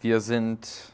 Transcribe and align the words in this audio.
Wir 0.00 0.20
sind 0.20 0.92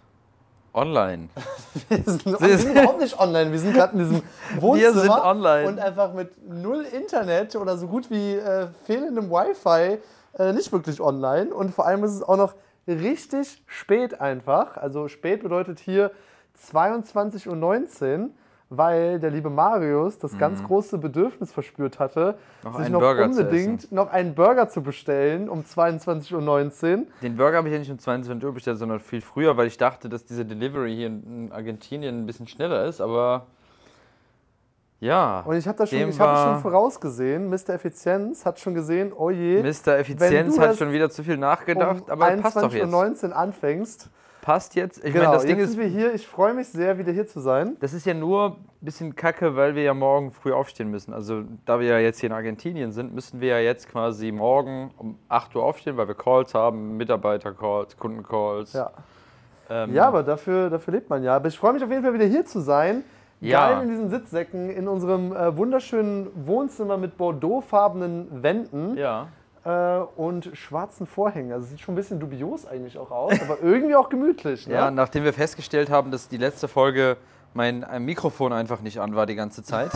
online. 0.72 1.29
wir, 1.88 2.03
sind, 2.04 2.25
wir 2.25 2.58
sind 2.58 2.71
überhaupt 2.72 3.01
nicht 3.01 3.19
online. 3.19 3.53
Wir 3.53 3.59
sind 3.59 3.75
gerade 3.75 3.93
in 3.93 3.98
diesem 3.98 4.23
Wohnzimmer 4.61 4.95
Wir 4.95 5.00
sind 5.00 5.11
online. 5.11 5.69
und 5.69 5.79
einfach 5.79 6.14
mit 6.14 6.30
null 6.48 6.84
Internet 6.84 7.54
oder 7.54 7.77
so 7.77 7.87
gut 7.87 8.11
wie 8.11 8.35
äh, 8.35 8.69
fehlendem 8.85 9.30
Wi-Fi 9.30 9.98
äh, 10.38 10.53
nicht 10.54 10.72
wirklich 10.72 11.01
online. 11.03 11.54
Und 11.54 11.75
vor 11.75 11.86
allem 11.86 12.03
ist 12.04 12.12
es 12.12 12.22
auch 12.22 12.39
noch 12.39 12.54
richtig 12.89 13.62
spät 13.67 14.21
einfach. 14.22 14.79
Also 14.79 15.09
spät 15.09 15.43
bedeutet 15.43 15.80
hier 15.80 16.11
22.19 16.71 17.48
Uhr 17.48 18.30
weil 18.71 19.21
der 19.21 19.31
liebe 19.31 19.51
Marius 19.51 20.19
das 20.19 20.37
ganz 20.39 20.62
große 20.62 20.99
Bedürfnis 20.99 21.53
verspürt 21.53 21.99
hatte, 21.99 22.37
Mhm. 22.63 22.71
Noch 22.71 22.81
sich 22.81 22.89
noch 22.89 23.01
Burger 23.01 23.25
unbedingt 23.25 23.93
noch 23.93 24.11
einen 24.11 24.35
Burger 24.35 24.69
zu 24.69 24.83
bestellen 24.83 25.49
um 25.49 25.61
22.19 25.61 26.99
Uhr. 26.99 27.07
Den 27.22 27.36
Burger 27.36 27.58
habe 27.58 27.69
ich 27.69 27.72
ja 27.72 27.79
nicht 27.79 27.91
um 27.91 27.99
22 27.99 28.45
Uhr 28.46 28.55
bestellt, 28.55 28.79
sondern 28.79 29.00
viel 29.00 29.21
früher, 29.21 29.57
weil 29.57 29.67
ich 29.67 29.77
dachte, 29.77 30.08
dass 30.08 30.25
diese 30.25 30.45
Delivery 30.45 30.95
hier 30.95 31.07
in 31.08 31.50
Argentinien 31.53 32.22
ein 32.22 32.27
bisschen 32.27 32.47
schneller 32.47 32.84
ist, 32.86 33.00
aber 33.00 33.47
ja. 35.00 35.41
Und 35.41 35.56
ich 35.56 35.69
habe 35.69 35.77
das 35.77 35.91
schon, 35.91 36.08
ich 36.08 36.19
hab 36.19 36.34
das 36.34 36.44
schon 36.44 36.61
vorausgesehen. 36.61 37.50
Mr. 37.50 37.70
Effizienz 37.70 38.47
hat 38.47 38.58
schon 38.58 38.75
gesehen, 38.75 39.12
oh 39.14 39.28
je, 39.28 39.62
Mr. 39.62 39.98
Effizienz 39.98 40.56
du 40.56 40.62
hat 40.62 40.77
schon 40.77 40.92
wieder 40.92 41.11
zu 41.11 41.22
viel 41.22 41.36
nachgedacht, 41.36 42.05
um 42.05 42.11
aber 42.11 42.36
passt 42.39 42.56
doch 42.56 42.72
jetzt. 42.72 42.92
21.19 42.92 43.28
Uhr 43.28 43.36
anfängst. 43.36 44.08
Passt 44.44 44.75
jetzt. 44.75 45.03
Ich 45.03 45.14
Genau, 45.14 45.25
meine, 45.25 45.36
das 45.36 45.47
Ding 45.47 45.56
jetzt 45.58 45.70
ist, 45.70 45.72
sind 45.77 45.80
wir 45.80 45.89
hier. 45.89 46.12
Ich 46.12 46.27
freue 46.27 46.52
mich 46.52 46.69
sehr, 46.69 46.98
wieder 46.98 47.11
hier 47.12 47.27
zu 47.27 47.41
sein. 47.41 47.78
das 47.80 47.94
ist 47.94 48.05
ja 48.05 48.12
nur 48.12 48.58
ein 48.58 48.66
bisschen 48.83 49.16
kacke, 49.16 49.56
weil 49.56 49.75
wir 49.75 49.84
ja 49.84 49.94
morgen 49.94 50.33
früh 50.33 50.52
aufstehen 50.52 50.91
müssen. 50.91 51.14
Also, 51.14 51.44
da 51.64 51.80
wir 51.80 51.86
ja 51.86 51.98
jetzt 51.98 52.20
hier 52.20 52.28
in 52.28 52.34
Argentinien 52.34 52.92
sind, 52.92 53.14
müssen 53.14 53.41
wir 53.41 53.48
ja 53.48 53.61
jetzt 53.61 53.88
quasi 53.88 54.33
morgen 54.33 54.91
um 54.98 55.19
8 55.30 55.56
Uhr 55.56 55.64
aufstehen, 55.64 55.97
weil 55.97 56.08
wir 56.08 56.14
Calls 56.14 56.52
haben, 56.52 56.98
Mitarbeiter-Calls, 56.98 57.97
Kunden-Calls. 57.97 58.75
Ja, 58.75 58.91
Ähm, 59.70 59.94
ja 59.94 60.08
aber 60.08 60.22
dafür, 60.22 60.69
dafür 60.69 60.92
lebt 60.92 61.08
man 61.08 61.24
ja. 61.24 61.36
Aber 61.36 61.48
ich 61.48 61.56
freue 61.58 61.72
mich 61.72 61.82
auf 61.82 61.91
jeden 61.91 62.02
Fall 62.02 62.12
wieder 62.12 62.26
hier 62.26 62.44
zu 62.44 62.60
sein. 62.60 63.02
Ja. 63.41 63.70
Geil 63.70 63.84
in 63.84 63.88
diesen 63.88 64.10
Sitzsäcken, 64.10 64.69
in 64.69 64.88
unserem 64.88 65.34
äh, 65.34 65.56
wunderschönen 65.56 66.28
Wohnzimmer 66.47 66.98
mit 66.98 67.16
bordeauxfarbenen 67.16 68.42
Wänden 68.42 68.94
ja. 68.98 69.28
Äh, 69.64 69.98
und 70.16 70.50
schwarzen 70.54 71.06
Vorhängen. 71.06 71.52
Also 71.52 71.66
sieht 71.68 71.80
schon 71.80 71.94
ein 71.94 71.96
bisschen 71.96 72.20
dubios 72.20 72.66
eigentlich 72.66 72.98
auch 72.98 73.10
aus, 73.10 73.32
aber 73.40 73.58
irgendwie 73.62 73.96
auch 73.96 74.08
gemütlich. 74.08 74.66
Ne? 74.66 74.74
Ja, 74.74 74.90
nachdem 74.90 75.24
wir 75.24 75.32
festgestellt 75.32 75.90
haben, 75.90 76.10
dass 76.10 76.28
die 76.28 76.36
letzte 76.36 76.68
Folge 76.68 77.16
mein 77.54 77.86
Mikrofon 78.00 78.52
einfach 78.52 78.80
nicht 78.80 79.00
an 79.00 79.14
war 79.14 79.26
die 79.26 79.36
ganze 79.36 79.62
Zeit, 79.62 79.90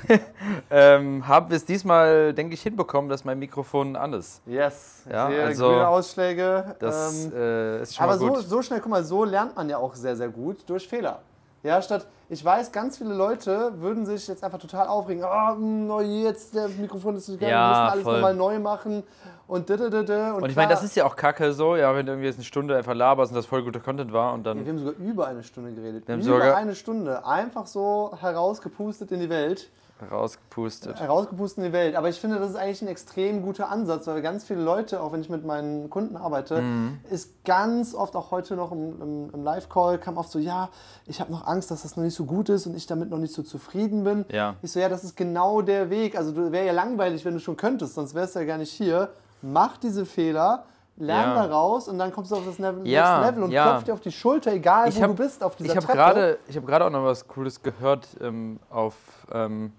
ähm, 0.70 1.26
haben 1.26 1.50
wir 1.50 1.56
es 1.56 1.64
diesmal, 1.64 2.32
denke 2.32 2.54
ich, 2.54 2.62
hinbekommen, 2.62 3.10
dass 3.10 3.24
mein 3.24 3.38
Mikrofon 3.38 3.96
an 3.96 4.12
ist. 4.12 4.40
Yes, 4.46 5.02
Ja, 5.10 5.28
sehe 5.28 5.42
also 5.42 5.68
grüne 5.68 5.88
Ausschläge. 5.88 6.76
Das 6.78 7.26
ähm, 7.26 7.32
äh, 7.34 7.82
ist 7.82 7.96
schon 7.96 8.04
Aber 8.04 8.12
mal 8.12 8.18
so, 8.18 8.28
gut. 8.28 8.48
so 8.48 8.62
schnell, 8.62 8.80
guck 8.80 8.90
mal, 8.90 9.04
so 9.04 9.24
lernt 9.24 9.56
man 9.56 9.68
ja 9.68 9.78
auch 9.78 9.94
sehr, 9.94 10.16
sehr 10.16 10.28
gut 10.28 10.58
durch 10.68 10.88
Fehler. 10.88 11.20
Ja, 11.62 11.82
statt, 11.82 12.06
ich 12.28 12.44
weiß, 12.44 12.70
ganz 12.70 12.98
viele 12.98 13.14
Leute 13.14 13.72
würden 13.80 14.06
sich 14.06 14.28
jetzt 14.28 14.44
einfach 14.44 14.58
total 14.58 14.86
aufregen. 14.86 15.24
Oh, 15.24 16.00
jetzt, 16.00 16.54
der 16.54 16.68
Mikrofon 16.68 17.16
ist 17.16 17.28
nicht 17.28 17.40
geil, 17.40 17.50
Ja, 17.50 17.64
wir 17.64 17.68
müssen 17.70 17.90
alles 17.92 18.02
voll. 18.04 18.14
nochmal 18.14 18.34
neu 18.34 18.58
machen 18.60 19.02
und 19.48 19.68
da, 19.70 19.76
da, 19.76 19.88
da, 19.88 20.02
da. 20.02 20.32
Und 20.34 20.48
ich 20.48 20.54
meine, 20.56 20.68
das 20.70 20.84
ist 20.84 20.94
ja 20.94 21.04
auch 21.04 21.16
kacke 21.16 21.52
so, 21.52 21.74
ja, 21.76 21.92
wenn 21.94 22.06
du 22.06 22.12
irgendwie 22.12 22.26
jetzt 22.28 22.36
eine 22.36 22.44
Stunde 22.44 22.76
einfach 22.76 22.94
laberst 22.94 23.32
und 23.32 23.36
das 23.36 23.46
voll 23.46 23.64
guter 23.64 23.80
Content 23.80 24.12
war 24.12 24.32
und 24.32 24.44
Wir 24.44 24.54
dann. 24.54 24.66
haben 24.66 24.78
sogar 24.78 24.94
über 25.00 25.26
eine 25.26 25.42
Stunde 25.42 25.72
geredet. 25.72 26.06
Wir 26.06 26.14
haben 26.14 26.20
über 26.22 26.32
sogar- 26.34 26.56
eine 26.56 26.74
Stunde. 26.76 27.24
Einfach 27.26 27.66
so 27.66 28.12
herausgepustet 28.20 29.10
in 29.12 29.20
die 29.20 29.30
Welt. 29.30 29.68
Rausgepustet. 30.10 31.00
Herausgepustet 31.00 31.58
in 31.58 31.64
die 31.70 31.72
Welt. 31.72 31.96
Aber 31.96 32.08
ich 32.08 32.20
finde, 32.20 32.38
das 32.38 32.50
ist 32.50 32.56
eigentlich 32.56 32.82
ein 32.82 32.88
extrem 32.88 33.42
guter 33.42 33.70
Ansatz, 33.70 34.06
weil 34.06 34.20
ganz 34.22 34.44
viele 34.44 34.62
Leute, 34.62 35.00
auch 35.00 35.12
wenn 35.12 35.20
ich 35.20 35.30
mit 35.30 35.44
meinen 35.44 35.88
Kunden 35.90 36.16
arbeite, 36.16 36.60
Mhm. 36.60 36.98
ist 37.10 37.44
ganz 37.44 37.94
oft, 37.94 38.14
auch 38.16 38.30
heute 38.30 38.56
noch 38.56 38.72
im, 38.72 39.00
im, 39.00 39.30
im 39.32 39.44
Live-Call, 39.44 39.98
kam 39.98 40.16
oft 40.16 40.30
so, 40.30 40.38
ja, 40.38 40.68
ich 41.06 41.20
habe 41.20 41.32
noch 41.32 41.46
Angst, 41.46 41.70
dass 41.70 41.82
das 41.82 41.96
noch 41.96 42.04
nicht 42.04 42.14
so 42.14 42.24
gut 42.24 42.48
ist 42.48 42.66
und 42.66 42.76
ich 42.76 42.86
damit 42.86 43.10
noch 43.10 43.18
nicht 43.18 43.34
so 43.34 43.42
zufrieden 43.42 44.04
bin. 44.04 44.24
Ja. 44.30 44.56
Ich 44.62 44.72
so, 44.72 44.80
ja, 44.80 44.88
das 44.88 45.04
ist 45.04 45.16
genau 45.16 45.62
der 45.62 45.90
Weg. 45.90 46.16
Also 46.16 46.32
du 46.32 46.52
wäre 46.52 46.66
ja 46.66 46.72
langweilig, 46.72 47.24
wenn 47.24 47.34
du 47.34 47.40
schon 47.40 47.56
könntest, 47.56 47.94
sonst 47.94 48.14
wärst 48.14 48.34
du 48.34 48.40
ja 48.40 48.44
gar 48.46 48.58
nicht 48.58 48.72
hier. 48.72 49.10
Mach 49.42 49.76
diese 49.78 50.04
Fehler. 50.06 50.64
Lern 50.98 51.36
Ja. 51.36 51.46
daraus 51.46 51.88
und 51.88 51.98
dann 51.98 52.10
kommst 52.10 52.30
du 52.30 52.36
auf 52.36 52.46
das 52.46 52.56
Level, 52.58 52.86
Ja, 52.88 53.20
Level 53.28 53.42
und 53.42 53.50
ja. 53.50 53.68
klopf 53.68 53.84
dir 53.84 53.92
auf 53.92 54.00
die 54.00 54.10
Schulter, 54.10 54.50
egal 54.54 54.88
Ich 54.88 54.96
wo 54.96 55.02
hab- 55.02 55.10
du 55.10 55.16
bist, 55.16 55.44
auf 55.44 55.54
dieser 55.54 55.68
Ich 55.72 55.76
habe 55.76 55.84
Treppe. 55.84 55.98
gerade 55.98 56.38
ich 56.48 56.56
hab 56.56 56.64
gerade 56.66 56.86
auch 56.86 56.90
noch 56.90 57.04
was 57.04 57.28
Cooles 57.28 57.62
gehört 57.62 58.08
ähm, 58.22 58.58
auf, 58.70 58.94
ähm, 59.30 59.72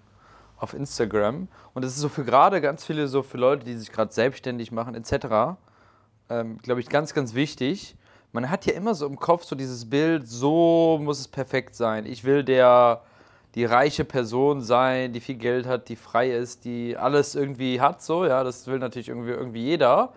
auf 0.58 0.74
Instagram. 0.74 1.48
Und 1.74 1.84
das 1.84 1.92
ist 1.92 2.00
so 2.00 2.08
für 2.08 2.24
gerade 2.24 2.60
ganz 2.60 2.84
viele, 2.84 3.08
so 3.08 3.22
für 3.22 3.38
Leute, 3.38 3.64
die 3.64 3.74
sich 3.74 3.92
gerade 3.92 4.12
selbstständig 4.12 4.72
machen, 4.72 4.94
etc., 4.94 5.56
ähm, 6.30 6.58
glaube 6.58 6.80
ich, 6.80 6.88
ganz, 6.88 7.14
ganz 7.14 7.34
wichtig. 7.34 7.96
Man 8.32 8.50
hat 8.50 8.66
ja 8.66 8.74
immer 8.74 8.94
so 8.94 9.06
im 9.06 9.18
Kopf 9.18 9.44
so 9.44 9.56
dieses 9.56 9.88
Bild, 9.88 10.28
so 10.28 10.98
muss 11.02 11.20
es 11.20 11.28
perfekt 11.28 11.74
sein. 11.74 12.04
Ich 12.04 12.24
will 12.24 12.44
der, 12.44 13.02
die 13.54 13.64
reiche 13.64 14.04
Person 14.04 14.60
sein, 14.60 15.12
die 15.12 15.20
viel 15.20 15.36
Geld 15.36 15.66
hat, 15.66 15.88
die 15.88 15.96
frei 15.96 16.30
ist, 16.30 16.64
die 16.64 16.96
alles 16.96 17.34
irgendwie 17.34 17.80
hat, 17.80 18.02
so, 18.02 18.26
ja, 18.26 18.44
das 18.44 18.66
will 18.66 18.78
natürlich 18.78 19.08
irgendwie, 19.08 19.30
irgendwie 19.30 19.62
jeder. 19.62 20.12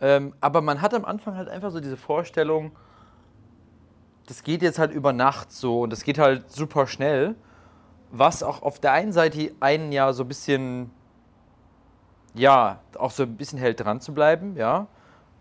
Ähm, 0.00 0.34
aber 0.40 0.60
man 0.60 0.82
hat 0.82 0.92
am 0.92 1.04
Anfang 1.04 1.36
halt 1.36 1.48
einfach 1.48 1.70
so 1.70 1.80
diese 1.80 1.96
Vorstellung, 1.96 2.72
das 4.26 4.42
geht 4.42 4.62
jetzt 4.62 4.78
halt 4.78 4.92
über 4.92 5.12
Nacht 5.12 5.52
so 5.52 5.80
und 5.80 5.90
das 5.90 6.04
geht 6.04 6.18
halt 6.18 6.50
super 6.50 6.86
schnell, 6.86 7.34
was 8.12 8.42
auch 8.42 8.62
auf 8.62 8.78
der 8.78 8.92
einen 8.92 9.12
Seite 9.12 9.52
einen 9.58 9.90
ja 9.90 10.12
so 10.12 10.22
ein 10.22 10.28
bisschen, 10.28 10.90
ja, 12.34 12.78
auch 12.98 13.10
so 13.10 13.24
ein 13.24 13.36
bisschen 13.36 13.58
hält 13.58 13.80
dran 13.80 14.00
zu 14.00 14.14
bleiben, 14.14 14.56
ja. 14.56 14.86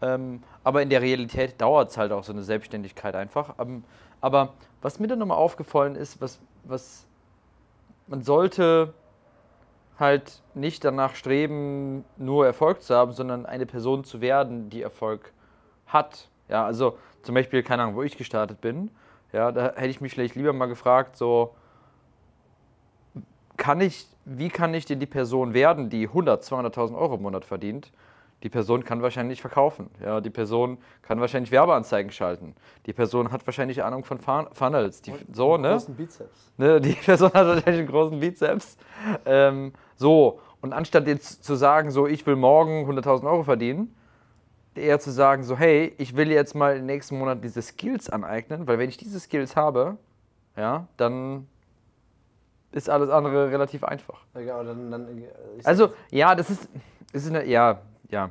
Ähm, 0.01 0.41
aber 0.63 0.81
in 0.81 0.89
der 0.89 1.01
Realität 1.01 1.59
dauert 1.61 1.91
es 1.91 1.97
halt 1.97 2.11
auch 2.11 2.23
so 2.23 2.31
eine 2.31 2.43
Selbstständigkeit 2.43 3.15
einfach. 3.15 3.55
Ähm, 3.59 3.83
aber 4.21 4.53
was 4.81 4.99
mir 4.99 5.07
dann 5.07 5.19
nochmal 5.19 5.37
aufgefallen 5.37 5.95
ist, 5.95 6.21
was, 6.21 6.39
was 6.63 7.05
man 8.07 8.23
sollte 8.23 8.93
halt 9.99 10.41
nicht 10.55 10.83
danach 10.83 11.15
streben, 11.15 12.05
nur 12.17 12.45
Erfolg 12.45 12.81
zu 12.81 12.95
haben, 12.95 13.11
sondern 13.11 13.45
eine 13.45 13.65
Person 13.65 14.03
zu 14.03 14.21
werden, 14.21 14.69
die 14.69 14.81
Erfolg 14.81 15.33
hat. 15.87 16.29
Ja, 16.47 16.65
also 16.65 16.97
zum 17.21 17.35
Beispiel, 17.35 17.63
keine 17.63 17.83
Ahnung, 17.83 17.95
wo 17.95 18.01
ich 18.01 18.17
gestartet 18.17 18.61
bin, 18.61 18.89
ja, 19.33 19.51
da 19.51 19.73
hätte 19.75 19.89
ich 19.89 20.01
mich 20.01 20.13
vielleicht 20.13 20.35
lieber 20.35 20.53
mal 20.53 20.65
gefragt, 20.65 21.17
so, 21.17 21.53
kann 23.57 23.81
ich, 23.81 24.07
wie 24.25 24.49
kann 24.49 24.73
ich 24.73 24.85
denn 24.85 24.99
die 24.99 25.05
Person 25.05 25.53
werden, 25.53 25.89
die 25.89 26.07
100, 26.07 26.43
200.000 26.43 26.97
Euro 26.97 27.15
im 27.15 27.21
Monat 27.23 27.45
verdient? 27.45 27.91
Die 28.43 28.49
Person 28.49 28.83
kann 28.83 29.03
wahrscheinlich 29.03 29.39
verkaufen. 29.39 29.91
Ja, 30.03 30.19
die 30.19 30.31
Person 30.31 30.79
kann 31.03 31.19
wahrscheinlich 31.19 31.51
Werbeanzeigen 31.51 32.11
schalten. 32.11 32.55
Die 32.87 32.93
Person 32.93 33.31
hat 33.31 33.45
wahrscheinlich 33.45 33.83
Ahnung 33.83 34.03
von 34.03 34.17
Fun- 34.19 34.47
Funnels. 34.51 35.01
Die, 35.03 35.13
so, 35.31 35.57
ne? 35.57 35.69
Großen 35.73 35.95
Bizeps. 35.95 36.51
Ne, 36.57 36.81
die 36.81 36.93
Person 37.05 37.27
hat 37.33 37.45
wahrscheinlich 37.45 37.81
einen 37.81 37.87
großen 37.87 38.19
Bizeps. 38.19 38.77
Ähm, 39.25 39.73
so, 39.95 40.39
und 40.61 40.73
anstatt 40.73 41.07
jetzt 41.07 41.43
zu 41.43 41.55
sagen, 41.55 41.91
so, 41.91 42.07
ich 42.07 42.25
will 42.25 42.35
morgen 42.35 42.89
100.000 42.89 43.25
Euro 43.29 43.43
verdienen, 43.43 43.95
eher 44.73 44.99
zu 44.99 45.11
sagen, 45.11 45.43
so, 45.43 45.55
hey, 45.55 45.93
ich 45.99 46.15
will 46.15 46.31
jetzt 46.31 46.55
mal 46.55 46.77
im 46.77 46.85
nächsten 46.87 47.19
Monat 47.19 47.43
diese 47.43 47.61
Skills 47.61 48.09
aneignen, 48.09 48.65
weil 48.67 48.79
wenn 48.79 48.89
ich 48.89 48.97
diese 48.97 49.19
Skills 49.19 49.55
habe, 49.55 49.97
ja, 50.55 50.87
dann 50.97 51.47
ist 52.71 52.89
alles 52.89 53.09
andere 53.09 53.51
relativ 53.51 53.83
einfach. 53.83 54.19
Ja, 54.35 54.55
aber 54.55 54.65
dann, 54.65 54.91
dann, 54.91 55.17
äh, 55.17 55.27
Also, 55.63 55.89
ja, 56.09 56.35
das 56.35 56.49
ist, 56.49 56.69
ist 57.13 57.27
eine, 57.27 57.45
ja, 57.45 57.81
ja. 58.09 58.29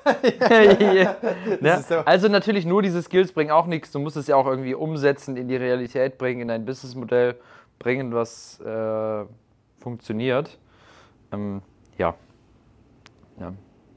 ja. 0.00 1.16
Ne? 1.60 1.84
so. 1.86 1.96
Also 1.98 2.28
natürlich 2.28 2.64
nur 2.64 2.82
diese 2.82 3.02
Skills 3.02 3.32
bringen 3.32 3.50
auch 3.50 3.66
nichts. 3.66 3.92
Du 3.92 3.98
musst 3.98 4.16
es 4.16 4.26
ja 4.26 4.36
auch 4.36 4.46
irgendwie 4.46 4.74
umsetzen, 4.74 5.36
in 5.36 5.48
die 5.48 5.56
Realität 5.56 6.16
bringen, 6.18 6.42
in 6.42 6.48
dein 6.48 6.64
Businessmodell 6.64 7.36
bringen, 7.78 8.14
was 8.14 8.60
äh, 8.60 9.24
funktioniert. 9.80 10.58
Ähm, 11.32 11.62
ja. 11.98 12.14
ja. 13.38 13.52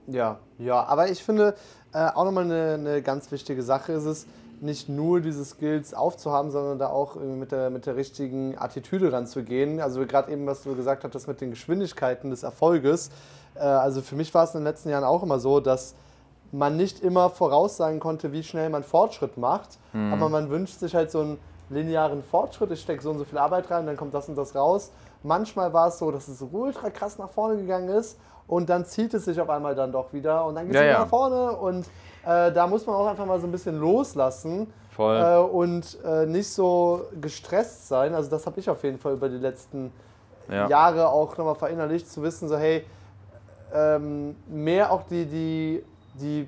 Ja, 0.08 0.40
ja, 0.58 0.84
aber 0.84 1.09
ich 1.09 1.23
finde 1.23 1.55
äh, 1.94 2.09
auch 2.09 2.26
nochmal 2.26 2.44
eine, 2.44 2.73
eine 2.73 3.02
ganz 3.02 3.32
wichtige 3.32 3.64
Sache 3.64 3.94
ist 3.94 4.05
es, 4.05 4.28
nicht 4.64 4.88
nur 4.88 5.20
diese 5.20 5.44
Skills 5.44 5.94
aufzuhaben, 5.94 6.50
sondern 6.50 6.80
da 6.80 6.88
auch 6.88 7.16
mit 7.16 7.52
der, 7.52 7.70
mit 7.70 7.86
der 7.86 7.96
richtigen 7.96 8.58
Attitüde 8.58 9.12
ranzugehen. 9.12 9.82
Also 9.82 10.06
gerade 10.06 10.32
eben, 10.32 10.48
was 10.48 10.64
du 10.64 10.76
gesagt 10.76 11.04
hast, 11.04 11.28
mit 11.28 11.42
den 11.42 11.52
Geschwindigkeiten 11.52 12.30
des 12.30 12.44
Erfolges. 12.44 13.10
Äh, 13.56 13.60
also 13.60 14.02
für 14.02 14.16
mich 14.16 14.34
war 14.34 14.46
es 14.46 14.54
in 14.56 14.62
den 14.62 14.66
letzten 14.66 14.90
Jahren 14.90 15.04
auch 15.04 15.22
immer 15.22 15.40
so, 15.40 15.60
dass 15.60 15.96
man 16.52 16.78
nicht 16.78 17.02
immer 17.02 17.30
voraussagen 17.30 18.00
konnte, 18.00 18.32
wie 18.32 18.44
schnell 18.44 18.70
man 18.70 18.84
Fortschritt 18.84 19.38
macht, 19.38 19.80
aber 19.92 20.30
man 20.30 20.52
wünscht 20.52 20.80
sich 20.80 20.94
halt 20.94 21.10
so 21.10 21.22
einen 21.22 21.40
linearen 21.72 22.22
Fortschritt. 22.22 22.70
Ich 22.70 22.82
stecke 22.82 23.02
so 23.02 23.10
und 23.10 23.18
so 23.18 23.24
viel 23.24 23.40
Arbeit 23.40 23.72
rein, 23.72 23.88
dann 23.88 23.98
kommt 23.98 24.14
das 24.14 24.30
und 24.30 24.36
das 24.36 24.54
raus. 24.54 24.92
Manchmal 25.24 25.74
war 25.74 25.88
es 25.88 25.98
so, 25.98 26.12
dass 26.12 26.28
es 26.28 26.44
ultra 26.52 26.92
krass 26.92 27.18
nach 27.18 27.30
vorne 27.30 27.58
gegangen 27.58 27.90
ist 27.90 28.20
und 28.47 28.69
dann 28.69 28.85
zieht 28.85 29.13
es 29.13 29.25
sich 29.25 29.40
auf 29.40 29.49
einmal 29.49 29.75
dann 29.75 29.91
doch 29.91 30.13
wieder 30.13 30.45
und 30.45 30.55
dann 30.55 30.66
geht 30.66 30.75
es 30.75 30.79
Ja, 30.81 30.85
wieder 30.85 30.93
ja. 30.93 30.99
nach 31.01 31.07
vorne 31.09 31.51
und 31.57 31.85
äh, 32.25 32.51
da 32.51 32.67
muss 32.67 32.85
man 32.85 32.95
auch 32.95 33.07
einfach 33.07 33.25
mal 33.25 33.40
so 33.40 33.47
ein 33.47 33.51
bisschen 33.51 33.79
loslassen 33.79 34.72
äh, 34.97 35.37
und 35.37 35.97
äh, 36.05 36.25
nicht 36.25 36.49
so 36.49 37.05
gestresst 37.19 37.87
sein. 37.87 38.13
Also 38.16 38.29
das 38.29 38.45
habe 38.45 38.59
ich 38.59 38.69
auf 38.69 38.84
jeden 38.84 38.99
Fall 38.99 39.13
über 39.13 39.29
die 39.29 39.37
letzten 39.37 39.91
Ja. 40.49 40.67
Jahre 40.67 41.07
auch 41.09 41.37
nochmal 41.37 41.55
verinnerlicht, 41.55 42.11
zu 42.11 42.22
wissen, 42.22 42.47
so 42.49 42.57
hey, 42.57 42.85
ähm, 43.73 44.35
mehr 44.47 44.91
auch 44.91 45.03
die, 45.03 45.25
die, 45.25 45.84
die, 46.16 46.47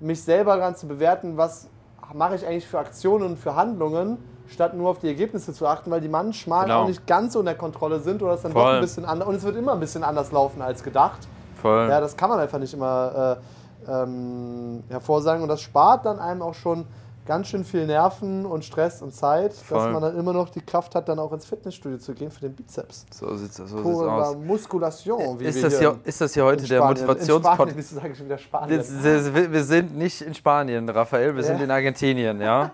mich 0.00 0.22
selber 0.22 0.56
daran 0.56 0.76
zu 0.76 0.86
bewerten, 0.86 1.36
was 1.36 1.68
mache 2.12 2.34
ich 2.34 2.46
eigentlich 2.46 2.66
für 2.66 2.78
Aktionen 2.78 3.24
und 3.24 3.36
für 3.38 3.54
Handlungen, 3.56 4.18
statt 4.48 4.74
nur 4.74 4.90
auf 4.90 4.98
die 4.98 5.08
Ergebnisse 5.08 5.52
zu 5.52 5.66
achten, 5.66 5.90
weil 5.90 6.00
die 6.00 6.08
manchmal 6.08 6.64
Genau. 6.64 6.82
auch 6.82 6.88
nicht 6.88 7.06
ganz 7.06 7.32
so 7.34 7.40
unter 7.40 7.54
Kontrolle 7.54 8.00
sind 8.00 8.22
oder 8.22 8.34
es 8.34 8.42
dann 8.42 8.52
doch 8.54 8.62
Voll. 8.62 8.74
ein 8.76 8.80
bisschen 8.80 9.04
anders 9.04 9.28
und 9.28 9.34
es 9.34 9.42
wird 9.44 9.56
immer 9.56 9.72
ein 9.72 9.80
bisschen 9.80 10.04
anders 10.04 10.32
laufen 10.32 10.62
als 10.62 10.82
gedacht. 10.82 11.26
Voll. 11.60 11.88
Ja, 11.88 12.00
das 12.00 12.16
kann 12.16 12.30
man 12.30 12.38
einfach 12.38 12.58
nicht 12.58 12.74
immer 12.74 13.38
äh, 13.86 13.90
ähm, 13.90 14.82
hervorsagen 14.88 15.42
und 15.42 15.48
das 15.48 15.60
spart 15.60 16.04
dann 16.06 16.18
einem 16.18 16.42
auch 16.42 16.54
schon 16.54 16.86
ganz 17.26 17.48
schön 17.48 17.64
viel 17.64 17.86
Nerven 17.86 18.46
und 18.46 18.64
Stress 18.64 19.02
und 19.02 19.12
Zeit, 19.12 19.50
dass 19.50 19.58
Voll. 19.62 19.92
man 19.92 20.00
dann 20.00 20.16
immer 20.16 20.32
noch 20.32 20.48
die 20.48 20.60
Kraft 20.60 20.94
hat, 20.94 21.08
dann 21.08 21.18
auch 21.18 21.32
ins 21.32 21.44
Fitnessstudio 21.44 21.98
zu 21.98 22.14
gehen 22.14 22.30
für 22.30 22.40
den 22.40 22.54
Bizeps. 22.54 23.04
so 23.12 23.34
sieht's, 23.36 23.56
so 23.56 23.66
sieht's 23.66 23.84
aus. 23.84 24.36
Muskulation. 24.36 25.40
Wie 25.40 25.44
Ist 25.46 25.60
das, 25.64 25.78
hier 25.78 25.96
ist 26.04 26.20
das 26.20 26.34
hier 26.34 26.44
heute 26.44 26.64
der 26.68 26.84
Motivationspodcast? 26.84 27.76
Wir 29.52 29.64
sind 29.64 29.96
nicht 29.98 30.20
in 30.22 30.34
Spanien, 30.34 30.88
Raphael, 30.88 31.34
wir 31.34 31.42
sind 31.42 31.58
Ja. 31.58 31.64
in 31.64 31.70
Argentinien, 31.72 32.40
ja. 32.40 32.70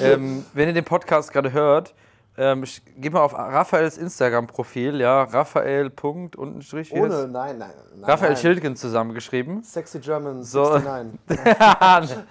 Ähm, 0.00 0.44
wenn 0.54 0.68
ihr 0.68 0.74
den 0.74 0.84
Podcast 0.84 1.32
gerade 1.32 1.52
hört, 1.52 1.94
ähm, 2.38 2.64
geht 2.98 3.12
mal 3.14 3.22
auf 3.22 3.32
Raphaels 3.32 3.96
Instagram-Profil, 3.96 5.00
ja, 5.00 5.22
Raphael. 5.22 5.88
Punkt, 5.88 6.36
unten 6.36 6.60
Strich, 6.60 6.92
Ohne, 6.92 7.26
nein, 7.28 7.56
nein. 7.56 7.70
nein 7.94 8.04
Raphael 8.10 8.32
nein. 8.32 8.40
Schildgen 8.40 8.76
zusammengeschrieben. 8.76 9.62
Sexy 9.62 10.00
German 10.00 10.42
So. 10.42 10.78
69. 10.78 11.16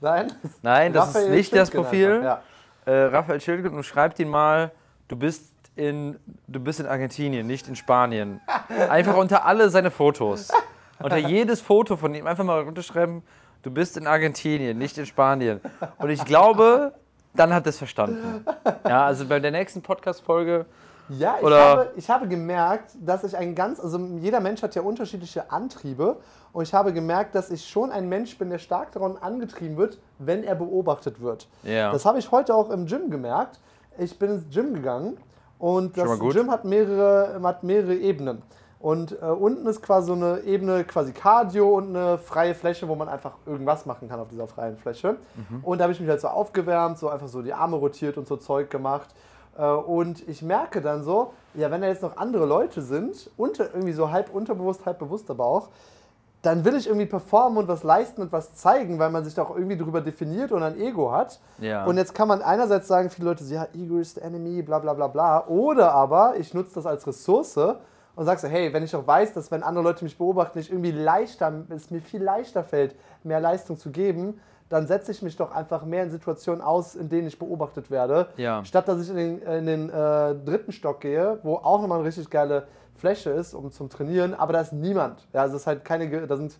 Nein? 0.00 0.32
Nein, 0.62 0.92
das 0.92 1.08
Raphael 1.08 1.24
ist 1.26 1.30
nicht 1.32 1.52
das 1.54 1.68
Schildgen 1.68 1.82
Profil. 1.82 2.12
einfach, 2.20 2.38
Äh, 2.86 2.92
Raphael 3.04 3.40
Schildgen 3.40 3.74
und 3.74 3.84
schreibt 3.84 4.18
ihn 4.20 4.28
mal, 4.28 4.70
du 5.08 5.16
bist 5.16 5.52
in, 5.74 6.18
du 6.46 6.58
bist 6.60 6.80
in 6.80 6.86
Argentinien, 6.86 7.46
nicht 7.46 7.68
in 7.68 7.76
Spanien. 7.76 8.40
Einfach 8.88 9.16
unter 9.16 9.44
alle 9.44 9.68
seine 9.68 9.90
Fotos. 9.90 10.48
Unter 10.98 11.18
jedes 11.18 11.60
Foto 11.60 11.96
von 11.98 12.14
ihm 12.14 12.26
einfach 12.26 12.44
mal 12.44 12.62
runterschreiben, 12.62 13.22
du 13.66 13.72
bist 13.72 13.96
in 13.96 14.06
Argentinien, 14.06 14.78
nicht 14.78 14.96
in 14.96 15.06
Spanien. 15.06 15.60
Und 15.98 16.10
ich 16.10 16.24
glaube, 16.24 16.92
dann 17.34 17.52
hat 17.52 17.66
es 17.66 17.76
verstanden. 17.78 18.44
Ja, 18.88 19.06
also 19.06 19.26
bei 19.26 19.40
der 19.40 19.50
nächsten 19.50 19.82
Podcast-Folge, 19.82 20.66
Ja, 21.08 21.36
ich, 21.38 21.44
Oder- 21.44 21.60
habe, 21.64 21.88
ich 21.96 22.08
habe 22.08 22.28
gemerkt, 22.28 22.92
dass 23.00 23.24
ich 23.24 23.36
ein 23.36 23.54
ganz, 23.56 23.80
also 23.80 23.98
jeder 24.20 24.40
Mensch 24.40 24.62
hat 24.62 24.74
ja 24.76 24.82
unterschiedliche 24.82 25.50
Antriebe 25.50 26.16
und 26.52 26.62
ich 26.62 26.72
habe 26.74 26.92
gemerkt, 26.92 27.34
dass 27.34 27.50
ich 27.50 27.68
schon 27.68 27.90
ein 27.90 28.08
Mensch 28.08 28.38
bin, 28.38 28.50
der 28.50 28.58
stark 28.58 28.92
daran 28.92 29.16
angetrieben 29.16 29.76
wird, 29.76 29.98
wenn 30.18 30.44
er 30.44 30.54
beobachtet 30.54 31.20
wird. 31.20 31.48
Ja. 31.64 31.92
Das 31.92 32.04
habe 32.04 32.18
ich 32.20 32.30
heute 32.30 32.54
auch 32.54 32.70
im 32.70 32.86
Gym 32.86 33.10
gemerkt. 33.10 33.58
Ich 33.98 34.16
bin 34.18 34.30
ins 34.30 34.48
Gym 34.54 34.74
gegangen 34.74 35.16
und 35.58 35.96
das. 35.98 36.18
Gym 36.20 36.50
hat 36.50 36.64
mehrere, 36.64 37.40
hat 37.42 37.62
mehrere 37.64 37.94
Ebenen. 37.96 38.42
Und 38.78 39.20
äh, 39.20 39.24
unten 39.24 39.66
ist 39.66 39.82
quasi 39.82 40.08
so 40.08 40.12
eine 40.12 40.40
Ebene, 40.40 40.84
quasi 40.84 41.12
Cardio 41.12 41.76
und 41.76 41.96
eine 41.96 42.18
freie 42.18 42.54
Fläche, 42.54 42.86
wo 42.88 42.94
man 42.94 43.08
einfach 43.08 43.32
irgendwas 43.46 43.86
machen 43.86 44.08
kann 44.08 44.20
auf 44.20 44.28
dieser 44.28 44.46
freien 44.46 44.76
Fläche. 44.76 45.16
Mhm. 45.34 45.64
Und 45.64 45.78
da 45.78 45.84
habe 45.84 45.92
ich 45.92 46.00
mich 46.00 46.08
halt 46.08 46.20
so 46.20 46.28
aufgewärmt, 46.28 46.98
so 46.98 47.08
einfach 47.08 47.28
so 47.28 47.42
die 47.42 47.54
Arme 47.54 47.76
rotiert 47.76 48.18
und 48.18 48.28
so 48.28 48.36
Zeug 48.36 48.70
gemacht. 48.70 49.08
Äh, 49.58 49.66
Und 49.66 50.28
ich 50.28 50.42
merke 50.42 50.80
dann 50.82 51.02
so, 51.02 51.32
ja, 51.54 51.70
wenn 51.70 51.80
da 51.80 51.88
jetzt 51.88 52.02
noch 52.02 52.16
andere 52.18 52.44
Leute 52.44 52.82
sind, 52.82 53.30
unter, 53.36 53.72
irgendwie 53.72 53.94
so 53.94 54.10
halb 54.10 54.32
unterbewusst, 54.32 54.84
halb 54.84 54.98
bewusst 54.98 55.30
aber 55.30 55.46
auch, 55.46 55.68
dann 56.42 56.64
will 56.64 56.76
ich 56.76 56.86
irgendwie 56.86 57.06
performen 57.06 57.58
und 57.58 57.66
was 57.66 57.82
leisten 57.82 58.20
und 58.20 58.30
was 58.30 58.54
zeigen, 58.54 58.98
weil 58.98 59.10
man 59.10 59.24
sich 59.24 59.34
da 59.34 59.42
auch 59.42 59.56
irgendwie 59.56 59.76
darüber 59.76 60.00
definiert 60.00 60.52
und 60.52 60.62
ein 60.62 60.78
Ego 60.78 61.10
hat. 61.10 61.40
Ja. 61.58 61.84
Und 61.86 61.96
jetzt 61.96 62.14
kann 62.14 62.28
man 62.28 62.42
einerseits 62.42 62.86
sagen, 62.86 63.10
viele 63.10 63.28
Leute, 63.30 63.42
so, 63.42 63.54
ja, 63.54 63.66
Ego 63.74 63.98
is 63.98 64.14
the 64.14 64.20
enemy, 64.20 64.62
bla 64.62 64.78
bla 64.78 64.92
bla 64.92 65.08
bla. 65.08 65.46
Oder 65.48 65.92
aber 65.92 66.36
ich 66.36 66.54
nutze 66.54 66.74
das 66.74 66.86
als 66.86 67.04
Ressource 67.06 67.58
und 68.16 68.24
sage 68.24 68.40
so, 68.40 68.48
hey, 68.48 68.72
wenn 68.72 68.82
ich 68.82 68.90
doch 68.90 69.06
weiß, 69.06 69.32
dass 69.34 69.50
wenn 69.52 69.62
andere 69.62 69.84
Leute 69.84 70.02
mich 70.04 70.18
beobachten, 70.18 70.58
ich 70.58 70.70
irgendwie 70.70 70.90
leichter, 70.90 71.52
es 71.68 71.90
mir 71.92 72.00
viel 72.00 72.22
leichter 72.22 72.64
fällt, 72.64 72.96
mehr 73.22 73.38
Leistung 73.40 73.78
zu 73.78 73.90
geben, 73.90 74.40
dann 74.68 74.88
setze 74.88 75.12
ich 75.12 75.22
mich 75.22 75.36
doch 75.36 75.52
einfach 75.54 75.84
mehr 75.84 76.02
in 76.02 76.10
Situationen 76.10 76.60
aus, 76.60 76.96
in 76.96 77.08
denen 77.08 77.28
ich 77.28 77.38
beobachtet 77.38 77.88
werde, 77.90 78.26
Ja. 78.36 78.64
statt 78.64 78.88
dass 78.88 79.00
ich 79.00 79.10
in 79.10 79.16
den, 79.16 79.42
in 79.42 79.66
den 79.66 79.90
äh, 79.90 80.34
dritten 80.44 80.72
Stock 80.72 81.00
gehe, 81.00 81.38
wo 81.44 81.54
auch 81.56 81.80
nochmal 81.80 81.98
eine 81.98 82.08
richtig 82.08 82.28
geile 82.30 82.66
Fläche 82.96 83.30
ist, 83.30 83.54
um 83.54 83.70
zum 83.70 83.88
Trainieren, 83.90 84.34
aber 84.34 84.54
da 84.54 84.62
ist 84.62 84.72
niemand. 84.72 85.24
Ja, 85.32 85.42
also 85.42 85.54
es 85.56 85.62
ist 85.62 85.66
halt 85.68 85.84
keine, 85.84 86.08
da 86.26 86.36
sind, 86.36 86.56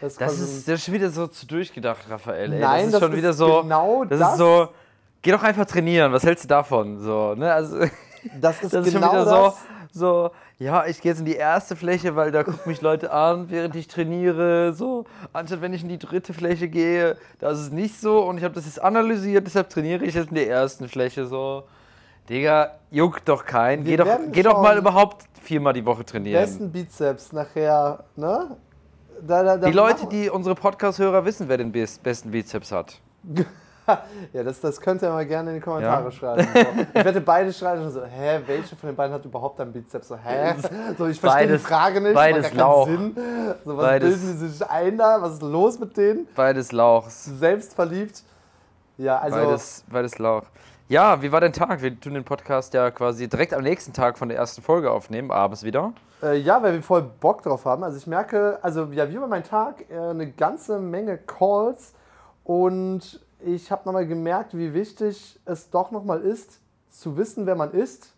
das 0.00 0.12
ist 0.12 0.20
das 0.20 0.32
ist, 0.38 0.68
das 0.68 0.74
ist 0.76 0.84
schon 0.86 0.94
wieder 0.94 1.10
so 1.10 1.26
zu 1.26 1.46
durchgedacht, 1.46 1.98
Raphael. 2.08 2.50
Ey. 2.52 2.60
Nein, 2.60 2.76
das 2.76 2.84
ist 2.86 2.92
das 2.94 3.00
schon 3.02 3.10
ist 3.12 3.16
wieder 3.18 3.32
so. 3.34 3.60
genau 3.62 4.04
das, 4.04 4.18
das. 4.18 4.32
ist 4.32 4.38
so. 4.38 4.68
Geh 5.20 5.32
doch 5.32 5.42
einfach 5.42 5.66
trainieren. 5.66 6.10
Was 6.14 6.24
hältst 6.24 6.44
du 6.44 6.48
davon? 6.48 6.98
So, 6.98 7.34
ne? 7.34 7.52
Also, 7.52 7.80
das 8.40 8.62
ist 8.62 8.72
Das 8.72 8.86
ist 8.86 8.94
genau 8.94 9.08
schon 9.10 9.20
wieder 9.20 9.24
das. 9.26 9.54
so, 9.54 9.60
so, 9.92 10.30
ja, 10.58 10.86
ich 10.86 11.00
gehe 11.00 11.12
jetzt 11.12 11.18
in 11.20 11.24
die 11.24 11.34
erste 11.36 11.74
Fläche, 11.76 12.16
weil 12.16 12.30
da 12.32 12.42
gucken 12.44 12.60
mich 12.66 12.80
Leute 12.80 13.12
an, 13.12 13.50
während 13.50 13.74
ich 13.76 13.88
trainiere. 13.88 14.72
So, 14.72 15.04
anstatt 15.32 15.60
wenn 15.62 15.72
ich 15.72 15.82
in 15.82 15.88
die 15.88 15.98
dritte 15.98 16.32
Fläche 16.32 16.68
gehe, 16.68 17.16
da 17.38 17.50
ist 17.50 17.58
es 17.58 17.70
nicht 17.70 18.00
so. 18.00 18.22
Und 18.24 18.38
ich 18.38 18.44
habe 18.44 18.54
das 18.54 18.66
jetzt 18.66 18.82
analysiert, 18.82 19.46
deshalb 19.46 19.70
trainiere 19.70 20.04
ich 20.04 20.14
jetzt 20.14 20.28
in 20.28 20.34
der 20.36 20.48
ersten 20.48 20.88
Fläche. 20.88 21.26
So, 21.26 21.64
Digga, 22.28 22.78
juckt 22.90 23.28
doch 23.28 23.44
keinen. 23.44 23.84
Geh 23.84 23.96
doch, 23.96 24.06
geh 24.30 24.42
doch 24.42 24.60
mal 24.62 24.78
überhaupt 24.78 25.24
viermal 25.42 25.72
die 25.72 25.84
Woche 25.84 26.04
trainieren. 26.04 26.40
besten 26.42 26.70
Bizeps 26.70 27.32
nachher, 27.32 28.04
ne? 28.16 28.56
Da, 29.26 29.42
da, 29.42 29.56
da 29.56 29.66
Die 29.66 29.72
Leute, 29.72 30.06
die 30.06 30.30
unsere 30.30 30.54
Podcast-Hörer 30.54 31.24
wissen, 31.24 31.48
wer 31.48 31.58
den 31.58 31.72
bes- 31.72 32.00
besten 32.00 32.30
Bizeps 32.30 32.72
hat. 32.72 33.00
Ja, 34.32 34.42
das, 34.44 34.60
das 34.60 34.80
könnt 34.80 35.02
ihr 35.02 35.10
mal 35.10 35.26
gerne 35.26 35.50
in 35.50 35.56
die 35.56 35.60
Kommentare 35.62 36.04
Ja. 36.04 36.10
schreiben. 36.10 36.46
So. 36.52 36.60
Ich 36.94 37.04
werde 37.04 37.20
beide 37.20 37.52
schreiben 37.52 37.82
und 37.84 37.90
so, 37.90 38.04
hä, 38.04 38.40
welche 38.46 38.76
von 38.76 38.88
den 38.90 38.96
beiden 38.96 39.12
hat 39.14 39.24
überhaupt 39.24 39.60
einen 39.60 39.72
Bizeps? 39.72 40.08
So, 40.08 40.16
hä? 40.16 40.54
So, 40.96 41.06
ich 41.06 41.20
verstehe 41.20 41.42
die 41.46 41.52
Beides- 41.54 41.62
Frage 41.62 42.00
nicht, 42.00 42.14
beides 42.14 42.42
macht 42.44 42.54
Lauch. 42.54 42.86
Sinn. 42.86 43.16
So, 43.64 43.76
was 43.76 43.84
Beides- 43.86 44.18
bilden 44.20 44.40
die 44.40 44.48
sich 44.48 44.66
ein 44.70 44.98
da? 44.98 45.20
Was 45.22 45.32
ist 45.34 45.42
los 45.42 45.78
mit 45.78 45.96
denen? 45.96 46.26
Beides 46.36 46.72
Lauchs. 46.72 47.24
Selbstverliebt. 47.24 48.22
Ja, 48.98 49.18
also 49.18 49.36
Beides, 49.38 49.84
beides 49.90 50.18
Lauch. 50.18 50.42
Ja, 50.88 51.22
wie 51.22 51.30
war 51.30 51.40
dein 51.40 51.52
Tag? 51.52 51.80
Wir 51.82 51.98
tun 51.98 52.14
den 52.14 52.24
Podcast 52.24 52.74
ja 52.74 52.90
quasi 52.90 53.28
direkt 53.28 53.54
am 53.54 53.62
nächsten 53.62 53.92
Tag 53.92 54.18
von 54.18 54.28
der 54.28 54.36
ersten 54.38 54.60
Folge 54.60 54.90
aufnehmen, 54.90 55.30
abends 55.30 55.62
wieder. 55.62 55.92
Äh, 56.22 56.36
ja, 56.38 56.62
weil 56.62 56.72
wir 56.74 56.82
voll 56.82 57.02
Bock 57.20 57.42
drauf 57.42 57.64
haben. 57.64 57.84
Also 57.84 57.96
ich 57.96 58.06
merke, 58.08 58.58
also 58.60 58.86
ja, 58.92 59.08
wie 59.08 59.18
war 59.20 59.28
mein 59.28 59.44
Tag? 59.44 59.84
Äh, 59.88 59.96
eine 59.96 60.30
ganze 60.32 60.78
Menge 60.80 61.16
Calls 61.16 61.94
und 62.44 63.20
ich 63.44 63.70
habe 63.70 63.82
nochmal 63.84 64.06
gemerkt, 64.06 64.56
wie 64.56 64.72
wichtig 64.74 65.38
es 65.44 65.70
doch 65.70 65.90
nochmal 65.90 66.20
ist, 66.20 66.60
zu 66.90 67.16
wissen, 67.16 67.46
wer 67.46 67.54
man 67.56 67.72
ist 67.72 68.12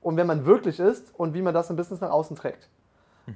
und 0.00 0.16
wer 0.16 0.24
man 0.24 0.44
wirklich 0.44 0.80
ist 0.80 1.12
und 1.16 1.34
wie 1.34 1.42
man 1.42 1.54
das 1.54 1.70
im 1.70 1.76
Business 1.76 2.00
nach 2.00 2.10
außen 2.10 2.36
trägt. 2.36 2.68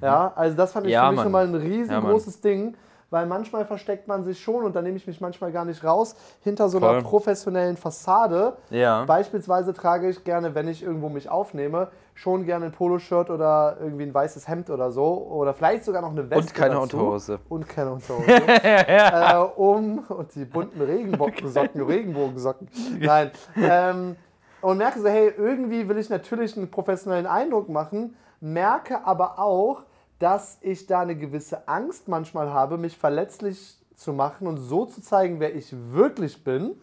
Ja, 0.01 0.33
also 0.35 0.57
das 0.57 0.73
fand 0.73 0.85
ich 0.85 0.89
Mhm. 0.89 0.93
Ja, 0.93 1.01
für 1.05 1.07
mich 1.11 1.15
Mann. 1.17 1.23
schon 1.23 1.31
mal 1.31 1.47
ein 1.47 1.53
Ja, 1.53 1.59
riesengroßes 1.59 2.41
Ding, 2.41 2.75
weil 3.09 3.25
manchmal 3.25 3.65
versteckt 3.65 4.07
man 4.07 4.25
sich 4.25 4.39
schon 4.41 4.65
und 4.65 4.75
da 4.75 4.81
nehme 4.81 4.97
ich 4.97 5.07
mich 5.07 5.21
manchmal 5.21 5.53
gar 5.53 5.63
nicht 5.63 5.83
raus 5.83 6.15
hinter 6.43 6.67
so 6.67 6.77
einer 6.77 6.89
Voll. 6.89 7.03
professionellen 7.03 7.77
Fassade. 7.77 8.57
Ja. 8.69 9.05
Beispielsweise 9.05 9.73
trage 9.73 10.09
ich 10.09 10.25
gerne, 10.25 10.53
wenn 10.55 10.67
ich 10.67 10.83
irgendwo 10.83 11.07
mich 11.07 11.29
aufnehme, 11.29 11.89
schon 12.17 12.45
gerne 12.45 12.65
ein 12.65 12.71
Poloshirt 12.71 13.29
oder 13.29 13.77
irgendwie 13.79 14.03
ein 14.03 14.13
weißes 14.13 14.47
Hemd 14.47 14.71
oder 14.71 14.89
so. 14.89 15.05
Oder 15.05 15.53
vielleicht 15.53 15.85
sogar 15.85 16.01
noch 16.01 16.09
eine 16.09 16.27
Weste. 16.29 16.39
Und 16.39 16.55
keine 16.55 16.73
dazu. 16.73 16.97
Unterhose. 16.97 17.39
Und 17.47 17.69
keine 17.69 17.91
Unterhose. 17.93 18.27
äh, 18.27 19.37
um, 19.55 19.99
und 19.99 20.33
die 20.33 20.45
bunten 20.45 20.81
Regenbogensocken, 20.81 21.81
Regenbogensocken. 21.85 22.69
Nein. 22.99 23.31
Ähm, 23.55 24.15
und 24.61 24.77
merke 24.79 24.99
so, 24.99 25.07
hey, 25.07 25.31
irgendwie 25.37 25.87
will 25.87 25.99
ich 25.99 26.09
natürlich 26.09 26.57
einen 26.57 26.71
professionellen 26.71 27.27
Eindruck 27.27 27.69
machen, 27.69 28.15
merke 28.41 29.05
aber 29.05 29.37
auch, 29.37 29.83
dass 30.17 30.57
ich 30.61 30.87
da 30.87 31.01
eine 31.01 31.15
gewisse 31.15 31.67
Angst 31.67 32.07
manchmal 32.07 32.51
habe, 32.51 32.79
mich 32.79 32.97
verletzlich 32.97 33.77
zu 33.95 34.11
machen 34.11 34.47
und 34.47 34.57
so 34.57 34.87
zu 34.87 35.01
zeigen, 35.03 35.39
wer 35.39 35.55
ich 35.55 35.71
wirklich 35.91 36.43
bin. 36.43 36.77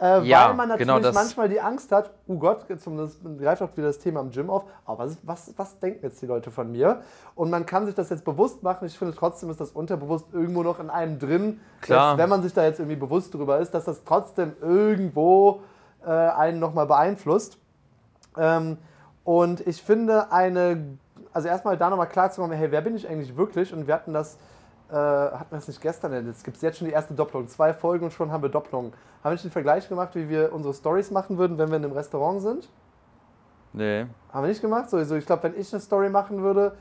Äh, 0.00 0.22
Ja, 0.22 0.48
weil 0.48 0.54
man 0.54 0.68
natürlich 0.68 0.94
genau 0.94 1.12
manchmal 1.12 1.48
die 1.48 1.60
Angst 1.60 1.90
hat, 1.90 2.10
oh 2.26 2.36
Gott, 2.36 2.66
jetzt 2.68 2.86
um 2.86 2.96
das 2.96 3.18
greift 3.38 3.62
auch 3.62 3.76
wieder 3.76 3.88
das 3.88 3.98
Thema 3.98 4.20
im 4.20 4.30
Gym 4.30 4.48
auf, 4.48 4.64
aber 4.84 5.04
was, 5.04 5.18
was, 5.22 5.54
was 5.56 5.78
denken 5.80 6.00
jetzt 6.04 6.22
die 6.22 6.26
Leute 6.26 6.50
von 6.50 6.70
mir? 6.70 7.02
Und 7.34 7.50
man 7.50 7.66
kann 7.66 7.86
sich 7.86 7.94
das 7.94 8.10
jetzt 8.10 8.24
bewusst 8.24 8.62
machen. 8.62 8.86
Ich 8.86 8.96
finde 8.96 9.14
trotzdem 9.14 9.50
ist 9.50 9.60
das 9.60 9.72
unterbewusst 9.72 10.26
irgendwo 10.32 10.62
noch 10.62 10.78
in 10.78 10.90
einem 10.90 11.18
drin. 11.18 11.60
Klar. 11.80 12.10
Selbst 12.10 12.22
wenn 12.22 12.28
man 12.28 12.42
sich 12.42 12.54
da 12.54 12.64
jetzt 12.64 12.78
irgendwie 12.78 12.96
bewusst 12.96 13.34
drüber 13.34 13.58
ist, 13.58 13.72
dass 13.72 13.84
das 13.86 14.04
trotzdem 14.04 14.52
irgendwo 14.60 15.62
äh, 16.06 16.10
einen 16.10 16.60
nochmal 16.60 16.86
beeinflusst. 16.86 17.58
Ähm, 18.36 18.78
und 19.24 19.66
ich 19.66 19.82
finde 19.82 20.30
eine, 20.32 20.96
also 21.32 21.48
erstmal 21.48 21.76
da 21.76 21.90
nochmal 21.90 22.08
klar 22.08 22.30
zu 22.30 22.40
machen, 22.40 22.52
hey, 22.52 22.70
wer 22.70 22.80
bin 22.80 22.94
ich 22.96 23.08
eigentlich 23.08 23.36
wirklich? 23.36 23.72
Und 23.74 23.86
wir 23.86 23.94
hatten 23.94 24.12
das, 24.14 24.38
äh, 24.90 24.94
hatten 24.94 25.50
wir 25.50 25.58
das 25.58 25.68
nicht 25.68 25.80
gestern, 25.80 26.26
jetzt 26.26 26.44
gibt 26.44 26.56
es 26.56 26.62
jetzt 26.62 26.78
schon 26.78 26.86
die 26.86 26.94
erste 26.94 27.14
Doppelung. 27.14 27.48
Zwei 27.48 27.74
Folgen 27.74 28.06
und 28.06 28.12
schon 28.12 28.32
haben 28.32 28.42
wir 28.42 28.48
Doppelungen. 28.48 28.92
Haben 28.92 29.30
wir 29.30 29.32
nicht 29.32 29.44
den 29.44 29.50
Vergleich 29.50 29.88
gemacht, 29.88 30.14
wie 30.14 30.28
wir 30.28 30.52
unsere 30.52 30.72
Stories 30.72 31.10
machen 31.10 31.36
würden, 31.38 31.58
wenn 31.58 31.68
wir 31.68 31.76
in 31.76 31.84
einem 31.84 31.92
Restaurant 31.92 32.40
sind? 32.40 32.68
Nee. 33.72 34.06
Haben 34.32 34.44
wir 34.44 34.48
nicht 34.48 34.62
gemacht? 34.62 34.88
So, 34.88 35.02
so, 35.04 35.16
ich 35.16 35.26
glaube, 35.26 35.42
wenn 35.42 35.58
ich 35.58 35.72
eine 35.72 35.80
Story 35.80 36.08
machen 36.08 36.42
würde, 36.42 36.72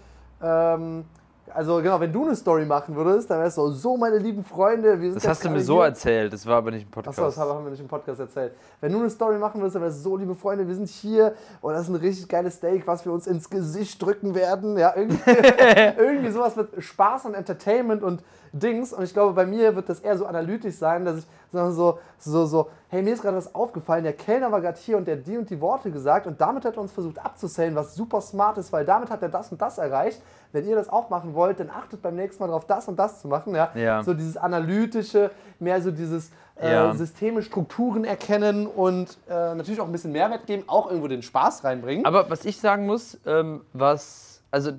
ähm, 0.41 1.05
Also 1.53 1.77
genau, 1.77 1.99
wenn 1.99 2.11
du 2.11 2.25
eine 2.25 2.35
Story 2.35 2.65
machen 2.65 2.95
würdest, 2.95 3.29
dann 3.29 3.39
wärst 3.39 3.57
du 3.57 3.69
so, 3.69 3.97
meine 3.97 4.17
lieben 4.17 4.43
Freunde. 4.43 4.99
Wir 4.99 5.11
sind 5.11 5.23
das 5.23 5.27
hast 5.27 5.45
du 5.45 5.49
mir 5.49 5.61
so 5.61 5.75
hier. 5.77 5.85
erzählt, 5.85 6.33
das 6.33 6.45
war 6.45 6.57
aber 6.57 6.71
nicht 6.71 6.83
im 6.83 6.91
Podcast. 6.91 7.19
Achso, 7.19 7.41
das 7.41 7.49
haben 7.49 7.63
wir 7.63 7.71
nicht 7.71 7.79
im 7.79 7.87
Podcast 7.87 8.19
erzählt. 8.19 8.53
Wenn 8.81 8.91
du 8.91 8.99
eine 8.99 9.09
Story 9.09 9.37
machen 9.37 9.61
würdest, 9.61 9.75
dann 9.75 9.83
wärst 9.83 9.99
du 9.99 10.09
so, 10.09 10.17
liebe 10.17 10.35
Freunde, 10.35 10.67
wir 10.67 10.75
sind 10.75 10.89
hier 10.89 11.33
und 11.61 11.73
das 11.73 11.83
ist 11.83 11.89
ein 11.89 11.95
richtig 11.95 12.27
geiles 12.27 12.55
Steak, 12.55 12.85
was 12.85 13.05
wir 13.05 13.11
uns 13.11 13.27
ins 13.27 13.49
Gesicht 13.49 14.01
drücken 14.01 14.35
werden. 14.35 14.77
Ja, 14.77 14.93
irgendwie, 14.95 15.19
irgendwie 15.97 16.31
sowas 16.31 16.55
mit 16.55 16.69
Spaß 16.83 17.25
und 17.25 17.33
Entertainment 17.33 18.03
und 18.03 18.21
Dings. 18.51 18.93
Und 18.93 19.03
ich 19.03 19.13
glaube, 19.13 19.33
bei 19.33 19.45
mir 19.45 19.75
wird 19.75 19.89
das 19.89 19.99
eher 19.99 20.17
so 20.17 20.25
analytisch 20.25 20.75
sein, 20.75 21.05
dass 21.05 21.19
ich 21.19 21.25
so, 21.51 21.99
so, 22.19 22.45
so, 22.45 22.69
hey, 22.89 23.01
mir 23.01 23.13
ist 23.13 23.21
gerade 23.21 23.37
was 23.37 23.53
aufgefallen, 23.53 24.03
der 24.03 24.13
Kellner 24.13 24.51
war 24.51 24.61
gerade 24.61 24.77
hier 24.77 24.97
und 24.97 25.07
der 25.07 25.15
die 25.15 25.37
und 25.37 25.49
die 25.49 25.59
Worte 25.61 25.91
gesagt 25.91 26.27
und 26.27 26.39
damit 26.39 26.65
hat 26.65 26.75
er 26.75 26.81
uns 26.81 26.91
versucht 26.91 27.19
abzusellen, 27.19 27.75
was 27.75 27.95
super 27.95 28.21
smart 28.21 28.57
ist, 28.57 28.71
weil 28.71 28.85
damit 28.85 29.09
hat 29.09 29.21
er 29.21 29.29
das 29.29 29.51
und 29.51 29.61
das 29.61 29.77
erreicht. 29.77 30.21
Wenn 30.51 30.67
ihr 30.67 30.75
das 30.75 30.89
auch 30.89 31.09
machen 31.09 31.33
wollt, 31.33 31.59
dann 31.59 31.69
achtet 31.69 32.01
beim 32.01 32.15
nächsten 32.15 32.41
Mal 32.41 32.47
darauf, 32.47 32.65
das 32.65 32.87
und 32.87 32.97
das 32.97 33.21
zu 33.21 33.27
machen. 33.27 33.53
Ja? 33.53 33.71
ja. 33.75 34.03
So 34.03 34.13
dieses 34.13 34.37
analytische, 34.37 35.31
mehr 35.59 35.81
so 35.81 35.91
dieses 35.91 36.31
äh, 36.59 36.71
ja. 36.71 36.93
Systeme, 36.93 37.41
Strukturen 37.41 38.05
erkennen 38.05 38.65
und 38.65 39.17
äh, 39.29 39.55
natürlich 39.55 39.81
auch 39.81 39.85
ein 39.85 39.91
bisschen 39.91 40.11
Mehrwert 40.11 40.47
geben, 40.47 40.63
auch 40.67 40.87
irgendwo 40.87 41.07
den 41.07 41.21
Spaß 41.21 41.63
reinbringen. 41.63 42.05
Aber 42.05 42.29
was 42.29 42.45
ich 42.45 42.59
sagen 42.59 42.85
muss, 42.85 43.17
ähm, 43.25 43.61
was, 43.73 44.41
also 44.51 44.71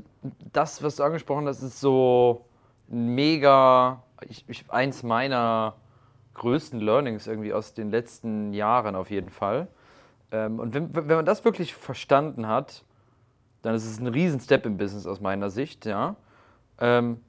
das, 0.52 0.82
was 0.82 0.96
du 0.96 1.02
angesprochen 1.02 1.46
hast, 1.46 1.62
ist 1.62 1.80
so 1.80 2.44
mega, 2.88 4.02
ich, 4.28 4.44
ich, 4.48 4.64
eins 4.70 5.02
meiner 5.02 5.74
größten 6.34 6.80
Learnings 6.80 7.26
irgendwie 7.26 7.52
aus 7.52 7.74
den 7.74 7.90
letzten 7.90 8.52
Jahren 8.52 8.96
auf 8.96 9.10
jeden 9.10 9.30
Fall. 9.30 9.68
Ähm, 10.30 10.58
und 10.58 10.74
wenn, 10.74 10.94
wenn 10.94 11.06
man 11.06 11.26
das 11.26 11.44
wirklich 11.44 11.74
verstanden 11.74 12.46
hat, 12.46 12.84
dann 13.62 13.74
ist 13.74 13.86
es 13.86 13.98
ein 13.98 14.06
Riesen-Step 14.06 14.66
im 14.66 14.76
Business 14.76 15.06
aus 15.06 15.20
meiner 15.20 15.50
Sicht, 15.50 15.84
ja. 15.84 16.16
Ähm, 16.80 17.20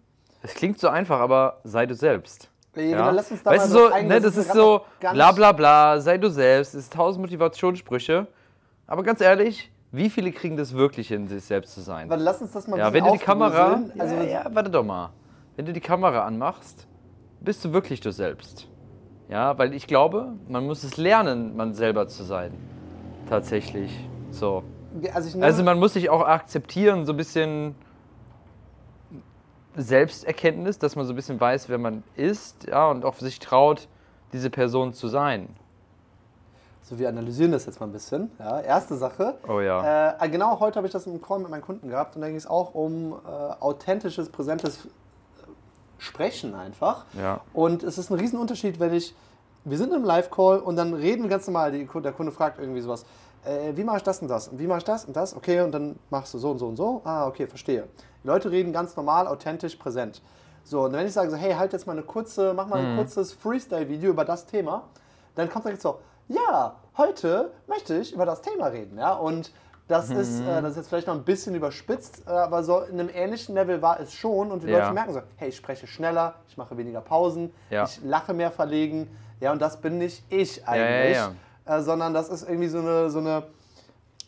es 0.41 0.53
klingt 0.53 0.79
so 0.79 0.87
einfach, 0.87 1.19
aber 1.19 1.59
sei 1.63 1.85
du 1.85 1.95
selbst. 1.95 2.49
Ja, 2.75 2.83
ja. 2.83 3.09
Lass 3.09 3.31
uns 3.31 3.43
da 3.43 3.51
weißt 3.51 3.73
du 3.73 3.77
so, 3.77 3.89
ne, 3.89 4.21
das 4.21 4.37
ist 4.37 4.53
so 4.53 4.85
bla 4.99 5.31
bla 5.31 5.51
bla, 5.51 5.99
sei 5.99 6.17
du 6.17 6.29
selbst, 6.29 6.75
es 6.75 6.85
ist 6.85 6.93
tausend 6.93 7.21
Motivationssprüche. 7.21 8.27
Aber 8.85 9.03
ganz 9.03 9.21
ehrlich, 9.21 9.71
wie 9.91 10.09
viele 10.09 10.31
kriegen 10.31 10.55
das 10.55 10.73
wirklich 10.73 11.07
hin, 11.07 11.27
sich 11.27 11.43
selbst 11.43 11.73
zu 11.73 11.81
sein? 11.81 12.09
Warte, 12.09 12.23
lass 12.23 12.41
uns 12.41 12.51
das 12.51 12.67
mal 12.67 12.77
ja, 12.77 12.93
wenn 12.93 13.03
du 13.03 13.11
die 13.11 13.17
Kamera, 13.17 13.81
also 13.97 14.15
ja, 14.15 14.23
ja, 14.23 14.45
warte 14.51 14.69
doch 14.69 14.83
mal. 14.83 15.09
Wenn 15.59 15.65
du 15.65 15.73
die 15.73 15.81
Kamera 15.81 16.23
anmachst, 16.23 16.87
bist 17.41 17.65
du 17.65 17.73
wirklich 17.73 17.99
du 17.99 18.13
selbst. 18.13 18.69
Ja, 19.27 19.57
weil 19.57 19.73
ich 19.73 19.87
glaube, 19.87 20.35
man 20.47 20.65
muss 20.65 20.85
es 20.85 20.95
lernen, 20.95 21.57
man 21.57 21.73
selber 21.73 22.07
zu 22.07 22.23
sein. 22.23 22.53
Tatsächlich. 23.27 23.91
So. 24.31 24.63
Also, 25.13 25.37
also 25.41 25.63
man 25.63 25.77
muss 25.77 25.91
sich 25.91 26.09
auch 26.09 26.25
akzeptieren, 26.25 27.05
so 27.05 27.11
ein 27.11 27.17
bisschen 27.17 27.75
Selbsterkenntnis, 29.75 30.79
dass 30.79 30.95
man 30.95 31.05
so 31.05 31.11
ein 31.11 31.17
bisschen 31.17 31.41
weiß, 31.41 31.67
wer 31.67 31.77
man 31.77 32.03
ist, 32.15 32.67
ja, 32.67 32.89
und 32.89 33.03
auch 33.03 33.15
sich 33.15 33.39
traut, 33.39 33.89
diese 34.31 34.49
Person 34.49 34.93
zu 34.93 35.09
sein. 35.09 35.49
So, 36.83 36.97
wir 36.99 37.09
analysieren 37.09 37.51
das 37.51 37.65
jetzt 37.65 37.81
mal 37.81 37.87
ein 37.87 37.91
bisschen. 37.91 38.31
Ja, 38.39 38.61
erste 38.61 38.95
Sache. 38.95 39.37
Oh 39.45 39.59
ja. 39.59 40.15
Äh, 40.21 40.29
genau 40.29 40.61
heute 40.61 40.77
habe 40.77 40.87
ich 40.87 40.93
das 40.93 41.05
im 41.05 41.21
Call 41.21 41.39
mit 41.39 41.49
meinen 41.49 41.63
Kunden 41.63 41.89
gehabt 41.89 42.15
und 42.15 42.21
da 42.21 42.27
ging 42.27 42.37
es 42.37 42.47
auch 42.47 42.73
um 42.73 43.11
äh, 43.11 43.27
authentisches, 43.59 44.29
präsentes 44.29 44.87
Sprechen 45.99 46.55
einfach. 46.55 47.05
Ja. 47.17 47.41
Und 47.53 47.83
es 47.83 47.97
ist 47.97 48.09
ein 48.09 48.19
Riesenunterschied, 48.19 48.79
wenn 48.79 48.93
ich, 48.93 49.13
wir 49.65 49.77
sind 49.77 49.93
im 49.93 50.03
Live-Call 50.03 50.59
und 50.59 50.75
dann 50.75 50.93
reden 50.93 51.23
wir 51.23 51.29
ganz 51.29 51.45
normal, 51.45 51.71
die, 51.71 51.87
der 52.01 52.11
Kunde 52.11 52.31
fragt 52.31 52.59
irgendwie 52.59 52.81
sowas, 52.81 53.05
äh, 53.45 53.75
wie 53.75 53.83
mache 53.83 53.97
ich 53.97 54.03
das 54.03 54.21
und 54.21 54.27
das? 54.27 54.47
Und 54.47 54.59
wie 54.59 54.67
mache 54.67 54.79
ich 54.79 54.83
das 54.83 55.05
und 55.05 55.15
das? 55.15 55.35
Okay, 55.35 55.61
und 55.61 55.71
dann 55.71 55.97
machst 56.09 56.33
du 56.33 56.39
so 56.39 56.51
und 56.51 56.59
so 56.59 56.67
und 56.67 56.75
so. 56.75 57.01
Ah, 57.03 57.27
okay, 57.27 57.47
verstehe. 57.47 57.87
Die 58.23 58.27
Leute 58.27 58.51
reden 58.51 58.73
ganz 58.73 58.95
normal, 58.95 59.27
authentisch, 59.27 59.75
präsent. 59.75 60.21
So, 60.63 60.85
und 60.85 60.93
wenn 60.93 61.07
ich 61.07 61.13
sage 61.13 61.31
so, 61.31 61.37
hey, 61.37 61.53
halt 61.53 61.73
jetzt 61.73 61.87
mal 61.87 61.93
eine 61.93 62.03
kurze, 62.03 62.53
mach 62.53 62.67
mal 62.67 62.79
ein 62.79 62.93
mhm. 62.93 62.97
kurzes 62.97 63.33
Freestyle-Video 63.33 64.11
über 64.11 64.25
das 64.25 64.45
Thema, 64.45 64.83
dann 65.35 65.49
kommt 65.49 65.65
direkt 65.65 65.81
so, 65.81 65.99
ja, 66.27 66.75
heute 66.97 67.51
möchte 67.67 67.97
ich 67.97 68.13
über 68.13 68.25
das 68.25 68.41
Thema 68.41 68.67
reden, 68.67 68.97
ja, 68.97 69.13
und 69.13 69.51
das, 69.89 70.09
mhm. 70.09 70.19
ist, 70.19 70.39
äh, 70.39 70.61
das 70.61 70.71
ist 70.71 70.77
jetzt 70.77 70.89
vielleicht 70.89 71.07
noch 71.07 71.15
ein 71.15 71.23
bisschen 71.23 71.55
überspitzt, 71.55 72.23
äh, 72.27 72.29
aber 72.29 72.63
so 72.63 72.79
in 72.81 72.99
einem 72.99 73.09
ähnlichen 73.13 73.55
Level 73.55 73.81
war 73.81 73.99
es 73.99 74.13
schon 74.13 74.51
und 74.51 74.63
die 74.63 74.67
ja. 74.67 74.79
Leute 74.79 74.93
merken 74.93 75.13
so, 75.13 75.21
hey, 75.35 75.49
ich 75.49 75.57
spreche 75.57 75.87
schneller, 75.87 76.35
ich 76.47 76.55
mache 76.55 76.77
weniger 76.77 77.01
Pausen, 77.01 77.51
ja. 77.69 77.83
ich 77.83 77.99
lache 78.03 78.33
mehr 78.33 78.51
verlegen, 78.51 79.09
ja, 79.41 79.51
und 79.51 79.61
das 79.61 79.81
bin 79.81 79.97
nicht 79.97 80.23
ich 80.29 80.65
eigentlich. 80.67 81.17
Äh, 81.65 81.81
sondern 81.81 82.13
das 82.13 82.29
ist 82.29 82.47
irgendwie 82.47 82.67
so 82.67 82.79
eine, 82.79 83.09
so 83.09 83.19
eine 83.19 83.43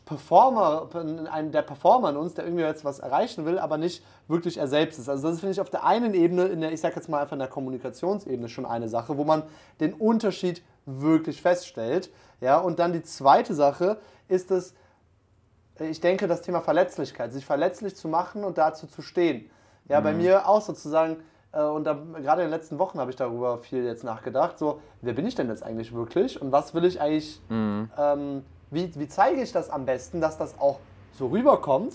Performer, 0.05 0.89
ein, 1.31 1.51
der 1.51 1.61
Performer 1.61 2.09
in 2.09 2.17
uns, 2.17 2.33
der 2.33 2.45
irgendwie 2.45 2.63
jetzt 2.63 2.83
was 2.83 2.99
erreichen 2.99 3.45
will, 3.45 3.57
aber 3.57 3.77
nicht 3.77 4.03
wirklich 4.27 4.57
er 4.57 4.67
selbst 4.67 4.99
ist. 4.99 5.09
Also 5.09 5.29
das 5.29 5.39
finde 5.39 5.53
ich 5.53 5.61
auf 5.61 5.69
der 5.69 5.85
einen 5.85 6.13
Ebene, 6.13 6.45
in 6.45 6.61
der, 6.61 6.71
ich 6.71 6.81
sage 6.81 6.95
jetzt 6.95 7.07
mal 7.07 7.21
einfach 7.21 7.33
in 7.33 7.39
der 7.39 7.47
Kommunikationsebene 7.47 8.49
schon 8.49 8.65
eine 8.65 8.89
Sache, 8.89 9.17
wo 9.17 9.23
man 9.23 9.43
den 9.79 9.93
Unterschied 9.93 10.63
wirklich 10.85 11.41
feststellt. 11.41 12.09
Ja, 12.41 12.57
und 12.57 12.79
dann 12.79 12.93
die 12.93 13.03
zweite 13.03 13.53
Sache 13.53 13.97
ist 14.27 14.51
es, 14.51 14.73
ich 15.81 16.01
denke, 16.01 16.27
das 16.27 16.41
Thema 16.41 16.61
Verletzlichkeit, 16.61 17.33
sich 17.33 17.45
verletzlich 17.45 17.95
zu 17.95 18.07
machen 18.07 18.43
und 18.43 18.57
dazu 18.57 18.87
zu 18.87 19.01
stehen. 19.01 19.49
Ja, 19.87 19.99
mhm. 19.99 20.03
bei 20.03 20.13
mir 20.13 20.47
auch 20.47 20.61
sozusagen 20.61 21.17
äh, 21.53 21.61
und 21.61 21.83
da, 21.83 21.93
gerade 21.93 22.43
in 22.43 22.47
den 22.47 22.51
letzten 22.51 22.79
Wochen 22.79 22.99
habe 22.99 23.11
ich 23.11 23.17
darüber 23.17 23.57
viel 23.57 23.83
jetzt 23.83 24.03
nachgedacht. 24.03 24.57
So, 24.57 24.79
wer 25.01 25.13
bin 25.13 25.25
ich 25.25 25.35
denn 25.35 25.49
jetzt 25.49 25.63
eigentlich 25.63 25.93
wirklich? 25.93 26.41
Und 26.41 26.51
was 26.51 26.73
will 26.73 26.85
ich 26.85 27.01
eigentlich, 27.01 27.41
mhm. 27.49 27.89
ähm, 27.97 28.45
wie, 28.69 28.91
wie 28.95 29.07
zeige 29.07 29.41
ich 29.41 29.51
das 29.51 29.69
am 29.69 29.85
besten, 29.85 30.21
dass 30.21 30.37
das 30.37 30.59
auch 30.59 30.79
so 31.13 31.27
rüberkommt? 31.27 31.93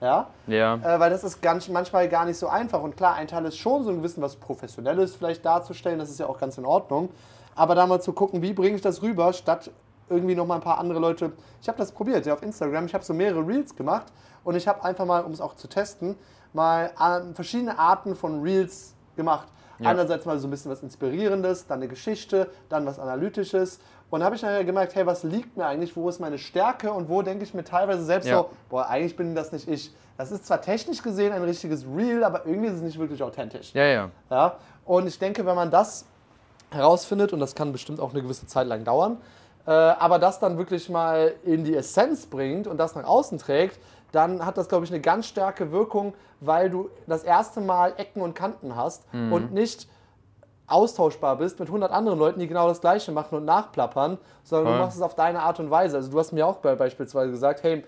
Ja. 0.00 0.30
ja. 0.48 0.74
Äh, 0.76 1.00
weil 1.00 1.10
das 1.10 1.22
ist 1.22 1.42
ganz, 1.42 1.68
manchmal 1.68 2.08
gar 2.08 2.24
nicht 2.24 2.36
so 2.36 2.48
einfach. 2.48 2.82
Und 2.82 2.96
klar, 2.96 3.14
ein 3.14 3.28
Teil 3.28 3.44
ist 3.44 3.56
schon 3.56 3.84
so 3.84 3.90
ein 3.90 3.98
Gewissen, 3.98 4.20
was 4.20 4.36
Professionelles 4.36 5.14
vielleicht 5.14 5.44
darzustellen, 5.44 5.98
das 5.98 6.10
ist 6.10 6.18
ja 6.18 6.26
auch 6.26 6.38
ganz 6.38 6.58
in 6.58 6.64
Ordnung. 6.64 7.10
Aber 7.54 7.74
da 7.74 7.86
mal 7.86 8.00
zu 8.00 8.12
gucken, 8.12 8.42
wie 8.42 8.52
bringe 8.52 8.76
ich 8.76 8.82
das 8.82 9.02
rüber, 9.02 9.32
statt 9.32 9.70
irgendwie 10.12 10.34
noch 10.34 10.46
mal 10.46 10.56
ein 10.56 10.60
paar 10.60 10.78
andere 10.78 10.98
Leute. 10.98 11.32
Ich 11.60 11.68
habe 11.68 11.78
das 11.78 11.92
probiert, 11.92 12.26
ja, 12.26 12.34
auf 12.34 12.42
Instagram. 12.42 12.86
Ich 12.86 12.94
habe 12.94 13.04
so 13.04 13.14
mehrere 13.14 13.46
Reels 13.46 13.74
gemacht 13.74 14.06
und 14.44 14.54
ich 14.54 14.68
habe 14.68 14.84
einfach 14.84 15.04
mal, 15.04 15.24
um 15.24 15.32
es 15.32 15.40
auch 15.40 15.54
zu 15.56 15.68
testen, 15.68 16.16
mal 16.52 16.90
verschiedene 17.34 17.78
Arten 17.78 18.14
von 18.14 18.42
Reels 18.42 18.94
gemacht. 19.16 19.48
Ja. 19.78 19.90
Einerseits 19.90 20.26
mal 20.26 20.38
so 20.38 20.46
ein 20.46 20.50
bisschen 20.50 20.70
was 20.70 20.82
Inspirierendes, 20.82 21.66
dann 21.66 21.80
eine 21.80 21.88
Geschichte, 21.88 22.50
dann 22.68 22.86
was 22.86 22.98
Analytisches. 22.98 23.80
Und 24.10 24.20
da 24.20 24.26
habe 24.26 24.36
ich 24.36 24.42
nachher 24.42 24.64
gemerkt, 24.64 24.94
hey, 24.94 25.06
was 25.06 25.22
liegt 25.22 25.56
mir 25.56 25.66
eigentlich, 25.66 25.96
wo 25.96 26.08
ist 26.08 26.20
meine 26.20 26.38
Stärke 26.38 26.92
und 26.92 27.08
wo 27.08 27.22
denke 27.22 27.44
ich 27.44 27.54
mir 27.54 27.64
teilweise 27.64 28.04
selbst 28.04 28.28
ja. 28.28 28.38
so, 28.38 28.50
boah, 28.68 28.86
eigentlich 28.86 29.16
bin 29.16 29.34
das 29.34 29.52
nicht 29.52 29.66
ich. 29.66 29.92
Das 30.18 30.30
ist 30.30 30.46
zwar 30.46 30.60
technisch 30.60 31.02
gesehen 31.02 31.32
ein 31.32 31.42
richtiges 31.42 31.86
Reel, 31.86 32.22
aber 32.22 32.46
irgendwie 32.46 32.68
ist 32.68 32.74
es 32.74 32.82
nicht 32.82 32.98
wirklich 32.98 33.22
authentisch. 33.22 33.72
Ja, 33.72 33.84
ja. 33.84 34.10
ja? 34.30 34.56
Und 34.84 35.06
ich 35.06 35.18
denke, 35.18 35.46
wenn 35.46 35.56
man 35.56 35.70
das 35.70 36.04
herausfindet, 36.70 37.32
und 37.32 37.40
das 37.40 37.54
kann 37.54 37.72
bestimmt 37.72 38.00
auch 38.00 38.10
eine 38.12 38.22
gewisse 38.22 38.46
Zeit 38.46 38.66
lang 38.66 38.84
dauern, 38.84 39.16
aber 39.70 40.18
das 40.18 40.40
dann 40.40 40.58
wirklich 40.58 40.88
mal 40.88 41.34
in 41.44 41.64
die 41.64 41.76
Essenz 41.76 42.26
bringt 42.26 42.66
und 42.66 42.78
das 42.78 42.94
nach 42.94 43.04
außen 43.04 43.38
trägt, 43.38 43.78
dann 44.10 44.44
hat 44.44 44.58
das, 44.58 44.68
glaube 44.68 44.84
ich, 44.84 44.90
eine 44.90 45.00
ganz 45.00 45.26
starke 45.26 45.72
Wirkung, 45.72 46.14
weil 46.40 46.68
du 46.70 46.90
das 47.06 47.24
erste 47.24 47.60
Mal 47.60 47.94
Ecken 47.96 48.20
und 48.20 48.34
Kanten 48.34 48.76
hast 48.76 49.12
mhm. 49.12 49.32
und 49.32 49.52
nicht 49.52 49.88
austauschbar 50.66 51.36
bist 51.36 51.58
mit 51.60 51.68
100 51.68 51.90
anderen 51.92 52.18
Leuten, 52.18 52.40
die 52.40 52.46
genau 52.46 52.68
das 52.68 52.80
Gleiche 52.80 53.12
machen 53.12 53.36
und 53.36 53.44
nachplappern, 53.44 54.18
sondern 54.42 54.72
ja. 54.72 54.78
du 54.78 54.84
machst 54.84 54.96
es 54.96 55.02
auf 55.02 55.14
deine 55.14 55.40
Art 55.40 55.60
und 55.60 55.70
Weise. 55.70 55.96
Also 55.96 56.10
du 56.10 56.18
hast 56.18 56.32
mir 56.32 56.46
auch 56.46 56.56
beispielsweise 56.56 57.30
gesagt, 57.30 57.62
hey, 57.62 57.84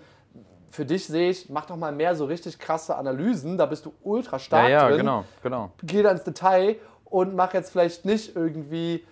für 0.71 0.85
dich 0.85 1.07
sehe 1.07 1.31
ich, 1.31 1.49
mach 1.49 1.67
doch 1.67 1.77
mal 1.77 1.93
mehr 1.93 2.17
so 2.17 2.25
richtig 2.25 2.59
krasse 2.59 2.97
Analysen, 2.97 3.57
da 3.57 3.67
bist 3.67 3.87
du 3.87 3.93
ultra 4.03 4.39
stark 4.39 4.65
ja, 4.65 4.71
ja, 4.71 4.89
drin. 4.89 4.99
genau, 4.99 5.25
genau. 5.43 5.71
Geh 5.83 6.03
da 6.03 6.11
ins 6.11 6.25
Detail 6.25 6.77
und 7.05 7.35
mach 7.37 7.55
jetzt 7.55 7.71
vielleicht 7.71 8.05
nicht 8.05 8.35
irgendwie 8.35 9.05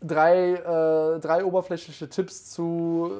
drei, 0.00 0.54
äh, 0.54 1.20
drei 1.20 1.44
oberflächliche 1.44 2.08
Tipps 2.08 2.50
zu 2.50 3.10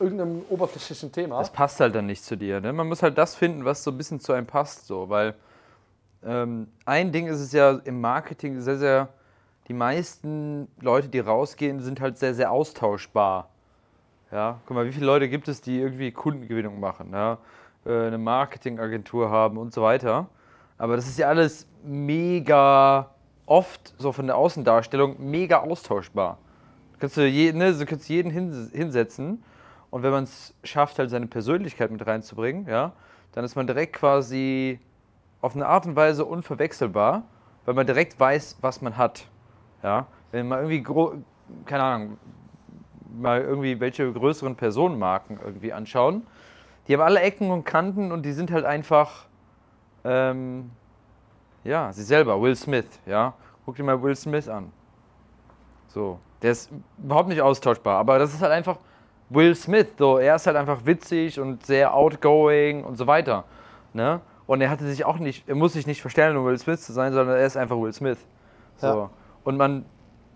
äh, 0.00 0.02
irgendeinem 0.02 0.42
oberflächlichen 0.48 1.12
Thema. 1.12 1.38
Das 1.38 1.52
passt 1.52 1.80
halt 1.80 1.94
dann 1.94 2.06
nicht 2.06 2.24
zu 2.24 2.36
dir. 2.36 2.60
Ne? 2.60 2.72
Man 2.72 2.88
muss 2.88 3.02
halt 3.02 3.18
das 3.18 3.34
finden, 3.34 3.64
was 3.64 3.84
so 3.84 3.90
ein 3.90 3.98
bisschen 3.98 4.20
zu 4.20 4.32
einem 4.32 4.46
passt. 4.46 4.86
So, 4.86 5.08
weil 5.08 5.34
ähm, 6.24 6.68
ein 6.84 7.12
Ding 7.12 7.28
ist 7.28 7.40
es 7.40 7.52
ja 7.52 7.80
im 7.84 8.00
Marketing 8.00 8.60
sehr, 8.60 8.78
sehr, 8.78 9.08
die 9.68 9.74
meisten 9.74 10.68
Leute, 10.80 11.08
die 11.08 11.20
rausgehen, 11.20 11.80
sind 11.80 12.00
halt 12.00 12.18
sehr, 12.18 12.34
sehr 12.34 12.50
austauschbar. 12.50 13.48
Ja, 14.32 14.58
guck 14.66 14.76
mal, 14.76 14.86
wie 14.86 14.92
viele 14.92 15.06
Leute 15.06 15.28
gibt 15.28 15.46
es, 15.46 15.60
die 15.60 15.78
irgendwie 15.78 16.10
Kundengewinnung 16.10 16.80
machen, 16.80 17.10
ja? 17.12 17.38
Äh, 17.86 18.06
eine 18.08 18.18
Marketingagentur 18.18 19.30
haben 19.30 19.58
und 19.58 19.72
so 19.72 19.82
weiter. 19.82 20.26
Aber 20.76 20.96
das 20.96 21.06
ist 21.06 21.18
ja 21.18 21.28
alles 21.28 21.68
mega 21.84 23.13
oft 23.46 23.94
so 23.98 24.12
von 24.12 24.26
der 24.26 24.36
Außendarstellung 24.36 25.16
mega 25.18 25.58
austauschbar. 25.58 26.38
Kannst, 26.98 27.16
du 27.16 27.26
je, 27.26 27.52
ne, 27.52 27.72
du 27.72 27.84
kannst 27.86 28.08
jeden 28.08 28.30
hinsetzen 28.30 29.42
und 29.90 30.02
wenn 30.02 30.10
man 30.10 30.24
es 30.24 30.54
schafft, 30.64 30.98
halt 30.98 31.10
seine 31.10 31.26
Persönlichkeit 31.26 31.90
mit 31.90 32.06
reinzubringen, 32.06 32.66
ja, 32.68 32.92
dann 33.32 33.44
ist 33.44 33.56
man 33.56 33.66
direkt 33.66 33.94
quasi 33.94 34.78
auf 35.40 35.54
eine 35.54 35.66
Art 35.66 35.86
und 35.86 35.96
Weise 35.96 36.24
unverwechselbar, 36.24 37.24
weil 37.64 37.74
man 37.74 37.86
direkt 37.86 38.18
weiß, 38.18 38.58
was 38.60 38.80
man 38.80 38.96
hat. 38.96 39.26
Ja? 39.82 40.06
Wenn 40.32 40.48
man 40.48 40.60
irgendwie, 40.60 40.82
keine 41.66 41.82
Ahnung, 41.82 42.18
mal 43.14 43.42
irgendwie 43.42 43.78
welche 43.78 44.10
größeren 44.10 44.56
Personenmarken 44.56 45.38
irgendwie 45.44 45.72
anschauen, 45.72 46.26
die 46.86 46.94
haben 46.94 47.02
alle 47.02 47.20
Ecken 47.20 47.50
und 47.50 47.64
Kanten 47.64 48.12
und 48.12 48.22
die 48.22 48.32
sind 48.32 48.50
halt 48.50 48.64
einfach 48.64 49.26
ähm, 50.04 50.70
Ja, 51.64 51.92
sie 51.92 52.02
selber, 52.02 52.40
Will 52.40 52.54
Smith, 52.54 52.86
ja. 53.06 53.34
Guck 53.64 53.76
dir 53.76 53.82
mal 53.82 54.00
Will 54.02 54.14
Smith 54.14 54.48
an. 54.48 54.70
So, 55.88 56.18
der 56.42 56.52
ist 56.52 56.70
überhaupt 56.98 57.28
nicht 57.28 57.40
austauschbar, 57.40 57.98
aber 57.98 58.18
das 58.18 58.34
ist 58.34 58.42
halt 58.42 58.52
einfach 58.52 58.78
Will 59.30 59.54
Smith, 59.54 59.88
so, 59.98 60.18
er 60.18 60.36
ist 60.36 60.46
halt 60.46 60.56
einfach 60.56 60.84
witzig 60.84 61.40
und 61.40 61.64
sehr 61.64 61.94
outgoing 61.94 62.84
und 62.84 62.96
so 62.96 63.06
weiter, 63.06 63.44
ne? 63.92 64.20
Und 64.46 64.60
er 64.60 64.68
hatte 64.68 64.84
sich 64.86 65.06
auch 65.06 65.18
nicht, 65.18 65.48
er 65.48 65.54
muss 65.54 65.72
sich 65.72 65.86
nicht 65.86 66.02
verstellen, 66.02 66.36
um 66.36 66.44
Will 66.44 66.58
Smith 66.58 66.82
zu 66.82 66.92
sein, 66.92 67.14
sondern 67.14 67.36
er 67.36 67.46
ist 67.46 67.56
einfach 67.56 67.76
Will 67.78 67.94
Smith. 67.94 68.18
So. 68.76 68.86
Ja. 68.86 69.10
Und 69.42 69.56
man 69.56 69.86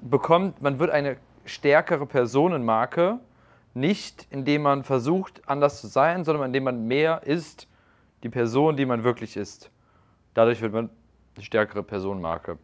bekommt, 0.01 0.63
man 0.63 0.79
wird 0.79 0.91
eine 0.91 1.19
stärkere 1.45 2.07
Personenmarke, 2.07 3.19
nicht 3.75 4.27
indem 4.31 4.63
man 4.63 4.83
versucht, 4.83 5.43
anders 5.47 5.81
zu 5.81 5.89
sein, 5.89 6.25
sondern 6.25 6.47
indem 6.47 6.65
man 6.65 6.87
mehr 6.87 7.23
ist, 7.25 7.69
die 8.23 8.31
Person, 8.31 8.77
die 8.77 8.87
man 8.87 9.05
wirklich 9.05 9.37
ist. 9.37 9.71
Dadurch 10.33 10.63
wird 10.63 10.73
man 10.73 10.89
eine 11.39 11.45
stärkere 11.45 11.83
Personenmarke. 11.83 12.59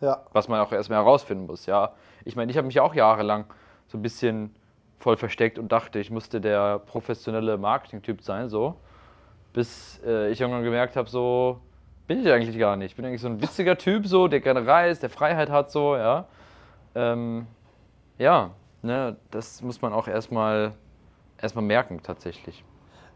Ja. 0.00 0.22
Was 0.32 0.48
man 0.48 0.60
auch 0.60 0.72
erstmal 0.72 0.98
herausfinden 0.98 1.46
muss, 1.46 1.66
ja. 1.66 1.92
Ich 2.24 2.36
meine, 2.36 2.50
ich 2.50 2.56
habe 2.56 2.66
mich 2.66 2.78
auch 2.80 2.94
jahrelang 2.94 3.46
so 3.88 3.98
ein 3.98 4.02
bisschen 4.02 4.54
voll 4.98 5.16
versteckt 5.16 5.58
und 5.58 5.72
dachte, 5.72 5.98
ich 5.98 6.10
musste 6.10 6.40
der 6.40 6.78
professionelle 6.78 7.56
Marketing-Typ 7.56 8.22
sein, 8.22 8.48
so. 8.48 8.76
Bis 9.52 10.00
äh, 10.04 10.30
ich 10.30 10.40
irgendwann 10.40 10.62
gemerkt 10.62 10.96
habe, 10.96 11.08
so 11.08 11.60
bin 12.06 12.20
ich 12.20 12.30
eigentlich 12.30 12.58
gar 12.58 12.76
nicht. 12.76 12.92
Ich 12.92 12.96
bin 12.96 13.04
eigentlich 13.04 13.20
so 13.20 13.28
ein 13.28 13.40
witziger 13.40 13.76
Typ, 13.76 14.06
so, 14.06 14.28
der 14.28 14.40
gerne 14.40 14.66
reist, 14.66 15.02
der 15.02 15.10
Freiheit 15.10 15.50
hat, 15.50 15.70
so, 15.70 15.96
ja. 15.96 16.26
Ähm, 16.94 17.46
ja, 18.18 18.50
ne, 18.82 19.16
das 19.30 19.62
muss 19.62 19.82
man 19.82 19.92
auch 19.92 20.06
erstmal 20.06 20.74
erstmal 21.40 21.64
merken, 21.64 22.02
tatsächlich. 22.02 22.64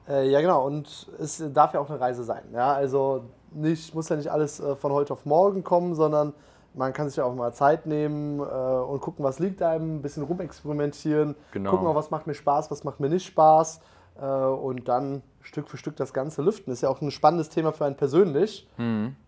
Äh, 0.09 0.29
ja, 0.31 0.41
genau. 0.41 0.67
Und 0.67 1.09
es 1.19 1.43
darf 1.53 1.75
ja 1.75 1.81
auch 1.81 1.91
eine 1.91 2.01
Reise 2.01 2.25
sein. 2.25 2.45
Ja, 2.53 2.73
also 2.73 3.25
nicht, 3.55 3.95
muss 3.95 4.09
ja 4.09 4.17
nicht 4.17 4.31
alles 4.31 4.61
äh, 4.61 4.77
von 4.77 4.93
heute 4.93 5.13
auf 5.13 5.25
morgen 5.25 5.63
kommen, 5.65 5.95
sondern 5.95 6.33
man 6.75 6.93
kann 6.93 7.09
sich 7.09 7.17
ja 7.17 7.25
auch 7.25 7.35
mal 7.35 7.53
Zeit 7.53 7.87
nehmen 7.87 8.41
äh, 8.41 8.43
und 8.43 9.01
gucken, 9.01 9.25
was 9.25 9.39
liegt 9.39 9.63
einem, 9.63 9.97
ein 9.97 10.03
bisschen 10.03 10.23
rumexperimentieren, 10.23 11.35
Genau. 11.53 11.71
gucken 11.71 11.87
auch, 11.87 11.95
was 11.95 12.11
macht 12.11 12.27
mir 12.27 12.35
Spaß, 12.35 12.71
was 12.71 12.85
macht 12.85 13.01
mir 13.01 13.09
nicht 13.09 13.27
Spaß 13.27 13.81
äh, 14.21 14.25
und 14.25 14.89
dann 14.89 15.23
Stück 15.41 15.69
für 15.69 15.77
Stück 15.77 15.97
das 15.97 16.13
Ganze 16.13 16.43
lüften. 16.43 16.73
Ist 16.73 16.83
ja 16.83 16.89
auch 16.89 17.01
ein 17.01 17.11
spannendes 17.11 17.49
Thema 17.49 17.73
für 17.73 17.85
einen 17.85 17.97
persönlich. 17.97 18.69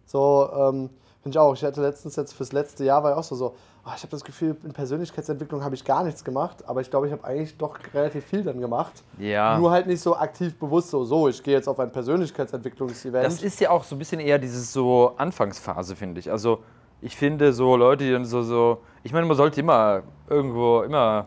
So, 0.06 0.50
ähm, 0.52 0.90
finde 1.22 1.36
ich 1.36 1.38
auch. 1.38 1.54
Ich 1.54 1.64
hatte 1.64 1.80
letztens 1.80 2.16
jetzt 2.16 2.34
fürs 2.34 2.52
letzte 2.52 2.84
Jahr 2.84 3.02
war 3.02 3.12
ich 3.12 3.16
auch 3.16 3.24
so, 3.24 3.34
so 3.34 3.54
ah, 3.84 3.94
ich 3.96 4.02
habe 4.02 4.10
das 4.10 4.24
Gefühl, 4.24 4.56
in 4.64 4.72
Persönlichkeitsentwicklung 4.72 5.62
habe 5.62 5.74
ich 5.74 5.84
gar 5.84 6.04
nichts 6.04 6.24
gemacht, 6.24 6.66
aber 6.66 6.80
ich 6.80 6.90
glaube, 6.90 7.06
ich 7.06 7.12
habe 7.12 7.24
eigentlich 7.24 7.56
doch 7.56 7.78
relativ 7.92 8.24
viel 8.24 8.42
dann 8.42 8.60
gemacht. 8.60 9.02
Ja. 9.18 9.58
Nur 9.58 9.70
halt 9.70 9.86
nicht 9.86 10.00
so 10.00 10.16
aktiv 10.16 10.58
bewusst 10.58 10.90
so, 10.90 11.04
so, 11.04 11.28
ich 11.28 11.42
gehe 11.42 11.54
jetzt 11.54 11.68
auf 11.68 11.78
ein 11.78 11.92
Persönlichkeitsentwicklungsevent. 11.92 13.26
Das 13.26 13.42
ist 13.42 13.60
ja 13.60 13.70
auch 13.70 13.84
so 13.84 13.94
ein 13.94 13.98
bisschen 13.98 14.20
eher 14.20 14.38
dieses 14.38 14.72
so 14.72 15.12
Anfangsphase, 15.16 15.96
finde 15.96 16.20
ich. 16.20 16.30
Also 16.30 16.60
ich 17.00 17.16
finde 17.16 17.52
so 17.52 17.76
Leute, 17.76 18.04
die 18.04 18.12
dann 18.12 18.24
so, 18.24 18.42
so, 18.42 18.78
ich 19.02 19.12
meine, 19.12 19.26
man 19.26 19.36
sollte 19.36 19.60
immer 19.60 20.02
irgendwo, 20.28 20.82
immer 20.82 21.26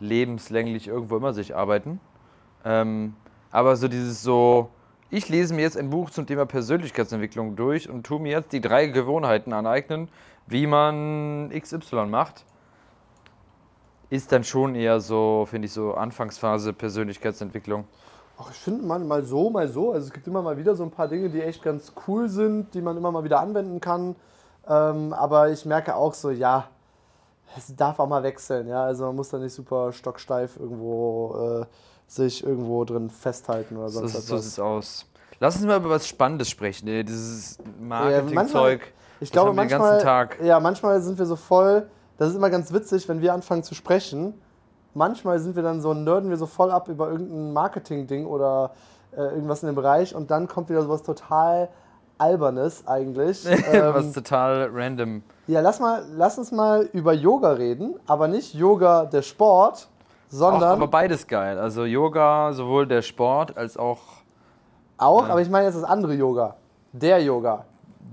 lebenslänglich 0.00 0.88
irgendwo 0.88 1.16
immer 1.16 1.32
sich 1.32 1.56
arbeiten. 1.56 2.00
Ähm, 2.64 3.14
aber 3.50 3.76
so 3.76 3.88
dieses 3.88 4.22
so, 4.22 4.70
ich 5.10 5.28
lese 5.28 5.54
mir 5.54 5.62
jetzt 5.62 5.76
ein 5.76 5.90
Buch 5.90 6.10
zum 6.10 6.26
Thema 6.26 6.46
Persönlichkeitsentwicklung 6.46 7.56
durch 7.56 7.88
und 7.88 8.04
tue 8.04 8.18
mir 8.18 8.32
jetzt 8.32 8.52
die 8.52 8.60
drei 8.60 8.86
Gewohnheiten 8.86 9.52
aneignen, 9.52 10.08
wie 10.46 10.66
man 10.66 11.50
XY 11.50 12.06
macht, 12.06 12.44
ist 14.10 14.32
dann 14.32 14.44
schon 14.44 14.74
eher 14.74 15.00
so, 15.00 15.46
finde 15.48 15.66
ich, 15.66 15.72
so 15.72 15.94
Anfangsphase 15.94 16.72
Persönlichkeitsentwicklung. 16.72 17.84
Ach, 18.38 18.50
ich 18.50 18.56
finde 18.56 18.84
man 18.84 19.06
mal 19.06 19.22
so, 19.22 19.50
mal 19.50 19.68
so. 19.68 19.92
Also 19.92 20.08
es 20.08 20.12
gibt 20.12 20.26
immer 20.26 20.42
mal 20.42 20.58
wieder 20.58 20.74
so 20.74 20.82
ein 20.82 20.90
paar 20.90 21.08
Dinge, 21.08 21.30
die 21.30 21.40
echt 21.40 21.62
ganz 21.62 21.92
cool 22.06 22.28
sind, 22.28 22.74
die 22.74 22.82
man 22.82 22.96
immer 22.96 23.12
mal 23.12 23.24
wieder 23.24 23.40
anwenden 23.40 23.80
kann. 23.80 24.16
Ähm, 24.68 25.12
aber 25.12 25.50
ich 25.50 25.64
merke 25.64 25.94
auch 25.94 26.14
so, 26.14 26.30
ja, 26.30 26.68
es 27.56 27.74
darf 27.76 28.00
auch 28.00 28.08
mal 28.08 28.22
wechseln. 28.22 28.66
Ja, 28.66 28.84
also 28.84 29.06
man 29.06 29.16
muss 29.16 29.28
da 29.28 29.38
nicht 29.38 29.52
super 29.52 29.92
stocksteif 29.92 30.56
irgendwo 30.58 31.62
äh, 31.62 31.66
sich 32.14 32.44
irgendwo 32.44 32.84
drin 32.84 33.10
festhalten 33.10 33.76
oder 33.76 33.88
So, 33.88 34.00
sonst 34.00 34.12
so 34.12 34.34
etwas. 34.34 34.44
sieht's 34.44 34.58
aus. 34.58 35.06
Lass 35.40 35.56
uns 35.56 35.64
mal 35.66 35.78
über 35.78 35.90
was 35.90 36.06
Spannendes 36.06 36.48
sprechen. 36.48 36.86
Dieses 36.86 37.58
Marketingzeug. 37.80 38.92
Ich 39.20 39.30
das 39.30 39.32
glaube, 39.32 39.52
manchmal, 39.52 39.90
ganzen 39.90 40.04
Tag. 40.04 40.38
ja, 40.42 40.60
manchmal 40.60 41.00
sind 41.00 41.18
wir 41.18 41.26
so 41.26 41.36
voll. 41.36 41.88
Das 42.18 42.28
ist 42.30 42.36
immer 42.36 42.50
ganz 42.50 42.72
witzig, 42.72 43.08
wenn 43.08 43.20
wir 43.20 43.32
anfangen 43.32 43.62
zu 43.62 43.74
sprechen. 43.74 44.34
Manchmal 44.94 45.38
sind 45.40 45.56
wir 45.56 45.62
dann 45.62 45.80
so, 45.80 45.92
nerden 45.92 46.30
wir 46.30 46.36
so 46.36 46.46
voll 46.46 46.70
ab 46.70 46.88
über 46.88 47.10
irgendein 47.10 47.52
Marketing-Ding 47.52 48.26
oder 48.26 48.70
äh, 49.16 49.22
irgendwas 49.22 49.62
in 49.62 49.66
dem 49.66 49.74
Bereich 49.74 50.14
und 50.14 50.30
dann 50.30 50.46
kommt 50.46 50.68
wieder 50.68 50.82
sowas 50.82 51.02
total 51.02 51.68
Albernes 52.18 52.86
eigentlich. 52.86 53.44
was 53.72 54.04
ähm, 54.04 54.12
total 54.12 54.70
random. 54.72 55.22
ja, 55.48 55.60
lass, 55.60 55.80
mal, 55.80 56.04
lass 56.14 56.38
uns 56.38 56.52
mal 56.52 56.88
über 56.92 57.12
Yoga 57.12 57.52
reden, 57.52 57.96
aber 58.06 58.28
nicht 58.28 58.54
Yoga 58.54 59.04
der 59.06 59.22
Sport, 59.22 59.88
Auch, 60.28 60.36
sondern 60.36 60.70
aber 60.70 60.88
beides 60.88 61.26
geil. 61.26 61.58
Also 61.58 61.84
Yoga, 61.84 62.52
sowohl 62.52 62.86
der 62.86 63.02
Sport 63.02 63.56
als 63.56 63.76
auch 63.76 63.98
auch, 64.96 65.28
aber 65.28 65.40
ich 65.42 65.50
meine 65.50 65.66
jetzt 65.66 65.74
das 65.76 65.84
andere 65.84 66.14
Yoga. 66.14 66.54
Der 66.92 67.18
Yoga. 67.20 67.64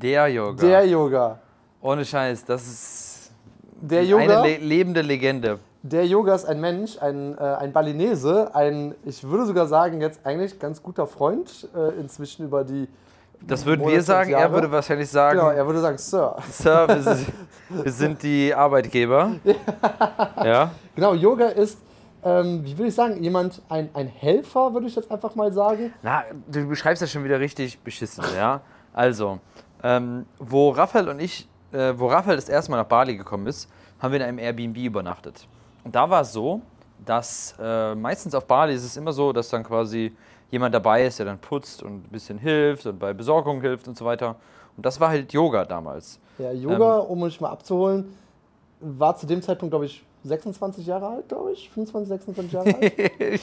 der 0.02 0.28
Yoga. 0.30 0.62
Der 0.62 0.86
Yoga. 0.88 1.38
Ohne 1.82 2.04
Scheiß, 2.04 2.44
das 2.46 2.62
ist 2.68 3.32
Der 3.82 4.04
Yoga. 4.04 4.24
eine 4.42 4.42
le 4.42 4.58
lebende 4.58 5.02
Legende. 5.02 5.60
Der 5.84 6.06
Yoga 6.06 6.36
ist 6.36 6.46
ein 6.46 6.60
Mensch, 6.60 6.98
ein, 7.00 7.38
äh, 7.38 7.42
ein 7.42 7.72
Balinese, 7.72 8.54
ein, 8.54 8.94
ich 9.04 9.24
würde 9.24 9.46
sogar 9.46 9.66
sagen, 9.68 10.00
jetzt 10.02 10.24
eigentlich 10.26 10.60
ganz 10.60 10.82
guter 10.82 11.08
Freund, 11.08 11.68
äh, 11.76 12.00
inzwischen 12.00 12.46
über 12.46 12.64
die. 12.64 12.88
Das 13.42 13.66
würden 13.66 13.82
Monate 13.82 13.96
wir 13.98 14.04
sagen. 14.04 14.32
Er 14.34 14.52
würde 14.52 14.72
wahrscheinlich 14.72 15.10
sagen, 15.10 15.40
Genau, 15.40 15.50
er 15.52 15.66
würde 15.66 15.80
sagen, 15.82 15.98
Sir. 15.98 16.36
Sir, 16.52 16.88
wir 16.88 17.02
sind, 17.16 17.28
wir 17.70 17.92
sind 17.92 18.22
die 18.24 18.54
Arbeitgeber. 18.54 19.32
ja. 20.44 20.70
Genau, 20.96 21.14
Yoga 21.16 21.48
ist, 21.48 21.80
ähm, 22.24 22.64
wie 22.66 22.78
würde 22.78 22.90
ich 22.90 22.96
sagen, 22.96 23.22
jemand, 23.24 23.62
ein, 23.70 23.90
ein 23.94 24.08
Helfer, 24.08 24.74
würde 24.74 24.88
ich 24.88 24.96
jetzt 24.96 25.12
einfach 25.12 25.36
mal 25.36 25.52
sagen. 25.52 25.94
Na, 26.04 26.24
du 26.52 26.68
beschreibst 26.68 27.02
das 27.02 27.12
schon 27.12 27.24
wieder 27.24 27.40
richtig 27.40 27.80
beschissen, 27.80 28.24
ja. 28.36 28.62
Also, 28.94 29.40
ähm, 29.84 30.26
wo 30.38 30.70
Raphael 30.70 31.10
und 31.10 31.20
ich, 31.20 31.48
äh, 31.72 31.94
wo 31.98 32.08
Raphael 32.08 32.36
das 32.36 32.50
erste 32.50 32.72
Mal 32.72 32.78
nach 32.78 32.86
Bali 32.86 33.18
gekommen 33.18 33.48
ist, 33.48 33.70
haben 34.00 34.12
wir 34.12 34.20
in 34.20 34.26
einem 34.26 34.40
Airbnb 34.40 34.78
übernachtet. 34.78 35.48
Und 35.84 35.96
da 35.96 36.10
war 36.10 36.22
es 36.22 36.34
so, 36.34 36.62
dass 37.06 37.56
äh, 37.60 37.96
meistens 37.96 38.36
auf 38.36 38.46
Bali 38.46 38.74
ist 38.74 38.84
es 38.84 38.98
immer 38.98 39.12
so, 39.14 39.34
dass 39.34 39.50
dann 39.50 39.64
quasi 39.64 40.16
jemand 40.52 40.76
dabei 40.76 41.06
ist, 41.06 41.18
der 41.18 41.26
dann 41.26 41.40
putzt 41.40 41.82
und 41.82 42.04
ein 42.06 42.10
bisschen 42.12 42.38
hilft 42.38 42.86
und 42.86 43.00
bei 43.00 43.14
Besorgung 43.14 43.62
hilft 43.62 43.88
und 43.88 43.98
so 43.98 44.06
weiter. 44.06 44.36
Und 44.78 44.86
das 44.86 45.00
war 45.00 45.10
halt 45.10 45.32
Yoga 45.34 45.66
damals. 45.66 46.20
Ja, 46.38 46.52
Yoga, 46.52 47.00
Ähm. 47.00 47.06
um 47.06 47.22
mich 47.22 47.40
mal 47.42 47.50
abzuholen, 47.50 48.14
war 48.80 49.16
zu 49.16 49.26
dem 49.26 49.42
Zeitpunkt, 49.42 49.72
glaube 49.72 49.86
ich, 49.86 50.04
26 50.24 50.86
Jahre 50.86 51.08
alt, 51.08 51.28
glaube 51.30 51.52
ich. 51.54 51.70
25, 51.72 52.10
26 52.10 52.52
Jahre 52.54 52.74
alt. 52.76 52.82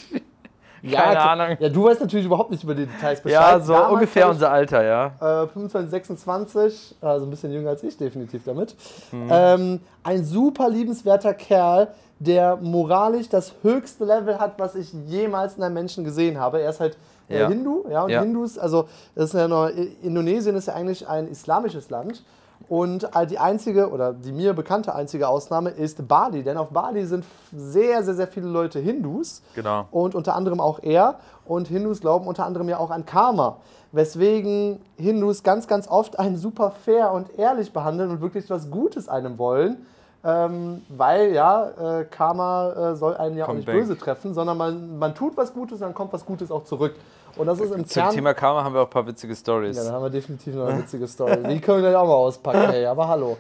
ja, 0.82 1.00
Keine 1.02 1.12
klar. 1.12 1.30
Ahnung. 1.30 1.56
Ja, 1.60 1.68
du 1.68 1.84
weißt 1.84 2.00
natürlich 2.00 2.26
überhaupt 2.26 2.50
nicht 2.50 2.62
über 2.64 2.74
die 2.74 2.86
Details 2.86 3.20
Bescheid. 3.20 3.40
ja, 3.40 3.60
so 3.60 3.72
Damals, 3.72 3.92
ungefähr 3.92 4.28
unser 4.28 4.50
Alter, 4.50 4.82
ja. 4.84 5.42
Äh, 5.44 5.46
25, 5.48 5.90
26, 5.90 6.94
also 7.00 7.26
ein 7.26 7.30
bisschen 7.30 7.52
jünger 7.52 7.70
als 7.70 7.82
ich 7.82 7.96
definitiv 7.96 8.42
damit. 8.44 8.76
Mhm. 9.12 9.28
Ähm, 9.30 9.80
ein 10.04 10.24
super 10.24 10.68
liebenswerter 10.68 11.34
Kerl, 11.34 11.88
der 12.20 12.56
moralisch 12.56 13.28
das 13.28 13.54
höchste 13.62 14.04
Level 14.04 14.38
hat, 14.38 14.58
was 14.58 14.74
ich 14.74 14.92
jemals 15.06 15.56
in 15.56 15.62
einem 15.62 15.74
Menschen 15.74 16.04
gesehen 16.04 16.38
habe. 16.38 16.60
Er 16.60 16.70
ist 16.70 16.80
halt 16.80 16.96
äh, 17.28 17.40
Ja. 17.40 17.48
Hindu, 17.48 17.84
ja, 17.90 18.02
und 18.04 18.10
Ja. 18.10 18.20
Hindus, 18.22 18.58
also 18.58 18.88
das 19.14 19.26
ist 19.34 19.34
ja 19.38 19.46
noch, 19.48 19.68
Indonesien 20.02 20.56
ist 20.56 20.66
ja 20.66 20.74
eigentlich 20.74 21.06
ein 21.08 21.28
islamisches 21.28 21.90
Land. 21.90 22.24
Und 22.68 23.09
die 23.31 23.38
einzige 23.38 23.90
oder 23.90 24.12
die 24.12 24.31
mir 24.33 24.52
bekannte 24.52 24.94
einzige 24.94 25.26
Ausnahme 25.28 25.70
ist 25.70 26.07
Bali, 26.07 26.42
denn 26.42 26.59
auf 26.59 26.68
Bali 26.70 27.07
sind 27.07 27.24
sehr, 27.57 28.02
sehr, 28.02 28.14
sehr 28.14 28.28
viele 28.28 28.46
Leute 28.48 28.78
Hindus 28.78 29.42
Genau. 29.54 29.87
und 29.90 30.14
unter 30.14 30.35
anderem 30.35 30.61
auch 30.61 30.81
er. 30.83 31.16
Und 31.46 31.68
Hindus 31.68 32.00
glauben 32.00 32.26
unter 32.26 32.44
anderem 32.44 32.68
ja 32.68 32.78
auch 32.78 32.90
an 32.90 33.07
Karma. 33.07 33.57
Weswegen 33.92 34.81
Hindus 34.96 35.42
ganz, 35.42 35.66
ganz 35.66 35.88
oft 35.88 36.18
einen 36.18 36.37
super 36.37 36.72
fair 36.85 37.11
und 37.12 37.38
ehrlich 37.38 37.72
behandeln 37.72 38.11
und 38.11 38.20
wirklich 38.20 38.50
was 38.50 38.70
Gutes 38.70 39.09
einem 39.09 39.38
wollen. 39.38 39.87
Ähm, 40.24 40.83
weil 40.88 41.33
ja, 41.33 42.00
äh, 42.00 42.04
Karma 42.04 42.72
äh, 42.90 42.96
soll 42.96 43.16
einen 43.16 43.37
ja 43.37 43.44
auch 43.44 43.48
Kommt 43.48 43.61
nicht 43.61 43.66
back. 43.66 43.76
böse 43.76 43.96
treffen, 43.96 44.35
sondern 44.35 44.59
man, 44.59 44.98
man 44.98 45.14
tut 45.14 45.37
was 45.37 45.54
Gutes 45.54 45.74
und 45.74 45.83
dann 45.83 45.94
kommt 45.94 46.12
was 46.12 46.26
Gutes 46.26 46.50
auch 46.50 46.64
zurück. 46.64 46.94
Und 47.38 47.46
das 47.46 47.61
ist 47.61 47.70
im 47.72 47.87
Zum 47.87 48.03
Kern. 48.03 48.14
Thema 48.14 48.35
Karma 48.35 48.64
haben 48.64 48.74
wir 48.74 48.81
auch 48.83 48.87
ein 48.87 48.90
paar 48.90 49.07
witzige 49.07 49.35
Stories. 49.35 49.77
Ja, 49.77 49.85
dann 49.85 49.92
haben 49.94 50.03
wir 50.03 50.11
definitiv 50.11 50.55
noch 50.55 50.66
eine 50.66 50.81
witzige 50.81 51.07
Story. 51.07 51.37
Die 51.48 51.61
können 51.61 51.83
wir 51.83 51.90
gleich 51.90 51.94
auch 51.96 52.07
mal 52.07 52.14
auspacken, 52.14 52.70
ey. 52.72 52.85
Aber 52.87 53.07
hallo. 53.09 53.37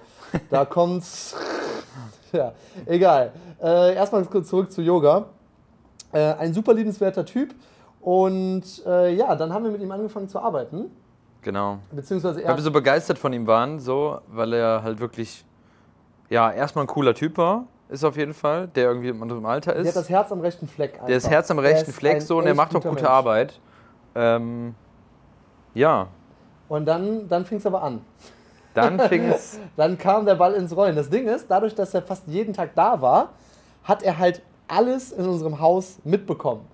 Da 0.50 0.64
kommt's. 0.64 1.34
Ja, 2.30 2.52
egal. 2.84 3.32
Äh, 3.58 3.94
erstmal 3.94 4.22
kurz 4.26 4.48
zurück 4.48 4.70
zu 4.70 4.82
Yoga. 4.82 5.24
Äh, 6.12 6.34
ein 6.34 6.52
super 6.52 6.74
liebenswerter 6.74 7.24
Typ. 7.24 7.54
Und 8.02 8.64
äh, 8.86 9.14
ja, 9.14 9.34
dann 9.34 9.50
haben 9.50 9.64
wir 9.64 9.70
mit 9.70 9.80
ihm 9.80 9.90
angefangen 9.90 10.28
zu 10.28 10.38
arbeiten. 10.38 10.90
Genau. 11.40 11.78
Beziehungsweise 11.90 12.40
Weil 12.40 12.44
er. 12.44 12.56
wir 12.56 12.62
so 12.62 12.70
begeistert 12.70 13.18
von 13.18 13.32
ihm 13.32 13.46
waren, 13.46 13.78
so, 13.80 14.18
weil 14.28 14.52
er 14.52 14.82
halt 14.82 15.00
wirklich, 15.00 15.42
ja, 16.28 16.50
erstmal 16.52 16.84
ein 16.84 16.88
cooler 16.88 17.14
Typ 17.14 17.38
war, 17.38 17.64
ist 17.88 18.04
auf 18.04 18.18
jeden 18.18 18.34
Fall, 18.34 18.68
der 18.68 18.88
irgendwie 18.88 19.08
in 19.08 19.22
unserem 19.22 19.46
Alter 19.46 19.72
Der 19.72 19.80
hat 19.80 19.88
ist. 19.88 19.96
das 19.96 20.10
Herz 20.10 20.30
am 20.30 20.40
rechten 20.42 20.68
Fleck. 20.68 20.94
Einfach. 20.94 21.06
Der 21.06 21.16
ist 21.16 21.30
Herz 21.30 21.50
am 21.50 21.58
rechten 21.58 21.88
ist 21.88 21.96
Fleck 21.96 22.20
so 22.20 22.36
und 22.36 22.46
er 22.46 22.54
macht 22.54 22.76
auch 22.76 22.82
gute 22.82 22.94
Mensch. 22.96 23.08
Arbeit. 23.08 23.58
Ähm, 24.18 24.74
ja, 25.74 26.08
Und 26.68 26.86
dann, 26.86 27.28
dann 27.28 27.44
fing 27.46 27.58
es 27.58 27.66
aber 27.66 27.82
an. 27.82 28.00
Dann 28.74 28.98
fing 29.08 29.30
es. 29.30 29.60
dann 29.76 29.96
kam 29.96 30.26
der 30.26 30.34
Ball 30.34 30.54
ins 30.54 30.74
Rollen. 30.74 30.96
Das 30.96 31.08
Ding 31.08 31.28
ist, 31.28 31.46
dadurch, 31.48 31.74
dass 31.74 31.94
er 31.94 32.02
fast 32.02 32.26
jeden 32.26 32.52
Tag 32.52 32.74
da 32.74 33.00
war, 33.00 33.30
hat 33.84 34.02
er 34.02 34.18
halt 34.18 34.42
alles 34.66 35.12
in 35.12 35.24
unserem 35.26 35.60
Haus 35.60 35.98
mitbekommen. 36.04 36.66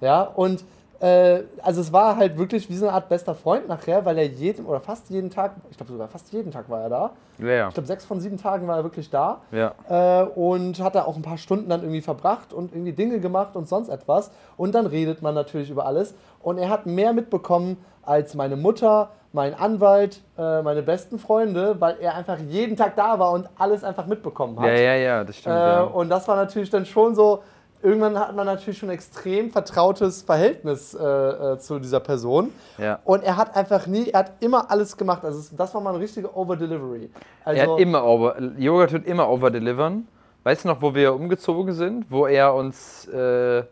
Ja, 0.00 0.22
und 0.22 0.64
äh, 1.00 1.44
also 1.62 1.80
es 1.80 1.92
war 1.92 2.16
halt 2.16 2.36
wirklich 2.36 2.68
wie 2.68 2.76
so 2.76 2.86
eine 2.86 2.94
Art 2.94 3.08
bester 3.08 3.34
Freund 3.34 3.66
nachher, 3.68 4.04
weil 4.04 4.18
er 4.18 4.26
jeden 4.26 4.66
oder 4.66 4.80
fast 4.80 5.08
jeden 5.08 5.30
Tag, 5.30 5.52
ich 5.70 5.76
glaube 5.78 5.92
sogar 5.92 6.08
fast 6.08 6.30
jeden 6.30 6.52
Tag 6.52 6.68
war 6.68 6.82
er 6.82 6.88
da. 6.90 7.10
Ja. 7.38 7.68
Ich 7.68 7.74
glaube, 7.74 7.86
sechs 7.86 8.04
von 8.04 8.20
sieben 8.20 8.36
Tagen 8.36 8.68
war 8.68 8.76
er 8.76 8.84
wirklich 8.84 9.08
da. 9.08 9.40
Ja. 9.50 9.74
Äh, 9.88 10.24
und 10.24 10.78
hat 10.80 10.94
da 10.94 11.04
auch 11.04 11.16
ein 11.16 11.22
paar 11.22 11.38
Stunden 11.38 11.70
dann 11.70 11.80
irgendwie 11.80 12.02
verbracht 12.02 12.52
und 12.52 12.72
irgendwie 12.72 12.92
Dinge 12.92 13.18
gemacht 13.18 13.56
und 13.56 13.66
sonst 13.66 13.88
etwas. 13.88 14.30
Und 14.58 14.74
dann 14.74 14.84
redet 14.84 15.22
man 15.22 15.34
natürlich 15.34 15.70
über 15.70 15.86
alles. 15.86 16.14
Und 16.42 16.58
er 16.58 16.68
hat 16.68 16.84
mehr 16.84 17.14
mitbekommen 17.14 17.78
als 18.02 18.34
meine 18.34 18.56
Mutter, 18.56 19.10
mein 19.32 19.54
Anwalt, 19.54 20.20
äh, 20.36 20.60
meine 20.60 20.82
besten 20.82 21.18
Freunde, 21.18 21.80
weil 21.80 21.96
er 22.00 22.14
einfach 22.14 22.38
jeden 22.38 22.76
Tag 22.76 22.96
da 22.96 23.18
war 23.18 23.32
und 23.32 23.48
alles 23.56 23.84
einfach 23.84 24.06
mitbekommen 24.06 24.58
hat. 24.60 24.66
Ja, 24.66 24.74
ja, 24.74 24.94
ja, 24.96 25.24
das 25.24 25.36
stimmt. 25.36 25.56
Äh, 25.56 25.58
ja. 25.58 25.82
Und 25.82 26.10
das 26.10 26.28
war 26.28 26.36
natürlich 26.36 26.68
dann 26.68 26.84
schon 26.84 27.14
so, 27.14 27.42
irgendwann 27.82 28.18
hat 28.18 28.34
man 28.34 28.46
natürlich 28.46 28.78
schon 28.78 28.90
ein 28.90 28.94
extrem 28.94 29.50
vertrautes 29.50 30.22
Verhältnis 30.22 30.94
äh, 30.94 31.02
äh, 31.02 31.58
zu 31.58 31.78
dieser 31.78 32.00
Person. 32.00 32.52
Ja. 32.78 33.00
Und 33.04 33.22
er 33.22 33.36
hat 33.36 33.56
einfach 33.56 33.86
nie, 33.86 34.08
er 34.08 34.20
hat 34.20 34.32
immer 34.40 34.70
alles 34.70 34.96
gemacht. 34.96 35.24
Also 35.24 35.54
das 35.56 35.74
war 35.74 35.80
mal 35.80 35.94
eine 35.94 36.00
richtige 36.02 36.34
Overdelivery. 36.36 37.10
Also, 37.44 37.60
er 37.60 37.72
hat 37.72 37.80
immer 37.80 38.04
over. 38.04 38.36
Yoga 38.58 38.86
tut 38.86 39.06
immer 39.06 39.28
overdelivern. 39.28 40.06
Weißt 40.42 40.64
du 40.64 40.68
noch, 40.68 40.80
wo 40.80 40.94
wir 40.94 41.14
umgezogen 41.14 41.74
sind? 41.74 42.10
Wo 42.10 42.26
er 42.26 42.54
uns. 42.54 43.06
Äh, 43.08 43.64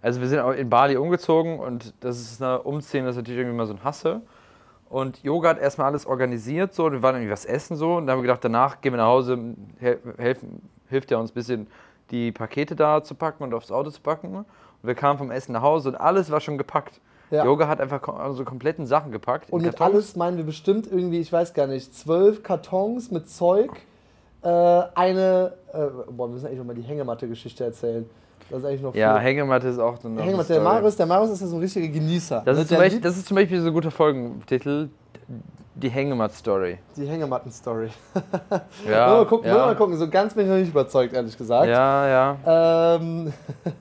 also, 0.00 0.20
wir 0.20 0.28
sind 0.28 0.40
in 0.56 0.68
Bali 0.68 0.96
umgezogen 0.96 1.60
und 1.60 1.94
das 2.00 2.20
ist 2.20 2.42
eine 2.42 2.60
Umziehen, 2.62 3.04
das 3.04 3.12
ist 3.14 3.22
natürlich 3.22 3.40
irgendwie 3.40 3.56
mal 3.56 3.66
so 3.66 3.74
ein 3.74 3.84
Hasse. 3.84 4.20
Und 4.88 5.22
Yoga 5.22 5.50
hat 5.50 5.58
erstmal 5.58 5.86
alles 5.86 6.04
organisiert 6.04 6.74
so. 6.74 6.84
und 6.84 6.92
Wir 6.92 7.02
waren 7.02 7.14
irgendwie 7.14 7.32
was 7.32 7.44
essen 7.44 7.76
so. 7.76 7.94
Und 7.94 8.06
dann 8.06 8.14
haben 8.14 8.18
wir 8.18 8.28
gedacht, 8.28 8.44
danach 8.44 8.80
gehen 8.80 8.92
wir 8.92 8.98
nach 8.98 9.06
Hause, 9.06 9.38
hel 9.78 9.98
helfen, 10.18 10.68
hilft 10.90 11.10
er 11.10 11.18
uns 11.18 11.30
ein 11.30 11.34
bisschen, 11.34 11.66
die 12.12 12.30
Pakete 12.30 12.76
da 12.76 13.02
zu 13.02 13.14
packen 13.16 13.42
und 13.42 13.52
aufs 13.54 13.72
Auto 13.72 13.90
zu 13.90 14.00
packen. 14.00 14.36
Und 14.36 14.46
wir 14.82 14.94
kamen 14.94 15.18
vom 15.18 15.30
Essen 15.32 15.52
nach 15.52 15.62
Hause 15.62 15.88
und 15.88 15.96
alles 15.96 16.30
war 16.30 16.40
schon 16.40 16.58
gepackt. 16.58 17.00
Ja. 17.30 17.44
Yoga 17.44 17.66
hat 17.66 17.80
einfach 17.80 18.00
kom- 18.02 18.18
also 18.18 18.44
kompletten 18.44 18.86
Sachen 18.86 19.10
gepackt. 19.10 19.50
und 19.50 19.62
mit 19.62 19.74
Kartons. 19.76 19.94
alles 19.94 20.16
meinen 20.16 20.36
wir 20.36 20.44
bestimmt 20.44 20.86
irgendwie, 20.86 21.18
ich 21.18 21.32
weiß 21.32 21.54
gar 21.54 21.66
nicht, 21.66 21.94
zwölf 21.94 22.42
Kartons 22.42 23.10
mit 23.10 23.28
Zeug. 23.30 23.70
Äh, 24.42 24.48
eine, 24.48 25.54
äh, 25.72 25.78
boah, 26.10 26.28
wir 26.28 26.34
müssen 26.34 26.46
eigentlich 26.46 26.58
noch 26.58 26.66
mal 26.66 26.74
die 26.74 26.82
Hängematte-Geschichte 26.82 27.64
erzählen. 27.64 28.08
Das 28.50 28.58
ist 28.58 28.64
eigentlich 28.66 28.82
noch 28.82 28.94
Ja, 28.94 29.14
viel. 29.14 29.22
Hängematte 29.28 29.68
ist 29.68 29.78
auch 29.78 29.96
so 29.98 30.08
eine 30.08 30.20
Hängematte, 30.20 30.52
der. 30.52 30.62
Marius, 30.62 30.96
der 30.96 31.06
Marius 31.06 31.30
ist 31.30 31.40
ja 31.40 31.46
so 31.46 31.56
ein 31.56 31.62
richtiger 31.62 31.88
Genießer. 31.88 32.42
Das 32.44 32.56
Ne, 32.56 32.62
ist, 32.62 32.68
zum 32.68 32.76
Beispiel, 32.76 33.00
das 33.00 33.16
ist 33.16 33.26
zum 33.28 33.34
Beispiel 33.36 33.60
so 33.62 33.68
ein 33.68 33.72
guter 33.72 33.90
Folgentitel. 33.90 34.88
Die 35.74 35.88
Hängematt-Story. 35.88 36.78
die 36.96 37.06
Hängematten-Story. 37.06 37.88
Ja, 38.88 39.06
Mal 39.08 39.26
gucken, 39.26 39.48
ja. 39.48 39.56
mal 39.56 39.74
gucken. 39.76 39.96
So 39.96 40.08
ganz 40.08 40.34
bin 40.34 40.44
ich 40.44 40.50
noch 40.50 40.58
nicht 40.58 40.68
überzeugt, 40.68 41.14
ehrlich 41.14 41.36
gesagt. 41.36 41.66
Ja, 41.68 42.36
ja. 42.44 42.96
Ähm, 42.96 43.32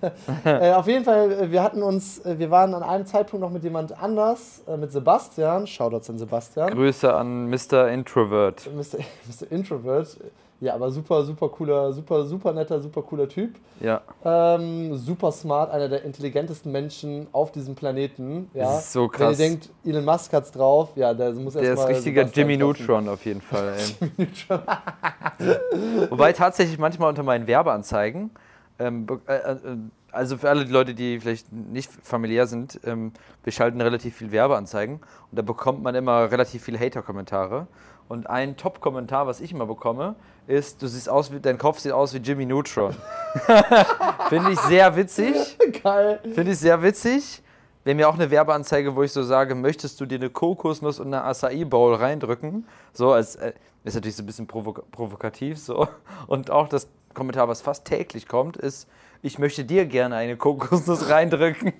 äh, 0.45 0.71
auf 0.71 0.87
jeden 0.87 1.03
Fall, 1.03 1.31
äh, 1.31 1.51
wir 1.51 1.61
hatten 1.61 1.83
uns, 1.83 2.19
äh, 2.25 2.39
wir 2.39 2.49
waren 2.49 2.73
an 2.73 2.83
einem 2.83 3.05
Zeitpunkt 3.05 3.41
noch 3.41 3.51
mit 3.51 3.63
jemand 3.63 4.01
anders, 4.01 4.63
äh, 4.67 4.77
mit 4.77 4.91
Sebastian. 4.91 5.67
Shoutouts 5.67 6.09
an 6.09 6.17
Sebastian. 6.17 6.71
Grüße 6.71 7.13
an 7.13 7.49
Mr. 7.49 7.89
Introvert. 7.89 8.69
Mr. 8.73 8.99
Mr. 9.27 9.51
Introvert. 9.51 10.17
Ja, 10.61 10.75
aber 10.75 10.91
super, 10.91 11.23
super 11.23 11.49
cooler, 11.49 11.91
super, 11.91 12.23
super 12.23 12.53
netter, 12.53 12.79
super 12.79 13.01
cooler 13.01 13.27
Typ. 13.27 13.55
Ja, 13.79 14.01
Ähm, 14.23 14.95
super 14.95 15.31
smart, 15.31 15.71
einer 15.71 15.89
der 15.89 16.03
intelligentesten 16.03 16.71
Menschen 16.71 17.25
auf 17.31 17.51
diesem 17.51 17.73
Planeten. 17.73 18.47
Ja. 18.53 18.65
Das 18.65 18.85
ist 18.85 18.93
so 18.93 18.99
Wenn 19.01 19.05
ihr 19.05 19.11
krass. 19.11 19.37
denkt, 19.39 19.69
Elon 19.83 20.05
Musk 20.05 20.31
hat's 20.33 20.51
drauf, 20.51 20.89
ja, 20.95 21.15
der 21.15 21.33
muss 21.33 21.53
der 21.53 21.63
erstmal. 21.63 21.89
ist 21.91 21.97
richtiger 21.97 22.23
Jimmy 22.25 22.57
Neutron 22.57 23.09
auf 23.09 23.25
jeden 23.25 23.41
Fall. 23.41 23.73
Ey. 24.19 24.27
Wobei 26.09 26.33
tatsächlich 26.33 26.77
manchmal 26.77 27.09
unter 27.09 27.23
meinen 27.23 27.47
Werbeanzeigen, 27.47 28.29
ähm, 28.79 29.05
be- 29.05 29.19
äh, 29.27 29.33
äh, 29.53 29.57
also 30.11 30.37
für 30.37 30.49
alle 30.49 30.65
die 30.65 30.71
Leute, 30.71 30.93
die 30.93 31.19
vielleicht 31.19 31.51
nicht 31.53 31.89
familiär 32.03 32.45
sind, 32.45 32.79
ähm, 32.85 33.13
wir 33.43 33.53
schalten 33.53 33.79
relativ 33.81 34.15
viel 34.17 34.31
Werbeanzeigen 34.31 34.95
und 34.97 35.03
da 35.31 35.41
bekommt 35.41 35.81
man 35.81 35.95
immer 35.95 36.29
relativ 36.31 36.63
viele 36.63 36.77
Hater-Kommentare. 36.79 37.67
Und 38.11 38.29
ein 38.29 38.57
Top-Kommentar, 38.57 39.25
was 39.25 39.39
ich 39.39 39.53
immer 39.53 39.65
bekomme, 39.65 40.15
ist, 40.45 40.81
du 40.81 40.87
siehst 40.87 41.07
aus 41.07 41.31
wie, 41.31 41.39
dein 41.39 41.57
Kopf 41.57 41.79
sieht 41.79 41.93
aus 41.93 42.13
wie 42.13 42.17
Jimmy 42.17 42.45
Neutron. 42.45 42.93
Finde 44.27 44.51
ich 44.51 44.59
sehr 44.59 44.93
witzig. 44.97 45.57
Geil. 45.81 46.19
Finde 46.21 46.51
ich 46.51 46.59
sehr 46.59 46.83
witzig. 46.83 47.41
Wir 47.85 47.93
haben 47.93 47.99
ja 47.99 48.09
auch 48.09 48.15
eine 48.15 48.29
Werbeanzeige, 48.29 48.97
wo 48.97 49.03
ich 49.03 49.13
so 49.13 49.23
sage, 49.23 49.55
möchtest 49.55 50.01
du 50.01 50.05
dir 50.05 50.15
eine 50.15 50.29
Kokosnuss 50.29 50.99
und 50.99 51.07
eine 51.07 51.23
Acai 51.23 51.63
Bowl 51.63 51.95
reindrücken? 51.95 52.67
So, 52.91 53.13
als 53.13 53.37
äh, 53.37 53.53
ist 53.85 53.93
natürlich 53.95 54.17
so 54.17 54.23
ein 54.23 54.25
bisschen 54.25 54.45
provok 54.45 54.91
provokativ 54.91 55.57
so. 55.57 55.87
Und 56.27 56.51
auch 56.51 56.67
das 56.67 56.89
Kommentar, 57.13 57.47
was 57.47 57.61
fast 57.61 57.85
täglich 57.85 58.27
kommt, 58.27 58.57
ist, 58.57 58.89
ich 59.21 59.39
möchte 59.39 59.63
dir 59.63 59.85
gerne 59.85 60.17
eine 60.17 60.35
Kokosnuss 60.35 61.07
reindrücken. 61.09 61.71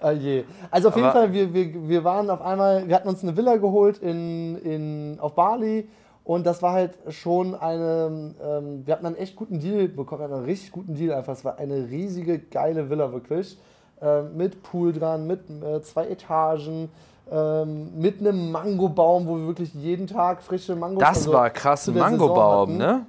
Ah 0.00 0.10
je. 0.10 0.44
Also 0.70 0.88
auf 0.88 0.96
jeden 0.96 1.08
Aber- 1.08 1.20
Fall, 1.20 1.32
wir, 1.32 1.52
wir, 1.54 1.88
wir 1.88 2.04
waren 2.04 2.28
auf 2.30 2.42
einmal, 2.42 2.86
wir 2.88 2.94
hatten 2.94 3.08
uns 3.08 3.22
eine 3.22 3.36
Villa 3.36 3.56
geholt 3.56 3.98
in, 3.98 4.56
in, 4.58 5.18
auf 5.20 5.34
Bali 5.34 5.88
und 6.24 6.44
das 6.46 6.62
war 6.62 6.72
halt 6.72 6.98
schon 7.08 7.54
eine, 7.54 8.34
ähm, 8.42 8.82
wir 8.86 8.94
hatten 8.94 9.06
einen 9.06 9.16
echt 9.16 9.36
guten 9.36 9.60
Deal 9.60 9.88
bekommen, 9.88 10.32
einen 10.32 10.44
richtig 10.44 10.72
guten 10.72 10.94
Deal 10.94 11.14
einfach. 11.14 11.32
Es 11.34 11.44
war 11.44 11.58
eine 11.58 11.88
riesige, 11.90 12.38
geile 12.38 12.88
Villa 12.90 13.12
wirklich. 13.12 13.58
Ähm, 14.02 14.36
mit 14.36 14.62
Pool 14.62 14.92
dran, 14.92 15.26
mit 15.26 15.40
äh, 15.62 15.80
zwei 15.82 16.08
Etagen, 16.08 16.90
ähm, 17.30 17.98
mit 17.98 18.20
einem 18.20 18.50
Mangobaum, 18.52 19.26
wo 19.26 19.36
wir 19.38 19.46
wirklich 19.46 19.72
jeden 19.74 20.06
Tag 20.06 20.42
frische 20.42 20.74
Mangos 20.76 20.98
Das 21.00 21.18
also 21.18 21.32
war 21.32 21.48
krass, 21.50 21.88
ein 21.88 21.94
Mangobaum, 21.94 22.76
ne? 22.76 23.06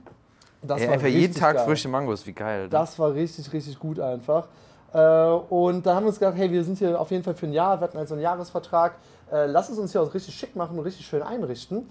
Das 0.61 0.79
Ey, 0.81 0.87
war 0.87 0.93
einfach 0.93 1.07
jeden 1.07 1.33
Tag 1.33 1.55
geil. 1.57 1.65
frische 1.65 1.89
Mangos, 1.89 2.25
wie 2.25 2.33
geil. 2.33 2.67
Das 2.69 2.97
war 2.97 3.13
richtig, 3.13 3.51
richtig 3.51 3.77
gut 3.77 3.99
einfach. 3.99 4.47
Äh, 4.93 4.97
und 4.99 5.85
da 5.85 5.95
haben 5.95 6.03
wir 6.03 6.09
uns 6.09 6.19
gedacht, 6.19 6.37
hey, 6.37 6.51
wir 6.51 6.63
sind 6.63 6.77
hier 6.77 6.99
auf 6.99 7.11
jeden 7.11 7.23
Fall 7.23 7.35
für 7.35 7.47
ein 7.47 7.53
Jahr, 7.53 7.79
wir 7.79 7.87
hatten 7.87 7.97
also 7.97 8.13
einen 8.13 8.23
Jahresvertrag, 8.23 8.95
äh, 9.31 9.45
lass 9.45 9.69
es 9.69 9.77
uns 9.77 9.91
hier 9.91 10.01
auch 10.01 10.13
richtig 10.13 10.35
schick 10.35 10.55
machen 10.55 10.77
und 10.77 10.85
richtig 10.85 11.05
schön 11.05 11.21
einrichten. 11.21 11.89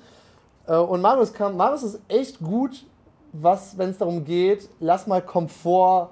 Äh, 0.67 0.77
und 0.77 1.01
Marius 1.01 1.33
kam, 1.33 1.57
Marius 1.57 1.83
ist 1.83 2.01
echt 2.09 2.41
gut, 2.41 2.85
was, 3.33 3.77
wenn 3.77 3.91
es 3.91 3.99
darum 3.99 4.25
geht, 4.25 4.69
lass 4.81 5.07
mal 5.07 5.21
Komfort 5.21 6.11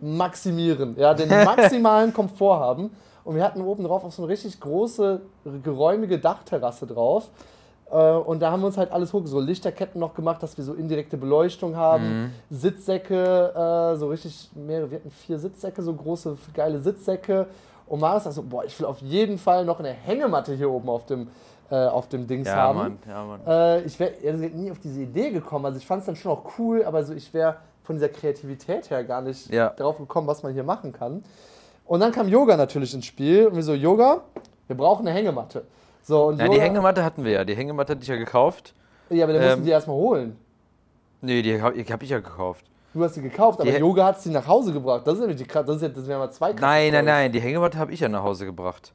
maximieren, 0.00 0.96
ja, 0.98 1.14
den 1.14 1.28
maximalen 1.44 2.12
Komfort 2.12 2.58
haben. 2.58 2.90
Und 3.22 3.36
wir 3.36 3.44
hatten 3.44 3.60
oben 3.60 3.84
drauf 3.84 4.02
auch 4.02 4.10
so 4.10 4.22
eine 4.22 4.32
richtig 4.32 4.58
große, 4.60 5.20
geräumige 5.62 6.18
Dachterrasse 6.18 6.86
drauf. 6.86 7.28
Äh, 7.90 7.94
Und 7.96 8.40
da 8.40 8.50
haben 8.50 8.60
wir 8.62 8.66
uns 8.66 8.76
halt 8.78 8.92
alles 8.92 9.12
hoch, 9.12 9.22
so 9.24 9.40
Lichterketten 9.40 10.00
noch 10.00 10.14
gemacht, 10.14 10.42
dass 10.42 10.56
wir 10.56 10.64
so 10.64 10.74
indirekte 10.74 11.16
Beleuchtung 11.16 11.76
haben, 11.76 12.32
Sitzsäcke, 12.50 13.92
äh, 13.94 13.96
so 13.96 14.08
richtig 14.08 14.50
mehrere, 14.54 14.90
wir 14.90 14.98
hatten 14.98 15.10
vier 15.10 15.38
Sitzsäcke, 15.38 15.82
so 15.82 15.92
große, 15.92 16.36
geile 16.54 16.78
Sitzsäcke. 16.78 17.46
Und 17.86 18.00
Marius 18.00 18.24
sagt 18.24 18.36
so, 18.36 18.42
boah, 18.42 18.64
ich 18.64 18.78
will 18.78 18.86
auf 18.86 19.00
jeden 19.00 19.38
Fall 19.38 19.64
noch 19.64 19.80
eine 19.80 19.90
Hängematte 19.90 20.54
hier 20.54 20.70
oben 20.70 20.88
auf 20.88 21.06
dem, 21.06 21.28
äh, 21.70 21.74
auf 21.86 22.08
dem 22.08 22.26
Dings 22.28 22.46
ja, 22.46 22.54
haben. 22.54 22.78
Mann, 22.78 22.98
ja, 23.08 23.24
Mann. 23.24 23.40
Äh, 23.46 23.82
ich 23.82 23.98
wäre 23.98 24.12
also 24.24 24.44
nie 24.44 24.70
auf 24.70 24.78
diese 24.78 25.00
Idee 25.00 25.30
gekommen. 25.30 25.66
Also 25.66 25.78
ich 25.78 25.86
fand 25.86 26.00
es 26.00 26.06
dann 26.06 26.14
schon 26.16 26.30
auch 26.30 26.44
cool, 26.58 26.84
aber 26.84 27.02
so 27.02 27.12
ich 27.12 27.34
wäre 27.34 27.56
von 27.82 27.96
dieser 27.96 28.08
Kreativität 28.08 28.90
her 28.90 29.02
gar 29.02 29.20
nicht 29.22 29.52
Ja. 29.52 29.70
drauf 29.70 29.98
gekommen, 29.98 30.28
was 30.28 30.44
man 30.44 30.52
hier 30.52 30.62
machen 30.62 30.92
kann. 30.92 31.24
Und 31.86 31.98
dann 31.98 32.12
kam 32.12 32.28
Yoga 32.28 32.56
natürlich 32.56 32.94
ins 32.94 33.06
Spiel 33.06 33.48
und 33.48 33.56
wir 33.56 33.64
so, 33.64 33.74
Yoga, 33.74 34.20
wir 34.68 34.76
brauchen 34.76 35.08
eine 35.08 35.16
Hängematte. 35.16 35.64
So, 36.02 36.26
und 36.26 36.38
Ja, 36.38 36.44
Yoga, 36.46 36.56
die 36.56 36.60
Hängematte 36.62 37.04
hatten 37.04 37.24
wir 37.24 37.32
ja. 37.32 37.44
Die 37.44 37.54
Hängematte 37.54 37.92
hatte 37.92 38.02
ich 38.02 38.08
ja 38.08 38.16
gekauft. 38.16 38.74
Ja, 39.10 39.24
aber 39.24 39.32
dann 39.34 39.42
mussten 39.42 39.58
ähm, 39.60 39.64
die 39.64 39.70
erstmal 39.70 39.96
holen. 39.96 40.36
Nee, 41.20 41.42
die 41.42 41.60
habe 41.60 41.78
hab 41.78 42.02
ich 42.02 42.10
ja 42.10 42.18
gekauft. 42.18 42.64
Du 42.92 43.04
hast 43.04 43.14
sie 43.14 43.22
gekauft, 43.22 43.60
aber 43.60 43.70
Die- 43.70 43.76
Yoga 43.78 44.06
hat 44.06 44.20
sie 44.20 44.30
nach 44.30 44.46
Hause 44.46 44.72
gebracht. 44.72 45.06
Das 45.06 45.14
ist 45.14 45.20
nämlich 45.20 45.36
die 45.36 45.46
das 45.46 45.68
ist 45.76 45.82
ja, 45.82 45.88
das 45.88 46.06
wären 46.08 46.18
mal 46.18 46.30
zwei 46.30 46.52
krasse 46.52 46.62
Nein, 46.64 46.92
nein, 46.92 47.04
nein, 47.04 47.32
die 47.32 47.40
Hängematte 47.40 47.78
habe 47.78 47.92
ich 47.92 48.00
ja 48.00 48.08
nach 48.08 48.22
Hause 48.22 48.46
gebracht. 48.46 48.92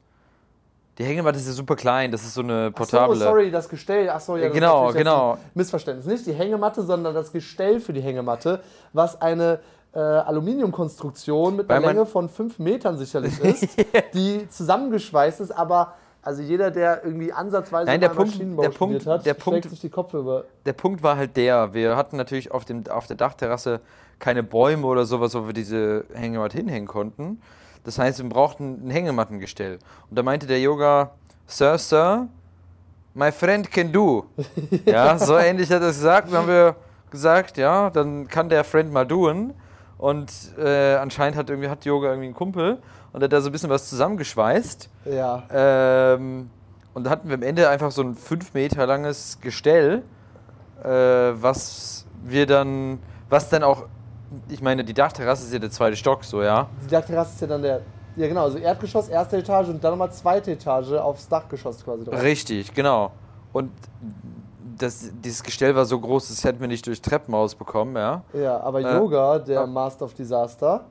Die 0.98 1.04
Hängematte 1.04 1.38
ist 1.38 1.46
ja 1.46 1.52
super 1.52 1.76
klein, 1.76 2.10
das 2.10 2.22
ist 2.24 2.34
so 2.34 2.40
eine 2.40 2.72
Ach 2.74 2.78
so, 2.84 2.96
portable. 2.96 3.16
sorry, 3.16 3.50
das 3.50 3.68
Gestell. 3.68 4.08
Achso, 4.08 4.36
ja, 4.36 4.44
das 4.44 4.48
ist 4.48 4.54
Genau, 4.54 4.86
jetzt 4.88 4.96
genau. 4.96 5.32
ein 5.34 5.38
Missverständnis. 5.54 6.06
Nicht 6.06 6.26
die 6.26 6.32
Hängematte, 6.32 6.82
sondern 6.82 7.14
das 7.14 7.32
Gestell 7.32 7.80
für 7.80 7.92
die 7.92 8.00
Hängematte, 8.00 8.60
was 8.94 9.20
eine 9.20 9.60
äh, 9.94 9.98
Aluminiumkonstruktion 9.98 11.56
mit 11.56 11.68
Weil 11.68 11.78
einer 11.78 11.88
Länge 11.88 12.06
von 12.06 12.28
5 12.28 12.58
Metern 12.58 12.96
sicherlich 12.98 13.38
ist, 13.40 13.76
die 14.14 14.48
zusammengeschweißt 14.48 15.40
ist, 15.40 15.50
aber 15.52 15.94
also 16.26 16.42
jeder, 16.42 16.72
der 16.72 17.04
irgendwie 17.04 17.32
ansatzweise 17.32 17.86
Nein, 17.88 18.00
der 18.00 18.08
Punkt- 18.08 18.32
Maschinenbau 18.32 18.62
der 18.62 18.70
Punkt- 18.70 19.06
hat, 19.06 19.24
der 19.24 19.34
Punkt- 19.34 19.70
sich 19.70 19.80
die 19.80 19.90
Kopf 19.90 20.12
über. 20.12 20.44
Der 20.64 20.72
Punkt 20.72 21.00
war 21.04 21.16
halt 21.16 21.36
der, 21.36 21.72
wir 21.72 21.96
hatten 21.96 22.16
natürlich 22.16 22.50
auf, 22.50 22.64
dem, 22.64 22.82
auf 22.88 23.06
der 23.06 23.14
Dachterrasse 23.16 23.80
keine 24.18 24.42
Bäume 24.42 24.88
oder 24.88 25.04
sowas, 25.04 25.34
wo 25.36 25.46
wir 25.46 25.52
diese 25.52 26.04
Hängematte 26.12 26.58
hinhängen 26.58 26.88
konnten. 26.88 27.40
Das 27.84 28.00
heißt, 28.00 28.20
wir 28.20 28.28
brauchten 28.28 28.88
ein 28.88 28.90
Hängemattengestell. 28.90 29.78
Und 30.10 30.18
da 30.18 30.24
meinte 30.24 30.48
der 30.48 30.60
Yoga, 30.60 31.12
Sir, 31.46 31.78
Sir, 31.78 32.26
my 33.14 33.30
friend 33.30 33.70
can 33.70 33.92
do. 33.92 34.26
ja, 34.84 35.16
so 35.18 35.36
ähnlich 35.36 35.70
hat 35.70 35.80
er 35.82 35.90
es 35.90 35.98
gesagt. 35.98 36.28
Dann 36.32 36.38
haben 36.38 36.48
wir 36.48 36.74
gesagt, 37.10 37.56
ja, 37.56 37.88
dann 37.90 38.26
kann 38.26 38.48
der 38.48 38.64
Friend 38.64 38.92
mal 38.92 39.06
doen. 39.06 39.54
Und 39.96 40.32
äh, 40.58 40.96
anscheinend 40.96 41.36
hat 41.38 41.48
irgendwie 41.48 41.68
hat 41.68 41.84
Yoga 41.84 42.08
irgendwie 42.08 42.26
einen 42.26 42.34
Kumpel 42.34 42.78
und 43.16 43.22
hat 43.22 43.32
da 43.32 43.40
so 43.40 43.48
ein 43.48 43.52
bisschen 43.52 43.70
was 43.70 43.88
zusammengeschweißt. 43.88 44.90
Ja. 45.06 45.44
Ähm, 45.50 46.50
und 46.92 47.04
da 47.04 47.10
hatten 47.10 47.28
wir 47.28 47.36
am 47.36 47.42
Ende 47.42 47.66
einfach 47.66 47.90
so 47.90 48.02
ein 48.02 48.14
fünf 48.14 48.52
Meter 48.52 48.86
langes 48.86 49.38
Gestell, 49.40 50.02
äh, 50.84 50.88
was 50.88 52.04
wir 52.22 52.44
dann, 52.44 52.98
was 53.30 53.48
dann 53.48 53.62
auch, 53.62 53.86
ich 54.50 54.60
meine, 54.60 54.84
die 54.84 54.92
Dachterrasse 54.92 55.46
ist 55.46 55.52
ja 55.54 55.58
der 55.58 55.70
zweite 55.70 55.96
Stock, 55.96 56.24
so, 56.24 56.42
ja. 56.42 56.68
Die 56.84 56.88
Dachterrasse 56.88 57.32
ist 57.36 57.40
ja 57.40 57.46
dann 57.46 57.62
der, 57.62 57.80
ja 58.16 58.28
genau, 58.28 58.42
also 58.42 58.58
Erdgeschoss, 58.58 59.08
erste 59.08 59.38
Etage 59.38 59.68
und 59.68 59.82
dann 59.82 59.92
nochmal 59.92 60.12
zweite 60.12 60.52
Etage 60.52 60.92
aufs 60.92 61.26
Dachgeschoss 61.26 61.82
quasi 61.82 62.04
drauf. 62.04 62.22
Richtig, 62.22 62.74
genau. 62.74 63.12
Und 63.54 63.70
das, 64.76 65.10
dieses 65.24 65.42
Gestell 65.42 65.74
war 65.74 65.86
so 65.86 65.98
groß, 65.98 66.28
das 66.28 66.44
hätten 66.44 66.60
wir 66.60 66.68
nicht 66.68 66.86
durch 66.86 67.00
Treppenhaus 67.00 67.54
bekommen, 67.54 67.96
ja. 67.96 68.24
Ja, 68.34 68.60
aber 68.60 68.82
Äh, 68.82 68.94
Yoga, 68.94 69.38
der 69.38 69.62
äh, 69.62 69.66
Master 69.66 70.04
of 70.04 70.12
Disaster, 70.12 70.84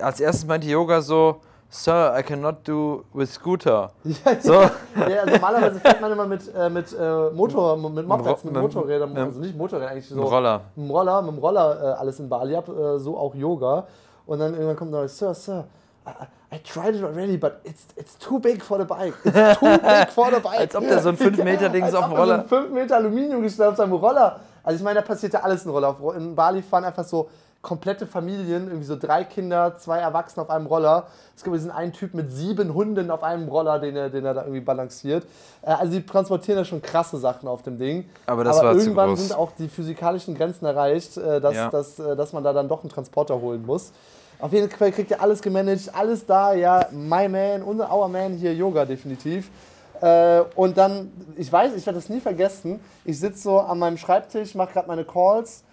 Als 0.00 0.20
erstes 0.20 0.46
meinte 0.46 0.66
Yoga 0.66 1.00
so, 1.00 1.40
Sir, 1.68 2.14
I 2.16 2.22
cannot 2.22 2.56
do 2.66 3.04
with 3.12 3.32
Scooter. 3.32 3.90
Ja, 4.04 4.40
So. 4.40 4.52
ja, 4.52 4.70
also 5.22 5.32
normalerweise 5.34 5.80
fährt 5.80 6.00
man 6.00 6.12
immer 6.12 6.26
mit, 6.26 6.42
äh, 6.54 6.70
mit 6.70 6.92
äh, 6.92 7.30
Motor, 7.30 7.76
mit 7.76 8.06
Mopeds, 8.06 8.44
mit 8.44 8.52
mit- 8.54 8.62
Motorrädern, 8.62 9.12
mit- 9.12 9.18
also 9.22 9.40
nicht 9.40 9.56
Motorrädern, 9.56 9.90
eigentlich 9.92 10.08
so. 10.08 10.14
Mit 10.14 10.24
Roller. 10.30 10.60
Mit 10.76 10.86
dem 10.86 10.90
Roller, 10.90 11.22
mit 11.22 11.32
dem 11.32 11.38
Roller 11.38 11.82
äh, 11.82 11.86
alles 12.00 12.20
in 12.20 12.28
Bali 12.28 12.54
ab, 12.54 12.68
äh, 12.68 12.98
so 12.98 13.16
auch 13.18 13.34
Yoga. 13.34 13.86
Und 14.26 14.38
dann 14.38 14.54
irgendwann 14.54 14.76
kommt 14.76 14.90
noch, 14.92 15.06
Sir, 15.08 15.34
Sir, 15.34 15.64
I, 16.06 16.54
I 16.54 16.58
tried 16.62 16.94
it 16.94 17.02
already, 17.02 17.36
but 17.36 17.54
it's, 17.64 17.86
it's 17.96 18.16
too 18.16 18.38
big 18.38 18.62
for 18.62 18.78
the 18.78 18.84
bike. 18.84 19.14
It's 19.24 19.58
too 19.58 19.66
big 19.66 20.08
for 20.10 20.26
the 20.32 20.40
bike. 20.40 20.60
Als 20.60 20.76
ob 20.76 20.82
der 20.86 21.00
so 21.02 21.08
ein 21.08 21.16
5-Meter-Ding 21.16 21.82
Als 21.82 21.94
auf 21.96 22.04
dem 22.04 22.12
er 22.12 22.18
Roller- 22.18 22.44
So 22.48 22.56
ein 22.56 22.62
5 22.62 22.70
Meter 22.72 22.96
Aluminium 22.96 23.42
gestellt 23.42 23.70
auf 23.70 23.76
seinem 23.76 23.92
Roller. 23.94 24.38
Also 24.62 24.76
ich 24.78 24.84
meine, 24.84 25.00
da 25.00 25.06
passiert 25.06 25.32
ja 25.32 25.40
alles 25.40 25.64
in 25.64 25.70
Roller. 25.72 25.96
In 26.16 26.34
Bali 26.36 26.62
fahren 26.62 26.84
einfach 26.84 27.04
so 27.04 27.28
komplette 27.66 28.06
Familien, 28.06 28.68
irgendwie 28.68 28.84
so 28.86 28.94
drei 28.96 29.24
Kinder, 29.24 29.74
zwei 29.76 29.98
Erwachsene 29.98 30.42
auf 30.44 30.50
einem 30.50 30.66
Roller. 30.66 31.08
Es 31.34 31.42
gibt 31.42 31.56
diesen 31.56 31.72
einen 31.72 31.92
Typ 31.92 32.14
mit 32.14 32.30
sieben 32.30 32.72
Hunden 32.72 33.10
auf 33.10 33.24
einem 33.24 33.48
Roller, 33.48 33.80
den 33.80 33.96
er, 33.96 34.08
den 34.08 34.24
er 34.24 34.34
da 34.34 34.42
irgendwie 34.42 34.60
balanciert. 34.60 35.24
Äh, 35.62 35.70
Also 35.72 35.94
sie 35.94 36.06
transportieren 36.06 36.58
da 36.58 36.64
schon 36.64 36.80
krasse 36.80 37.18
Sachen 37.18 37.48
auf 37.48 37.62
dem 37.62 37.76
Ding. 37.76 38.08
Aber 38.26 38.44
das 38.44 38.62
war 38.62 38.72
zu 38.72 38.78
irgendwann 38.78 39.08
groß. 39.08 39.18
sind 39.18 39.36
auch 39.36 39.50
die 39.58 39.66
physikalischen 39.68 40.36
Grenzen 40.36 40.64
erreicht, 40.64 41.16
äh, 41.16 41.40
dass, 41.40 41.56
Ja. 41.56 41.68
dass, 41.68 41.98
äh, 41.98 42.14
dass 42.14 42.32
man 42.32 42.44
da 42.44 42.52
dann 42.52 42.68
doch 42.68 42.82
einen 42.82 42.90
Transporter 42.90 43.40
holen 43.40 43.66
muss. 43.66 43.90
Auf 44.38 44.52
jeden 44.52 44.70
Fall 44.70 44.92
kriegt 44.92 45.10
ihr 45.10 45.20
alles 45.20 45.42
gemanagt, 45.42 45.90
alles 45.92 46.24
da, 46.24 46.52
ja, 46.54 46.86
my 46.92 47.28
man, 47.28 47.64
unser 47.64 47.92
our 47.92 48.06
man 48.06 48.34
hier, 48.34 48.54
Yoga 48.54 48.84
definitiv. 48.84 49.50
Äh, 50.00 50.42
und 50.54 50.78
dann, 50.78 51.10
ich 51.36 51.50
weiß, 51.52 51.74
ich 51.74 51.84
werde 51.84 51.98
das 51.98 52.08
nie 52.08 52.20
vergessen, 52.20 52.78
ich 53.04 53.18
sitze 53.18 53.42
so 53.42 53.58
an 53.58 53.80
meinem 53.80 53.96
Schreibtisch, 53.96 54.54
mache 54.54 54.72
gerade 54.74 54.86
meine 54.86 55.04
Calls 55.04 55.64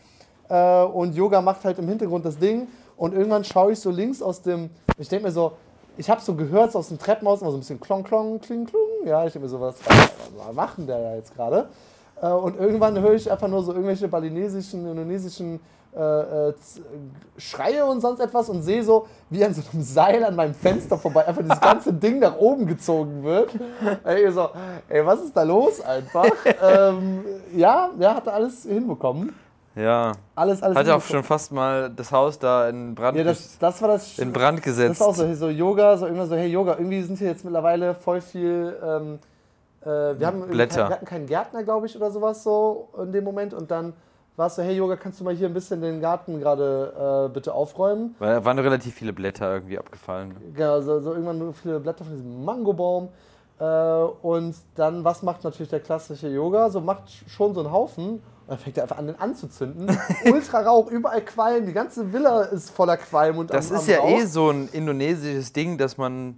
äh, 0.54 0.84
und 0.84 1.16
Yoga 1.16 1.42
macht 1.42 1.66
halt 1.66 1.80
im 1.80 1.88
Hintergrund 1.88 2.26
das 2.26 2.38
Ding 2.38 2.68
und 2.96 3.14
irgendwann 3.14 3.44
schaue 3.44 3.72
ich 3.72 3.80
so 3.80 3.90
links 3.90 4.22
aus 4.22 4.42
dem, 4.42 4.70
ich 5.00 5.10
denke 5.10 5.26
mir 5.26 5.32
so, 5.32 5.54
ich 5.98 6.10
habe 6.10 6.22
so 6.22 6.36
gehört 6.36 6.72
so 6.72 6.80
aus 6.80 6.90
dem 6.90 7.00
Treppenhaus 7.00 7.42
immer 7.42 7.52
so 7.52 7.58
ein 7.58 7.62
bisschen 7.62 7.80
klong, 7.80 8.04
klong, 8.04 8.40
kling, 8.40 8.66
klung, 8.66 8.82
ja, 9.06 9.26
ich 9.26 9.34
denke 9.34 9.46
mir 9.46 9.50
so, 9.50 9.60
was, 9.60 9.76
was 9.86 10.54
macht 10.54 10.78
denn 10.78 10.88
der 10.88 11.00
da 11.00 11.16
jetzt 11.16 11.36
gerade? 11.36 11.70
Äh, 12.22 12.28
und 12.28 12.60
irgendwann 12.60 13.00
höre 13.00 13.14
ich 13.14 13.32
einfach 13.32 13.48
nur 13.48 13.64
so 13.64 13.72
irgendwelche 13.72 14.08
balinesischen, 14.08 14.88
indonesischen 14.88 15.60
äh, 15.96 16.50
äh, 16.50 16.54
Schreie 17.38 17.86
und 17.86 18.02
sonst 18.02 18.20
etwas 18.20 18.50
und 18.50 18.62
sehe 18.62 18.84
so, 18.84 19.08
wie 19.30 19.44
an 19.44 19.54
so 19.54 19.62
einem 19.74 19.84
Seil 19.84 20.24
an 20.24 20.36
meinem 20.36 20.54
Fenster 20.54 20.98
vorbei 20.98 21.28
einfach 21.28 21.42
dieses 21.42 21.62
ganze 21.62 21.94
Ding 22.06 22.20
nach 22.20 22.38
oben 22.38 22.68
gezogen 22.68 23.24
wird. 23.24 23.52
Ey, 24.04 24.32
so, 24.32 24.50
ey, 24.90 25.06
was 25.06 25.22
ist 25.22 25.36
da 25.36 25.44
los 25.44 25.82
einfach? 25.82 26.32
ähm, 26.64 27.24
ja, 27.56 27.90
ja, 28.00 28.16
hat 28.16 28.28
er 28.28 28.34
alles 28.34 28.64
hinbekommen. 28.64 29.34
Ja. 29.76 30.14
Alles, 30.36 30.62
alles 30.62 30.78
Hat 30.78 30.88
ja 30.88 30.96
auch 30.96 31.02
schon 31.02 31.24
fast 31.24 31.52
mal 31.52 31.90
das 31.90 32.12
Haus 32.12 32.38
da 32.38 32.70
in 32.70 32.94
Brand, 32.94 33.18
Ja, 33.18 33.24
das, 33.24 33.58
das 33.58 33.82
war 33.82 33.90
das. 33.90 34.20
in 34.20 34.32
Brand 34.32 34.60
das 34.60 34.66
gesetzt. 34.66 34.92
ist 34.94 35.02
auch 35.02 35.16
so, 35.16 35.34
so 35.34 35.50
Yoga, 35.50 35.98
so 35.98 36.06
irgendwann 36.06 36.30
so, 36.30 36.36
hey 36.36 36.48
Yoga, 36.48 36.74
irgendwie 36.78 37.02
sind 37.02 37.18
hier 37.18 37.28
jetzt 37.28 37.44
mittlerweile 37.44 37.96
voll 37.96 38.22
viel. 38.22 38.78
Ähm, 38.84 39.20
äh, 39.82 40.20
wir, 40.20 40.28
haben 40.28 40.48
Blätter. 40.48 40.76
Kein, 40.76 40.90
wir 40.90 40.96
hatten 40.96 41.06
keinen 41.06 41.28
Gärtner, 41.28 41.64
glaube 41.64 41.88
ich, 41.88 41.96
oder 41.96 42.12
sowas 42.12 42.44
so 42.44 42.90
in 43.02 43.12
dem 43.12 43.24
Moment. 43.24 43.54
Und 43.54 43.72
dann 43.72 43.94
war 44.36 44.48
es 44.48 44.56
so, 44.56 44.62
hey 44.62 44.76
Yoga, 44.76 44.96
kannst 44.96 45.20
du 45.20 45.24
mal 45.24 45.34
hier 45.36 45.48
ein 45.48 45.54
bisschen 45.54 45.82
den 45.82 46.02
Garten 46.02 46.40
gerade 46.40 47.28
äh, 47.28 47.34
bitte 47.34 47.54
aufräumen? 47.54 48.16
Weil 48.20 48.36
da 48.36 48.46
waren 48.46 48.60
relativ 48.60 48.94
viele 48.94 49.14
Blätter 49.14 49.54
irgendwie 49.54 49.78
abgefallen. 49.78 50.36
Genau, 50.56 50.82
so, 50.82 51.00
so 51.00 51.12
irgendwann 51.12 51.40
nur 51.40 51.54
viele 51.54 51.80
Blätter 51.80 52.04
von 52.04 52.14
diesem 52.14 52.44
Mangobaum. 52.46 53.10
Äh, 53.60 53.64
und 53.64 54.56
dann, 54.76 55.04
was 55.04 55.24
macht 55.24 55.44
natürlich 55.44 55.70
der 55.70 55.80
klassische 55.80 56.28
Yoga? 56.28 56.70
So 56.70 56.82
macht 56.82 57.04
schon 57.28 57.54
so 57.54 57.62
einen 57.62 57.72
Haufen. 57.72 58.22
Dann 58.48 58.58
fängt 58.58 58.78
er 58.78 58.84
einfach 58.84 58.98
an, 58.98 59.08
den 59.08 59.20
anzuzünden. 59.20 59.98
Ultra 60.26 60.62
Rauch, 60.62 60.92
überall 60.92 61.22
Qualm, 61.24 61.66
die 61.66 61.74
ganze 61.74 62.12
Villa 62.12 62.44
ist 62.44 62.70
voller 62.72 62.98
Qualm 62.98 63.38
und 63.38 63.50
Das 63.54 63.72
am, 63.72 63.78
ist 63.78 63.84
am 63.84 63.90
ja 63.90 64.00
Rauch. 64.00 64.10
eh 64.20 64.26
so 64.26 64.50
ein 64.50 64.68
indonesisches 64.74 65.54
Ding, 65.54 65.78
dass 65.78 65.98
man 65.98 66.38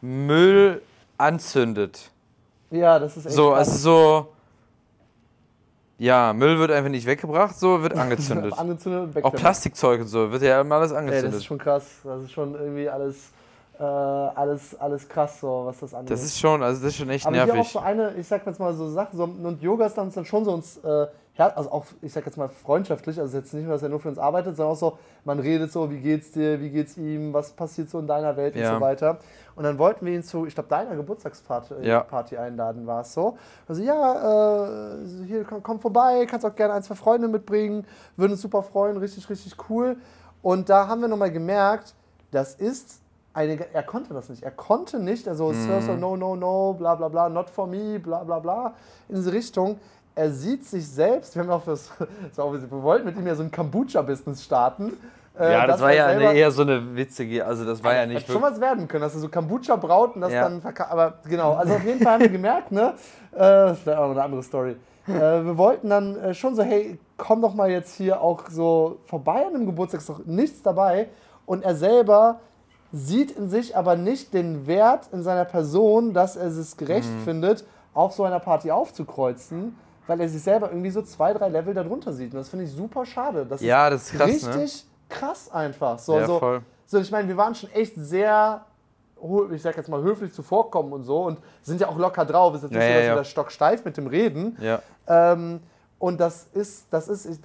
Müll 0.00 0.82
anzündet. 1.16 2.10
Ja, 2.70 2.98
das 2.98 3.16
ist 3.16 3.26
echt 3.26 3.34
So, 3.34 3.50
krass. 3.50 3.68
also 3.68 3.78
so. 3.78 4.28
Ja, 5.98 6.32
Müll 6.32 6.58
wird 6.58 6.72
einfach 6.72 6.90
nicht 6.90 7.06
weggebracht, 7.06 7.56
so 7.56 7.80
wird 7.82 7.92
angezündet. 7.96 8.52
Angezündet 8.58 9.24
Auch. 9.24 9.32
Plastikzeug 9.32 10.00
und 10.00 10.08
so 10.08 10.32
wird 10.32 10.42
ja 10.42 10.60
immer 10.60 10.74
alles 10.76 10.90
Ey, 10.90 10.96
das 10.96 11.04
angezündet. 11.04 11.34
ist 11.38 11.44
schon 11.44 11.58
krass. 11.58 11.84
Das 12.02 12.22
ist 12.24 12.32
schon 12.32 12.54
irgendwie 12.54 12.88
alles, 12.88 13.28
äh, 13.78 13.82
alles, 13.82 14.78
alles 14.78 15.08
krass, 15.08 15.40
so, 15.40 15.62
was 15.66 15.80
das 15.80 15.94
angeht. 15.94 16.10
Das 16.10 16.22
ist 16.22 16.38
schon, 16.38 16.62
also 16.62 16.80
das 16.80 16.90
ist 16.90 16.96
schon 16.96 17.10
echt 17.10 17.26
Aber 17.26 17.34
hier 17.34 17.44
auch 17.44 17.54
nervig. 17.54 17.72
so 17.72 17.78
eine, 17.80 18.14
ich 18.14 18.26
sag 18.28 18.46
jetzt 18.46 18.60
mal 18.60 18.72
so 18.74 18.88
Sachen, 18.88 19.16
so, 19.16 19.24
und 19.24 19.60
Yoga 19.62 19.86
ist 19.86 19.98
dann, 19.98 20.10
dann 20.12 20.24
schon 20.24 20.44
so 20.44 20.52
uns, 20.52 20.76
äh, 20.78 21.06
also 21.36 21.72
auch, 21.72 21.84
ich 22.00 22.12
sag 22.12 22.24
jetzt 22.26 22.36
mal 22.36 22.48
freundschaftlich, 22.48 23.18
also 23.18 23.36
jetzt 23.36 23.52
nicht 23.52 23.64
nur, 23.64 23.72
dass 23.72 23.82
er 23.82 23.88
nur 23.88 23.98
für 23.98 24.08
uns 24.08 24.18
arbeitet, 24.18 24.56
sondern 24.56 24.72
auch 24.74 24.78
so, 24.78 24.98
man 25.24 25.40
redet 25.40 25.72
so, 25.72 25.90
wie 25.90 25.98
geht's 25.98 26.30
dir, 26.30 26.60
wie 26.60 26.70
geht's 26.70 26.96
ihm, 26.96 27.32
was 27.32 27.50
passiert 27.50 27.90
so 27.90 27.98
in 27.98 28.06
deiner 28.06 28.36
Welt 28.36 28.54
Ja. 28.54 28.68
und 28.70 28.76
so 28.76 28.80
weiter. 28.80 29.18
Und 29.56 29.64
dann 29.64 29.76
wollten 29.78 30.06
wir 30.06 30.12
ihn 30.14 30.22
zu, 30.22 30.46
ich 30.46 30.54
glaube, 30.54 30.68
deiner 30.68 30.94
Geburtstagsparty 30.94 31.74
Ja. 31.82 32.00
Party 32.04 32.36
einladen, 32.36 32.86
war 32.86 33.00
es 33.00 33.12
so. 33.12 33.36
Also 33.66 33.82
ja, 33.82 34.92
äh, 34.94 34.98
hier, 35.26 35.42
komm, 35.44 35.62
komm 35.64 35.80
vorbei, 35.80 36.24
kannst 36.30 36.46
auch 36.46 36.54
gerne 36.54 36.74
ein, 36.74 36.82
zwei 36.84 36.94
Freunde 36.94 37.26
mitbringen, 37.26 37.84
würden 38.16 38.32
uns 38.32 38.42
super 38.42 38.62
freuen, 38.62 38.96
richtig, 38.98 39.28
richtig 39.28 39.56
cool. 39.68 39.96
Und 40.42 40.68
da 40.68 40.86
haben 40.86 41.00
wir 41.00 41.08
nochmal 41.08 41.32
gemerkt, 41.32 41.94
das 42.30 42.54
ist 42.54 43.00
eine, 43.34 43.58
er 43.74 43.82
konnte 43.82 44.14
das 44.14 44.28
nicht. 44.28 44.42
Er 44.42 44.50
konnte 44.52 44.98
nicht, 45.00 45.26
also 45.28 45.52
Sir, 45.52 45.80
Sir, 45.82 45.96
no, 45.96 46.16
no, 46.16 46.36
no, 46.36 46.72
bla 46.74 46.94
bla 46.94 47.08
bla, 47.08 47.28
not 47.28 47.50
for 47.50 47.66
me, 47.66 47.98
bla 47.98 48.22
bla 48.24 48.38
bla, 48.38 48.74
in 49.08 49.16
diese 49.16 49.32
Richtung. 49.32 49.78
Er 50.14 50.30
sieht 50.30 50.64
sich 50.64 50.88
selbst, 50.88 51.34
wir, 51.34 51.42
haben 51.42 51.50
auch 51.50 51.64
das, 51.64 51.90
das 52.28 52.38
auch, 52.38 52.52
wir 52.52 52.70
wollten 52.70 53.04
mit 53.06 53.16
ihm 53.16 53.26
ja 53.26 53.34
so 53.34 53.42
ein 53.42 53.50
Kombucha-Business 53.50 54.44
starten. 54.44 54.92
äh, 55.36 55.52
ja, 55.52 55.66
das 55.66 55.74
dass 55.76 55.80
war 55.82 55.92
ja 55.92 56.08
selber- 56.10 56.32
eher 56.32 56.50
so 56.52 56.62
eine 56.62 56.94
witzige, 56.94 57.44
also 57.44 57.64
das 57.64 57.82
war 57.82 57.94
ja 57.96 58.06
nicht 58.06 58.22
Hätte 58.22 58.32
schon 58.32 58.42
was 58.42 58.60
werden 58.60 58.86
können, 58.86 59.02
dass 59.02 59.14
er 59.14 59.20
so 59.20 59.28
Kombucha 59.28 59.74
braut 59.74 60.14
und 60.14 60.20
das 60.20 60.32
Ja. 60.32 60.42
dann 60.42 60.60
verkauft. 60.60 60.92
Aber 60.92 61.14
genau, 61.28 61.54
also 61.54 61.74
auf 61.74 61.84
jeden 61.84 62.00
Fall 62.00 62.12
haben 62.14 62.20
wir 62.22 62.28
gemerkt, 62.28 62.70
ne? 62.70 62.94
Äh, 63.32 63.38
das 63.38 63.84
wäre 63.84 63.98
auch 63.98 64.12
eine 64.12 64.22
andere 64.22 64.44
Story. 64.44 64.76
Äh, 65.08 65.10
wir 65.10 65.58
wollten 65.58 65.90
dann 65.90 66.16
äh, 66.16 66.32
schon 66.34 66.54
so, 66.54 66.62
hey, 66.62 66.96
komm 67.16 67.42
doch 67.42 67.52
mal 67.54 67.68
jetzt 67.68 67.96
hier 67.96 68.20
auch 68.20 68.48
so 68.48 68.98
vorbei 69.06 69.44
an 69.44 69.56
einem 69.56 69.66
Geburtstag, 69.66 70.00
ist 70.00 70.08
doch 70.08 70.24
nichts 70.24 70.62
dabei. 70.62 71.08
Und 71.46 71.64
er 71.64 71.74
selber 71.74 72.38
sieht 72.96 73.32
in 73.32 73.48
sich 73.48 73.76
aber 73.76 73.96
nicht 73.96 74.32
den 74.32 74.68
Wert 74.68 75.08
in 75.12 75.22
seiner 75.22 75.44
Person, 75.44 76.14
dass 76.14 76.36
er 76.36 76.46
es 76.46 76.76
gerecht 76.76 77.10
Mhm. 77.10 77.24
findet, 77.24 77.64
auf 77.92 78.12
so 78.12 78.22
einer 78.22 78.38
Party 78.38 78.70
aufzukreuzen, 78.70 79.76
weil 80.06 80.20
er 80.20 80.28
sich 80.28 80.42
selber 80.42 80.70
irgendwie 80.70 80.90
so 80.90 81.02
zwei, 81.02 81.32
drei 81.32 81.48
Level 81.48 81.74
darunter 81.74 82.12
sieht. 82.12 82.32
Und 82.32 82.38
das 82.38 82.48
finde 82.48 82.66
ich 82.66 82.72
super 82.72 83.04
schade. 83.04 83.44
Das 83.46 83.60
Ja, 83.60 83.90
das 83.90 84.04
ist 84.04 84.12
krass, 84.18 84.42
ne? 84.42 84.54
richtig 84.54 84.86
krass 85.08 85.50
einfach. 85.52 85.98
So, 85.98 86.18
Ja, 86.18 86.26
so, 86.26 86.38
voll. 86.38 86.60
so, 86.86 86.98
ich 86.98 87.10
meine, 87.10 87.26
wir 87.26 87.36
waren 87.36 87.54
schon 87.56 87.70
echt 87.72 87.94
sehr, 87.96 88.64
ich 89.52 89.62
sag 89.62 89.76
jetzt 89.76 89.88
mal, 89.88 90.00
höflich 90.02 90.32
zuvorkommen 90.32 90.92
und 90.92 91.02
so 91.02 91.22
und 91.24 91.38
sind 91.62 91.80
ja 91.80 91.88
auch 91.88 91.98
locker 91.98 92.24
drauf. 92.24 92.54
Es 92.54 92.62
ist 92.62 92.70
jetzt 92.72 92.74
Ja, 92.74 92.78
nicht 92.80 92.88
so, 92.88 92.92
ja, 92.92 92.98
dass 93.00 93.06
ja. 93.06 93.12
wir 93.14 93.16
da 93.20 93.24
stocksteif 93.24 93.84
mit 93.84 93.96
dem 93.96 94.06
Reden. 94.06 94.56
Ja. 94.60 94.80
Ähm, 95.08 95.60
und 95.98 96.20
das 96.20 96.46
ist, 96.52 96.86
das 96.90 97.08
ist, 97.08 97.26
ich, 97.26 97.38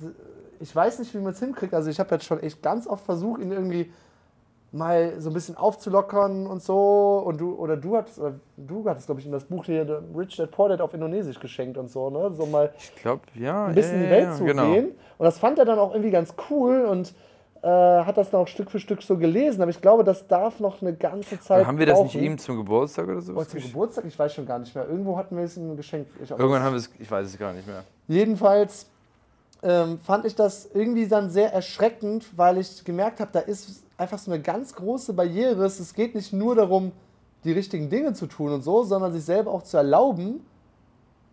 ich 0.59 0.75
weiß 0.75 0.99
nicht, 0.99 1.13
wie 1.15 1.19
man 1.19 1.33
es 1.33 1.39
hinkriegt. 1.39 1.73
Also 1.73 1.89
ich 1.89 1.99
habe 1.99 2.13
jetzt 2.15 2.25
schon 2.25 2.39
echt 2.41 2.61
ganz 2.61 2.85
oft 2.85 3.03
versucht, 3.05 3.41
ihn 3.41 3.51
irgendwie 3.51 3.91
mal 4.71 5.19
so 5.19 5.29
ein 5.29 5.33
bisschen 5.33 5.57
aufzulockern 5.57 6.47
und 6.47 6.61
so. 6.61 7.23
Und 7.25 7.39
du, 7.39 7.55
oder 7.55 7.77
du 7.77 7.97
hattest, 7.97 8.19
oder 8.19 8.39
du 8.57 8.87
hattest, 8.87 9.07
glaube 9.07 9.21
ich, 9.21 9.25
ihm 9.25 9.31
das 9.31 9.45
Buch 9.45 9.65
hier, 9.65 10.03
Rich 10.15 10.37
Dad 10.37 10.51
Poor 10.51 10.69
Dad 10.69 10.81
auf 10.81 10.93
Indonesisch 10.93 11.39
geschenkt 11.39 11.77
und 11.77 11.89
so, 11.89 12.09
ne? 12.09 12.31
So 12.35 12.45
mal 12.45 12.71
Ich 12.77 12.95
glaube, 12.95 13.21
ja. 13.35 13.65
ein 13.65 13.75
bisschen 13.75 13.97
ja, 13.97 13.97
in 13.97 14.03
die 14.03 14.11
Welt 14.11 14.23
ja, 14.25 14.35
zu 14.35 14.43
genau. 14.45 14.71
gehen. 14.71 14.91
Und 15.17 15.25
das 15.25 15.39
fand 15.39 15.59
er 15.59 15.65
dann 15.65 15.79
auch 15.79 15.91
irgendwie 15.91 16.11
ganz 16.11 16.33
cool 16.49 16.85
und 16.85 17.13
äh, 17.61 17.67
hat 17.67 18.17
das 18.17 18.29
dann 18.29 18.41
auch 18.41 18.47
Stück 18.47 18.71
für 18.71 18.79
Stück 18.79 19.01
so 19.01 19.17
gelesen. 19.17 19.61
Aber 19.61 19.71
ich 19.71 19.81
glaube, 19.81 20.03
das 20.03 20.27
darf 20.27 20.59
noch 20.59 20.81
eine 20.81 20.93
ganze 20.93 21.39
Zeit. 21.39 21.59
Aber 21.59 21.67
haben 21.67 21.79
wir 21.79 21.85
das 21.85 21.99
nicht 22.01 22.13
brauchen. 22.13 22.23
ihm 22.23 22.37
zum 22.37 22.57
Geburtstag 22.57 23.07
oder 23.07 23.21
so? 23.21 23.33
Oh, 23.35 23.43
zum 23.43 23.59
Geburtstag? 23.59 24.05
Ich 24.05 24.17
weiß 24.17 24.33
schon 24.33 24.45
gar 24.45 24.59
nicht 24.59 24.73
mehr. 24.73 24.87
Irgendwo 24.87 25.17
hatten 25.17 25.35
wir 25.35 25.43
es 25.43 25.57
ihm 25.57 25.75
geschenkt. 25.75 26.11
Irgendwann 26.29 26.63
haben 26.63 26.73
wir 26.73 26.77
es, 26.77 26.89
ich 26.97 27.09
weiß 27.09 27.27
es 27.27 27.37
gar 27.37 27.53
nicht 27.53 27.67
mehr. 27.67 27.83
Jedenfalls 28.07 28.89
ähm, 29.61 29.99
fand 29.99 30.25
ich 30.25 30.35
das 30.35 30.69
irgendwie 30.73 31.07
dann 31.07 31.29
sehr 31.29 31.51
erschreckend, 31.53 32.25
weil 32.37 32.57
ich 32.57 32.83
gemerkt 32.83 33.19
habe, 33.19 33.29
da 33.33 33.39
ist 33.39 33.83
einfach 33.97 34.17
so 34.19 34.31
eine 34.31 34.41
ganz 34.41 34.73
große 34.73 35.13
Barriere. 35.13 35.65
Es 35.65 35.93
geht 35.93 36.15
nicht 36.15 36.31
nur 36.33 36.55
darum, 36.55 36.91
die 37.43 37.51
richtigen 37.51 37.89
Dinge 37.89 38.13
zu 38.13 38.27
tun 38.27 38.51
und 38.53 38.63
so, 38.63 38.83
sondern 38.83 39.11
sich 39.13 39.23
selber 39.23 39.51
auch 39.51 39.63
zu 39.63 39.77
erlauben, 39.77 40.45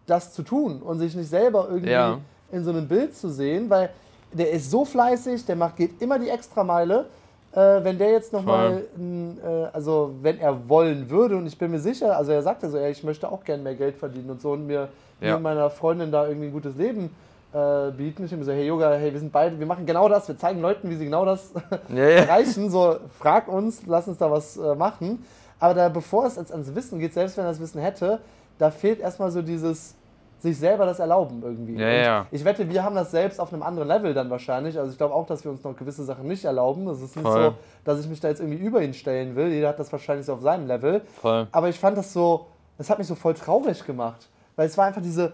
das 0.07 0.33
zu 0.33 0.43
tun 0.43 0.83
und 0.83 0.99
sich 0.99 1.15
nicht 1.17 1.29
selber 1.29 1.67
irgendwie 1.69 1.91
Ja. 1.91 2.19
in 2.53 2.65
so 2.65 2.71
einem 2.71 2.87
Bild 2.87 3.17
zu 3.17 3.29
sehen, 3.29 3.69
weil 3.71 3.91
der 4.33 4.51
ist 4.51 4.71
so 4.71 4.85
fleißig, 4.85 5.45
der 5.47 5.57
macht, 5.57 5.77
geht 5.77 6.01
immer 6.01 6.19
die 6.19 6.29
Extrameile. 6.29 7.07
Äh, 7.53 7.83
wenn 7.85 7.97
der 7.99 8.11
jetzt 8.11 8.33
nochmal, 8.33 8.85
äh, 8.99 9.49
also 9.73 10.13
wenn 10.21 10.39
er 10.39 10.69
wollen 10.69 11.09
würde, 11.09 11.37
und 11.37 11.47
ich 11.47 11.57
bin 11.57 11.71
mir 11.71 11.79
sicher, 11.81 12.17
also 12.17 12.33
er 12.33 12.43
sagte 12.43 12.69
so, 12.69 12.77
ja, 12.77 12.89
ich 12.89 13.03
möchte 13.03 13.31
auch 13.31 13.43
gerne 13.45 13.63
mehr 13.63 13.75
Geld 13.75 13.97
verdienen 13.97 14.31
und 14.31 14.41
so, 14.43 14.53
und 14.53 14.67
mir 14.67 14.89
Ja. 15.21 15.37
und 15.37 15.43
meiner 15.43 15.71
Freundin 15.71 16.13
da 16.13 16.27
irgendwie 16.29 16.49
ein 16.49 16.53
gutes 16.53 16.77
Leben 16.77 17.11
äh, 17.57 17.91
bieten. 17.93 18.25
Ich 18.25 18.33
habe 18.33 18.45
so, 18.45 18.53
hey 18.53 18.67
Yoga, 18.67 18.93
hey, 18.95 19.13
wir 19.13 19.19
sind 19.21 19.33
beide, 19.33 19.59
wir 19.59 19.67
machen 19.67 19.87
genau 19.87 20.09
das, 20.09 20.29
wir 20.29 20.37
zeigen 20.37 20.61
Leuten, 20.61 20.91
wie 20.91 20.97
sie 20.97 21.07
genau 21.07 21.25
das 21.25 21.53
Ja, 21.89 21.97
ja. 21.97 22.09
erreichen. 22.25 22.71
So, 22.71 22.97
frag 23.19 23.49
uns, 23.49 23.87
lass 23.87 24.07
uns 24.09 24.19
da 24.19 24.31
was 24.31 24.57
äh, 24.57 24.75
machen. 24.75 25.25
Aber 25.59 25.73
da, 25.73 25.89
bevor 25.89 26.27
es 26.27 26.37
ans, 26.37 26.53
ans 26.53 26.75
Wissen 26.75 26.99
geht, 26.99 27.15
selbst 27.15 27.37
wenn 27.37 27.45
er 27.45 27.51
das 27.51 27.61
Wissen 27.61 27.81
hätte, 27.81 28.21
da 28.59 28.71
fehlt 28.71 29.01
erstmal 29.01 29.31
so 29.31 29.41
dieses 29.41 29.95
sich 30.39 30.59
selber 30.59 30.85
das 30.85 30.99
erlauben 30.99 31.41
irgendwie. 31.43 31.77
Ja, 31.81 31.89
ja. 31.89 32.27
Ich 32.31 32.45
wette, 32.45 32.69
wir 32.69 32.83
haben 32.85 32.95
das 32.95 33.11
selbst 33.11 33.41
auf 33.41 33.53
einem 33.53 33.63
anderen 33.63 33.89
Level 33.89 34.13
dann 34.13 34.29
wahrscheinlich. 34.29 34.79
Also 34.79 34.93
ich 34.93 34.99
glaube 34.99 35.15
auch, 35.15 35.27
dass 35.27 35.43
wir 35.45 35.51
uns 35.51 35.65
noch 35.65 35.75
gewisse 35.75 36.05
Sachen 36.05 36.27
nicht 36.29 36.45
erlauben. 36.45 36.87
Es 36.89 37.01
ist 37.01 37.17
nicht 37.17 37.27
Voll. 37.27 37.43
so, 37.43 37.55
dass 37.85 38.01
ich 38.01 38.07
mich 38.09 38.21
da 38.21 38.29
jetzt 38.29 38.41
irgendwie 38.41 38.63
über 38.63 38.83
ihn 38.83 38.93
stellen 38.93 39.35
will. 39.35 39.49
Jeder 39.49 39.69
hat 39.69 39.79
das 39.79 39.91
wahrscheinlich 39.91 40.27
so 40.27 40.35
auf 40.35 40.43
seinem 40.43 40.67
Level. 40.67 41.01
Voll. 41.23 41.49
Aber 41.53 41.71
ich 41.71 41.79
fand 41.79 41.97
das 41.97 42.13
so, 42.13 42.47
das 42.77 42.91
hat 42.91 42.99
mich 42.99 43.07
so 43.07 43.15
voll 43.15 43.33
traurig 43.33 43.85
gemacht. 43.87 44.29
Weil 44.57 44.67
es 44.67 44.77
war 44.77 44.85
einfach 44.87 45.03
diese, 45.03 45.33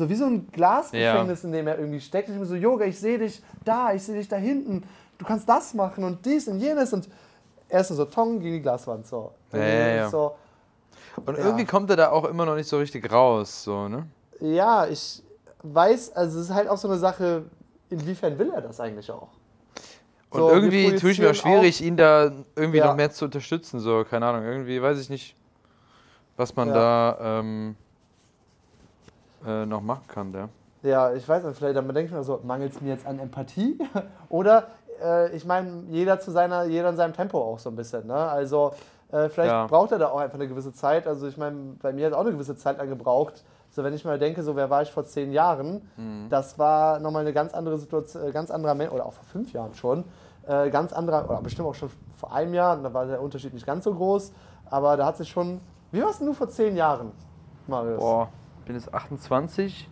so 0.00 0.08
wie 0.08 0.14
so 0.16 0.24
ein 0.26 0.48
Glasgefängnis, 0.50 1.44
in 1.44 1.52
dem 1.52 1.66
er 1.66 1.78
irgendwie 1.78 2.00
steckt. 2.00 2.28
Ich 2.28 2.34
mir 2.34 2.46
so, 2.46 2.54
Yoga, 2.56 2.84
ich 2.86 2.98
sehe 2.98 3.18
dich 3.18 3.42
da, 3.64 3.92
ich 3.92 4.02
sehe 4.02 4.16
dich 4.16 4.28
da 4.28 4.36
hinten. 4.36 4.82
Du 5.18 5.24
kannst 5.24 5.48
das 5.48 5.74
machen 5.74 6.02
und 6.04 6.24
dies 6.24 6.48
und 6.48 6.58
jenes. 6.58 6.92
Und 6.92 7.08
er 7.68 7.82
ist 7.82 7.88
so, 7.88 8.04
Tong 8.06 8.40
gegen 8.40 8.54
die 8.56 8.62
Glaswand. 8.62 9.06
So. 9.06 9.32
Ja, 9.52 9.58
ja, 9.58 9.88
ja. 9.96 10.10
So, 10.10 10.36
Und 11.26 11.36
Ja. 11.36 11.44
irgendwie 11.44 11.64
kommt 11.66 11.90
er 11.90 11.96
da 11.96 12.10
auch 12.10 12.24
immer 12.24 12.46
noch 12.46 12.56
nicht 12.56 12.68
so 12.68 12.78
richtig 12.78 13.12
raus, 13.12 13.64
so, 13.64 13.88
ne? 13.88 14.06
ja, 14.40 14.86
ich 14.86 15.22
weiß, 15.62 16.12
also 16.16 16.38
es 16.38 16.46
ist 16.48 16.54
halt 16.54 16.68
auch 16.68 16.78
so 16.78 16.88
eine 16.88 16.96
Sache, 16.98 17.44
inwiefern 17.90 18.38
will 18.38 18.50
er 18.54 18.62
das 18.62 18.80
eigentlich 18.80 19.10
auch? 19.10 19.28
Und 20.30 20.40
So, 20.40 20.50
irgendwie 20.50 20.94
tue 20.94 21.10
ich 21.10 21.18
mir 21.18 21.30
auch 21.30 21.34
schwierig, 21.34 21.82
ihn 21.82 21.96
da 21.96 22.32
irgendwie 22.56 22.78
Ja. 22.78 22.86
noch 22.88 22.96
mehr 22.96 23.10
zu 23.10 23.26
unterstützen, 23.26 23.80
so, 23.80 24.04
keine 24.04 24.26
Ahnung, 24.26 24.44
irgendwie 24.44 24.80
weiß 24.80 24.98
ich 24.98 25.10
nicht, 25.10 25.36
was 26.36 26.56
man 26.56 26.68
Ja. 26.68 26.74
da 26.74 27.40
ähm, 27.40 27.76
äh, 29.46 29.66
noch 29.66 29.80
machen 29.80 30.04
kann, 30.08 30.32
der. 30.32 30.48
Ja, 30.82 31.12
ich 31.12 31.28
weiß 31.28 31.44
nicht, 31.44 31.56
vielleicht 31.58 31.76
dann 31.76 31.86
denke 31.88 32.04
ich 32.06 32.10
mir 32.12 32.22
so, 32.22 32.40
mangelt 32.42 32.72
es 32.72 32.80
mir 32.80 32.90
jetzt 32.90 33.06
an 33.06 33.18
Empathie? 33.18 33.78
Oder 34.30 34.68
äh, 35.02 35.34
ich 35.36 35.44
meine, 35.44 35.84
jeder 35.90 36.18
zu 36.20 36.30
seiner, 36.30 36.64
jeder 36.64 36.88
in 36.90 36.96
seinem 36.96 37.12
Tempo 37.12 37.38
auch 37.38 37.58
so 37.58 37.68
ein 37.70 37.76
bisschen. 37.76 38.06
Ne? 38.06 38.14
Also 38.14 38.72
äh, 39.12 39.28
vielleicht 39.28 39.50
Ja. 39.50 39.66
braucht 39.66 39.92
er 39.92 39.98
da 39.98 40.08
auch 40.08 40.18
einfach 40.20 40.36
eine 40.36 40.48
gewisse 40.48 40.72
Zeit. 40.72 41.06
Also 41.06 41.26
ich 41.28 41.36
meine, 41.36 41.74
bei 41.82 41.92
mir 41.92 42.06
hat 42.06 42.14
auch 42.14 42.20
eine 42.20 42.32
gewisse 42.32 42.56
Zeit 42.56 42.78
lang 42.78 42.88
gebraucht. 42.88 43.44
So 43.72 43.84
wenn 43.84 43.92
ich 43.94 44.04
mal 44.04 44.18
denke, 44.18 44.42
so 44.42 44.56
wer 44.56 44.68
war 44.70 44.82
ich 44.82 44.90
vor 44.90 45.04
zehn 45.04 45.30
Jahren, 45.32 45.88
das 46.28 46.58
war 46.58 46.98
nochmal 46.98 47.20
eine 47.22 47.32
ganz 47.32 47.54
andere 47.54 47.78
Situation, 47.78 48.26
äh, 48.26 48.32
ganz 48.32 48.50
anderer 48.50 48.74
Mensch, 48.74 48.90
oder 48.90 49.06
auch 49.06 49.12
vor 49.12 49.24
fünf 49.24 49.52
Jahren 49.52 49.74
schon, 49.74 50.02
äh, 50.48 50.70
ganz 50.70 50.92
anderer, 50.92 51.30
oder 51.30 51.40
bestimmt 51.40 51.68
auch 51.68 51.74
schon 51.76 51.88
vor 52.18 52.32
einem 52.32 52.52
Jahr, 52.52 52.76
da 52.78 52.92
war 52.92 53.06
der 53.06 53.22
Unterschied 53.22 53.54
nicht 53.54 53.64
ganz 53.64 53.84
so 53.84 53.94
groß, 53.94 54.32
aber 54.70 54.96
da 54.96 55.06
hat 55.06 55.18
sich 55.18 55.28
schon, 55.28 55.60
wie 55.92 56.02
warst 56.02 56.18
denn 56.18 56.26
du 56.26 56.32
vor 56.32 56.48
zehn 56.48 56.74
Jahren, 56.76 57.12
Marius? 57.68 58.00
Boah, 58.00 58.28
bin 58.70 58.78
jetzt 58.80 58.94
28. 58.94 59.88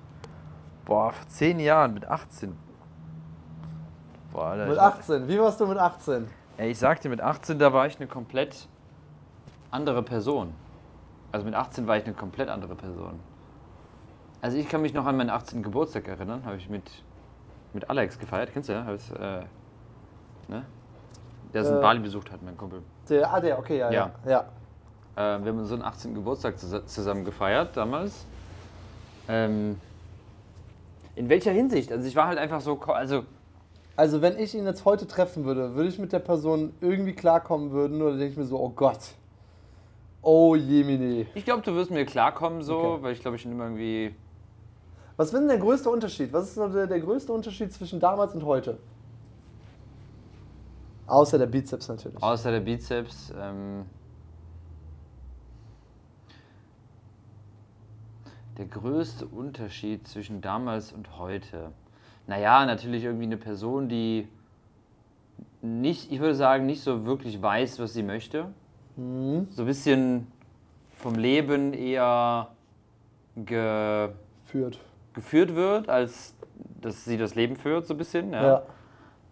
Boah, 0.85 1.11
vor 1.12 1.27
10 1.29 1.59
Jahren, 1.61 1.95
mit 1.95 2.07
18. 2.07 2.57
Boah, 4.33 4.47
Alter. 4.51 4.67
Mit 4.67 4.75
ich- 4.77 4.81
18, 4.81 5.29
wie 5.29 5.38
warst 5.41 5.61
du 5.61 5.67
mit 5.67 5.79
18? 5.79 6.29
Ey, 6.57 6.71
ich 6.71 6.79
sagte, 6.79 7.09
mit 7.09 7.21
18, 7.21 7.59
da 7.59 7.73
war 7.73 7.87
ich 7.87 7.97
eine 7.99 8.07
komplett 8.07 8.69
andere 9.71 10.03
Person. 10.03 10.55
Also 11.33 11.45
mit 11.45 11.55
18 11.55 11.87
war 11.87 11.97
ich 11.97 12.05
eine 12.05 12.14
komplett 12.14 12.49
andere 12.49 12.75
Person. 12.75 13.21
Also 14.41 14.57
ich 14.57 14.69
kann 14.69 14.81
mich 14.81 14.95
noch 14.95 15.07
an 15.07 15.17
meinen 15.17 15.31
18. 15.31 15.62
Geburtstag 15.62 16.07
erinnern, 16.09 16.43
habe 16.45 16.57
ich 16.57 16.69
mit, 16.71 16.88
mit 17.73 17.91
Alex 17.91 18.19
gefeiert, 18.19 18.51
kennst 18.53 18.69
du 18.69 18.73
ja? 18.75 18.85
Hab's, 18.85 19.11
äh, 19.11 19.41
ne? 20.49 20.64
Der 21.53 21.64
so 21.64 21.73
in 21.73 21.79
Äh. 21.79 21.83
Bali 21.83 21.99
besucht 22.01 22.31
hat, 22.31 22.43
mein 22.43 22.57
Kumpel. 22.57 22.83
Der, 23.09 23.33
ah, 23.33 23.41
der, 23.41 23.59
okay, 23.59 23.79
ja, 23.79 23.91
ja. 23.91 24.11
ja. 24.25 24.41
Äh, 25.17 25.43
wir 25.43 25.51
haben 25.53 25.59
unseren 25.59 25.83
18. 25.83 26.14
Geburtstag 26.14 26.55
zus- 26.59 26.87
zusammen 26.87 27.25
gefeiert 27.25 27.77
damals. 27.77 28.27
Ähm, 29.29 29.77
in 31.14 31.29
welcher 31.29 31.53
Hinsicht? 31.53 31.93
Also 31.93 32.07
ich 32.07 32.17
war 32.17 32.27
halt 32.29 32.38
einfach 32.38 32.61
so, 32.61 32.79
also 32.81 33.25
Also 33.97 34.23
wenn 34.23 34.38
ich 34.38 34.55
ihn 34.55 34.64
jetzt 34.64 34.85
heute 34.85 35.07
treffen 35.07 35.45
würde, 35.45 35.75
würde 35.75 35.88
ich 35.88 35.99
mit 35.99 36.12
der 36.12 36.21
Person 36.21 36.73
irgendwie 36.81 37.12
klarkommen 37.14 37.73
würden 37.73 38.01
oder 38.01 38.12
denke 38.17 38.33
ich 38.33 38.37
mir 38.37 38.45
so, 38.45 38.59
oh 38.59 38.71
Gott. 38.71 39.14
Oh 40.23 40.55
Jemini. 40.55 41.27
ich 41.35 41.45
glaube, 41.45 41.62
du 41.62 41.75
wirst 41.75 41.91
mir 41.91 42.05
klarkommen 42.05 42.62
so, 42.62 42.77
Okay. 42.79 43.03
weil 43.03 43.12
ich 43.12 43.21
glaube, 43.21 43.37
ich 43.37 43.43
schon 43.43 43.53
immer 43.53 43.64
irgendwie 43.64 44.14
Was 45.17 45.29
ist 45.29 45.35
denn 45.35 45.49
der 45.49 45.59
größte 45.59 45.91
Unterschied? 45.91 46.33
Was 46.33 46.49
ist 46.49 46.57
der, 46.57 46.87
der 46.87 47.01
größte 47.01 47.33
Unterschied 47.33 47.73
zwischen 47.73 47.99
damals 48.01 48.35
und 48.35 48.45
heute? 48.45 48.79
Außer 51.09 51.38
der 51.38 51.47
Bizeps 51.47 51.88
natürlich. 51.88 52.23
Außer 52.23 52.51
der 52.53 52.61
Bizeps. 52.61 53.33
Ähm, 53.41 53.87
der 58.59 58.66
größte 58.66 59.27
Unterschied 59.27 60.07
zwischen 60.09 60.40
damals 60.40 60.92
und 60.92 61.16
heute. 61.16 61.71
Naja, 62.27 62.66
natürlich 62.66 63.05
irgendwie 63.05 63.25
eine 63.25 63.37
Person, 63.37 63.88
die 63.88 64.29
nicht, 65.62 66.12
ich 66.12 66.21
würde 66.21 66.35
sagen, 66.35 66.66
nicht 66.66 66.83
so 66.83 67.07
wirklich 67.07 67.40
weiß, 67.40 67.79
was 67.79 67.94
sie 67.94 68.03
möchte. 68.03 68.49
Mhm. 68.97 69.47
So 69.51 69.62
ein 69.62 69.66
bisschen 69.66 70.27
vom 70.97 71.14
Leben 71.14 71.73
eher 71.73 72.49
ge, 73.37 74.11
Führt. 74.44 74.81
geführt 75.14 75.55
wird, 75.55 75.88
als 75.88 76.35
dass 76.81 77.05
sie 77.05 77.16
das 77.16 77.35
Leben 77.35 77.57
führt, 77.57 77.87
so 77.87 77.94
ein 77.94 77.99
bisschen. 77.99 78.33
Ja. 78.33 78.62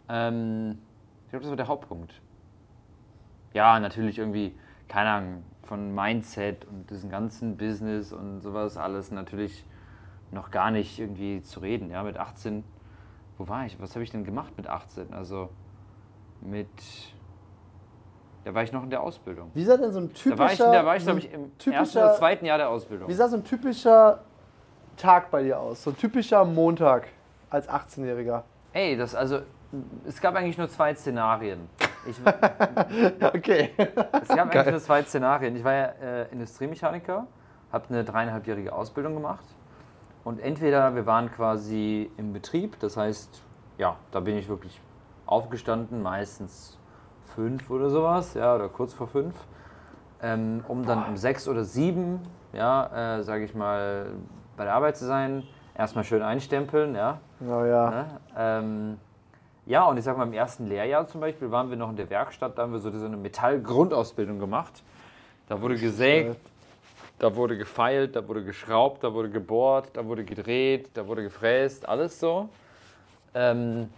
Ähm, 0.08 0.78
ich 1.24 1.30
glaube, 1.30 1.42
das 1.42 1.50
war 1.50 1.56
der 1.56 1.68
Hauptpunkt. 1.68 2.14
Ja, 3.52 3.80
natürlich 3.80 4.18
irgendwie, 4.18 4.54
keine 4.88 5.10
Ahnung, 5.10 5.42
von 5.66 5.94
Mindset 5.94 6.64
und 6.64 6.90
diesem 6.90 7.10
ganzen 7.10 7.56
Business 7.56 8.12
und 8.12 8.40
sowas 8.40 8.76
alles 8.76 9.10
natürlich 9.10 9.64
noch 10.30 10.50
gar 10.50 10.70
nicht 10.70 10.98
irgendwie 10.98 11.42
zu 11.42 11.60
reden. 11.60 11.90
Ja, 11.90 12.02
mit 12.02 12.16
18, 12.16 12.64
wo 13.38 13.48
war 13.48 13.66
ich? 13.66 13.80
Was 13.80 13.94
habe 13.94 14.04
ich 14.04 14.10
denn 14.10 14.24
gemacht 14.24 14.52
mit 14.56 14.66
18? 14.66 15.12
Also 15.12 15.50
mit, 16.40 16.68
da 18.44 18.54
war 18.54 18.62
ich 18.62 18.72
noch 18.72 18.82
in 18.82 18.90
der 18.90 19.02
Ausbildung. 19.02 19.50
Wie 19.54 19.64
sah 19.64 19.76
denn 19.76 19.92
so 19.92 20.00
ein 20.00 20.12
typischer... 20.12 20.36
Da 20.36 20.44
war 20.44 20.52
ich, 20.52 20.58
da 20.58 20.86
war 20.86 20.96
ich 20.96 21.04
so 21.04 21.10
ein 21.10 21.18
glaube 21.18 21.50
ich, 21.58 21.66
im 21.66 21.72
ersten 21.72 21.98
oder 21.98 22.14
zweiten 22.14 22.46
Jahr 22.46 22.58
der 22.58 22.70
Ausbildung. 22.70 23.08
Wie 23.08 23.14
sah 23.14 23.28
so 23.28 23.36
ein 23.36 23.44
typischer 23.44 24.20
Tag 24.96 25.30
bei 25.30 25.42
dir 25.42 25.58
aus? 25.58 25.82
So 25.82 25.90
ein 25.90 25.96
typischer 25.96 26.44
Montag 26.44 27.08
als 27.50 27.68
18-Jähriger. 27.68 28.42
Ey, 28.72 28.96
das 28.96 29.14
also, 29.14 29.40
es 30.06 30.20
gab 30.20 30.34
eigentlich 30.34 30.58
nur 30.58 30.68
zwei 30.68 30.94
Szenarien. 30.94 31.68
Ich, 32.08 32.20
Okay. 33.22 33.70
Es 34.22 34.28
gab 34.28 34.54
eigentlich 34.54 34.70
nur 34.70 34.80
zwei 34.80 35.02
Szenarien. 35.02 35.56
Ich 35.56 35.64
war 35.64 35.72
ja 35.72 35.84
äh, 35.86 36.32
Industriemechaniker, 36.32 37.26
habe 37.72 37.84
eine 37.88 38.04
dreieinhalbjährige 38.04 38.72
Ausbildung 38.72 39.14
gemacht. 39.14 39.44
Und 40.24 40.40
entweder 40.40 40.94
wir 40.94 41.06
waren 41.06 41.30
quasi 41.30 42.10
im 42.16 42.32
Betrieb, 42.32 42.78
das 42.80 42.96
heißt, 42.96 43.42
ja, 43.78 43.96
da 44.10 44.20
bin 44.20 44.36
ich 44.36 44.48
wirklich 44.48 44.80
aufgestanden, 45.26 46.02
meistens 46.02 46.78
fünf 47.34 47.70
oder 47.70 47.90
sowas, 47.90 48.34
ja, 48.34 48.54
oder 48.54 48.68
kurz 48.68 48.92
vor 48.92 49.06
fünf, 49.06 49.34
ähm, 50.22 50.64
um 50.66 50.84
dann 50.84 51.04
um 51.04 51.16
sechs 51.16 51.46
oder 51.46 51.64
sieben, 51.64 52.20
ja, 52.52 53.18
äh, 53.18 53.22
sage 53.22 53.44
ich 53.44 53.54
mal, 53.54 54.12
bei 54.56 54.64
der 54.64 54.74
Arbeit 54.74 54.96
zu 54.96 55.04
sein. 55.04 55.44
Erstmal 55.76 56.04
schön 56.04 56.22
einstempeln, 56.22 56.94
ja. 56.94 57.20
Oh 57.40 57.64
ja. 57.64 57.90
Ne? 57.90 58.06
Ähm, 58.36 58.98
ja, 59.66 59.84
und 59.84 59.96
ich 59.98 60.04
sag 60.04 60.16
mal, 60.16 60.24
im 60.26 60.32
ersten 60.32 60.66
Lehrjahr 60.66 61.06
zum 61.08 61.20
Beispiel 61.20 61.50
waren 61.50 61.68
wir 61.70 61.76
noch 61.76 61.90
in 61.90 61.96
der 61.96 62.08
Werkstatt, 62.08 62.56
da 62.56 62.62
haben 62.62 62.72
wir 62.72 62.78
so 62.78 62.90
diese 62.90 63.08
Metallgrundausbildung 63.08 64.38
gemacht. 64.38 64.82
Da 65.48 65.60
wurde 65.60 65.76
gesägt, 65.76 66.38
da 67.18 67.34
wurde 67.34 67.56
gefeilt, 67.56 68.16
da 68.16 68.26
wurde 68.26 68.44
geschraubt, 68.44 69.02
da 69.04 69.12
wurde 69.12 69.30
gebohrt, 69.30 69.90
da 69.92 70.04
wurde 70.04 70.24
gedreht, 70.24 70.90
da 70.94 71.06
wurde 71.06 71.22
gefräst, 71.22 71.88
alles 71.88 72.18
so. 72.18 72.48
Ähm, 73.34 73.88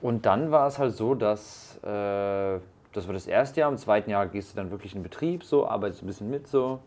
und 0.00 0.26
dann 0.26 0.50
war 0.50 0.66
es 0.66 0.78
halt 0.78 0.94
so, 0.94 1.14
dass 1.14 1.78
äh, 1.82 2.58
das 2.92 3.06
war 3.06 3.14
das 3.14 3.26
erste 3.26 3.60
Jahr, 3.60 3.70
im 3.70 3.76
zweiten 3.76 4.10
Jahr 4.10 4.26
gehst 4.26 4.52
du 4.52 4.56
dann 4.56 4.70
wirklich 4.70 4.94
in 4.94 5.00
den 5.00 5.04
Betrieb, 5.04 5.44
so, 5.44 5.66
arbeitest 5.66 6.02
ein 6.02 6.06
bisschen 6.06 6.30
mit 6.30 6.48
so. 6.48 6.80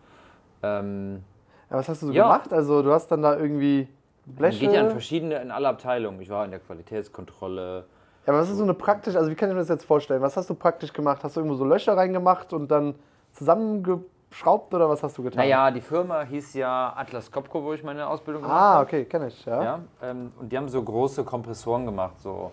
Ähm, 0.62 1.24
Ja, 1.70 1.78
was 1.78 1.88
hast 1.90 2.02
du 2.02 2.08
so 2.08 2.14
Ja. 2.14 2.24
gemacht? 2.24 2.52
Also 2.52 2.82
du 2.82 2.92
hast 2.92 3.08
dann 3.08 3.22
da 3.22 3.38
irgendwie 3.38 3.88
man 4.26 4.36
Bleche... 4.36 4.60
geht 4.60 4.74
ja 4.74 4.82
in 4.82 4.90
verschiedene, 4.90 5.36
in 5.42 5.52
alle 5.52 5.68
Abteilungen. 5.70 6.20
Ich 6.22 6.30
war 6.30 6.46
in 6.46 6.52
der 6.52 6.60
Qualitätskontrolle, 6.60 7.86
Ja, 8.26 8.34
aber 8.34 8.42
was 8.42 8.50
ist 8.50 8.58
so 8.58 8.64
eine 8.64 8.74
praktisch, 8.74 9.16
also 9.16 9.30
wie 9.30 9.36
kann 9.36 9.50
ich 9.50 9.54
mir 9.56 9.62
das 9.62 9.70
jetzt 9.70 9.86
vorstellen? 9.86 10.22
Was 10.22 10.38
hast 10.38 10.50
du 10.50 10.56
praktisch 10.56 10.94
gemacht? 10.94 11.24
Hast 11.24 11.36
du 11.36 11.42
irgendwo 11.42 11.56
so 11.56 11.66
Löcher 11.66 11.98
reingemacht 11.98 12.54
und 12.54 12.70
dann 12.72 12.96
zusammengeschraubt 13.32 14.74
oder 14.74 14.90
was 14.90 15.04
hast 15.04 15.18
du 15.18 15.24
getan? 15.24 15.40
Naja, 15.44 15.72
die 15.72 15.82
Firma 15.82 16.22
hieß 16.24 16.54
ja 16.54 16.94
Atlas 16.96 17.32
Copco, 17.32 17.64
wo 17.64 17.74
ich 17.74 17.84
meine 17.84 18.08
Ausbildung 18.08 18.44
gemacht 18.44 18.58
Ah, 18.60 18.74
habe. 18.76 18.86
okay, 18.86 19.06
kenne 19.06 19.28
ich, 19.28 19.46
ja. 19.46 19.64
Ja, 19.64 19.80
ähm, 20.02 20.32
und 20.40 20.52
die 20.52 20.58
haben 20.58 20.70
so 20.70 20.82
große 20.82 21.24
Kompressoren 21.24 21.86
gemacht, 21.86 22.20
so, 22.20 22.52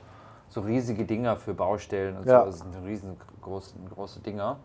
so 0.49 0.61
riesige 0.63 1.05
Dinger 1.05 1.37
für 1.37 1.55
Baustellen 1.55 2.17
und 2.17 2.27
Ja. 2.27 2.41
so. 2.41 2.47
Das 2.47 2.59
sind 2.59 2.75
riesengroße 2.85 3.75
große 3.95 4.21
Dinger. 4.21 4.57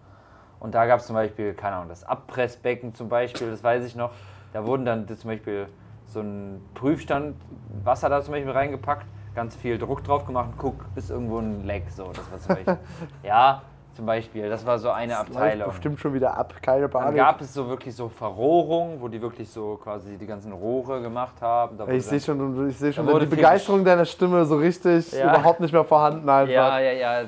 Und 0.59 0.73
da 0.73 0.85
gab 0.87 0.99
es 1.01 1.05
zum 1.07 1.15
Beispiel, 1.15 1.53
keine 1.53 1.75
Ahnung, 1.75 1.89
das 1.89 2.03
Abpressbecken 2.03 2.95
zum 2.95 3.09
Beispiel, 3.09 3.51
das 3.51 3.63
weiß 3.63 3.85
ich 3.85 3.95
noch. 3.95 4.11
Da 4.53 4.65
wurden 4.65 4.85
dann 4.85 5.07
zum 5.07 5.29
Beispiel 5.29 5.67
so 6.07 6.19
ein 6.21 6.61
Prüfstand, 6.73 7.35
Wasser 7.83 8.09
da 8.09 8.21
zum 8.21 8.33
Beispiel 8.33 8.51
reingepackt, 8.51 9.05
ganz 9.35 9.55
viel 9.55 9.77
Druck 9.77 10.03
drauf 10.03 10.25
gemacht 10.25 10.49
und 10.51 10.57
guck, 10.57 10.85
ist 10.95 11.09
irgendwo 11.09 11.39
ein 11.39 11.65
Leck. 11.65 11.83
So, 11.89 12.11
das 12.13 12.31
war 12.31 12.39
zum 12.39 12.55
Beispiel. 12.55 12.77
ja, 13.23 13.61
zum 13.93 14.05
Beispiel. 14.05 14.49
Das 14.49 14.65
war 14.65 14.77
so 14.79 14.91
eine 14.91 15.13
Das 15.13 15.21
Abteilung. 15.21 15.67
bestimmt 15.69 15.99
schon 15.99 16.13
wieder 16.13 16.37
ab, 16.37 16.53
keine 16.61 16.81
Dann 16.87 16.91
Panik. 16.91 17.17
gab 17.17 17.41
es 17.41 17.53
so 17.53 17.67
wirklich 17.67 17.95
so 17.95 18.07
Verrohrung, 18.09 19.01
wo 19.01 19.07
die 19.07 19.21
wirklich 19.21 19.49
so 19.49 19.79
quasi 19.81 20.17
die 20.17 20.25
ganzen 20.25 20.51
Rohre 20.51 21.01
gemacht 21.01 21.41
haben. 21.41 21.77
Da 21.77 21.87
ich 21.87 22.05
sehe 22.05 22.19
schon, 22.19 22.69
ich 22.69 22.77
sehe 22.77 22.93
schon 22.93 23.07
die 23.19 23.25
Begeisterung 23.25 23.83
deiner 23.83 24.05
Stimme 24.05 24.45
so 24.45 24.57
richtig 24.57 25.11
Ja. 25.11 25.33
überhaupt 25.33 25.59
nicht 25.59 25.71
mehr 25.73 25.83
vorhanden 25.85 26.27
einfach. 26.29 26.53
Ja, 26.53 26.79
ja, 26.79 26.91
ja. 26.91 27.27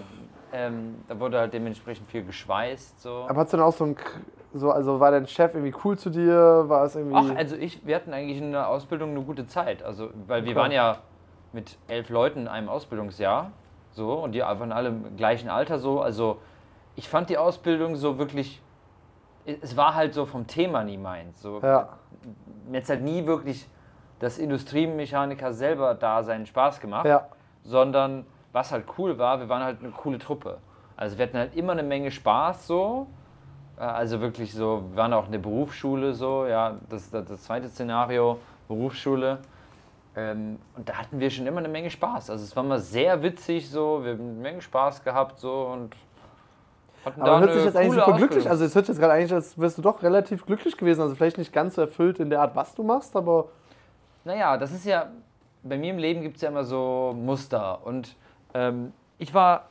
Ähm, 0.53 0.95
da 1.09 1.19
wurde 1.19 1.39
halt 1.39 1.53
dementsprechend 1.53 2.07
viel 2.07 2.23
geschweißt. 2.23 3.01
So. 3.01 3.25
Aber 3.27 3.41
hast 3.41 3.51
du 3.51 3.57
dann 3.57 3.65
auch 3.65 3.73
so 3.73 3.83
ein, 3.83 3.95
so, 4.53 4.71
also 4.71 4.99
war 4.99 5.11
dein 5.11 5.27
Chef 5.27 5.53
irgendwie 5.53 5.75
cool 5.83 5.97
zu 5.97 6.09
dir? 6.09 6.65
War 6.67 6.83
es 6.85 6.95
irgendwie. 6.95 7.17
Ach, 7.17 7.35
also 7.37 7.55
ich, 7.55 7.85
wir 7.85 7.95
hatten 7.95 8.13
eigentlich 8.13 8.37
in 8.39 8.51
der 8.51 8.67
Ausbildung 8.69 9.11
eine 9.11 9.21
gute 9.21 9.45
Zeit. 9.47 9.83
Also, 9.83 10.09
weil 10.27 10.43
wir 10.43 10.51
Okay. 10.51 10.59
waren 10.59 10.71
ja 10.71 10.97
mit 11.53 11.77
elf 11.87 12.09
Leuten 12.09 12.41
in 12.41 12.47
einem 12.47 12.69
Ausbildungsjahr. 12.69 13.51
So, 13.91 14.13
und 14.13 14.33
die 14.33 14.41
waren 14.41 14.71
alle 14.71 14.89
im 14.89 15.15
gleichen 15.17 15.49
Alter 15.49 15.79
so. 15.79 16.01
Also, 16.01 16.39
ich 16.95 17.09
fand 17.09 17.29
die 17.29 17.37
Ausbildung 17.37 17.95
so 17.95 18.17
wirklich. 18.17 18.61
Es 19.45 19.77
war 19.77 19.95
halt 19.95 20.13
so 20.13 20.25
vom 20.25 20.45
Thema 20.47 20.83
nie 20.83 20.97
meins. 20.97 21.41
So, 21.41 21.59
ja, 21.61 21.89
Mir 22.69 22.81
hat 22.81 22.89
halt 22.89 23.01
nie 23.01 23.25
wirklich 23.25 23.67
das 24.19 24.37
Industriemechaniker 24.39 25.53
selber 25.53 25.93
da 25.93 26.23
seinen 26.23 26.45
Spaß 26.45 26.79
gemacht. 26.79 27.05
ja, 27.05 27.27
sondern 27.63 28.25
was 28.53 28.71
halt 28.71 28.85
cool 28.97 29.17
war, 29.17 29.39
wir 29.39 29.49
waren 29.49 29.63
halt 29.63 29.79
eine 29.81 29.91
coole 29.91 30.17
Truppe. 30.19 30.57
Also 30.95 31.17
wir 31.17 31.25
hatten 31.27 31.37
halt 31.37 31.55
immer 31.55 31.73
eine 31.73 31.83
Menge 31.83 32.11
Spaß 32.11 32.65
so. 32.67 33.07
Äh, 33.77 33.81
Also 33.81 34.21
wirklich 34.21 34.53
so, 34.53 34.83
wir 34.89 34.97
waren 34.97 35.13
auch 35.13 35.25
in 35.25 35.31
der 35.31 35.39
Berufsschule 35.39 36.13
so, 36.13 36.45
ja, 36.45 36.75
das 36.89 37.03
ist 37.03 37.13
das, 37.13 37.25
das 37.25 37.43
zweite 37.43 37.69
Szenario, 37.69 38.39
Berufsschule. 38.67 39.39
Ähm, 40.15 40.57
und 40.75 40.89
da 40.89 40.93
hatten 40.93 41.19
wir 41.19 41.29
schon 41.29 41.45
immer 41.45 41.59
eine 41.59 41.67
Menge 41.69 41.89
Spaß. 41.91 42.29
Also 42.31 42.43
es 42.43 42.55
war 42.55 42.63
mal 42.63 42.79
sehr 42.79 43.21
witzig 43.21 43.69
so, 43.69 44.03
wir 44.03 44.13
haben 44.13 44.21
eine 44.21 44.31
Menge 44.41 44.61
Spaß 44.61 45.03
gehabt 45.03 45.39
so 45.39 45.67
und 45.67 45.95
hatten 47.05 47.21
aber 47.21 47.39
hört 47.39 47.53
sich 47.53 47.63
jetzt 47.63 47.77
eigentlich 47.77 47.93
super 47.93 48.13
glücklich. 48.17 48.49
Also 48.49 48.65
es 48.65 48.73
hört 48.75 48.85
sich 48.87 48.95
jetzt 48.95 48.99
gerade 49.01 49.13
eigentlich, 49.13 49.33
als 49.33 49.59
wärst 49.59 49.77
du 49.77 49.81
doch 49.83 50.01
relativ 50.01 50.45
glücklich 50.45 50.75
gewesen. 50.75 51.01
Also 51.01 51.15
vielleicht 51.15 51.37
nicht 51.37 51.53
ganz 51.53 51.75
so 51.75 51.81
erfüllt 51.81 52.19
in 52.19 52.29
der 52.31 52.41
Art, 52.41 52.55
was 52.55 52.73
du 52.75 52.83
machst, 52.83 53.15
aber 53.15 53.45
Naja, 54.25 54.57
das 54.57 54.71
ist 54.73 54.85
ja, 54.85 55.07
bei 55.63 55.77
mir 55.77 55.91
im 55.91 55.99
Leben 55.99 56.21
gibt 56.21 56.35
es 56.37 56.41
ja 56.41 56.49
immer 56.49 56.63
so 56.65 57.13
Muster. 57.15 57.85
Und 57.85 58.15
ähm, 58.53 58.91
ich 59.19 59.33
war 59.33 59.69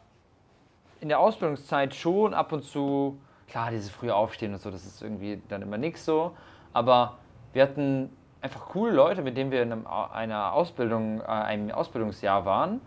in 1.00 1.08
der 1.08 1.18
Ausbildungszeit 1.18 1.94
schon 1.94 2.32
ab 2.32 2.52
und 2.52 2.62
zu, 2.64 3.18
klar, 3.48 3.70
dieses 3.70 3.90
frühe 3.90 4.14
Aufstehen 4.14 4.52
und 4.52 4.60
so, 4.60 4.70
das 4.70 4.84
ist 4.84 5.02
irgendwie 5.02 5.40
dann 5.48 5.62
immer 5.62 5.78
nix 5.78 6.04
so. 6.04 6.32
Aber 6.72 7.18
wir 7.52 7.62
hatten 7.62 8.10
einfach 8.40 8.66
coole 8.66 8.92
Leute, 8.92 9.22
mit 9.22 9.36
denen 9.36 9.50
wir 9.50 9.62
in 9.62 9.72
einem, 9.72 9.86
Au- 9.86 10.10
einer 10.12 10.52
Ausbildung, 10.52 11.20
äh, 11.20 11.24
einem 11.24 11.70
Ausbildungsjahr 11.70 12.44
waren. 12.44 12.80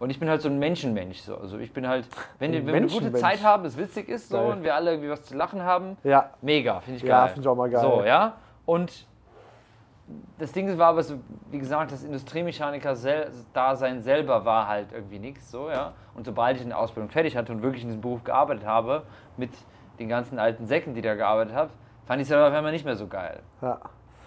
Und 0.00 0.10
ich 0.10 0.20
bin 0.20 0.28
halt 0.28 0.42
so 0.42 0.48
ein 0.48 0.58
Menschenmensch. 0.58 1.18
So. 1.18 1.36
Also 1.36 1.58
ich 1.58 1.72
bin 1.72 1.88
halt, 1.88 2.06
wenn, 2.38 2.52
wenn 2.52 2.66
wir 2.66 2.74
eine 2.74 2.86
gute. 2.86 3.12
Zeit 3.12 3.42
haben, 3.42 3.64
es 3.64 3.76
witzig 3.76 4.08
ist 4.08 4.28
so 4.28 4.36
Geil. 4.38 4.52
und 4.52 4.62
wir 4.62 4.74
alle 4.74 4.92
irgendwie 4.92 5.10
was 5.10 5.24
zu 5.24 5.36
lachen 5.36 5.62
haben, 5.62 5.96
ja, 6.04 6.30
Mega, 6.40 6.80
finde 6.80 6.98
ich 6.98 7.02
geil. 7.02 7.10
Ja, 7.10 7.26
finde 7.26 7.40
ich 7.40 7.48
auch 7.48 7.56
mal 7.56 7.68
geil. 7.68 7.80
So, 7.80 8.04
ja. 8.04 8.34
Und 8.64 9.06
das 10.38 10.52
Ding 10.52 10.78
war 10.78 10.88
aber, 10.88 11.02
so, 11.02 11.18
wie 11.50 11.58
gesagt, 11.58 11.92
das 11.92 12.02
Industriemechaniker-Dasein 12.02 14.00
selber 14.02 14.44
war 14.44 14.66
halt 14.68 14.92
irgendwie 14.92 15.18
nichts, 15.18 15.50
so, 15.50 15.68
ja. 15.70 15.92
Und 16.14 16.24
sobald 16.24 16.56
ich 16.56 16.62
eine 16.62 16.76
Ausbildung 16.76 17.10
fertig 17.10 17.36
hatte 17.36 17.52
und 17.52 17.62
wirklich 17.62 17.82
in 17.82 17.88
diesem 17.88 18.00
Beruf 18.00 18.24
gearbeitet 18.24 18.66
habe, 18.66 19.02
mit 19.36 19.50
den 19.98 20.08
ganzen 20.08 20.38
alten 20.38 20.66
Säcken, 20.66 20.94
die 20.94 21.02
da 21.02 21.14
gearbeitet 21.14 21.54
habe, 21.54 21.70
fand 22.06 22.20
ich 22.22 22.28
es 22.28 22.32
aber 22.32 22.48
auf 22.48 22.54
einmal 22.54 22.72
nicht 22.72 22.84
mehr 22.84 22.96
so 22.96 23.06
geil, 23.06 23.40
ja. 23.62 23.78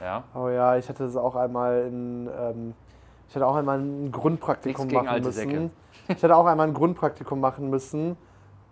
ja. 0.02 0.24
Oh 0.36 0.50
ja, 0.50 0.78
ich 0.78 0.88
hatte 0.90 1.04
das 1.04 1.16
auch 1.16 1.36
einmal 1.36 1.86
in, 1.88 2.30
ähm, 2.40 2.74
ich 3.28 3.36
hatte 3.36 3.48
auch 3.48 3.56
einmal 3.56 3.80
ein 3.80 4.12
Grundpraktikum 4.12 4.88
machen 4.92 5.08
alte 5.08 5.28
müssen. 5.28 5.50
Säcke. 5.50 5.70
Ich 6.10 6.24
hatte 6.24 6.36
auch 6.36 6.46
einmal 6.46 6.68
ein 6.68 6.74
Grundpraktikum 6.74 7.40
machen 7.40 7.70
müssen 7.70 8.18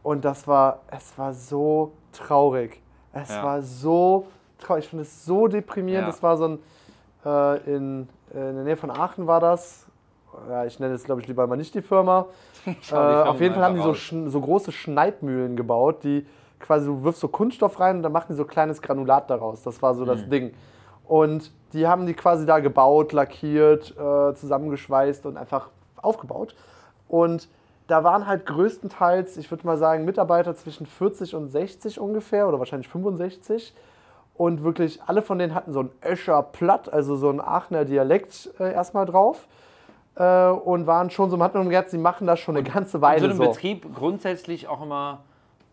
und 0.04 0.26
das 0.26 0.48
war, 0.48 0.80
es 0.92 1.18
war 1.18 1.34
so 1.34 1.94
traurig. 2.12 2.82
Es 3.14 3.30
Ja. 3.30 3.44
war 3.44 3.62
so 3.62 4.28
traurig. 4.60 4.86
Ich 4.86 4.90
finde 4.90 5.04
es 5.04 5.26
so 5.26 5.48
deprimierend. 5.48 6.06
Ja. 6.08 6.12
Das 6.12 6.22
war 6.22 6.38
so 6.38 6.48
ein, 6.48 6.60
äh, 7.26 7.76
in, 7.76 8.10
in 8.34 8.56
der 8.56 8.64
Nähe 8.64 8.78
von 8.78 8.92
Aachen 8.92 9.28
war 9.28 9.40
das. 9.40 9.88
Ja, 10.50 10.66
ich 10.66 10.80
nenne 10.80 10.94
jetzt, 10.94 11.06
glaube 11.06 11.22
ich, 11.22 11.28
lieber 11.28 11.48
mal 11.48 11.56
nicht 11.56 11.74
die 11.74 11.82
Firma. 11.82 12.26
Äh, 12.66 12.74
Firmen 12.82 13.28
auf 13.28 13.40
jeden 13.40 13.56
Fall 13.56 13.64
haben 13.64 13.76
die 13.76 13.82
so, 13.82 13.94
so 13.94 14.42
große 14.42 14.74
Schneidmühlen 14.74 15.56
gebaut, 15.56 16.04
die 16.04 16.28
quasi, 16.60 16.88
du 16.88 17.04
wirfst 17.04 17.22
so 17.22 17.28
Kunststoff 17.28 17.80
rein 17.80 17.98
und 17.98 18.04
dann 18.04 18.12
machen 18.12 18.28
die 18.30 18.36
so 18.36 18.46
kleines 18.46 18.82
Granulat 18.82 19.30
daraus. 19.30 19.64
Das 19.64 19.82
war 19.82 19.94
so 19.96 20.06
das 20.06 20.26
Mhm. 20.26 20.30
Ding. 20.30 20.54
Und 21.08 21.52
die 21.74 21.88
haben 21.88 22.06
die 22.06 22.14
quasi 22.14 22.46
da 22.46 22.60
gebaut, 22.60 23.14
lackiert, 23.14 23.92
äh, 23.98 24.34
zusammengeschweißt 24.36 25.26
und 25.26 25.38
einfach 25.38 25.70
aufgebaut. 26.02 26.56
Und 27.08 27.48
da 27.88 28.04
waren 28.04 28.28
halt 28.28 28.46
größtenteils, 28.46 29.38
ich 29.38 29.50
würde 29.50 29.66
mal 29.66 29.78
sagen, 29.78 30.06
Mitarbeiter 30.06 30.56
zwischen 30.56 30.86
40 30.86 31.36
und 31.36 31.48
60 31.50 32.00
ungefähr 32.00 32.48
oder 32.48 32.60
wahrscheinlich 32.60 32.88
65. 32.90 33.74
Und 34.36 34.64
wirklich 34.64 35.02
alle 35.06 35.22
von 35.22 35.40
denen 35.40 35.54
hatten 35.56 35.74
so 35.74 35.82
ein 35.82 35.90
Öscher 36.06 36.42
Platt, 36.44 36.92
also 36.94 37.16
so 37.16 37.30
ein 37.30 37.42
Aachener 37.42 37.86
Dialekt 37.86 38.52
äh, 38.60 38.72
erstmal 38.72 39.06
drauf. 39.06 39.48
Äh, 40.16 40.50
und 40.50 40.86
waren 40.88 41.10
schon 41.10 41.30
so, 41.30 41.38
man 41.38 41.46
hat 41.46 41.56
nur 41.56 41.64
gedacht, 41.66 41.90
sie 41.90 41.98
machen 41.98 42.28
das 42.28 42.40
schon 42.40 42.56
eine 42.56 42.64
ganze 42.70 42.98
In 42.98 43.02
Weile 43.02 43.20
so 43.22 43.26
einem 43.26 43.38
so. 43.38 43.44
Betrieb 43.50 43.96
grundsätzlich 43.96 44.68
auch 44.68 44.82
immer 44.84 45.20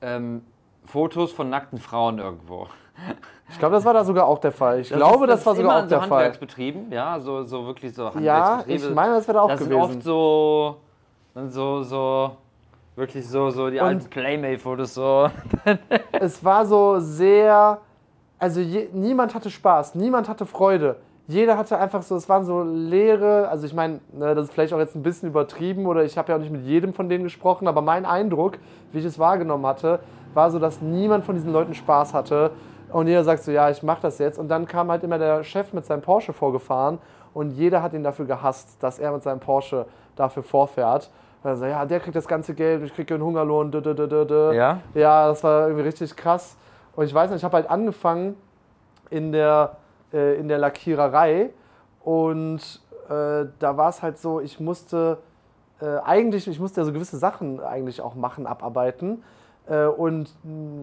ähm, 0.01 0.43
Fotos 0.87 1.33
von 1.33 1.51
nackten 1.51 1.79
Frauen 1.79 2.19
irgendwo. 2.19 2.67
Ich 3.49 3.61
glaube, 3.61 3.77
das 3.77 3.85
war 3.85 3.95
da 3.95 4.05
sogar 4.05 4.27
auch 4.27 4.39
der 4.39 4.51
Fall. 4.51 4.81
Ich 4.81 4.89
glaube, 4.89 5.27
ist- 5.27 5.31
das, 5.31 5.47
war 5.47 5.53
ist 5.53 5.59
sogar 5.61 5.85
auch 5.85 5.87
der 5.87 6.01
Fall. 6.01 6.11
Handwerksbetrieben, 6.25 6.91
ja, 6.91 7.21
so, 7.21 7.45
so 7.45 7.65
wirklich 7.65 7.95
so 7.95 8.11
Ja, 8.19 8.57
Handwerksbetriebe. 8.57 8.89
ich 8.89 8.95
meine, 8.95 9.15
das 9.15 9.29
wäre 9.29 9.37
da 9.37 9.43
auch 9.43 9.49
das 9.51 9.61
sind 9.61 9.69
gewesen. 9.71 9.83
oft 9.99 10.03
so, 10.03 10.77
so, 11.49 11.83
so, 11.85 12.31
wirklich 12.97 13.29
so, 13.29 13.51
so 13.51 13.71
die 13.71 13.79
Und- 13.79 13.87
alten 13.87 14.11
Playmate-Fotos 14.11 14.95
so. 14.95 15.31
es 16.13 16.45
war 16.45 16.67
so 16.67 16.99
sehr, 16.99 17.79
also 18.41 18.59
je, 18.61 18.89
niemand 18.93 19.33
hatte 19.33 19.49
Spaß, 19.51 19.95
niemand 19.95 20.29
hatte 20.29 20.45
Freude. 20.45 20.97
Jeder 21.29 21.57
hatte 21.57 21.79
einfach 21.79 22.03
so, 22.03 22.17
es 22.17 22.29
waren 22.29 22.45
so 22.45 22.65
leere, 22.65 23.49
also 23.49 23.65
ich 23.65 23.75
meine, 23.75 24.01
ne, 24.13 24.35
das 24.35 24.47
ist 24.47 24.55
vielleicht 24.55 24.73
auch 24.73 24.79
jetzt 24.81 24.97
ein 24.97 25.05
bisschen 25.05 25.29
übertrieben 25.29 25.87
oder 25.87 26.03
ich 26.05 26.19
habe 26.19 26.33
ja 26.33 26.37
auch 26.37 26.41
nicht 26.41 26.51
mit 26.53 26.63
jedem 26.65 26.93
von 26.95 27.09
denen 27.09 27.23
gesprochen, 27.23 27.69
aber 27.69 27.81
mein 27.81 28.07
Eindruck, 28.07 28.59
wie 28.91 28.99
ich 28.99 29.05
es 29.05 29.21
wahrgenommen 29.21 29.67
hatte, 29.67 30.01
war 30.37 30.51
so, 30.51 30.59
dass 30.59 30.81
niemand 30.81 31.25
von 31.25 31.35
diesen 31.35 31.53
Leuten 31.53 31.75
Spaß 31.75 32.15
hatte 32.15 32.53
und 32.93 33.09
jeder 33.09 33.25
sagt 33.25 33.43
so, 33.43 33.51
ja, 33.51 33.71
ich 33.71 33.83
mache 33.83 34.03
das 34.03 34.19
jetzt 34.19 34.39
und 34.39 34.49
dann 34.49 34.67
kam 34.67 34.91
halt 34.91 35.03
immer 35.03 35.19
der 35.19 35.43
Chef 35.43 35.73
mit 35.73 35.85
seinem 35.85 36.03
Porsche 36.03 36.33
vorgefahren 36.33 36.99
und 37.35 37.51
jeder 37.51 37.83
hat 37.83 37.93
ihn 37.93 38.05
dafür 38.05 38.27
gehasst, 38.27 38.83
dass 38.83 38.99
er 38.99 39.13
mit 39.13 39.23
seinem 39.23 39.41
Porsche 39.41 39.87
dafür 40.15 40.43
vorfährt. 40.43 41.11
Also, 41.43 41.67
ja, 41.67 41.85
der 41.85 42.01
kriegt 42.01 42.17
das 42.17 42.27
ganze 42.27 42.55
Geld, 42.55 42.83
ich 42.83 42.95
kriege 42.95 43.15
einen 43.15 43.23
Hungerlohn, 43.23 43.71
dö, 43.71 43.81
dö, 43.81 43.95
dö. 43.95 44.53
Ja? 44.53 44.81
Ja, 44.95 45.29
das 45.29 45.45
war 45.45 45.67
irgendwie 45.69 45.85
richtig 45.85 46.17
krass. 46.17 46.57
Und 46.97 47.05
ich 47.05 47.15
weiß 47.15 47.31
nicht, 47.31 47.39
ich 47.39 47.45
habe 47.45 47.57
halt 47.57 47.71
angefangen 47.71 48.37
in 49.11 49.33
der, 49.33 49.77
äh, 50.13 50.41
in 50.41 50.49
der 50.49 50.59
Lackiererei 50.59 51.51
und 52.03 52.81
äh, 53.09 53.47
da 53.59 53.77
war 53.77 53.91
es 53.91 54.03
halt 54.03 54.19
so, 54.19 54.41
ich 54.41 54.59
musste 54.59 55.19
äh, 55.81 55.99
eigentlich, 56.05 56.49
ich 56.49 56.59
musste 56.59 56.81
ja 56.81 56.85
so 56.85 56.93
gewisse 56.93 57.19
Sachen 57.19 57.61
eigentlich 57.61 58.01
auch 58.01 58.15
machen, 58.15 58.47
abarbeiten. 58.47 59.23
Äh, 59.69 59.87
und 59.87 60.31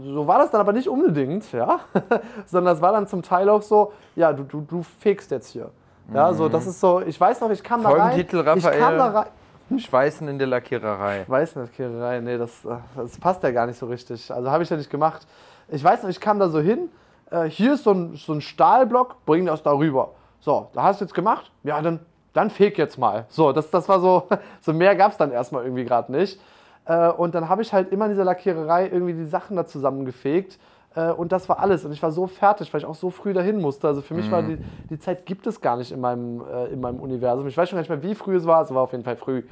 so 0.04 0.28
war 0.28 0.40
das 0.40 0.52
dann 0.52 0.62
aber 0.62 0.74
nicht 0.74 0.90
unbedingt, 0.90 1.52
ja, 1.54 1.80
sondern 2.46 2.76
es 2.76 2.82
war 2.82 2.92
dann 2.92 3.08
zum 3.08 3.22
Teil 3.22 3.48
auch 3.50 3.62
so, 3.62 3.94
ja, 4.16 4.34
du, 4.34 4.44
du, 4.44 4.62
du 4.62 4.84
fegst 4.84 5.32
jetzt 5.32 5.48
hier. 5.50 5.70
Ja, 6.14 6.34
so, 6.34 6.50
das 6.50 6.68
ist 6.68 6.82
so, 6.82 7.02
ich 7.02 7.20
weiß 7.20 7.40
noch, 7.42 7.50
ich 7.50 7.64
kam 7.64 7.82
da 7.82 7.90
rein. 7.90 8.00
Folgentitel, 8.00 8.38
Ich 8.58 8.64
kam 8.64 8.98
da 8.98 9.06
Raphael. 9.06 9.28
rein. 9.70 9.80
Schweißen 9.80 10.28
in 10.28 10.38
der 10.38 10.48
Lackiererei. 10.48 11.22
Ich 11.22 11.30
weiß 11.30 11.56
nicht, 11.56 11.70
Lackiererei, 11.78 12.20
nee, 12.20 12.38
das, 12.38 12.66
äh, 12.66 12.76
das 12.96 13.18
passt 13.18 13.42
ja 13.44 13.52
gar 13.52 13.66
nicht 13.66 13.80
so 13.80 13.86
richtig. 13.86 14.30
Also 14.32 14.52
habe 14.52 14.64
ich 14.64 14.70
ja 14.70 14.76
nicht 14.76 14.90
gemacht. 14.90 15.26
Ich 15.70 15.84
weiß 15.84 16.04
noch, 16.04 16.10
ich 16.10 16.20
kam 16.20 16.40
da 16.40 16.50
so 16.50 16.60
hin, 16.60 16.90
äh, 17.32 17.46
hier 17.46 17.76
ist 17.76 17.86
so 17.86 17.92
ein, 17.92 18.16
so 18.16 18.34
ein 18.34 18.42
Stahlblock, 18.42 19.26
bring 19.26 19.46
das 19.46 19.64
da 19.64 19.72
rüber. 19.72 20.12
So, 20.42 20.68
da 20.74 20.84
hast 20.84 21.00
du 21.00 21.06
jetzt 21.06 21.14
gemacht? 21.14 21.52
Ja, 21.64 21.82
dann, 21.82 22.02
dann 22.34 22.50
feg 22.50 22.78
jetzt 22.78 22.98
mal. 22.98 23.26
So, 23.30 23.54
das, 23.54 23.72
das 23.72 23.88
war 23.88 24.02
so, 24.02 24.28
so 24.62 24.74
mehr 24.74 24.96
gab 24.96 25.12
es 25.14 25.18
dann 25.18 25.32
erstmal 25.32 25.64
irgendwie 25.64 25.86
gerade 25.86 26.12
nicht. 26.12 26.40
Äh, 26.86 27.10
und 27.10 27.36
dann 27.36 27.50
habe 27.50 27.62
ich 27.62 27.74
halt 27.74 27.92
immer 27.92 28.06
in 28.06 28.12
dieser 28.12 28.26
Lackiererei 28.26 28.90
irgendwie 28.90 29.14
die 29.14 29.26
Sachen 29.26 29.56
da 29.56 29.66
zusammengefegt. 29.66 30.60
Äh, 30.96 31.12
und 31.12 31.32
das 31.32 31.50
war 31.50 31.60
alles. 31.60 31.86
Und 31.86 31.92
ich 31.92 32.04
war 32.04 32.12
so 32.12 32.28
fertig, 32.28 32.74
weil 32.74 32.82
ich 32.82 32.86
auch 32.86 32.96
so 32.96 33.10
früh 33.10 33.34
dahin 33.34 33.60
musste. 33.62 33.88
Also 33.88 34.02
für 34.02 34.14
mich 34.14 34.30
war 34.32 34.44
die, 34.44 34.58
die 34.90 35.00
Zeit 35.00 35.26
gibt 35.26 35.48
es 35.48 35.62
gar 35.62 35.78
nicht 35.78 35.92
in 35.92 36.00
meinem, 36.00 36.42
äh, 36.42 36.66
in 36.68 36.80
meinem 36.82 37.00
Universum. 37.00 37.48
Ich 37.48 37.58
weiß 37.58 37.70
schon 37.70 37.78
gar 37.78 37.82
nicht 37.82 37.90
mehr, 37.90 38.04
wie 38.04 38.16
früh 38.16 38.36
es 38.36 38.46
war. 38.46 38.62
Es 38.62 38.74
war 38.74 38.84
auf 38.84 38.92
jeden 38.92 39.04
Fall 39.04 39.16
früh. 39.16 39.44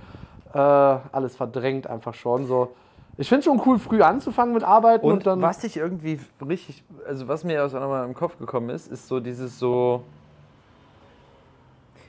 Äh, 0.54 0.58
alles 0.58 1.36
verdrängt 1.36 1.88
einfach 1.88 2.14
schon. 2.14 2.46
So. 2.46 2.74
Ich 3.18 3.30
finde 3.30 3.44
schon 3.44 3.62
cool, 3.66 3.80
früh 3.80 4.02
anzufangen 4.02 4.54
mit 4.54 4.64
Arbeiten 4.64 5.06
und, 5.06 5.14
Und 5.14 5.28
dann. 5.28 5.42
was 5.42 5.64
ich 5.64 5.78
irgendwie 5.78 6.20
richtig, 6.48 6.84
also 7.08 7.28
was 7.28 7.44
mir 7.44 7.64
aus 7.64 7.74
nochmal 7.74 8.06
im 8.06 8.14
Kopf 8.14 8.38
gekommen 8.38 8.70
ist, 8.70 8.92
ist 8.92 9.08
so 9.08 9.20
dieses 9.20 9.58
so. 9.60 10.04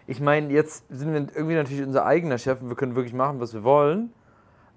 Ich 0.07 0.21
meine, 0.21 0.53
jetzt 0.53 0.85
sind 0.91 1.13
wir 1.13 1.21
irgendwie 1.35 1.55
natürlich 1.55 1.87
unser 1.87 2.05
eigener 2.05 2.37
Chef 2.37 2.61
und 2.61 2.69
wir 2.69 2.77
können 2.77 2.97
wirklich 2.97 3.15
machen, 3.15 3.41
was 3.41 3.55
wir 3.55 3.63
wollen. 3.63 4.13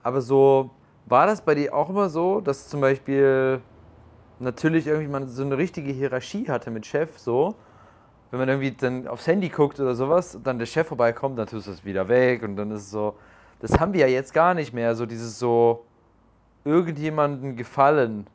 Aber 0.06 0.22
so, 0.22 0.70
war 1.08 1.26
das 1.26 1.42
bei 1.42 1.56
dir 1.56 1.74
auch 1.74 1.90
immer 1.90 2.10
so, 2.10 2.40
dass 2.40 2.70
zum 2.70 2.80
Beispiel 2.80 3.60
natürlich 4.38 4.86
irgendwie 4.86 5.08
man 5.08 5.28
so 5.28 5.44
eine 5.44 5.58
richtige 5.58 5.92
Hierarchie 5.92 6.48
hatte 6.48 6.70
mit 6.70 6.86
Chef, 6.86 7.18
so. 7.18 7.56
Wenn 8.30 8.38
man 8.40 8.50
irgendwie 8.50 8.70
dann 8.70 9.08
aufs 9.08 9.26
Handy 9.26 9.50
guckt 9.50 9.80
oder 9.80 9.96
sowas, 9.96 10.38
dann 10.44 10.60
der 10.60 10.68
Chef 10.68 10.86
vorbeikommt, 10.86 11.40
dann 11.40 11.48
tust 11.48 11.66
du 11.66 11.72
es 11.72 11.84
wieder 11.84 12.08
weg 12.08 12.44
und 12.44 12.56
dann 12.56 12.70
ist 12.70 12.82
es 12.82 12.92
so. 12.92 13.16
Das 13.60 13.80
haben 13.80 13.94
wir 13.94 14.02
ja 14.02 14.06
jetzt 14.06 14.32
gar 14.32 14.54
nicht 14.54 14.74
mehr, 14.74 14.94
so 14.94 15.08
dieses 15.08 15.40
so 15.40 15.86
irgendjemanden 16.66 17.56
gefallen. 17.56 18.28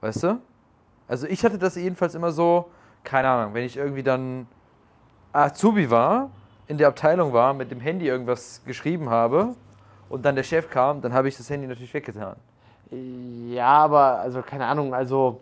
Weißt 0.00 0.24
du? 0.24 0.40
Also 1.06 1.28
ich 1.28 1.44
hatte 1.44 1.56
das 1.56 1.76
jedenfalls 1.76 2.16
immer 2.16 2.32
so, 2.32 2.68
keine 3.04 3.28
Ahnung, 3.28 3.54
wenn 3.54 3.62
ich 3.62 3.76
irgendwie 3.76 4.02
dann 4.02 4.48
Azubi 5.32 5.88
war, 5.88 6.32
in 6.66 6.78
der 6.78 6.88
Abteilung 6.88 7.32
war, 7.32 7.54
mit 7.54 7.70
dem 7.70 7.78
Handy 7.78 8.08
irgendwas 8.08 8.64
geschrieben 8.66 9.08
habe 9.08 9.54
und 10.14 10.24
dann 10.24 10.34
der 10.36 10.42
Chef 10.44 10.70
kam, 10.70 11.00
dann 11.00 11.12
habe 11.12 11.28
ich 11.28 11.36
das 11.36 11.50
Handy 11.50 11.66
natürlich 11.66 11.92
weggetan. 11.92 12.36
Ja, 13.48 13.66
aber 13.66 14.20
also 14.20 14.42
keine 14.42 14.66
Ahnung, 14.66 14.94
also 14.94 15.40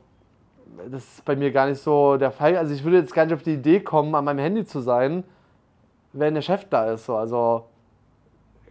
das 0.90 1.02
ist 1.04 1.24
bei 1.24 1.36
mir 1.36 1.52
gar 1.52 1.66
nicht 1.66 1.82
so 1.82 2.16
der 2.16 2.30
Fall. 2.30 2.56
Also 2.56 2.72
ich 2.72 2.82
würde 2.82 2.98
jetzt 2.98 3.14
gar 3.14 3.24
nicht 3.26 3.34
auf 3.34 3.42
die 3.42 3.54
Idee 3.54 3.80
kommen, 3.80 4.14
an 4.14 4.24
meinem 4.24 4.38
Handy 4.38 4.64
zu 4.64 4.80
sein, 4.80 5.24
wenn 6.12 6.34
der 6.34 6.42
Chef 6.42 6.66
da 6.70 6.92
ist. 6.92 7.06
So. 7.06 7.16
Also 7.16 7.66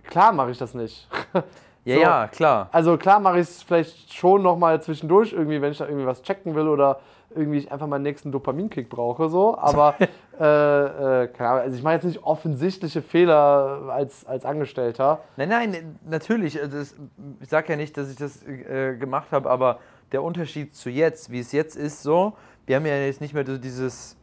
klar 0.06 0.32
mache 0.34 0.52
ich 0.52 0.58
das 0.58 0.74
nicht. 0.74 1.08
Ja, 1.84 1.96
So. 1.96 2.02
ja, 2.02 2.28
klar. 2.28 2.70
Also 2.72 2.96
klar 2.96 3.20
mache 3.20 3.38
ich 3.40 3.48
es 3.50 3.64
vielleicht 3.64 4.14
schon 4.14 4.44
nochmal 4.44 4.80
zwischendurch 4.84 5.34
irgendwie, 5.34 5.60
wenn 5.64 5.72
ich 5.72 5.80
da 5.80 5.86
irgendwie 5.88 6.06
was 6.06 6.22
checken 6.22 6.54
will 6.54 6.68
oder 6.68 7.00
irgendwie 7.36 7.60
ich 7.60 7.72
einfach 7.72 7.88
meinen 7.88 8.04
nächsten 8.04 8.32
Dopaminkick 8.32 8.90
brauche, 8.90 9.30
so. 9.30 9.58
Aber 9.58 9.96
äh, 10.40 11.24
äh, 11.24 11.28
keine 11.28 11.50
Ahnung, 11.50 11.64
also 11.64 11.76
ich 11.76 11.84
mache 11.84 11.96
jetzt 11.96 12.06
nicht 12.06 12.24
offensichtliche 12.24 13.02
Fehler 13.02 13.90
als, 13.92 14.26
als 14.26 14.46
Angestellter. 14.46 15.24
Nein, 15.38 15.50
nein, 15.50 16.00
natürlich. 16.08 16.62
Also 16.62 16.78
es, 16.78 16.96
ich 17.40 17.50
sage 17.50 17.70
ja 17.70 17.76
nicht, 17.76 17.98
dass 17.98 18.10
ich 18.10 18.18
das 18.18 18.46
äh, 18.46 18.96
gemacht 18.98 19.32
habe, 19.32 19.50
aber 19.50 19.80
der 20.12 20.24
Unterschied 20.24 20.76
zu 20.76 20.90
jetzt, 20.90 21.32
wie 21.32 21.40
es 21.40 21.52
jetzt 21.52 21.76
ist, 21.76 22.04
so, 22.04 22.34
wir 22.66 22.76
haben 22.76 22.86
ja 22.86 22.96
jetzt 22.96 23.22
nicht 23.22 23.34
mehr 23.34 23.46
so 23.46 23.58
dieses, 23.58 24.18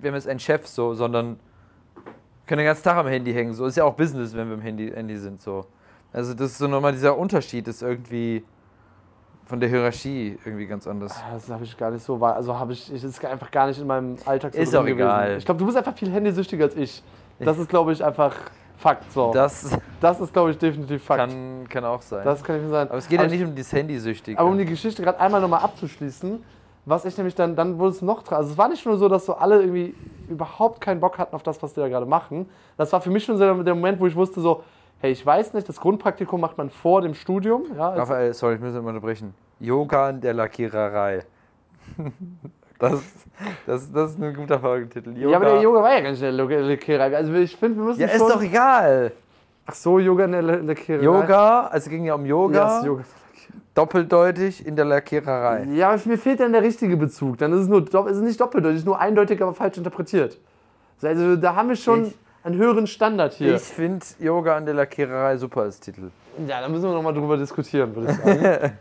wir 0.00 0.08
haben 0.08 0.16
jetzt 0.16 0.28
einen 0.28 0.40
Chef 0.40 0.66
so, 0.66 0.94
sondern 0.94 1.38
können 2.46 2.58
den 2.58 2.66
ganzen 2.66 2.84
Tag 2.84 2.96
am 2.96 3.06
Handy 3.06 3.32
hängen. 3.32 3.54
So 3.54 3.66
ist 3.66 3.76
ja 3.76 3.84
auch 3.84 3.94
Business, 3.94 4.34
wenn 4.36 4.48
wir 4.48 4.54
am 4.54 4.60
Handy, 4.60 4.90
Handy 4.90 5.16
sind. 5.16 5.40
So. 5.40 5.66
Also 6.12 6.34
das 6.34 6.52
ist 6.52 6.58
so 6.58 6.68
nochmal 6.68 6.92
dieser 6.92 7.16
Unterschied, 7.16 7.68
ist 7.68 7.82
irgendwie 7.82 8.44
von 9.46 9.60
der 9.60 9.68
Hierarchie 9.68 10.38
irgendwie 10.44 10.66
ganz 10.66 10.86
anders. 10.86 11.12
Ah, 11.16 11.34
Das 11.34 11.48
habe 11.50 11.64
ich 11.64 11.76
gar 11.76 11.90
nicht 11.90 12.04
so, 12.04 12.16
also 12.24 12.58
habe 12.58 12.72
ich, 12.72 12.92
ich 12.92 13.02
ist 13.04 13.24
einfach 13.24 13.50
gar 13.50 13.66
nicht 13.66 13.80
in 13.80 13.86
meinem 13.86 14.16
Alltag 14.24 14.54
so 14.54 14.60
Ist 14.60 14.74
auch 14.74 14.80
gewesen. 14.82 14.98
egal. 14.98 15.36
Ich 15.38 15.44
glaube, 15.44 15.58
du 15.58 15.66
bist 15.66 15.76
einfach 15.76 15.94
viel 15.94 16.10
handysüchtiger 16.10 16.64
als 16.64 16.76
ich. 16.76 17.02
Das 17.38 17.58
ist, 17.58 17.68
glaube 17.68 17.92
ich, 17.92 18.02
einfach 18.04 18.34
Fakt. 18.76 19.12
So. 19.12 19.32
Das, 19.32 19.78
Das 20.00 20.20
ist, 20.20 20.32
glaube 20.32 20.50
ich, 20.50 20.58
definitiv 20.58 21.04
Fakt. 21.04 21.20
kann, 21.20 21.68
kann 21.68 21.84
auch 21.84 22.02
sein. 22.02 22.24
das 22.24 22.42
kann 22.42 22.62
ich 22.64 22.68
sagen. 22.68 22.90
aber 22.90 22.98
es 22.98 23.08
geht 23.08 23.20
ja 23.20 23.26
ich- 23.26 23.32
nicht 23.32 23.44
um 23.44 23.54
das 23.54 23.72
Handy-Süchtige. 23.72 24.38
Aber 24.38 24.48
um 24.48 24.58
die 24.58 24.64
Geschichte 24.64 25.02
gerade 25.02 25.20
einmal 25.20 25.40
nochmal 25.40 25.60
abzuschließen, 25.60 26.42
was 26.84 27.04
ich 27.04 27.16
nämlich 27.16 27.34
dann, 27.36 27.54
dann 27.54 27.78
wurde 27.78 27.90
es 27.90 28.02
noch, 28.02 28.28
also 28.32 28.50
es 28.50 28.58
war 28.58 28.68
nicht 28.68 28.84
nur 28.84 28.96
so, 28.96 29.08
dass 29.08 29.26
so 29.26 29.34
alle 29.34 29.60
irgendwie 29.60 29.94
überhaupt 30.28 30.80
keinen 30.80 30.98
Bock 31.00 31.16
hatten 31.18 31.34
auf 31.36 31.44
das, 31.44 31.62
was 31.62 31.74
die 31.74 31.80
da 31.80 31.88
gerade 31.88 32.06
machen. 32.06 32.48
Das 32.76 32.92
war 32.92 33.00
für 33.00 33.10
mich 33.10 33.24
schon 33.24 33.36
so 33.38 33.62
der 33.62 33.74
Moment, 33.74 34.00
wo 34.00 34.06
ich 34.08 34.16
wusste 34.16 34.40
so, 34.40 34.64
hey, 35.02 35.12
ich 35.12 35.24
weiß 35.26 35.52
nicht, 35.52 35.68
das 35.68 35.78
Grundpraktikum 35.80 36.40
macht 36.40 36.56
man 36.56 36.70
vor 36.70 37.02
dem 37.02 37.12
Studium. 37.14 37.64
Ja, 37.76 37.90
also, 37.90 38.00
Raphael, 38.00 38.32
sorry, 38.34 38.54
ich 38.54 38.60
muss 38.60 38.74
immer 38.74 38.88
unterbrechen. 38.88 39.34
Yoga 39.60 40.08
in 40.10 40.20
der 40.22 40.32
Lackiererei. 40.32 41.24
Das, 42.78 43.00
das, 43.64 43.92
das 43.92 44.10
ist 44.10 44.20
ein 44.20 44.34
guter 44.34 44.58
Folgentitel. 44.58 45.10
Yoga. 45.16 45.30
ja, 45.30 45.36
aber 45.36 45.44
der 45.52 45.60
Yoga 45.62 45.82
war 45.82 45.94
ja 45.94 46.00
gar 46.00 46.10
nicht 46.10 46.20
in 46.20 46.36
der 46.36 46.60
Lackiererei. 46.62 47.16
Also 47.16 47.32
ich 47.34 47.54
finde, 47.56 47.76
wir 47.78 47.84
müssen 47.84 48.00
Ja, 48.00 48.08
ist 48.08 48.18
schon... 48.18 48.28
doch 48.28 48.42
egal. 48.42 49.12
Ach 49.66 49.74
so, 49.74 50.00
Yoga 50.00 50.24
in 50.24 50.32
der 50.32 50.42
La- 50.42 50.56
Lackiererei. 50.56 51.04
Yoga, 51.04 51.60
also 51.66 51.84
es 51.84 51.88
ging 51.88 52.04
ja 52.06 52.14
um 52.14 52.26
Yoga, 52.26 52.56
Ja, 52.58 52.78
ist 52.80 52.84
Yoga. 52.86 53.04
doppeldeutig 53.74 54.66
in 54.66 54.74
der 54.74 54.84
Lackiererei. 54.86 55.64
Ja, 55.74 55.96
mir 56.06 56.18
fehlt 56.18 56.40
dann 56.40 56.52
der 56.52 56.62
richtige 56.62 56.96
Bezug. 56.96 57.38
Dann 57.38 57.52
ist 57.52 57.60
es, 57.60 57.68
nur, 57.68 57.82
ist 57.86 58.16
es 58.16 58.20
nicht 58.20 58.40
doppeldeutig, 58.40 58.84
nur 58.84 58.98
eindeutig, 58.98 59.40
aber 59.40 59.54
falsch 59.54 59.76
interpretiert. 59.78 60.40
Also 61.00 61.36
da 61.36 61.54
haben 61.54 61.68
wir 61.68 61.76
schon 61.76 62.06
Ich- 62.06 62.18
einen 62.44 62.56
höheren 62.56 62.86
Standard 62.86 63.34
hier. 63.34 63.54
Ich 63.54 63.62
finde 63.62 64.04
Yoga 64.18 64.56
an 64.56 64.64
der 64.64 64.74
Lackiererei 64.74 65.36
super 65.36 65.62
als 65.62 65.80
Titel. 65.80 66.10
Ja, 66.46 66.60
da 66.60 66.68
müssen 66.68 66.84
wir 66.84 66.94
nochmal 66.94 67.14
drüber 67.14 67.36
diskutieren, 67.36 67.94
würde 67.94 68.12
ich 68.12 68.16
sagen. 68.18 68.78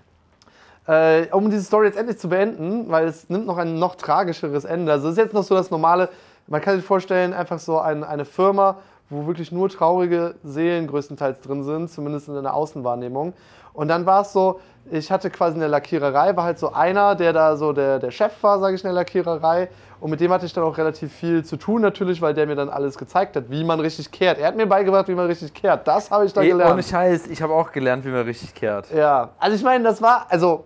äh, 0.87 1.27
um 1.31 1.49
diese 1.49 1.63
Story 1.63 1.87
jetzt 1.87 1.97
endlich 1.97 2.17
zu 2.17 2.29
beenden, 2.29 2.89
weil 2.89 3.07
es 3.07 3.29
nimmt 3.29 3.45
noch 3.45 3.57
ein 3.57 3.77
noch 3.77 3.95
tragischeres 3.95 4.65
Ende. 4.65 4.91
Also 4.91 5.07
es 5.07 5.13
ist 5.13 5.17
jetzt 5.17 5.33
noch 5.33 5.43
so 5.43 5.55
das 5.55 5.69
normale, 5.69 6.09
man 6.47 6.61
kann 6.61 6.75
sich 6.77 6.85
vorstellen, 6.85 7.33
einfach 7.33 7.59
so 7.59 7.79
ein, 7.79 8.03
eine 8.03 8.25
Firma, 8.25 8.79
wo 9.09 9.27
wirklich 9.27 9.51
nur 9.51 9.69
traurige 9.69 10.35
Seelen 10.43 10.87
größtenteils 10.87 11.41
drin 11.41 11.63
sind, 11.63 11.89
zumindest 11.89 12.29
in 12.29 12.41
der 12.41 12.53
Außenwahrnehmung. 12.53 13.33
Und 13.73 13.87
dann 13.87 14.05
war 14.05 14.21
es 14.21 14.33
so, 14.33 14.59
ich 14.89 15.11
hatte 15.11 15.29
quasi 15.29 15.53
in 15.55 15.59
der 15.61 15.69
Lackiererei, 15.69 16.35
war 16.35 16.43
halt 16.43 16.59
so 16.59 16.73
einer, 16.73 17.15
der 17.15 17.33
da 17.33 17.55
so 17.55 17.71
der, 17.71 17.99
der 17.99 18.11
Chef 18.11 18.31
war, 18.41 18.59
sage 18.59 18.75
ich, 18.75 18.83
in 18.83 18.87
der 18.87 18.93
Lackiererei. 18.95 19.69
Und 19.99 20.09
mit 20.09 20.19
dem 20.19 20.31
hatte 20.31 20.47
ich 20.47 20.53
dann 20.53 20.63
auch 20.63 20.77
relativ 20.77 21.13
viel 21.13 21.45
zu 21.45 21.57
tun 21.57 21.81
natürlich, 21.81 22.21
weil 22.21 22.33
der 22.33 22.47
mir 22.47 22.55
dann 22.55 22.69
alles 22.69 22.97
gezeigt 22.97 23.35
hat, 23.35 23.45
wie 23.49 23.63
man 23.63 23.79
richtig 23.79 24.11
kehrt. 24.11 24.39
Er 24.39 24.47
hat 24.47 24.55
mir 24.55 24.65
beigebracht, 24.65 25.07
wie 25.07 25.13
man 25.13 25.27
richtig 25.27 25.53
kehrt. 25.53 25.87
Das 25.87 26.09
habe 26.09 26.25
ich 26.25 26.33
da 26.33 26.41
Ey, 26.41 26.49
gelernt. 26.49 26.73
ohne 26.73 26.83
Scheiß, 26.83 27.27
ich 27.27 27.41
habe 27.41 27.53
auch 27.53 27.71
gelernt, 27.71 28.03
wie 28.03 28.09
man 28.09 28.23
richtig 28.23 28.55
kehrt. 28.55 28.91
Ja, 28.91 29.29
also 29.37 29.55
ich 29.55 29.63
meine, 29.63 29.83
das 29.83 30.01
war, 30.01 30.25
also 30.29 30.65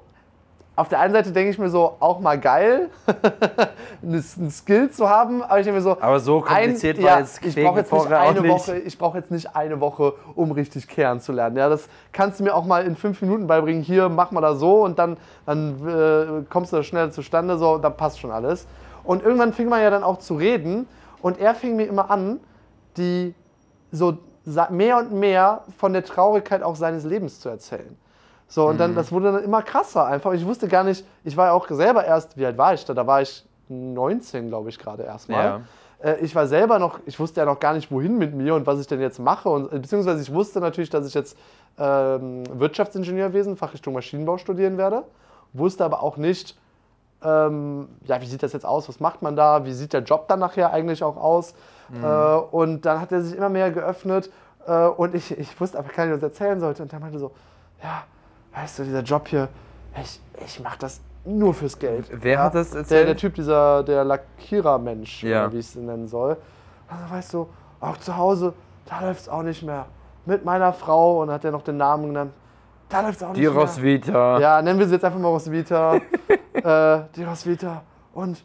auf 0.75 0.89
der 0.89 0.99
einen 0.99 1.13
Seite 1.13 1.31
denke 1.31 1.51
ich 1.51 1.57
mir 1.57 1.69
so, 1.69 1.95
auch 1.99 2.19
mal 2.19 2.39
geil, 2.39 2.89
einen 4.03 4.21
Skill 4.51 4.91
zu 4.91 5.09
haben, 5.09 5.41
aber 5.41 5.59
ich 5.59 5.65
denke 5.65 5.77
mir 5.79 5.83
so, 5.83 5.97
Aber 6.01 6.19
so 6.19 6.41
kompliziert 6.41 6.97
war 7.01 7.11
ja, 7.11 7.19
jetzt 7.19 7.45
ich 7.45 7.55
brauche 7.55 7.79
jetzt 7.79 7.93
nicht 7.93 8.11
eine 8.11 8.41
nicht. 8.41 8.51
Woche, 8.51 8.77
ich 8.79 8.97
brauche 8.97 9.17
jetzt 9.17 9.31
nicht 9.31 9.55
eine 9.55 9.79
Woche, 9.79 10.13
um 10.35 10.51
richtig 10.51 10.87
kehren 10.87 11.21
zu 11.21 11.31
lernen. 11.31 11.55
Ja, 11.55 11.69
das 11.69 11.87
kannst 12.11 12.39
du 12.39 12.43
mir 12.43 12.53
auch 12.53 12.65
mal 12.65 12.83
in 12.85 12.95
fünf 12.95 13.21
Minuten 13.21 13.47
beibringen. 13.47 13.83
Hier, 13.83 14.09
mach 14.09 14.31
mal 14.31 14.41
da 14.41 14.55
so 14.55 14.83
und 14.83 14.99
dann, 14.99 15.17
dann 15.45 15.87
äh, 15.87 16.43
kommst 16.49 16.73
du 16.73 16.77
da 16.77 16.83
schneller 16.83 17.11
zustande, 17.11 17.57
so, 17.57 17.77
dann 17.77 17.95
passt 17.95 18.19
schon 18.19 18.31
alles. 18.31 18.67
Und 19.03 19.23
irgendwann 19.23 19.53
fing 19.53 19.69
man 19.69 19.81
ja 19.81 19.89
dann 19.89 20.03
auch 20.03 20.17
zu 20.17 20.35
reden 20.35 20.87
und 21.21 21.39
er 21.39 21.55
fing 21.55 21.77
mir 21.77 21.85
immer 21.85 22.11
an, 22.11 22.39
die 22.97 23.33
so 23.91 24.17
mehr 24.69 24.97
und 24.97 25.13
mehr 25.13 25.61
von 25.77 25.93
der 25.93 26.03
Traurigkeit 26.03 26.63
auch 26.63 26.75
seines 26.75 27.03
Lebens 27.03 27.39
zu 27.39 27.49
erzählen. 27.49 27.97
So, 28.47 28.67
und 28.67 28.79
dann, 28.79 28.91
Mhm. 28.91 28.95
das 28.95 29.11
wurde 29.11 29.31
dann 29.31 29.43
immer 29.43 29.61
krasser 29.63 30.05
einfach. 30.05 30.33
Ich 30.33 30.45
wusste 30.45 30.67
gar 30.67 30.83
nicht, 30.83 31.05
ich 31.23 31.35
war 31.35 31.47
ja 31.47 31.51
auch 31.53 31.67
selber 31.69 32.05
erst, 32.05 32.37
wie 32.37 32.45
alt 32.45 32.57
war 32.57 32.73
ich 32.73 32.85
da? 32.85 32.93
Da 32.93 33.05
war 33.07 33.21
ich 33.21 33.43
19, 33.69 34.47
glaube 34.49 34.69
ich, 34.69 34.77
gerade 34.79 35.03
erstmal. 35.03 35.43
Ja. 35.43 35.61
Äh, 36.03 36.17
Ich 36.23 36.35
war 36.35 36.45
selber 36.47 36.77
noch, 36.77 36.99
ich 37.05 37.19
wusste 37.19 37.39
ja 37.41 37.45
noch 37.45 37.59
gar 37.59 37.73
nicht, 37.73 37.91
wohin 37.91 38.17
mit 38.17 38.33
mir 38.35 38.53
und 38.55 38.67
was 38.67 38.79
ich 38.79 38.87
denn 38.87 39.01
jetzt 39.01 39.19
mache. 39.19 39.49
Und, 39.49 39.73
äh, 39.73 39.79
beziehungsweise 39.79 40.21
ich 40.21 40.31
wusste 40.33 40.59
natürlich, 40.59 40.89
dass 40.91 41.07
ich 41.07 41.13
jetzt 41.15 41.37
ähm, 41.79 42.43
Wirtschaftsingenieurwesen, 42.59 43.57
Fachrichtung 43.57 43.93
Maschinenbau 43.93 44.37
studieren 44.37 44.77
werde. 44.77 45.03
Wusste 45.53 45.83
aber 45.83 46.03
auch 46.03 46.17
nicht, 46.17 46.57
ähm, 47.23 47.87
ja, 48.05 48.21
wie 48.21 48.25
sieht 48.27 48.43
das 48.43 48.53
jetzt 48.53 48.65
aus, 48.65 48.87
was 48.87 48.99
macht 48.99 49.21
man 49.21 49.35
da, 49.35 49.65
wie 49.65 49.73
sieht 49.73 49.93
der 49.93 50.01
Job 50.03 50.27
dann 50.27 50.39
nachher 50.39 50.71
eigentlich 50.71 51.03
auch 51.03 51.17
aus. 51.17 51.53
Äh, 52.01 52.05
und 52.05 52.85
dann 52.85 52.99
hat 53.01 53.11
er 53.11 53.21
sich 53.21 53.35
immer 53.37 53.49
mehr 53.49 53.71
geöffnet 53.71 54.29
äh, 54.67 54.85
und 54.85 55.15
ich, 55.15 55.37
ich 55.37 55.59
wusste 55.59 55.77
einfach 55.79 55.93
gar 55.93 56.05
nicht, 56.05 56.15
was 56.15 56.21
er 56.23 56.29
erzählen 56.29 56.59
sollte. 56.59 56.83
Und 56.83 56.93
er 56.93 56.99
meinte 56.99 57.19
so, 57.19 57.31
ja, 57.83 58.03
weißt 58.55 58.79
du, 58.79 58.83
dieser 58.83 59.01
Job 59.01 59.27
hier, 59.27 59.49
ich, 60.01 60.19
ich 60.45 60.59
mache 60.59 60.79
das 60.79 61.01
nur 61.25 61.53
fürs 61.53 61.77
Geld. 61.77 62.07
Wer 62.11 62.33
ja, 62.33 62.43
hat 62.43 62.55
das 62.55 62.71
Der, 62.71 62.79
erzählt? 62.81 63.07
der 63.07 63.17
Typ, 63.17 63.33
dieser, 63.35 63.83
der 63.83 64.03
Lackierer-Mensch, 64.03 65.23
Ja. 65.23 65.51
wie 65.51 65.57
ich 65.59 65.65
es 65.67 65.75
nennen 65.75 66.07
soll. 66.07 66.37
Also 66.87 67.13
weißt 67.13 67.33
du, 67.33 67.49
auch 67.79 67.97
zu 67.97 68.15
Hause, 68.15 68.53
da 68.85 69.01
läuft 69.01 69.21
es 69.21 69.29
auch 69.29 69.41
nicht 69.41 69.63
mehr. 69.63 69.85
Mit 70.25 70.45
meiner 70.45 70.73
Frau, 70.73 71.21
und 71.21 71.31
hat 71.31 71.43
er 71.45 71.51
noch 71.51 71.63
den 71.63 71.77
Namen 71.77 72.07
genannt, 72.07 72.33
da 72.89 73.01
läuft 73.01 73.17
es 73.17 73.23
auch 73.23 73.29
nicht 73.29 73.37
Die 73.37 73.41
mehr. 73.49 73.51
Roswitha. 73.59 74.39
Ja, 74.39 74.61
nennen 74.61 74.79
wir 74.79 74.87
sie 74.87 74.93
jetzt 74.93 75.03
einfach 75.05 75.19
mal 75.19 75.29
Roswitha. 75.29 75.95
äh, 76.53 77.01
die 77.15 77.23
Roswitha. 77.23 77.81
Und 78.13 78.43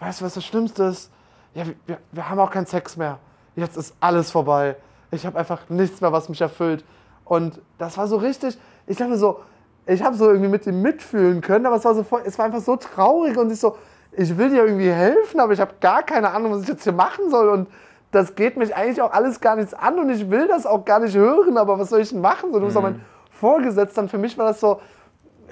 weißt 0.00 0.20
du, 0.20 0.24
was 0.24 0.34
das 0.34 0.44
Schlimmste 0.44 0.84
ist? 0.84 1.12
Ja, 1.54 1.64
wir, 1.86 1.98
wir 2.12 2.28
haben 2.28 2.38
auch 2.40 2.50
keinen 2.50 2.66
Sex 2.66 2.96
mehr. 2.96 3.18
Jetzt 3.54 3.76
ist 3.76 3.94
alles 4.00 4.30
vorbei. 4.30 4.76
Ich 5.12 5.24
habe 5.24 5.38
einfach 5.38 5.60
nichts 5.68 6.00
mehr, 6.00 6.12
was 6.12 6.28
mich 6.28 6.40
erfüllt. 6.40 6.84
Und 7.24 7.60
das 7.78 7.96
war 7.96 8.06
so 8.08 8.16
richtig. 8.16 8.58
Ich 8.86 8.96
dachte 8.96 9.16
so, 9.16 9.40
ich 9.86 10.02
habe 10.02 10.16
so 10.16 10.28
irgendwie 10.28 10.48
mit 10.48 10.66
ihm 10.66 10.82
mitfühlen 10.82 11.40
können, 11.40 11.66
aber 11.66 11.76
es 11.76 11.84
war 11.84 11.94
so 11.94 12.02
voll, 12.02 12.22
es 12.24 12.38
war 12.38 12.46
einfach 12.46 12.60
so 12.60 12.76
traurig 12.76 13.36
und 13.36 13.50
ich 13.52 13.60
so, 13.60 13.76
ich 14.12 14.36
will 14.36 14.50
dir 14.50 14.64
irgendwie 14.64 14.90
helfen, 14.90 15.40
aber 15.40 15.52
ich 15.52 15.60
habe 15.60 15.74
gar 15.80 16.02
keine 16.02 16.30
Ahnung, 16.30 16.52
was 16.52 16.62
ich 16.62 16.68
jetzt 16.68 16.84
hier 16.84 16.92
machen 16.92 17.30
soll 17.30 17.48
und 17.48 17.68
das 18.10 18.34
geht 18.34 18.56
mich 18.56 18.74
eigentlich 18.74 19.02
auch 19.02 19.12
alles 19.12 19.40
gar 19.40 19.56
nichts 19.56 19.74
an 19.74 19.98
und 19.98 20.10
ich 20.10 20.30
will 20.30 20.48
das 20.48 20.66
auch 20.66 20.84
gar 20.84 21.00
nicht 21.00 21.16
hören, 21.16 21.56
aber 21.58 21.78
was 21.78 21.90
soll 21.90 22.00
ich 22.00 22.10
denn 22.10 22.20
machen? 22.20 22.52
So, 22.52 22.58
du 22.58 22.64
bist 22.66 22.76
doch 22.76 22.82
mein 22.82 23.00
Vorgesetzter 23.30 24.02
und 24.02 24.10
für 24.10 24.18
mich 24.18 24.38
war 24.38 24.46
das 24.46 24.60
so, 24.60 24.80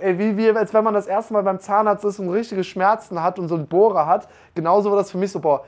ey, 0.01 0.19
wie, 0.19 0.37
wie 0.37 0.51
als 0.51 0.73
wenn 0.73 0.83
man 0.85 0.95
das 0.95 1.07
erste 1.07 1.33
Mal 1.33 1.43
beim 1.43 1.61
Zahnarzt 1.61 2.05
ist 2.05 2.19
und 2.19 2.31
richtige 2.31 2.65
Schmerzen 2.65 3.23
hat 3.23 3.39
und 3.39 3.49
so 3.49 3.55
einen 3.57 3.67
Bohrer 3.67 4.07
hat. 4.07 4.29
Genauso 4.55 4.91
war 4.91 4.97
das 4.97 5.11
für 5.11 5.19
mich 5.19 5.31
so, 5.31 5.41
boah, 5.41 5.65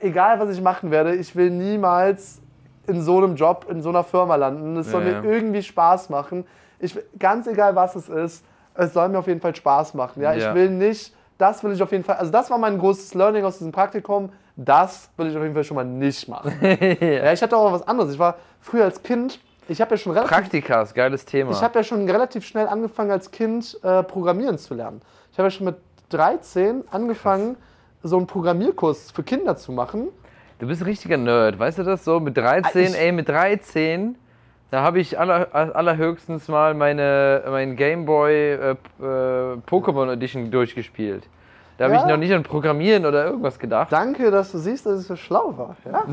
egal 0.00 0.40
was 0.40 0.50
ich 0.50 0.60
machen 0.60 0.90
werde, 0.90 1.14
ich 1.14 1.36
will 1.36 1.50
niemals 1.50 2.40
in 2.86 3.00
so 3.00 3.18
einem 3.18 3.36
Job, 3.36 3.66
in 3.70 3.80
so 3.80 3.90
einer 3.90 4.02
Firma 4.04 4.36
landen. 4.36 4.76
Es 4.76 4.90
soll 4.90 5.02
Ja, 5.06 5.20
mir 5.22 5.28
ja. 5.28 5.34
irgendwie 5.34 5.62
Spaß 5.62 6.10
machen. 6.10 6.46
Ich, 6.84 6.98
ganz 7.18 7.46
egal 7.46 7.74
was 7.74 7.94
es 7.96 8.08
ist, 8.08 8.44
es 8.74 8.92
soll 8.92 9.08
mir 9.08 9.18
auf 9.18 9.26
jeden 9.26 9.40
Fall 9.40 9.54
Spaß 9.54 9.94
machen. 9.94 10.22
Ja? 10.22 10.32
Ja. 10.34 10.48
Ich 10.50 10.54
will 10.54 10.70
nicht, 10.70 11.14
das 11.38 11.62
will 11.64 11.72
ich 11.72 11.82
auf 11.82 11.92
jeden 11.92 12.04
Fall, 12.04 12.16
also 12.16 12.30
das 12.30 12.50
war 12.50 12.58
mein 12.58 12.78
großes 12.78 13.14
Learning 13.14 13.44
aus 13.44 13.58
diesem 13.58 13.72
Praktikum, 13.72 14.30
das 14.56 15.08
will 15.16 15.28
ich 15.28 15.36
auf 15.36 15.42
jeden 15.42 15.54
Fall 15.54 15.64
schon 15.64 15.76
mal 15.76 15.84
nicht 15.84 16.28
machen. 16.28 16.52
ja, 17.00 17.32
ich 17.32 17.42
hatte 17.42 17.56
auch 17.56 17.72
was 17.72 17.86
anderes. 17.88 18.12
Ich 18.12 18.18
war 18.18 18.36
früher 18.60 18.84
als 18.84 19.02
Kind, 19.02 19.40
ich 19.68 19.80
habe 19.80 19.92
ja 19.92 19.96
schon 19.96 20.12
relativ 20.12 20.30
Praktikas, 20.36 20.94
geiles 20.94 21.24
Thema. 21.24 21.50
ich 21.52 21.62
habe 21.62 21.78
ja 21.78 21.82
schon 21.82 22.08
relativ 22.08 22.44
schnell 22.44 22.68
angefangen, 22.68 23.10
als 23.10 23.30
Kind 23.30 23.78
äh, 23.82 24.02
Programmieren 24.02 24.58
zu 24.58 24.74
lernen. 24.74 25.00
Ich 25.32 25.38
habe 25.38 25.46
ja 25.46 25.50
schon 25.50 25.64
mit 25.66 25.76
13 26.10 26.84
angefangen, 26.90 27.56
so 28.02 28.16
einen 28.18 28.26
Programmierkurs 28.26 29.10
für 29.10 29.22
Kinder 29.22 29.56
zu 29.56 29.72
machen. 29.72 30.08
du 30.58 30.66
bist 30.66 30.82
ein 30.82 30.84
richtiger 30.84 31.16
Nerd, 31.16 31.58
weißt 31.58 31.78
du 31.78 31.82
das 31.82 32.04
so? 32.04 32.20
Mit 32.20 32.36
13, 32.36 32.62
Ah, 32.64 32.88
ich- 32.90 32.98
ey, 32.98 33.10
mit 33.12 33.28
13, 33.28 34.16
Da 34.74 34.82
habe 34.82 34.98
ich 34.98 35.16
aller, 35.20 35.54
allerhöchstens 35.54 36.48
mal 36.48 36.74
meine, 36.74 37.44
mein 37.48 37.76
Gameboy 37.76 38.32
äh, 38.34 38.70
äh, 38.72 38.74
Pokémon 39.70 40.10
Edition 40.10 40.50
durchgespielt. 40.50 41.28
Da 41.78 41.84
habe 41.84 41.94
Ja? 41.94 42.00
ich 42.00 42.06
noch 42.08 42.16
nicht 42.16 42.32
an 42.34 42.42
Programmieren 42.42 43.06
oder 43.06 43.24
irgendwas 43.24 43.56
gedacht. 43.60 43.92
Danke, 43.92 44.32
dass 44.32 44.50
du 44.50 44.58
siehst, 44.58 44.84
dass 44.84 45.02
ich 45.02 45.06
so 45.06 45.14
schlau 45.14 45.54
war. 45.56 45.76
Ja? 45.84 46.04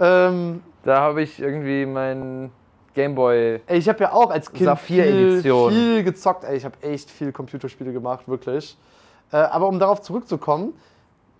ähm, 0.28 0.64
Da 0.82 0.98
habe 0.98 1.22
ich 1.22 1.38
irgendwie 1.40 1.86
mein 1.86 2.50
Gameboy. 2.94 3.60
ey, 3.68 3.78
ich 3.78 3.88
habe 3.88 4.00
ja 4.00 4.12
auch 4.12 4.30
als 4.32 4.52
Kind 4.52 4.76
viel, 4.80 5.40
viel 5.42 6.02
gezockt. 6.02 6.42
Ey, 6.42 6.56
ich 6.56 6.64
habe 6.64 6.74
echt 6.82 7.08
viel 7.08 7.30
Computerspiele 7.30 7.92
gemacht, 7.92 8.26
wirklich. 8.26 8.76
Äh, 9.30 9.36
aber 9.36 9.68
um 9.68 9.78
darauf 9.78 10.00
zurückzukommen, 10.00 10.72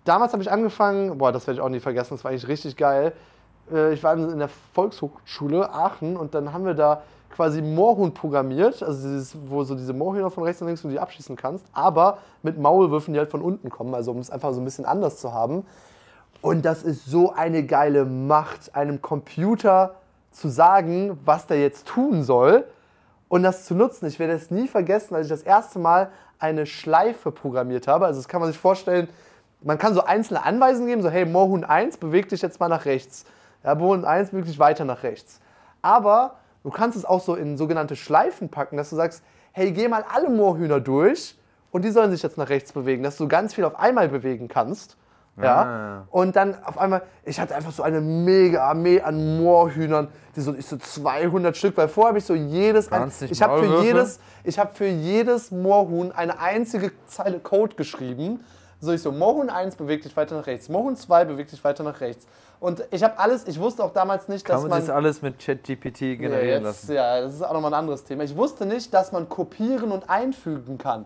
damals 0.05 0.31
habe 0.31 0.43
ich 0.43 0.49
angefangen, 0.49 1.17
boah, 1.17 1.33
das 1.33 1.45
werde 1.45 1.59
ich 1.59 1.61
auch 1.61 1.67
nie 1.67 1.81
vergessen, 1.81 2.13
das 2.13 2.23
war 2.23 2.31
eigentlich 2.31 2.47
richtig 2.47 2.77
geil. 2.77 3.11
Äh, 3.71 3.93
ich 3.93 4.03
war 4.03 4.13
in 4.13 4.39
der 4.39 4.49
Volkshochschule 4.73 5.73
Aachen 5.73 6.17
und 6.17 6.33
dann 6.33 6.53
haben 6.53 6.65
wir 6.65 6.73
da 6.73 7.01
quasi 7.37 7.61
Moorhuhn 7.61 8.13
programmiert, 8.13 8.81
also 8.81 9.07
dieses, 9.07 9.35
wo 9.47 9.63
so 9.63 9.75
diese 9.75 9.93
Moorhühner 9.93 10.31
von 10.31 10.43
rechts 10.43 10.61
und 10.61 10.67
links 10.67 10.81
du 10.81 10.89
die 10.89 10.99
abschießen 10.99 11.35
kannst, 11.35 11.65
aber 11.71 12.17
mit 12.41 12.57
Maulwürfen, 12.57 13.13
die 13.13 13.19
halt 13.19 13.29
von 13.29 13.41
unten 13.41 13.69
kommen, 13.69 13.93
also 13.93 14.11
um 14.11 14.19
es 14.19 14.31
einfach 14.31 14.53
so 14.53 14.61
ein 14.61 14.65
bisschen 14.65 14.85
anders 14.85 15.19
zu 15.19 15.33
haben. 15.33 15.65
Und 16.41 16.65
das 16.65 16.83
ist 16.83 17.05
so 17.05 17.33
eine 17.33 17.63
geile 17.63 18.05
Macht, 18.05 18.75
einem 18.75 19.01
Computer 19.01 19.95
zu 20.31 20.49
sagen, 20.49 21.19
was 21.25 21.47
der 21.47 21.59
jetzt 21.59 21.87
tun 21.87 22.23
soll 22.23 22.65
und 23.27 23.43
das 23.43 23.65
zu 23.65 23.75
nutzen. 23.75 24.07
Ich 24.07 24.19
werde 24.19 24.33
es 24.33 24.51
nie 24.51 24.67
vergessen, 24.67 25.15
als 25.15 25.27
ich 25.27 25.31
das 25.31 25.43
erste 25.43 25.79
Mal 25.79 26.09
eine 26.39 26.65
Schleife 26.65 27.31
programmiert 27.31 27.87
habe. 27.87 28.05
Also 28.05 28.19
das 28.19 28.27
kann 28.27 28.41
man 28.41 28.49
sich 28.49 28.59
vorstellen, 28.59 29.09
man 29.61 29.77
kann 29.77 29.93
so 29.93 30.03
einzelne 30.03 30.43
Anweisungen 30.43 30.87
geben, 30.87 31.01
so 31.01 31.09
hey, 31.09 31.25
Moorhuhn 31.25 31.63
1, 31.63 31.97
beweg 31.97 32.29
dich 32.29 32.41
jetzt 32.41 32.59
mal 32.59 32.69
nach 32.69 32.85
rechts. 32.85 33.25
Ja, 33.63 33.75
Moorhuhn 33.75 34.05
1, 34.05 34.31
beweg 34.31 34.45
dich 34.45 34.59
weiter 34.59 34.85
nach 34.85 35.03
rechts. 35.03 35.39
Aber 35.81 36.35
du 36.63 36.69
kannst 36.69 36.97
es 36.97 37.05
auch 37.05 37.21
so 37.21 37.35
in 37.35 37.57
sogenannte 37.57 37.95
Schleifen 37.95 38.49
packen, 38.49 38.77
dass 38.77 38.89
du 38.89 38.95
sagst, 38.95 39.23
hey, 39.51 39.71
geh 39.71 39.87
mal 39.87 40.05
alle 40.13 40.29
Moorhühner 40.29 40.79
durch 40.79 41.37
und 41.71 41.83
die 41.83 41.91
sollen 41.91 42.11
sich 42.11 42.23
jetzt 42.23 42.37
nach 42.37 42.49
rechts 42.49 42.71
bewegen, 42.71 43.03
dass 43.03 43.17
du 43.17 43.27
ganz 43.27 43.53
viel 43.53 43.63
auf 43.63 43.77
einmal 43.79 44.09
bewegen 44.09 44.47
kannst. 44.47 44.97
Ja. 45.41 45.61
Ah. 45.61 46.07
Und 46.09 46.35
dann 46.35 46.63
auf 46.63 46.77
einmal, 46.77 47.03
ich 47.23 47.39
hatte 47.39 47.55
einfach 47.55 47.71
so 47.71 47.83
eine 47.83 48.01
mega 48.01 48.67
Armee 48.67 49.01
an 49.01 49.37
Moorhühnern, 49.37 50.07
die 50.35 50.41
so, 50.41 50.53
ich 50.55 50.65
so 50.65 50.77
200 50.77 51.55
Stück, 51.55 51.77
weil 51.77 51.87
vorher 51.87 52.09
habe 52.09 52.17
ich 52.17 52.25
so 52.25 52.33
jedes, 52.33 52.91
ein, 52.91 53.11
20 53.11 53.31
ich 53.31 53.41
habe 53.41 53.59
für 53.59 53.83
jedes, 53.83 54.19
ich 54.43 54.57
habe 54.57 54.73
für 54.73 54.87
jedes 54.87 55.51
Moorhuhn 55.51 56.11
eine 56.11 56.39
einzige 56.39 56.91
Zeile 57.05 57.39
Code 57.39 57.75
geschrieben. 57.75 58.43
So 58.79 58.91
ich 58.91 59.01
so, 59.01 59.11
Moorhuhn 59.11 59.49
1 59.49 59.75
bewegt 59.75 60.05
dich 60.05 60.15
weiter 60.15 60.37
nach 60.37 60.47
rechts, 60.47 60.69
Moorhuhn 60.69 60.95
2 60.95 61.25
bewegt 61.25 61.51
dich 61.51 61.63
weiter 61.63 61.83
nach 61.83 61.99
rechts. 62.01 62.27
Und 62.59 62.83
ich 62.89 63.03
habe 63.03 63.19
alles, 63.19 63.47
ich 63.47 63.59
wusste 63.59 63.83
auch 63.83 63.93
damals 63.93 64.27
nicht, 64.27 64.43
Kann 64.45 64.55
dass 64.55 64.63
man 64.63 64.71
man... 64.71 64.79
das 64.79 64.89
alles 64.89 65.21
mit 65.21 65.37
ChatGPT 65.39 66.01
Ja, 66.01 66.15
generieren 66.15 66.63
jetzt, 66.63 66.83
lassen? 66.83 66.93
ja, 66.93 67.21
das 67.21 67.35
ist 67.35 67.43
auch 67.43 67.53
nochmal 67.53 67.71
ein 67.73 67.79
anderes 67.79 68.03
Thema. 68.03 68.23
Ich 68.23 68.35
wusste 68.35 68.65
nicht, 68.65 68.93
dass 68.93 69.11
man 69.11 69.29
kopieren 69.29 69.91
und 69.91 70.09
einfügen 70.09 70.77
kann. 70.77 71.05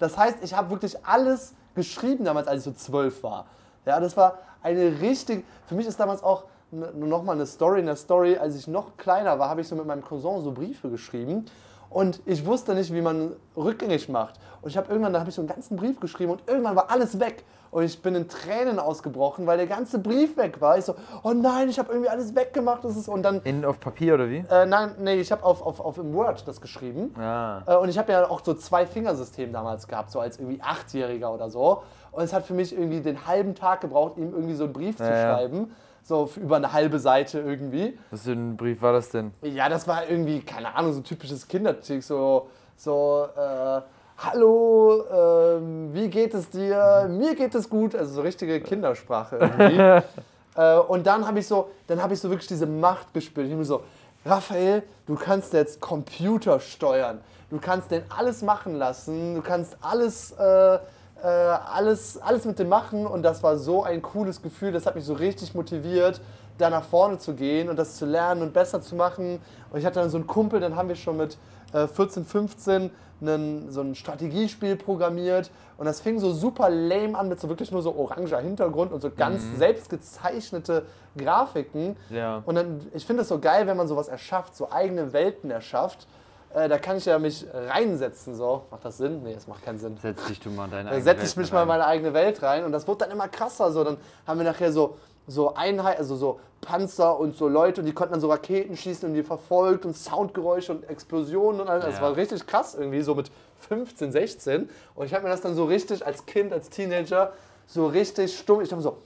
Das 0.00 0.16
heißt, 0.16 0.38
ich 0.42 0.54
habe 0.54 0.70
wirklich 0.70 0.96
alles 1.06 1.54
geschrieben 1.74 2.24
damals, 2.24 2.48
als 2.48 2.58
ich 2.60 2.64
so 2.64 2.72
zwölf 2.72 3.22
war. 3.22 3.46
Ja, 3.86 4.00
das 4.00 4.16
war 4.16 4.38
eine 4.62 5.00
richtig. 5.00 5.44
Für 5.66 5.76
mich 5.76 5.86
ist 5.86 6.00
damals 6.00 6.22
auch 6.22 6.44
nochmal 6.70 7.36
eine 7.36 7.46
Story 7.46 7.80
in 7.80 7.86
der 7.86 7.96
Story. 7.96 8.36
Als 8.36 8.56
ich 8.56 8.66
noch 8.66 8.96
kleiner 8.96 9.38
war, 9.38 9.48
habe 9.48 9.60
ich 9.60 9.68
so 9.68 9.76
mit 9.76 9.86
meinem 9.86 10.02
Cousin 10.04 10.42
so 10.42 10.50
Briefe 10.52 10.90
geschrieben. 10.90 11.46
Und 11.90 12.20
ich 12.26 12.44
wusste 12.44 12.74
nicht, 12.74 12.92
wie 12.92 13.00
man 13.00 13.32
rückgängig 13.56 14.08
macht. 14.08 14.34
Und 14.60 14.68
ich 14.68 14.76
habe 14.76 14.88
irgendwann, 14.88 15.12
da 15.12 15.20
habe 15.20 15.30
ich 15.30 15.36
so 15.36 15.40
einen 15.42 15.48
ganzen 15.48 15.76
Brief 15.76 16.00
geschrieben 16.00 16.32
und 16.32 16.42
irgendwann 16.46 16.76
war 16.76 16.90
alles 16.90 17.18
weg. 17.18 17.44
Und 17.70 17.84
ich 17.84 18.00
bin 18.00 18.14
in 18.14 18.28
Tränen 18.28 18.78
ausgebrochen, 18.78 19.46
weil 19.46 19.58
der 19.58 19.66
ganze 19.66 19.98
Brief 19.98 20.36
weg 20.36 20.60
war. 20.60 20.78
Ich 20.78 20.84
so, 20.86 20.94
oh 21.22 21.32
nein, 21.32 21.68
ich 21.68 21.78
habe 21.78 21.90
irgendwie 21.92 22.08
alles 22.08 22.34
weggemacht. 22.34 22.84
Das 22.84 22.96
ist, 22.96 23.08
und 23.08 23.22
dann 23.22 23.42
In, 23.42 23.64
auf 23.64 23.78
Papier 23.80 24.14
oder 24.14 24.30
wie? 24.30 24.44
äh, 24.50 24.64
nein, 24.66 24.92
nee, 24.98 25.14
ich 25.20 25.30
habe 25.32 25.44
auf, 25.44 25.60
auf, 25.60 25.80
auf 25.80 25.98
im 25.98 26.12
Word 26.14 26.46
das 26.48 26.60
geschrieben. 26.60 27.14
Ah. 27.18 27.62
Äh, 27.66 27.76
und 27.76 27.88
ich 27.88 27.98
habe 27.98 28.10
ja 28.12 28.28
auch 28.28 28.42
so 28.44 28.54
zwei 28.54 28.86
Fingersystem 28.86 29.52
damals 29.52 29.86
gehabt, 29.86 30.10
so 30.10 30.20
als 30.20 30.38
irgendwie 30.38 30.60
Achtjähriger 30.62 31.32
oder 31.32 31.50
so. 31.50 31.82
Und 32.12 32.22
es 32.24 32.32
hat 32.32 32.46
für 32.46 32.54
mich 32.54 32.72
irgendwie 32.72 33.00
den 33.00 33.26
halben 33.26 33.54
Tag 33.54 33.80
gebraucht, 33.82 34.16
ihm 34.16 34.32
irgendwie 34.32 34.54
so 34.54 34.64
einen 34.64 34.72
Brief 34.72 34.96
zu 34.96 35.02
Ja, 35.04 35.14
ja. 35.14 35.34
schreiben. 35.36 35.72
So 36.02 36.30
über 36.36 36.56
eine 36.56 36.72
halbe 36.72 36.98
Seite 36.98 37.38
irgendwie. 37.40 37.98
Was 38.10 38.22
für 38.22 38.32
ein 38.32 38.56
Brief 38.56 38.80
war 38.80 38.94
das 38.94 39.10
denn? 39.10 39.32
Ja, 39.42 39.68
das 39.68 39.86
war 39.86 40.08
irgendwie, 40.08 40.40
keine 40.40 40.74
Ahnung, 40.74 40.92
so 40.94 41.00
ein 41.00 41.04
typisches 41.04 41.46
Kindertick, 41.46 42.02
so, 42.02 42.48
so, 42.76 43.26
äh, 43.36 43.80
hallo, 44.18 45.04
ähm, 45.12 45.94
wie 45.94 46.08
geht 46.08 46.34
es 46.34 46.50
dir? 46.50 47.06
Mir 47.08 47.36
geht 47.36 47.54
es 47.54 47.70
gut, 47.70 47.94
also 47.94 48.14
so 48.14 48.20
richtige 48.22 48.60
Kindersprache 48.60 49.36
irgendwie. 49.36 49.80
äh, 50.56 50.78
und 50.80 51.06
dann 51.06 51.26
habe 51.26 51.38
ich 51.38 51.46
so, 51.46 51.70
dann 51.86 52.02
habe 52.02 52.14
ich 52.14 52.20
so 52.20 52.28
wirklich 52.28 52.48
diese 52.48 52.66
Macht 52.66 53.14
gespürt. 53.14 53.46
Ich 53.46 53.52
habe 53.52 53.60
mir 53.60 53.64
so, 53.64 53.84
Raphael, 54.26 54.82
du 55.06 55.14
kannst 55.14 55.52
jetzt 55.52 55.80
Computer 55.80 56.58
steuern. 56.58 57.20
Du 57.50 57.58
kannst 57.60 57.92
den 57.92 58.02
alles 58.10 58.42
machen 58.42 58.74
lassen. 58.74 59.36
Du 59.36 59.40
kannst 59.40 59.76
alles, 59.80 60.32
äh, 60.32 60.74
äh, 60.74 60.78
alles, 61.22 62.20
alles 62.20 62.44
mit 62.44 62.58
dem 62.58 62.68
machen. 62.68 63.06
Und 63.06 63.22
das 63.22 63.42
war 63.44 63.56
so 63.56 63.84
ein 63.84 64.02
cooles 64.02 64.42
Gefühl. 64.42 64.72
Das 64.72 64.84
hat 64.84 64.96
mich 64.96 65.04
so 65.04 65.14
richtig 65.14 65.54
motiviert, 65.54 66.20
da 66.58 66.70
nach 66.70 66.84
vorne 66.84 67.18
zu 67.18 67.34
gehen 67.34 67.68
und 67.68 67.78
das 67.78 67.94
zu 67.94 68.04
lernen 68.04 68.42
und 68.42 68.52
besser 68.52 68.82
zu 68.82 68.96
machen. 68.96 69.40
Und 69.70 69.78
ich 69.78 69.86
hatte 69.86 70.00
dann 70.00 70.10
so 70.10 70.18
einen 70.18 70.26
Kumpel, 70.26 70.58
dann 70.58 70.74
haben 70.74 70.88
wir 70.88 70.96
schon 70.96 71.16
mit 71.16 71.38
äh, 71.72 71.86
14, 71.86 72.24
15 72.24 72.90
einen, 73.20 73.70
so 73.70 73.80
ein 73.80 73.94
Strategiespiel 73.94 74.76
programmiert. 74.76 75.50
Und 75.76 75.86
das 75.86 76.00
fing 76.00 76.18
so 76.18 76.32
super 76.32 76.70
lame 76.70 77.18
an 77.18 77.28
mit 77.28 77.40
so 77.40 77.48
wirklich 77.48 77.70
nur 77.70 77.82
so 77.82 77.94
oranger 77.94 78.40
Hintergrund 78.40 78.92
und 78.92 79.00
so 79.00 79.10
ganz 79.10 79.42
selbst 79.56 79.90
gezeichnete 79.90 80.86
Grafiken. 81.16 81.96
Ja. 82.10 82.42
Und 82.46 82.54
dann, 82.54 82.86
ich 82.94 83.04
finde 83.04 83.22
es 83.22 83.28
so 83.28 83.38
geil, 83.38 83.66
wenn 83.66 83.76
man 83.76 83.88
sowas 83.88 84.08
erschafft, 84.08 84.56
so 84.56 84.70
eigene 84.70 85.12
Welten 85.12 85.50
erschafft. 85.50 86.06
Äh, 86.54 86.68
da 86.68 86.78
kann 86.78 86.96
ich 86.96 87.04
ja 87.04 87.18
mich 87.18 87.46
reinsetzen. 87.52 88.34
So. 88.34 88.62
Macht 88.70 88.84
das 88.84 88.98
Sinn? 88.98 89.22
Nee, 89.22 89.34
das 89.34 89.46
macht 89.46 89.64
keinen 89.64 89.78
Sinn. 89.78 89.98
Setz 90.00 90.24
dich 90.26 90.40
du 90.40 90.50
mal 90.50 90.64
in 90.64 90.70
deine 90.70 90.90
eigene 90.90 91.04
Welt 91.04 91.22
ich 91.22 91.36
mich 91.36 91.48
rein. 91.48 91.54
mal 91.54 91.62
in 91.62 91.68
meine 91.68 91.86
eigene 91.86 92.14
Welt 92.14 92.42
rein 92.42 92.64
und 92.64 92.72
das 92.72 92.86
wird 92.86 93.00
dann 93.02 93.10
immer 93.10 93.28
krasser. 93.28 93.70
So. 93.72 93.84
Dann 93.84 93.98
haben 94.26 94.38
wir 94.38 94.46
nachher 94.46 94.72
so, 94.72 94.96
so 95.28 95.54
Einheit, 95.54 95.98
also 95.98 96.16
so 96.16 96.40
Panzer 96.60 97.18
und 97.20 97.36
so 97.36 97.46
Leute 97.46 97.82
und 97.82 97.86
die 97.86 97.92
konnten 97.92 98.14
dann 98.14 98.20
so 98.20 98.28
Raketen 98.30 98.76
schießen 98.76 99.08
und 99.08 99.14
die 99.14 99.22
verfolgt 99.22 99.84
und 99.86 99.96
Soundgeräusche 99.96 100.72
und 100.72 100.88
Explosionen 100.90 101.60
und 101.60 101.68
alles. 101.68 101.84
Das 101.84 101.96
Ja. 101.96 102.02
war 102.02 102.16
richtig 102.16 102.46
krass 102.46 102.74
irgendwie, 102.74 103.02
so 103.02 103.14
mit 103.14 103.30
15, 103.60 104.10
16. 104.10 104.68
Und 104.96 105.06
ich 105.06 105.14
habe 105.14 105.22
mir 105.24 105.30
das 105.30 105.40
dann 105.42 105.54
so 105.54 105.64
richtig 105.66 106.04
als 106.04 106.26
Kind, 106.26 106.52
als 106.52 106.68
Teenager, 106.70 107.32
so 107.66 107.86
richtig 107.86 108.36
stumm. 108.36 108.60
Ich 108.62 108.70
dachte 108.70 108.82
so, 108.82 108.96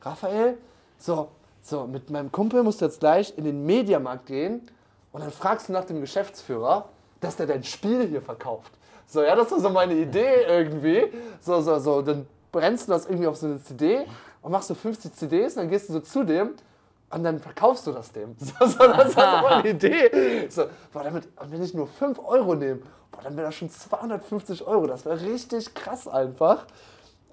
Raphael, 0.00 0.56
so, 0.98 1.28
so, 1.62 1.86
mit 1.86 2.08
meinem 2.10 2.32
Kumpel 2.32 2.62
musst 2.62 2.80
du 2.80 2.86
jetzt 2.86 3.00
gleich 3.00 3.36
in 3.36 3.44
den 3.44 3.66
Mediamarkt 3.66 4.26
gehen 4.26 4.62
und 5.12 5.20
dann 5.22 5.30
fragst 5.30 5.68
du 5.68 5.72
nach 5.72 5.84
dem 5.84 6.00
Geschäftsführer, 6.00 6.86
dass 7.20 7.36
der 7.36 7.46
dein 7.46 7.62
Spiel 7.64 8.06
hier 8.08 8.22
verkauft. 8.22 8.72
So, 9.06 9.22
ja, 9.22 9.36
das 9.36 9.50
war 9.50 9.60
so 9.60 9.68
meine 9.68 9.94
Idee 9.94 10.44
irgendwie. 10.48 11.12
So, 11.40 11.60
so, 11.60 11.78
so, 11.78 12.02
dann 12.02 12.26
brennst 12.50 12.88
du 12.88 12.92
das 12.92 13.06
irgendwie 13.06 13.26
auf 13.26 13.36
so 13.36 13.46
eine 13.46 13.62
CD 13.62 14.06
und 14.42 14.52
machst 14.52 14.68
so 14.68 14.74
50 14.74 15.14
CDs, 15.14 15.54
dann 15.54 15.68
gehst 15.68 15.88
du 15.88 15.94
so 15.94 16.00
zu 16.00 16.24
dem 16.24 16.50
und 17.10 17.22
dann 17.24 17.38
verkaufst 17.40 17.86
du 17.86 17.92
das 17.92 18.12
dem. 18.12 18.36
So, 18.38 18.66
so, 18.66 18.78
das 18.78 19.16
war 19.16 19.40
so 19.40 19.48
meine 19.48 19.68
Idee. 19.70 20.48
So, 20.48 20.64
boah, 20.92 21.02
damit, 21.04 21.24
und 21.40 21.52
wenn 21.52 21.62
ich 21.62 21.74
nur 21.74 21.86
5 21.86 22.18
Euro 22.24 22.54
nehme, 22.54 22.80
boah, 23.10 23.22
dann 23.22 23.36
wäre 23.36 23.46
das 23.46 23.54
schon 23.54 23.70
250 23.70 24.66
Euro. 24.66 24.86
Das 24.86 25.04
wäre 25.04 25.20
richtig 25.20 25.74
krass 25.74 26.08
einfach. 26.08 26.64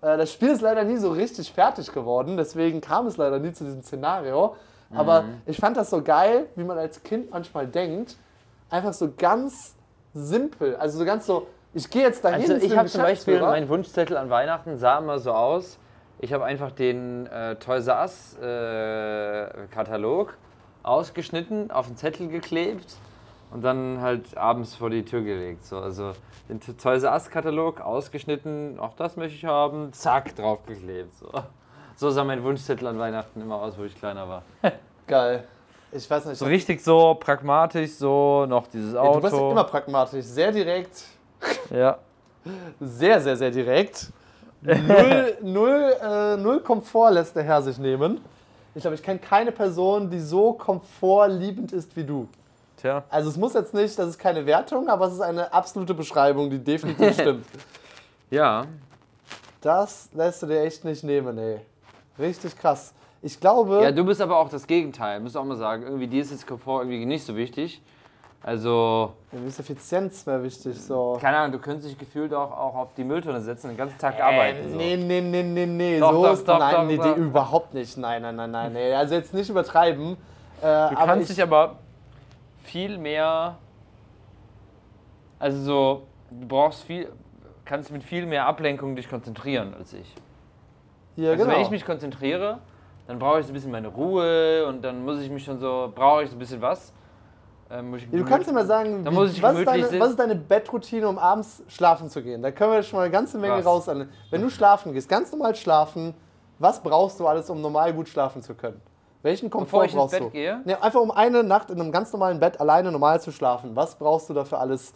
Äh, 0.02 0.18
Das 0.18 0.32
Spiel 0.32 0.50
ist 0.50 0.62
leider 0.62 0.84
nie 0.84 0.98
so 0.98 1.12
richtig 1.12 1.52
fertig 1.52 1.92
geworden, 1.92 2.38
deswegen 2.38 2.82
kam 2.82 3.08
es 3.08 3.18
leider 3.18 3.40
nie 3.40 3.52
zu 3.54 3.64
diesem 3.64 3.82
Szenario. 3.84 4.56
Aber 4.92 5.24
ich 5.46 5.58
fand 5.58 5.78
das 5.78 5.92
so 5.92 6.02
geil, 6.02 6.48
wie 6.56 6.64
man 6.64 6.76
als 6.78 7.04
Kind 7.04 7.30
manchmal 7.30 7.68
denkt. 7.68 8.16
Einfach 8.72 8.94
so 8.94 9.12
ganz 9.16 9.76
simpel. 10.16 10.76
Also 10.78 10.98
so 10.98 11.06
ganz 11.06 11.28
so, 11.28 11.46
ich 11.76 11.88
gehe 11.92 12.02
jetzt 12.02 12.24
dahin. 12.24 12.42
Also 12.42 12.54
ich 12.66 12.76
habe 12.76 12.90
zum 12.90 13.02
Beispiel, 13.04 13.40
mein 13.52 13.70
Wunschzettel 13.70 14.18
an 14.18 14.32
Weihnachten 14.32 14.78
sah 14.78 14.98
immer 14.98 15.20
so 15.20 15.32
aus. 15.32 15.78
Ich 16.22 16.34
habe 16.34 16.44
einfach 16.44 16.72
den 16.72 17.28
äh, 17.28 17.56
Toys 17.56 17.88
R 17.88 18.02
Us 18.02 18.38
äh, 18.38 19.68
Katalog 19.72 20.34
ausgeschnitten, 20.84 21.72
auf 21.72 21.88
den 21.88 21.96
Zettel 21.96 22.28
geklebt 22.28 22.96
und 23.52 23.64
dann 23.64 24.02
halt 24.02 24.36
abends 24.38 24.76
vor 24.76 24.90
die 24.90 25.04
Tür 25.06 25.22
gelegt. 25.22 25.66
So, 25.66 25.80
also 25.80 26.12
den 26.50 26.60
Toys 26.60 27.04
R 27.04 27.14
Us 27.14 27.30
Katalog 27.30 27.80
ausgeschnitten, 27.80 28.80
auch 28.80 28.94
das 28.96 29.16
möchte 29.16 29.36
ich 29.36 29.46
haben, 29.46 29.94
zack, 29.94 30.36
draufgeklebt. 30.36 31.16
So. 31.16 31.32
so 31.96 32.10
sah 32.10 32.26
mein 32.26 32.44
Wunschzettel 32.44 32.88
an 32.88 33.00
Weihnachten 33.00 33.42
immer 33.42 33.56
aus, 33.56 33.78
wo 33.78 33.86
ich 33.86 33.96
kleiner 33.98 34.28
war. 34.28 34.44
Geil. 35.08 35.48
Ich 35.92 36.10
weiß 36.10 36.26
nicht. 36.26 36.38
So 36.38 36.46
richtig 36.46 36.84
so 36.84 37.16
pragmatisch, 37.16 37.92
so 37.94 38.46
noch 38.46 38.68
dieses 38.68 38.94
Ja, 38.94 39.00
Auto. 39.00 39.16
du 39.16 39.22
bist 39.22 39.36
ja 39.36 39.52
immer 39.52 39.64
pragmatisch, 39.64 40.26
sehr 40.26 40.52
direkt, 40.52 41.04
ja. 41.72 41.98
sehr, 42.82 43.22
sehr, 43.22 43.38
sehr 43.38 43.52
direkt. 43.52 44.12
Null, 44.62 45.38
null, 45.42 45.96
äh, 46.02 46.38
null 46.38 46.60
Komfort 46.62 47.12
lässt 47.12 47.36
der 47.36 47.44
Herr 47.44 47.62
sich 47.62 47.78
nehmen. 47.78 48.20
Ich 48.76 48.82
glaube, 48.82 48.96
ich 48.96 49.04
kenne 49.04 49.20
keine 49.20 49.52
Person, 49.52 50.10
die 50.10 50.20
so 50.20 50.54
komfortliebend 50.54 51.72
ist 51.72 51.96
wie 51.96 52.04
du. 52.04 52.28
Tja. 52.78 53.04
Also 53.10 53.30
es 53.30 53.38
muss 53.38 53.54
jetzt 53.54 53.74
nicht, 53.74 53.98
das 53.98 54.10
ist 54.10 54.20
keine 54.20 54.46
Wertung, 54.46 54.88
aber 54.90 55.08
es 55.08 55.14
ist 55.14 55.22
eine 55.22 55.52
absolute 55.52 55.94
Beschreibung, 55.94 56.50
die 56.50 56.60
definitiv 56.60 57.14
stimmt. 57.14 57.46
Ja. 58.32 58.68
Das 59.60 60.10
lässt 60.14 60.44
du 60.44 60.46
dir 60.46 60.62
echt 60.62 60.86
nicht 60.86 61.04
nehmen, 61.04 61.36
ey. 61.40 61.62
Richtig 62.20 62.56
krass. 62.56 62.94
Ich 63.24 63.40
glaube, 63.40 63.82
Ja, 63.82 63.92
du 63.92 64.06
bist 64.06 64.22
aber 64.22 64.38
auch 64.38 64.50
das 64.50 64.68
Gegenteil, 64.68 65.20
muss 65.20 65.36
auch 65.36 65.44
mal 65.44 65.58
sagen. 65.58 65.82
Irgendwie 65.84 66.06
dir 66.06 66.22
ist 66.22 66.30
jetzt 66.30 66.46
Komfort 66.46 66.82
irgendwie 66.84 67.06
nicht 67.08 67.26
so 67.26 67.36
wichtig. 67.36 67.82
Also, 68.42 69.14
Ja, 69.34 69.40
mir 69.40 69.48
ist 69.48 69.60
Effizienz 69.60 70.26
wäre 70.26 70.42
wichtig. 70.44 70.80
So. 70.82 71.18
keine 71.20 71.38
Ahnung, 71.38 71.52
du 71.52 71.60
könntest 71.60 71.90
dich 71.90 71.98
gefühlt 71.98 72.34
auch, 72.34 72.52
auch 72.52 72.76
auf 72.76 72.94
die 72.94 73.04
Mülltonne 73.04 73.42
setzen 73.42 73.68
und 73.68 73.74
den 73.74 73.78
ganzen 73.78 73.98
Tag 73.98 74.18
Äh, 74.18 74.22
arbeiten. 74.22 74.70
So. 74.70 74.78
nee, 74.78 74.96
nee, 74.96 75.20
nee, 75.22 75.44
nee, 75.44 75.66
nee. 75.66 76.00
Doch, 76.00 76.12
so 76.14 76.24
doch, 76.24 76.34
ist, 76.34 76.48
doch, 76.48 76.58
nein, 76.60 76.76
doch, 76.76 76.84
nee, 76.86 76.98
doch. 76.98 77.16
die, 77.16 77.20
überhaupt 77.22 77.74
nicht. 77.74 77.98
Nein, 77.98 78.22
nein, 78.22 78.36
nein, 78.38 78.52
nein. 78.52 78.74
Nee. 78.74 78.94
Also 78.94 79.16
jetzt 79.16 79.34
nicht 79.34 79.50
übertreiben. 79.50 80.14
Äh, 80.14 80.16
Du 80.62 80.68
aber 80.68 80.96
kannst 81.06 81.30
ich, 81.30 81.36
dich 81.36 81.44
aber 81.44 81.76
viel 82.64 82.98
mehr. 82.98 83.58
Also 85.38 85.62
so, 85.62 86.04
du 86.32 86.48
brauchst 86.48 86.84
viel, 86.84 87.12
kannst 87.66 87.92
mit 87.92 88.04
viel 88.04 88.26
mehr 88.26 88.46
Ablenkung 88.46 88.96
dich 88.96 89.10
konzentrieren 89.10 89.74
als 89.78 89.94
ich. 89.94 90.16
ja, 91.18 91.32
Also 91.32 91.44
genau. 91.44 91.56
wenn 91.56 91.62
ich 91.64 91.70
mich 91.70 91.86
konzentriere, 91.86 92.60
dann 93.08 93.20
brauche 93.20 93.40
ich 93.40 93.46
so 93.46 93.52
ein 93.52 93.54
bisschen 93.54 93.72
meine 93.72 93.88
Ruhe 93.90 94.66
und 94.68 94.82
dann 94.82 95.04
muss 95.04 95.20
ich 95.20 95.30
mich 95.30 95.44
schon 95.44 95.60
so, 95.60 95.92
brauche 95.94 96.24
ich 96.24 96.30
so 96.30 96.36
ein 96.36 96.40
bisschen 96.40 96.62
was. 96.62 96.94
Ähm, 97.72 97.96
du 98.12 98.26
kannst 98.26 98.52
mal 98.52 98.66
sagen, 98.66 99.06
wie, 99.06 99.16
was, 99.44 99.58
ist 99.58 99.68
deine, 99.68 100.00
was 100.00 100.10
ist 100.12 100.20
deine 100.20 100.36
Bettroutine, 100.36 101.08
um 101.08 101.20
abends 101.20 101.62
schlafen 101.68 102.10
zu 102.10 102.24
gehen? 102.24 102.42
Da 102.42 102.52
können 102.52 102.72
wir 102.72 102.82
schon 102.84 102.98
mal 102.98 103.04
eine 103.04 103.12
ganze 103.12 103.38
Menge 103.38 103.58
Was? 103.60 103.66
raus 103.66 103.90
an. 103.90 104.10
Wenn 104.32 104.42
du 104.42 104.50
schlafen 104.50 104.92
gehst, 104.94 105.08
ganz 105.08 105.32
normal 105.32 105.56
schlafen, 105.56 106.16
was 106.58 106.82
brauchst 106.82 107.20
du 107.20 107.28
alles, 107.28 107.50
um 107.50 107.62
normal 107.62 107.94
gut 107.94 108.10
schlafen 108.10 108.42
zu 108.42 108.56
können? 108.56 108.82
Welchen 109.22 109.50
Komfort 109.50 109.66
Bevor 109.66 109.84
ich 109.86 109.92
ins 109.92 110.00
brauchst 110.00 110.12
Bett 110.14 110.22
du? 110.24 110.30
gehe? 110.32 110.62
Nee, 110.66 110.76
einfach 110.76 111.02
um 111.02 111.12
eine 111.12 111.44
Nacht 111.44 111.70
in 111.70 111.80
einem 111.80 111.92
ganz 111.92 112.12
normalen 112.12 112.40
Bett 112.40 112.60
alleine 112.60 112.92
normal 112.92 113.22
zu 113.22 113.32
schlafen. 113.32 113.76
Was 113.76 113.96
brauchst 113.96 114.30
du 114.30 114.34
dafür 114.34 114.60
alles? 114.60 114.94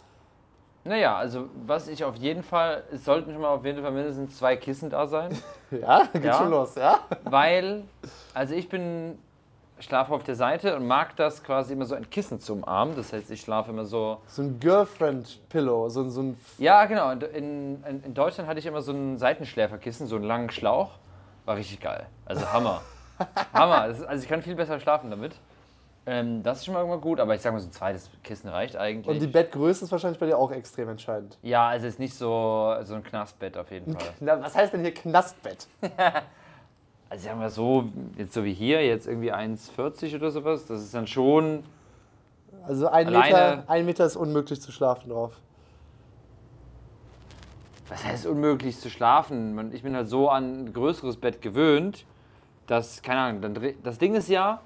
Naja, 0.82 1.16
also 1.16 1.46
was 1.66 1.88
ich 1.88 2.04
auf 2.04 2.16
jeden 2.16 2.42
Fall, 2.42 2.82
es 2.92 3.04
sollten 3.04 3.32
schon 3.32 3.40
mal 3.40 3.48
auf 3.50 3.64
jeden 3.64 3.82
Fall 3.82 3.92
mindestens 3.92 4.36
zwei 4.36 4.56
Kissen 4.56 4.90
da 4.90 5.06
sein. 5.06 5.30
Ja, 5.70 6.04
geht 6.12 6.24
Ja. 6.24 6.34
schon 6.34 6.50
los, 6.50 6.74
ja? 6.76 6.98
weil, 7.24 7.84
also 8.32 8.54
ich 8.54 8.68
bin, 8.68 9.18
schlafe 9.80 10.14
auf 10.14 10.22
der 10.22 10.34
Seite 10.36 10.76
und 10.76 10.86
mag 10.86 11.16
das 11.16 11.42
quasi 11.42 11.72
immer 11.72 11.84
so 11.84 11.94
ein 11.94 12.08
Kissen 12.08 12.38
zu 12.40 12.52
umarmen. 12.54 12.94
Das 12.96 13.12
heißt, 13.12 13.30
ich 13.30 13.40
schlafe 13.40 13.70
immer 13.70 13.84
so. 13.84 14.18
So 14.26 14.42
ein 14.42 14.60
Girlfriend-Pillow, 14.60 15.88
so, 15.88 16.00
ein- 16.02 16.10
so 16.10 16.22
ein 16.22 16.38
Ja, 16.58 16.84
genau. 16.86 17.10
In, 17.10 17.82
in, 17.84 18.02
in 18.04 18.14
Deutschland 18.14 18.48
hatte 18.48 18.58
ich 18.60 18.66
immer 18.66 18.82
so 18.82 18.92
ein 18.92 19.18
Seitenschläferkissen, 19.18 20.06
so 20.06 20.16
einen 20.16 20.24
langen 20.24 20.50
Schlauch. 20.50 20.90
War 21.44 21.56
richtig 21.56 21.80
geil. 21.80 22.06
Also 22.24 22.50
Hammer. 22.52 22.80
Hammer. 23.52 23.86
Ist, 23.88 24.02
also 24.04 24.22
ich 24.22 24.28
kann 24.28 24.42
viel 24.42 24.54
besser 24.54 24.80
schlafen 24.80 25.10
damit. 25.10 25.34
Ähm, 26.06 26.42
das 26.42 26.58
ist 26.58 26.64
schon 26.66 26.74
mal 26.74 26.82
immer 26.84 26.98
gut, 26.98 27.18
aber 27.18 27.34
ich 27.34 27.40
sage 27.40 27.54
mal, 27.54 27.60
so 27.60 27.68
ein 27.68 27.72
zweites 27.72 28.10
Kissen 28.22 28.48
reicht 28.50 28.76
eigentlich. 28.76 29.08
Und 29.08 29.20
die 29.22 29.26
Bettgröße 29.26 29.86
ist 29.86 29.92
wahrscheinlich 29.92 30.18
bei 30.20 30.26
dir 30.26 30.36
auch 30.36 30.52
extrem 30.52 30.90
entscheidend. 30.90 31.38
ja, 31.42 31.66
also 31.68 31.86
es 31.86 31.94
ist 31.94 31.98
nicht 31.98 32.14
so, 32.14 32.76
so 32.82 32.94
ein 32.94 33.02
Knastbett 33.02 33.56
auf 33.56 33.70
jeden 33.70 33.92
Fall. 33.94 34.08
Na, 34.20 34.40
was 34.42 34.54
heißt 34.54 34.72
denn 34.74 34.82
hier 34.82 34.92
Knastbett? 34.92 35.66
Also 37.14 37.28
sagen 37.28 37.40
wir 37.40 37.50
so, 37.50 37.84
jetzt 38.18 38.34
so 38.34 38.42
wie 38.42 38.52
hier, 38.52 38.84
jetzt 38.84 39.06
irgendwie 39.06 39.32
1,40 39.32 40.16
oder 40.16 40.32
sowas, 40.32 40.66
das 40.66 40.82
ist 40.82 40.94
dann 40.94 41.06
schon. 41.06 41.62
Also 42.66 42.88
ein 42.88 43.06
Meter, 43.06 43.62
ein 43.68 43.86
Meter 43.86 44.04
ist 44.04 44.16
unmöglich 44.16 44.60
zu 44.60 44.72
schlafen 44.72 45.10
drauf. 45.10 45.30
Was 47.88 48.04
heißt 48.04 48.26
unmöglich 48.26 48.80
zu 48.80 48.90
schlafen? 48.90 49.72
Ich 49.72 49.84
bin 49.84 49.94
halt 49.94 50.08
so 50.08 50.28
an 50.28 50.64
ein 50.64 50.72
größeres 50.72 51.16
Bett 51.18 51.40
gewöhnt, 51.40 52.04
dass, 52.66 53.00
keine 53.00 53.20
Ahnung, 53.20 53.42
dann 53.42 53.74
das 53.84 53.98
Ding 53.98 54.16
ist 54.16 54.28
ja, 54.28 54.60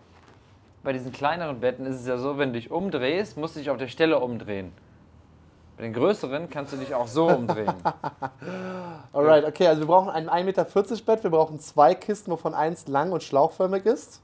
bei 0.83 0.95
diesen 0.95 1.13
kleineren 1.13 1.61
Betten 1.61 1.85
ist 1.85 1.97
es 1.97 2.07
ja 2.07 2.17
so, 2.17 2.39
wenn 2.39 2.55
du 2.55 2.61
dich 2.61 2.71
umdrehst, 2.71 3.37
musst 3.37 3.57
du 3.57 3.61
dich 3.61 3.69
auf 3.69 3.77
der 3.77 3.89
Stelle 3.89 4.21
umdrehen. 4.21 4.73
Bei 5.79 5.85
den 5.85 5.93
größeren 5.93 6.51
kannst 6.51 6.73
du 6.73 6.77
dich 6.77 6.93
auch 6.93 7.07
so 7.07 7.29
umdrehen. 7.29 7.73
Alright, 9.13 9.45
okay, 9.45 9.69
also 9.69 9.83
wir 9.83 9.87
brauchen 9.87 10.11
ein 10.11 10.29
1,40 10.29 10.43
Meter 10.45 10.65
Bett, 11.07 11.23
wir 11.23 11.31
brauchen 11.31 11.61
zwei 11.61 11.95
Kisten, 11.95 12.33
wovon 12.33 12.53
eins 12.53 12.89
lang 12.89 13.13
und 13.13 13.23
schlauchförmig 13.23 13.87
ist. 13.87 14.21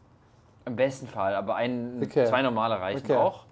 Im 0.66 0.74
besten 0.74 1.06
Fall, 1.06 1.34
aber 1.36 1.54
ein, 1.54 2.00
Okay. 2.04 2.26
zwei 2.26 2.42
normale 2.42 2.80
reichen 2.80 3.04
Okay. 3.04 3.16
auch. 3.16 3.44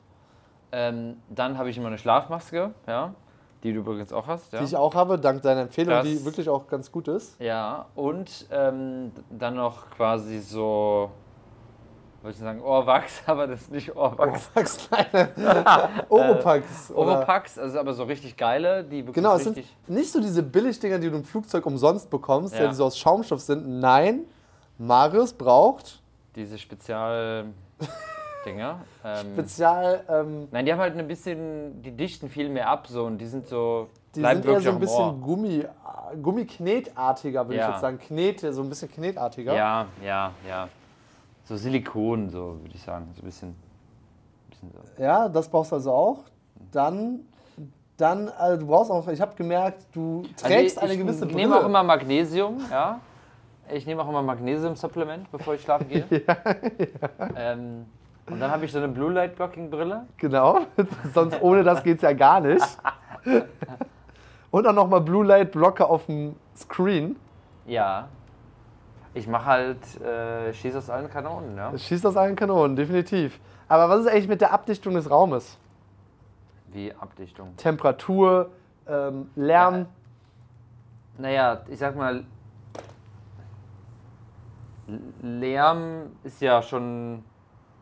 Ähm, 0.73 1.19
dann 1.29 1.59
habe 1.59 1.71
ich 1.71 1.79
immer 1.79 1.89
eine 1.89 1.99
Schlafmaske, 1.99 2.73
ja, 2.89 3.15
die 3.63 3.73
du 3.73 3.79
übrigens 3.81 4.13
auch 4.13 4.27
hast. 4.27 4.53
Ja. 4.53 4.59
Die 4.59 4.65
ich 4.65 4.77
auch 4.77 4.95
habe, 4.97 5.17
dank 5.19 5.43
deiner 5.43 5.61
Empfehlung, 5.61 5.95
Das- 5.95 6.05
die 6.05 6.25
wirklich 6.25 6.49
auch 6.49 6.67
ganz 6.67 6.91
gut 6.91 7.07
ist. 7.07 7.41
Ja, 7.41 7.87
und 7.95 8.47
ähm, 8.51 9.13
dann 9.31 9.55
noch 9.55 9.91
quasi 9.91 10.41
so, 10.41 11.11
wollte 12.23 12.37
ich 12.37 12.43
sagen, 12.43 12.61
Ohrwachs, 12.63 13.23
aber 13.27 13.47
das 13.47 13.63
ist 13.63 13.73
nicht 13.73 13.97
Ohrwachs. 13.97 14.51
Oropax, 14.55 14.89
kleine 14.89 16.05
Oropax. 16.09 16.91
oder- 16.91 16.99
Oropax, 17.17 17.59
also 17.59 17.79
aber 17.81 17.93
so 17.95 18.05
richtig 18.05 18.37
geile, 18.37 18.85
die 18.85 18.99
wirklich 18.99 19.15
Genau, 19.15 19.35
es 19.35 19.45
sind 19.45 19.59
nicht 19.89 20.13
so 20.13 20.21
diese 20.21 20.43
Billigdinger, 20.43 20.99
die 20.99 21.11
du 21.11 21.17
im 21.17 21.25
Flugzeug 21.25 21.65
umsonst 21.67 22.11
bekommst, 22.11 22.55
Ja. 22.55 22.69
die 22.69 22.75
so 22.75 22.85
aus 22.87 22.99
Schaumstoff 22.99 23.41
sind. 23.41 23.81
Nein, 23.81 24.21
Marius 24.79 25.33
braucht 25.33 26.01
Diese 26.35 26.59
Spezial-Dinger. 26.59 28.81
ähm, 29.05 29.33
Spezial, 29.35 30.05
ähm, 30.09 30.49
nein, 30.51 30.65
die 30.65 30.73
haben 30.73 30.81
halt 30.81 30.97
ein 30.97 31.07
bisschen, 31.09 31.83
die 31.83 31.91
dichten 31.93 32.29
viel 32.29 32.49
mehr 32.49 32.69
ab 32.69 32.87
so 32.87 33.05
und 33.05 33.19
die 33.19 33.27
sind 33.27 33.47
so. 33.49 33.89
die 34.15 34.21
sind 34.21 34.45
eher 34.45 34.61
so 34.61 34.71
ein 34.71 34.79
bisschen. 34.81 35.21
Gummi, 35.21 35.65
Gummiknetartiger, 36.23 37.45
würde 37.47 37.55
ich 37.55 37.61
Ja. 37.61 37.71
jetzt 37.73 37.81
sagen. 37.81 37.99
Knete, 37.99 38.53
so 38.53 38.63
ein 38.63 38.69
bisschen 38.69 38.91
knetartiger. 38.91 39.55
Ja, 39.55 39.87
ja, 40.05 40.33
ja. 40.49 40.69
So 41.45 41.57
Silikon, 41.57 42.31
so 42.31 42.59
würde 42.61 42.75
ich 42.75 42.83
sagen. 42.83 43.09
So 43.15 43.23
ein 43.23 43.25
bisschen. 43.25 43.55
bisschen 44.51 44.71
so. 44.71 45.03
Ja, 45.03 45.29
das 45.29 45.49
brauchst 45.49 45.73
du 45.73 45.77
also 45.77 45.93
auch. 45.93 46.19
Dann, 46.71 47.21
dann 47.97 48.29
also 48.29 48.61
du 48.61 48.67
brauchst 48.67 48.91
auch, 48.91 49.07
ich 49.09 49.21
habe 49.21 49.35
gemerkt, 49.35 49.87
du 49.93 50.23
trägst 50.37 50.79
Also 50.79 50.93
eine 50.93 51.03
gewisse 51.03 51.25
Ich 51.25 51.33
Brille. 51.33 51.49
nehme 51.49 51.61
auch 51.61 51.67
immer 51.67 51.83
Magnesium, 51.83 52.61
ja. 52.71 53.01
Ich 53.71 53.87
nehme 53.87 54.03
auch 54.03 54.09
immer 54.09 54.23
Magnesium-Supplement, 54.23 55.31
bevor 55.31 55.55
ich 55.55 55.63
schlafen 55.63 55.89
gehe. 55.89 56.05
ähm, 57.37 57.87
und 58.27 58.41
dann 58.41 58.51
habe 58.51 58.65
ich 58.65 58.73
so 58.73 58.79
eine 58.79 58.89
Blue 58.89 59.13
Light 59.13 59.37
Blocking 59.37 59.71
Brille. 59.71 60.07
Genau, 60.19 60.61
sonst 61.15 61.41
ohne 61.43 61.63
das 61.63 61.83
geht's 61.83 62.03
ja 62.03 62.13
gar 62.13 62.41
nicht. 62.41 62.65
Und 64.51 64.65
dann 64.65 64.75
nochmal 64.75 65.01
Blue 65.01 65.25
Light 65.25 65.53
Blocker 65.53 65.89
auf 65.89 66.05
dem 66.07 66.37
Screen. 66.55 67.17
Ja. 67.67 68.09
Ich 69.15 69.27
mache 69.27 69.45
halt, 69.45 70.01
äh, 70.01 70.53
schieß 70.55 70.75
aus 70.77 70.89
allen 70.89 71.11
Kanonen, 71.11 71.57
ja. 71.57 71.71
Das 71.71 71.85
schießt 71.85 72.07
aus 72.07 72.17
allen 72.17 72.35
Kanonen, 72.37 72.77
definitiv. 72.77 73.39
Aber 73.69 73.89
was 73.89 74.01
ist 74.01 74.07
eigentlich 74.09 74.29
mit 74.29 74.41
der 74.41 74.53
Abdichtung 74.53 74.95
des 74.95 75.11
Raumes? 75.11 75.59
Wie 76.69 76.93
Abdichtung. 76.95 77.55
Temperatur, 77.57 78.51
ähm, 78.89 79.31
Lärm. 79.37 79.87
Naja, 81.19 81.61
ich 81.69 81.79
sag 81.79 81.95
mal, 81.95 82.25
Lärm 85.23 86.11
ist 86.25 86.41
ja 86.41 86.63
schon 86.63 87.23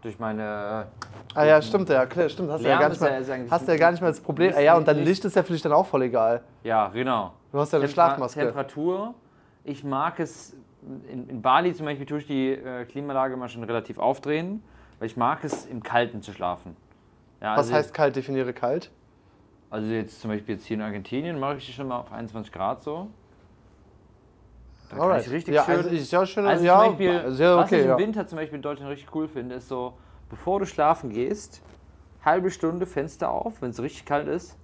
durch 0.02 0.18
meine. 0.18 0.86
Ah 1.34 1.44
ja, 1.44 1.62
stimmt 1.62 1.88
ja, 1.88 2.06
klar, 2.06 2.28
stimmt. 2.28 2.50
Hast 2.50 2.60
du 2.64 2.68
ja 2.68 2.78
Lärm 2.78 2.80
gar 2.80 2.88
nicht 2.90 3.00
ja- 3.00 3.08
mal, 3.08 3.32
eigentlich 3.32 3.50
hast 3.50 3.68
ja 3.68 3.76
gar 3.76 3.90
nicht 3.92 4.00
mal 4.00 4.08
das 4.08 4.20
Problem. 4.20 4.52
Ah 4.56 4.60
ja, 4.60 4.76
und 4.76 4.86
dann 4.86 4.96
nicht- 4.96 5.06
Licht 5.06 5.24
ist 5.24 5.36
ja 5.36 5.42
für 5.42 5.52
dich 5.52 5.62
dann 5.62 5.72
auch 5.72 5.86
voll 5.86 6.02
egal. 6.02 6.42
Ja, 6.62 6.88
genau. 6.88 7.32
Du 7.52 7.58
hast 7.58 7.72
ja 7.72 7.78
eine 7.78 7.86
Temper- 7.86 7.92
Schlafmaske. 7.94 8.40
Temperatur. 8.40 9.14
Ich 9.64 9.84
mag 9.84 10.18
es, 10.20 10.54
in, 11.10 11.28
in 11.28 11.42
Bali 11.42 11.74
zum 11.74 11.86
Beispiel 11.86 12.06
tue 12.06 12.18
ich 12.18 12.26
die 12.26 12.50
äh, 12.50 12.84
Klimaanlage 12.84 13.34
immer 13.34 13.48
schon 13.48 13.64
relativ 13.64 13.98
aufdrehen, 13.98 14.62
weil 14.98 15.06
ich 15.06 15.16
mag 15.16 15.44
es, 15.44 15.66
im 15.66 15.82
Kalten 15.82 16.22
zu 16.22 16.32
schlafen. 16.32 16.76
Ja, 17.40 17.52
Was 17.52 17.66
also, 17.66 17.74
heißt 17.74 17.94
kalt? 17.94 18.16
Definiere 18.16 18.52
kalt. 18.52 18.90
Also 19.70 19.86
jetzt 19.88 20.20
zum 20.20 20.30
Beispiel 20.30 20.56
jetzt 20.56 20.66
hier 20.66 20.76
in 20.76 20.82
Argentinien 20.82 21.38
mache 21.38 21.56
ich 21.56 21.66
die 21.66 21.72
schon 21.72 21.88
mal 21.88 21.98
auf 21.98 22.12
21 22.12 22.52
Grad 22.52 22.82
so. 22.82 23.08
Da 24.88 24.96
kann 24.96 25.04
Alright. 25.04 25.26
ich 25.26 25.32
richtig 25.32 25.54
ja, 25.54 25.64
schön. 25.64 25.76
also 25.76 25.88
ist 25.90 26.10
ja 26.10 26.26
schön. 26.26 26.46
Also 26.46 26.64
ja, 26.64 26.80
zum 26.80 26.88
Beispiel, 26.90 27.30
sehr 27.30 27.56
was 27.56 27.66
okay. 27.66 27.76
ich 27.76 27.84
im 27.84 27.90
ja. 27.90 27.98
Winter 27.98 28.26
zum 28.26 28.36
Beispiel 28.36 28.56
in 28.56 28.62
Deutschland 28.62 28.90
richtig 28.90 29.14
cool 29.14 29.28
finde, 29.28 29.54
ist 29.54 29.68
so, 29.68 29.94
bevor 30.28 30.58
du 30.58 30.66
schlafen 30.66 31.10
gehst, 31.10 31.62
halbe 32.24 32.50
Stunde 32.50 32.86
Fenster 32.86 33.30
auf, 33.30 33.62
wenn 33.62 33.70
es 33.70 33.80
richtig 33.80 34.04
kalt 34.04 34.26
ist, 34.26 34.58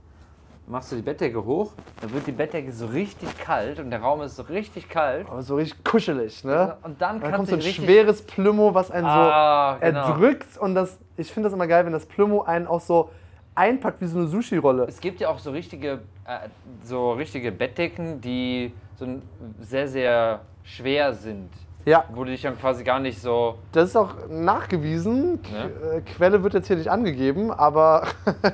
machst 0.66 0.90
du 0.92 0.96
die 0.96 1.02
Bettdecke 1.02 1.44
hoch, 1.44 1.72
dann 2.00 2.12
wird 2.12 2.26
die 2.26 2.32
Bettdecke 2.32 2.72
so 2.72 2.86
richtig 2.86 3.38
kalt 3.38 3.78
und 3.78 3.90
der 3.90 4.00
Raum 4.00 4.22
ist 4.22 4.36
so 4.36 4.42
richtig 4.42 4.88
kalt. 4.88 5.28
Aber 5.28 5.42
so 5.42 5.56
richtig 5.56 5.84
kuschelig, 5.84 6.44
ne? 6.44 6.76
Und 6.82 7.00
dann, 7.00 7.20
dann 7.20 7.32
kommt 7.32 7.48
so 7.48 7.56
ein 7.56 7.62
schweres 7.62 8.22
Plümo, 8.22 8.74
was 8.74 8.90
einen 8.90 9.06
Ah, 9.06 9.74
so 9.74 9.86
genau. 9.86 10.08
erdrückt. 10.08 10.58
Und 10.58 10.74
das, 10.74 10.98
ich 11.16 11.32
finde 11.32 11.48
das 11.48 11.54
immer 11.54 11.66
geil, 11.66 11.84
wenn 11.86 11.92
das 11.92 12.06
Plümo 12.06 12.42
einen 12.42 12.66
auch 12.66 12.80
so 12.80 13.10
einpackt 13.54 14.00
wie 14.00 14.06
so 14.06 14.18
eine 14.18 14.26
Sushi-Rolle. 14.26 14.84
Es 14.88 15.00
gibt 15.00 15.20
ja 15.20 15.28
auch 15.28 15.38
so 15.38 15.50
richtige, 15.50 16.00
äh, 16.26 16.48
so 16.82 17.12
richtige 17.12 17.52
Bettdecken, 17.52 18.20
die 18.20 18.72
so 18.98 19.06
sehr, 19.60 19.88
sehr 19.88 20.40
schwer 20.62 21.14
sind. 21.14 21.50
Ja, 21.86 22.04
Wo 22.12 22.24
du 22.24 22.32
dich 22.32 22.42
dann 22.42 22.58
quasi 22.58 22.82
gar 22.82 22.98
nicht 22.98 23.22
so... 23.22 23.58
das 23.70 23.90
ist 23.90 23.96
auch 23.96 24.14
nachgewiesen. 24.28 25.38
Äh, 25.44 26.00
Quelle 26.00 26.42
wird 26.42 26.54
jetzt 26.54 26.66
hier 26.66 26.74
nicht 26.76 26.90
angegeben, 26.90 27.52
aber 27.52 28.08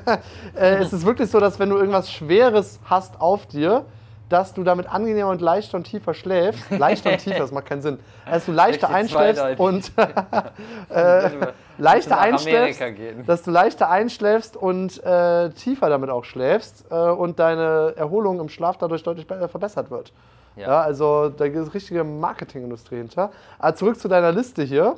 äh, 0.55 0.74
es 0.76 0.93
ist 0.93 1.07
wirklich 1.07 1.30
so, 1.30 1.41
dass 1.41 1.59
wenn 1.59 1.70
du 1.70 1.78
irgendwas 1.78 2.12
Schweres 2.12 2.78
hast 2.85 3.18
auf 3.22 3.47
dir, 3.47 3.87
dass 4.33 4.55
du 4.55 4.64
damit 4.64 4.87
angenehmer 4.93 5.30
und 5.30 5.41
leichter 5.43 5.76
und 5.76 5.85
tiefer 5.85 6.14
schläfst. 6.14 6.70
Leichter 6.70 7.11
und 7.12 7.18
tiefer, 7.18 7.41
das 7.41 7.53
macht 7.53 7.66
keinen 7.66 7.83
Sinn. 7.83 7.99
Als 8.24 8.47
du 8.47 8.53
leichter 8.53 8.89
einschläfst 8.89 9.45
und 9.59 9.93
äh, 10.89 11.30
leichter 11.78 12.18
einschläfst, 12.18 12.80
dass 13.26 13.43
du 13.43 13.51
leichter 13.51 13.91
einschläfst 13.91 14.57
und 14.57 15.03
äh, 15.05 15.51
tiefer 15.51 15.89
damit 15.89 16.11
auch 16.11 16.24
schläfst 16.24 16.85
äh, 16.91 16.95
und 16.95 17.39
deine 17.39 17.95
Erholung 17.97 18.41
im 18.41 18.49
Schlaf 18.49 18.78
dadurch 18.78 19.03
deutlich 19.03 19.26
be- 19.26 19.49
verbessert 19.49 19.91
wird. 19.91 20.12
Ja. 20.57 20.68
Ja. 20.68 20.80
also 20.80 21.28
da 21.30 21.49
gibt 21.49 21.66
es 21.66 21.74
richtige 21.74 22.05
Marketingindustrie 22.05 22.97
hinter. 22.97 23.30
Aber 23.59 23.74
zurück 23.74 23.99
zu 23.99 24.09
deiner 24.09 24.33
Liste 24.33 24.62
hier. 24.62 24.97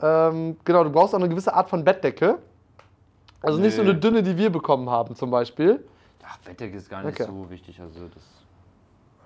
Ähm, 0.00 0.56
genau, 0.64 0.84
du 0.84 0.90
brauchst 0.90 1.14
auch 1.14 1.18
eine 1.18 1.28
gewisse 1.28 1.52
Art 1.52 1.68
von 1.68 1.84
Bettdecke. 1.84 2.36
Also 3.42 3.58
nicht 3.58 3.74
so 3.76 3.82
Nö. 3.82 3.90
eine 3.90 3.98
dünne, 3.98 4.22
die 4.22 4.36
wir 4.36 4.50
bekommen 4.50 4.88
haben 4.90 5.14
zum 5.14 5.30
Beispiel. 5.30 5.84
Ach, 6.26 6.36
Bettdecke 6.38 6.76
ist 6.76 6.90
gar 6.90 7.02
nicht 7.02 7.20
Okay. 7.20 7.30
so 7.30 7.50
wichtig. 7.50 7.80
Also 7.80 8.00
das 8.14 8.22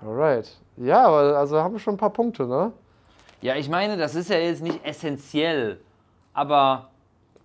Alright. 0.04 0.50
Ja, 0.76 1.06
aber 1.06 1.38
also 1.38 1.60
haben 1.60 1.74
wir 1.74 1.78
schon 1.78 1.94
ein 1.94 1.98
paar 1.98 2.10
Punkte, 2.10 2.46
ne? 2.46 2.72
ja, 3.40 3.56
ich 3.56 3.68
meine, 3.68 3.96
das 3.96 4.14
ist 4.14 4.30
ja 4.30 4.36
jetzt 4.38 4.62
nicht 4.62 4.84
essentiell. 4.84 5.80
Aber, 6.32 6.88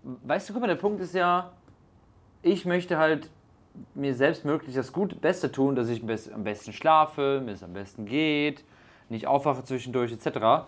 weißt 0.03 0.47
du, 0.49 0.53
guck 0.53 0.62
mal, 0.62 0.68
der 0.68 0.76
Punkt 0.76 1.01
ist 1.01 1.14
ja, 1.14 1.51
ich 2.41 2.66
möchte 2.66 2.97
halt 2.97 3.30
mir 3.93 4.14
selbst 4.16 4.45
möglich 4.45 4.76
das 4.76 4.91
Gute, 4.93 5.16
Beste 5.16 5.51
tun, 5.51 5.76
dass 5.76 5.89
ich 5.89 6.01
am 6.01 6.08
best- 6.08 6.32
am 6.34 6.43
besten 6.43 6.72
schlafe, 6.74 7.41
mir 7.43 7.51
es 7.51 7.64
am 7.64 7.74
besten 7.74 8.05
geht, 8.05 8.64
nicht 9.10 9.28
aufwache 9.28 9.64
zwischendurch, 9.64 10.12
etc. 10.12 10.66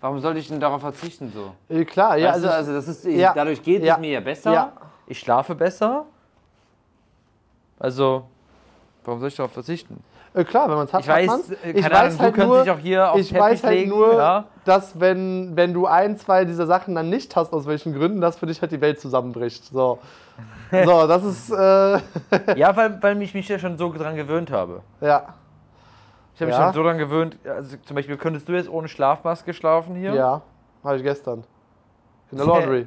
Warum 0.00 0.20
sollte 0.20 0.38
ich 0.38 0.48
denn 0.48 0.60
darauf 0.60 0.82
verzichten 0.82 1.32
so? 1.32 1.52
Äh, 1.74 1.84
klar, 1.84 2.16
ja. 2.16 2.32
Weißt 2.32 2.44
du, 2.44 2.48
Also, 2.48 2.70
also 2.70 2.72
das 2.74 2.88
ist, 2.88 3.04
ja, 3.06 3.32
dadurch 3.34 3.62
geht 3.62 3.82
ja, 3.82 3.94
es 3.94 4.00
mir 4.00 4.10
ja 4.10 4.20
besser. 4.20 4.52
ja. 4.52 4.72
Ich 5.08 5.18
schlafe 5.20 5.54
besser. 5.54 6.04
Also, 7.78 8.24
warum 9.06 9.20
soll 9.20 9.28
ich 9.28 9.36
darauf 9.36 9.52
verzichten? 9.52 10.02
äh, 10.34 10.44
klar, 10.44 10.68
wenn 10.68 10.76
man 10.76 10.86
es 10.86 10.92
hat, 10.92 11.00
Ich 11.02 11.08
hat 11.08 11.16
weiß, 11.16 11.26
man's. 11.28 11.50
äh, 11.50 11.56
Ich 11.72 11.82
keine 11.82 11.94
weiß 11.94 12.20
Ahnung, 12.20 12.20
halt 12.20 12.36
nur, 12.36 12.62
dich 12.62 12.70
auch 12.70 12.78
hier 12.78 13.10
auf 13.12 13.18
ich 13.18 13.28
Teppich 13.28 13.40
weiß 13.42 13.64
halt 13.64 13.74
legen, 13.74 13.90
nur, 13.90 14.14
ja. 14.14 14.44
dass 14.64 15.00
wenn, 15.00 15.56
wenn 15.56 15.72
du 15.72 15.86
ein, 15.86 16.16
zwei 16.18 16.44
dieser 16.44 16.66
Sachen 16.66 16.94
dann 16.94 17.08
nicht 17.08 17.34
hast, 17.36 17.52
aus 17.52 17.66
welchen 17.66 17.94
Gründen, 17.94 18.20
dass 18.20 18.36
für 18.38 18.46
dich 18.46 18.60
halt 18.60 18.72
die 18.72 18.80
Welt 18.80 19.00
zusammenbricht. 19.00 19.64
So, 19.66 19.98
so 20.70 21.06
das 21.06 21.24
ist, 21.24 21.50
äh, 21.50 21.98
Ja, 22.56 22.76
weil, 22.76 23.02
weil 23.02 23.22
ich 23.22 23.32
mich 23.32 23.48
ja 23.48 23.58
schon 23.58 23.78
so 23.78 23.92
dran 23.92 24.16
gewöhnt 24.16 24.50
habe. 24.50 24.82
ja, 25.00 25.34
Ich 26.34 26.40
habe 26.42 26.50
mich 26.50 26.58
Ja. 26.58 26.64
schon 26.66 26.74
so 26.74 26.82
dran 26.82 26.98
gewöhnt, 26.98 27.38
also 27.48 27.76
zum 27.84 27.96
Beispiel 27.96 28.16
könntest 28.18 28.48
du 28.48 28.52
jetzt 28.52 28.68
ohne 28.68 28.88
Schlafmaske 28.88 29.54
schlafen 29.54 29.94
hier? 29.96 30.12
ja, 30.14 30.42
habe 30.84 30.96
ich 30.98 31.02
gestern. 31.02 31.44
In 32.30 32.36
der 32.38 32.46
Laundry. 32.48 32.86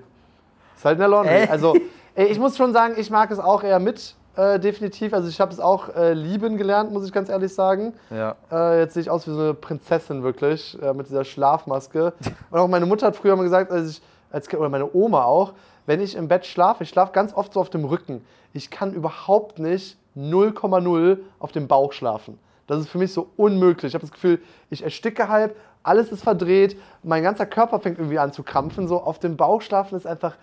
Ist 0.75 0.85
halt 0.85 0.95
in 0.95 0.99
der 0.99 1.07
Laundry. 1.07 1.33
Äh? 1.33 1.47
Also, 1.49 1.75
ich 2.15 2.37
muss 2.37 2.55
schon 2.57 2.73
sagen, 2.73 2.93
ich 2.97 3.09
mag 3.09 3.31
es 3.31 3.39
auch 3.39 3.63
eher 3.63 3.79
mit, 3.79 4.15
äh, 4.39 4.59
definitiv. 4.59 5.13
Also, 5.13 5.27
ich 5.27 5.39
habe 5.41 5.51
es 5.51 5.59
auch 5.59 5.89
äh, 5.95 6.13
lieben 6.13 6.57
gelernt, 6.57 6.91
muss 6.91 7.05
ich 7.05 7.11
ganz 7.11 7.29
ehrlich 7.29 7.53
sagen. 7.53 7.93
Ja. 8.09 8.35
Äh, 8.51 8.79
jetzt 8.79 8.93
sehe 8.93 9.01
ich 9.01 9.09
aus 9.09 9.27
wie 9.27 9.31
so 9.31 9.39
eine 9.39 9.53
Prinzessin 9.53 10.23
wirklich, 10.23 10.77
äh, 10.81 10.93
mit 10.93 11.09
dieser 11.09 11.25
Schlafmaske. 11.25 12.13
Und 12.51 12.59
auch 12.59 12.67
meine 12.67 12.85
Mutter 12.85 13.07
hat 13.07 13.15
früher 13.15 13.35
mal 13.35 13.43
gesagt, 13.43 13.71
als 13.71 13.89
ich, 13.91 14.01
als, 14.31 14.53
oder 14.53 14.69
meine 14.69 14.93
Oma 14.93 15.25
auch, 15.25 15.53
wenn 15.85 15.99
ich 16.01 16.15
im 16.15 16.27
Bett 16.27 16.45
schlafe, 16.45 16.83
ich 16.83 16.89
schlafe 16.89 17.11
ganz 17.11 17.33
oft 17.33 17.53
so 17.53 17.59
auf 17.59 17.69
dem 17.69 17.83
Rücken. 17.83 18.23
Ich 18.53 18.69
kann 18.69 18.93
überhaupt 18.93 19.59
nicht 19.59 19.97
0,0 20.15 21.17
auf 21.39 21.51
dem 21.51 21.67
Bauch 21.67 21.93
schlafen. 21.93 22.39
Das 22.67 22.79
ist 22.79 22.89
für 22.89 22.99
mich 22.99 23.11
so 23.11 23.29
unmöglich. 23.35 23.89
Ich 23.89 23.93
habe 23.95 24.05
das 24.05 24.11
Gefühl, 24.11 24.39
ich 24.69 24.83
ersticke 24.83 25.27
halb, 25.27 25.55
alles 25.81 26.11
ist 26.11 26.23
verdreht, 26.23 26.77
mein 27.03 27.23
ganzer 27.23 27.45
Körper 27.45 27.79
fängt 27.79 27.97
irgendwie 27.97 28.19
an 28.19 28.31
zu 28.31 28.43
krampfen. 28.43 28.87
So 28.87 29.01
auf 29.01 29.19
dem 29.19 29.37
Bauch 29.37 29.61
schlafen 29.61 29.95
ist 29.95 30.05
einfach, 30.05 30.35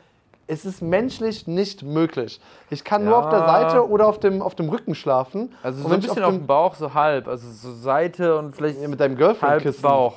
es 0.48 0.64
ist 0.64 0.80
menschlich 0.82 1.46
nicht 1.46 1.82
möglich. 1.82 2.40
Ich 2.70 2.84
kann 2.84 3.04
nur 3.04 3.14
Ja. 3.14 3.20
auf 3.20 3.28
der 3.30 3.40
Seite 3.40 3.88
oder 3.88 4.06
auf 4.06 4.20
dem, 4.20 4.42
auf 4.42 4.54
dem 4.54 4.68
Rücken 4.68 4.94
schlafen. 4.94 5.52
Also 5.62 5.82
Und 5.84 5.88
so 5.88 5.94
ein 5.94 6.00
bisschen 6.00 6.22
auf 6.24 6.34
dem- 6.34 6.46
Bauch, 6.46 6.74
so 6.74 6.94
halb, 6.94 7.26
also 7.28 7.50
so 7.50 7.74
Seite 7.74 8.36
und 8.38 8.54
vielleicht 8.54 8.80
Ja, 8.80 8.88
mit 8.88 9.00
deinem 9.00 9.16
Girlfriend-Kissen. 9.16 9.82
Bauch. 9.82 10.14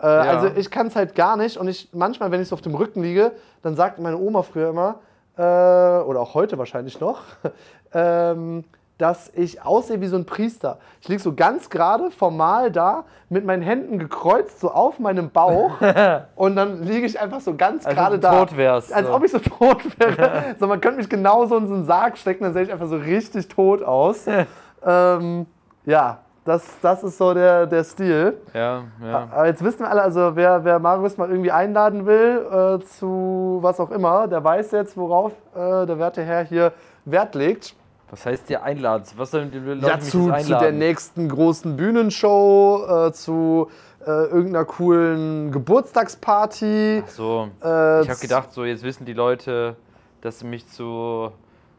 Äh, 0.00 0.06
Also 0.06 0.48
ich 0.56 0.70
kann 0.70 0.86
es 0.88 0.96
halt 0.96 1.14
gar 1.14 1.36
nicht 1.36 1.56
und 1.58 1.68
ich 1.68 1.88
manchmal, 1.92 2.30
wenn 2.30 2.40
ich 2.40 2.48
so 2.48 2.54
auf 2.54 2.62
dem 2.62 2.74
Rücken 2.74 3.02
liege, 3.02 3.32
dann 3.62 3.76
sagt 3.76 3.98
meine 3.98 4.16
Oma 4.18 4.42
früher 4.42 4.70
immer, 4.70 4.96
äh, 5.36 5.42
oder 5.42 6.20
auch 6.20 6.34
heute 6.34 6.58
wahrscheinlich 6.58 6.98
noch, 7.00 7.20
ähm, 7.94 8.64
dass 9.00 9.32
ich 9.34 9.62
aussehe 9.62 10.00
wie 10.00 10.06
so 10.06 10.16
ein 10.16 10.26
Priester. 10.26 10.78
Ich 11.00 11.08
liege 11.08 11.22
so 11.22 11.34
ganz 11.34 11.70
gerade 11.70 12.10
formal 12.10 12.70
da, 12.70 13.04
mit 13.30 13.46
meinen 13.46 13.62
Händen 13.62 13.98
gekreuzt, 13.98 14.60
so 14.60 14.70
auf 14.70 14.98
meinem 14.98 15.30
Bauch 15.30 15.72
und 16.34 16.56
dann 16.56 16.82
liege 16.82 17.06
ich 17.06 17.18
einfach 17.18 17.40
so 17.40 17.54
ganz 17.56 17.86
Als 17.86 17.94
gerade 17.94 18.18
da. 18.18 18.30
tot 18.32 18.56
wärst, 18.56 18.92
Als 18.92 19.06
so. 19.06 19.14
ob 19.14 19.24
ich 19.24 19.30
so 19.30 19.38
tot 19.38 19.82
wäre. 19.98 20.56
so, 20.58 20.66
man 20.66 20.80
könnte 20.80 20.98
mich 20.98 21.08
genauso 21.08 21.56
in 21.56 21.66
so 21.66 21.74
einen 21.74 21.84
Sarg 21.84 22.18
stecken, 22.18 22.44
dann 22.44 22.52
sehe 22.52 22.64
ich 22.64 22.72
einfach 22.72 22.88
so 22.88 22.96
richtig 22.96 23.48
tot 23.48 23.82
aus. 23.82 24.26
ähm, 24.86 25.46
ja, 25.86 26.18
das, 26.44 26.80
das 26.80 27.02
ist 27.04 27.16
so 27.16 27.32
der, 27.32 27.66
der 27.66 27.84
Stil. 27.84 28.38
Ja, 28.52 28.82
ja. 29.02 29.28
Aber 29.30 29.46
jetzt 29.46 29.62
wissen 29.62 29.80
wir 29.80 29.90
alle, 29.90 30.02
also 30.02 30.34
wer, 30.34 30.64
wer 30.64 30.78
Marius 30.78 31.16
mal 31.16 31.30
irgendwie 31.30 31.52
einladen 31.52 32.06
will 32.06 32.46
äh, 32.50 32.84
zu 32.84 33.58
was 33.60 33.78
auch 33.78 33.90
immer, 33.90 34.26
der 34.26 34.42
weiß 34.42 34.72
jetzt, 34.72 34.96
worauf 34.96 35.32
äh, 35.54 35.86
der 35.86 35.98
werte 35.98 36.22
Herr 36.22 36.44
hier 36.44 36.72
Wert 37.04 37.34
legt. 37.34 37.74
Was 38.10 38.26
heißt 38.26 38.48
dir 38.48 38.62
einladen? 38.62 39.04
Was 39.16 39.30
sollen 39.30 39.50
die 39.50 39.58
Leute 39.58 39.86
Ja, 39.86 40.00
zu, 40.00 40.32
zu 40.32 40.58
der 40.58 40.72
nächsten 40.72 41.28
großen 41.28 41.76
Bühnenshow, 41.76 43.06
äh, 43.08 43.12
zu 43.12 43.68
äh, 44.04 44.10
irgendeiner 44.10 44.64
coolen 44.64 45.52
Geburtstagsparty. 45.52 47.04
so, 47.06 47.48
Äh, 47.62 48.02
ich 48.02 48.08
habe 48.10 48.20
gedacht, 48.20 48.52
so 48.52 48.64
jetzt 48.64 48.82
wissen 48.82 49.04
die 49.04 49.12
Leute, 49.12 49.76
dass 50.22 50.40
sie 50.40 50.46
mich 50.46 50.68
zu 50.68 51.30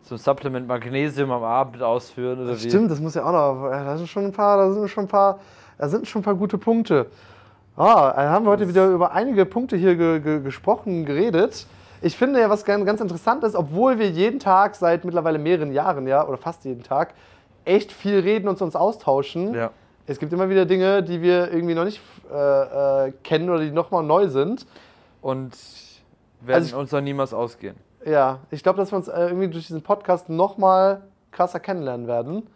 zum 0.03 0.17
Supplement 0.17 0.67
Magnesium 0.67 1.31
am 1.31 1.43
Abend 1.43 1.81
ausführen 1.83 2.39
oder 2.43 2.55
wie? 2.55 2.69
Stimmt, 2.69 2.89
das 2.89 2.99
muss 2.99 3.13
ja 3.13 3.23
auch 3.23 3.31
noch. 3.31 3.69
Da 3.69 3.97
sind 3.97 4.07
schon 4.07 4.25
ein 4.25 4.31
paar, 4.31 4.57
da 4.57 4.71
sind 4.71 4.89
schon 4.89 5.05
ein 5.05 5.07
paar, 5.07 5.39
da 5.77 5.87
sind 5.87 6.07
schon 6.07 6.21
ein 6.21 6.25
paar 6.25 6.35
gute 6.35 6.57
Punkte. 6.57 7.07
Ah, 7.77 8.11
dann 8.15 8.29
haben 8.29 8.45
wir 8.45 8.49
heute 8.51 8.67
wieder 8.67 8.87
über 8.87 9.11
einige 9.11 9.45
Punkte 9.45 9.77
hier 9.77 9.95
ge 9.95 10.19
ge 10.19 10.41
gesprochen, 10.41 11.05
geredet. 11.05 11.67
Ich 12.01 12.17
finde 12.17 12.39
ja, 12.39 12.49
was 12.49 12.65
ganz, 12.65 12.85
ganz 12.85 12.99
interessant 12.99 13.43
ist, 13.43 13.55
obwohl 13.55 13.99
wir 13.99 14.09
jeden 14.09 14.39
Tag 14.39 14.75
seit 14.75 15.05
mittlerweile 15.05 15.37
mehreren 15.37 15.71
Jahren, 15.71 16.07
ja, 16.07 16.27
oder 16.27 16.37
fast 16.37 16.65
jeden 16.65 16.83
Tag, 16.83 17.13
echt 17.63 17.91
viel 17.91 18.19
reden 18.19 18.47
und 18.47 18.59
uns 18.61 18.75
austauschen. 18.75 19.53
Ja. 19.53 19.69
Es 20.07 20.17
gibt 20.17 20.33
immer 20.33 20.49
wieder 20.49 20.65
Dinge, 20.65 21.03
die 21.03 21.21
wir 21.21 21.51
irgendwie 21.53 21.75
noch 21.75 21.85
nicht 21.85 22.01
äh, 22.33 23.07
äh, 23.07 23.11
kennen 23.23 23.49
oder 23.49 23.59
die 23.59 23.71
nochmal 23.71 24.03
neu 24.03 24.27
sind. 24.29 24.65
Und 25.21 25.51
werden 26.41 26.55
Also 26.55 26.67
ich- 26.69 26.75
uns 26.75 26.89
dann 26.89 27.03
niemals 27.03 27.33
ausgehen. 27.33 27.75
Ja, 28.03 28.39
ich 28.49 28.63
glaube, 28.63 28.77
dass 28.77 28.91
wir 28.91 28.97
uns 28.97 29.07
äh, 29.07 29.27
irgendwie 29.27 29.47
durch 29.47 29.67
diesen 29.67 29.83
Podcast 29.83 30.27
nochmal 30.27 31.01
krasser 31.29 31.59
kennenlernen 31.59 32.07
werden. 32.07 32.47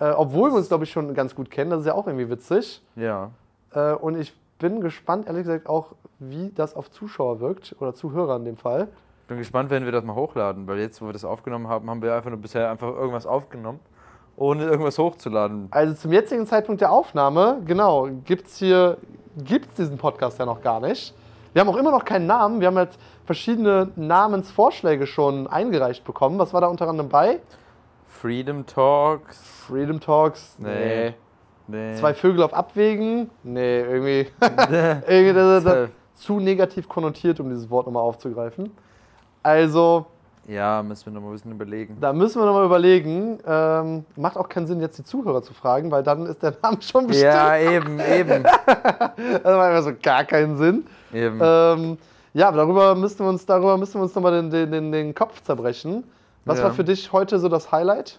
Äh, 0.00 0.10
obwohl 0.12 0.50
wir 0.50 0.56
uns, 0.56 0.68
glaube 0.68 0.84
ich, 0.84 0.90
schon 0.90 1.12
ganz 1.12 1.34
gut 1.34 1.50
kennen. 1.50 1.68
Das 1.70 1.80
ist 1.80 1.86
ja 1.86 1.92
auch 1.94 2.06
irgendwie 2.06 2.30
witzig. 2.30 2.80
Ja. 2.96 3.30
Äh, 3.74 3.92
und 3.92 4.18
ich 4.18 4.32
bin 4.58 4.80
gespannt, 4.80 5.26
ehrlich 5.26 5.44
gesagt, 5.44 5.68
auch, 5.68 5.92
wie 6.18 6.50
das 6.54 6.74
auf 6.74 6.90
Zuschauer 6.90 7.40
wirkt. 7.40 7.74
Oder 7.80 7.94
Zuhörer 7.94 8.36
in 8.36 8.44
dem 8.44 8.56
Fall. 8.56 8.88
Bin 9.28 9.38
gespannt, 9.38 9.70
wenn 9.70 9.84
wir 9.84 9.92
das 9.92 10.04
mal 10.04 10.14
hochladen, 10.14 10.66
weil 10.66 10.78
jetzt, 10.78 11.00
wo 11.00 11.06
wir 11.06 11.12
das 11.12 11.24
aufgenommen 11.24 11.68
haben, 11.68 11.88
haben 11.88 12.02
wir 12.02 12.14
einfach 12.14 12.30
nur 12.30 12.38
bisher 12.38 12.70
einfach 12.70 12.88
irgendwas 12.88 13.26
aufgenommen, 13.26 13.80
ohne 14.36 14.64
irgendwas 14.64 14.98
hochzuladen. 14.98 15.68
Also 15.70 15.94
zum 15.94 16.12
jetzigen 16.12 16.46
Zeitpunkt 16.46 16.82
der 16.82 16.92
Aufnahme, 16.92 17.62
genau, 17.64 18.08
gibt 18.24 18.48
es 18.48 18.58
hier 18.58 18.98
gibt's 19.36 19.74
diesen 19.74 19.98
Podcast 19.98 20.38
ja 20.38 20.46
noch 20.46 20.62
gar 20.62 20.80
nicht. 20.80 21.14
Wir 21.52 21.60
haben 21.60 21.68
auch 21.68 21.76
immer 21.76 21.90
noch 21.90 22.04
keinen 22.04 22.26
Namen. 22.26 22.60
Wir 22.60 22.68
haben 22.68 22.78
jetzt 22.78 22.98
verschiedene 23.24 23.90
Namensvorschläge 23.96 25.06
schon 25.06 25.46
eingereicht 25.46 26.04
bekommen. 26.04 26.38
Was 26.38 26.52
war 26.52 26.60
da 26.60 26.66
unter 26.66 26.88
anderem 26.88 27.08
bei? 27.08 27.40
Freedom 28.06 28.66
Talks. 28.66 29.38
Freedom 29.66 30.00
Talks? 30.00 30.56
Nee. 30.58 30.68
Nee. 31.10 31.14
Zwei 31.68 32.12
Vögel 32.14 32.42
auf 32.42 32.52
Abwägen? 32.52 33.30
Nee, 33.42 33.80
irgendwie. 33.80 34.26
irgendwie 34.40 35.32
das, 35.32 35.64
das, 35.64 35.88
zu 36.14 36.38
negativ 36.40 36.88
konnotiert, 36.88 37.40
um 37.40 37.48
dieses 37.48 37.68
Wort 37.70 37.86
nochmal 37.86 38.02
aufzugreifen. 38.02 38.70
Also, 39.42 40.06
Ja, 40.46 40.82
müssen 40.82 41.06
wir 41.06 41.12
noch 41.12 41.20
mal 41.22 41.28
ein 41.28 41.32
bisschen 41.32 41.52
überlegen. 41.52 41.96
da 42.00 42.12
müssen 42.12 42.40
wir 42.40 42.46
nochmal 42.46 42.64
überlegen. 42.66 43.38
Ähm, 43.46 44.04
macht 44.16 44.36
auch 44.36 44.48
keinen 44.48 44.66
Sinn, 44.66 44.80
jetzt 44.80 44.98
die 44.98 45.04
Zuhörer 45.04 45.42
zu 45.42 45.52
fragen, 45.54 45.90
weil 45.90 46.02
dann 46.02 46.26
ist 46.26 46.42
der 46.42 46.54
Name 46.62 46.80
schon 46.80 47.06
bestimmt. 47.06 47.32
Ja, 47.32 47.56
eben, 47.56 47.98
eben. 48.00 48.42
Das 48.82 49.42
macht 49.44 49.44
einfach 49.44 49.82
so 49.82 49.92
gar 50.02 50.24
keinen 50.24 50.56
Sinn. 50.56 50.86
eben. 51.12 51.38
Ähm, 51.42 51.98
ja, 52.32 52.48
aber 52.48 52.58
darüber 52.58 52.94
müssten 52.94 53.24
wir 53.24 53.28
uns, 53.28 53.46
darüber 53.46 53.76
müssten 53.76 53.98
wir 53.98 54.02
uns 54.02 54.14
nochmal 54.14 54.32
den, 54.32 54.50
den, 54.50 54.70
den, 54.70 54.92
den 54.92 55.14
Kopf 55.14 55.40
zerbrechen. 55.42 56.04
Was 56.44 56.58
Ja. 56.58 56.64
war 56.64 56.72
für 56.72 56.84
dich 56.84 57.12
heute 57.12 57.38
so 57.38 57.48
das 57.48 57.72
Highlight? 57.72 58.18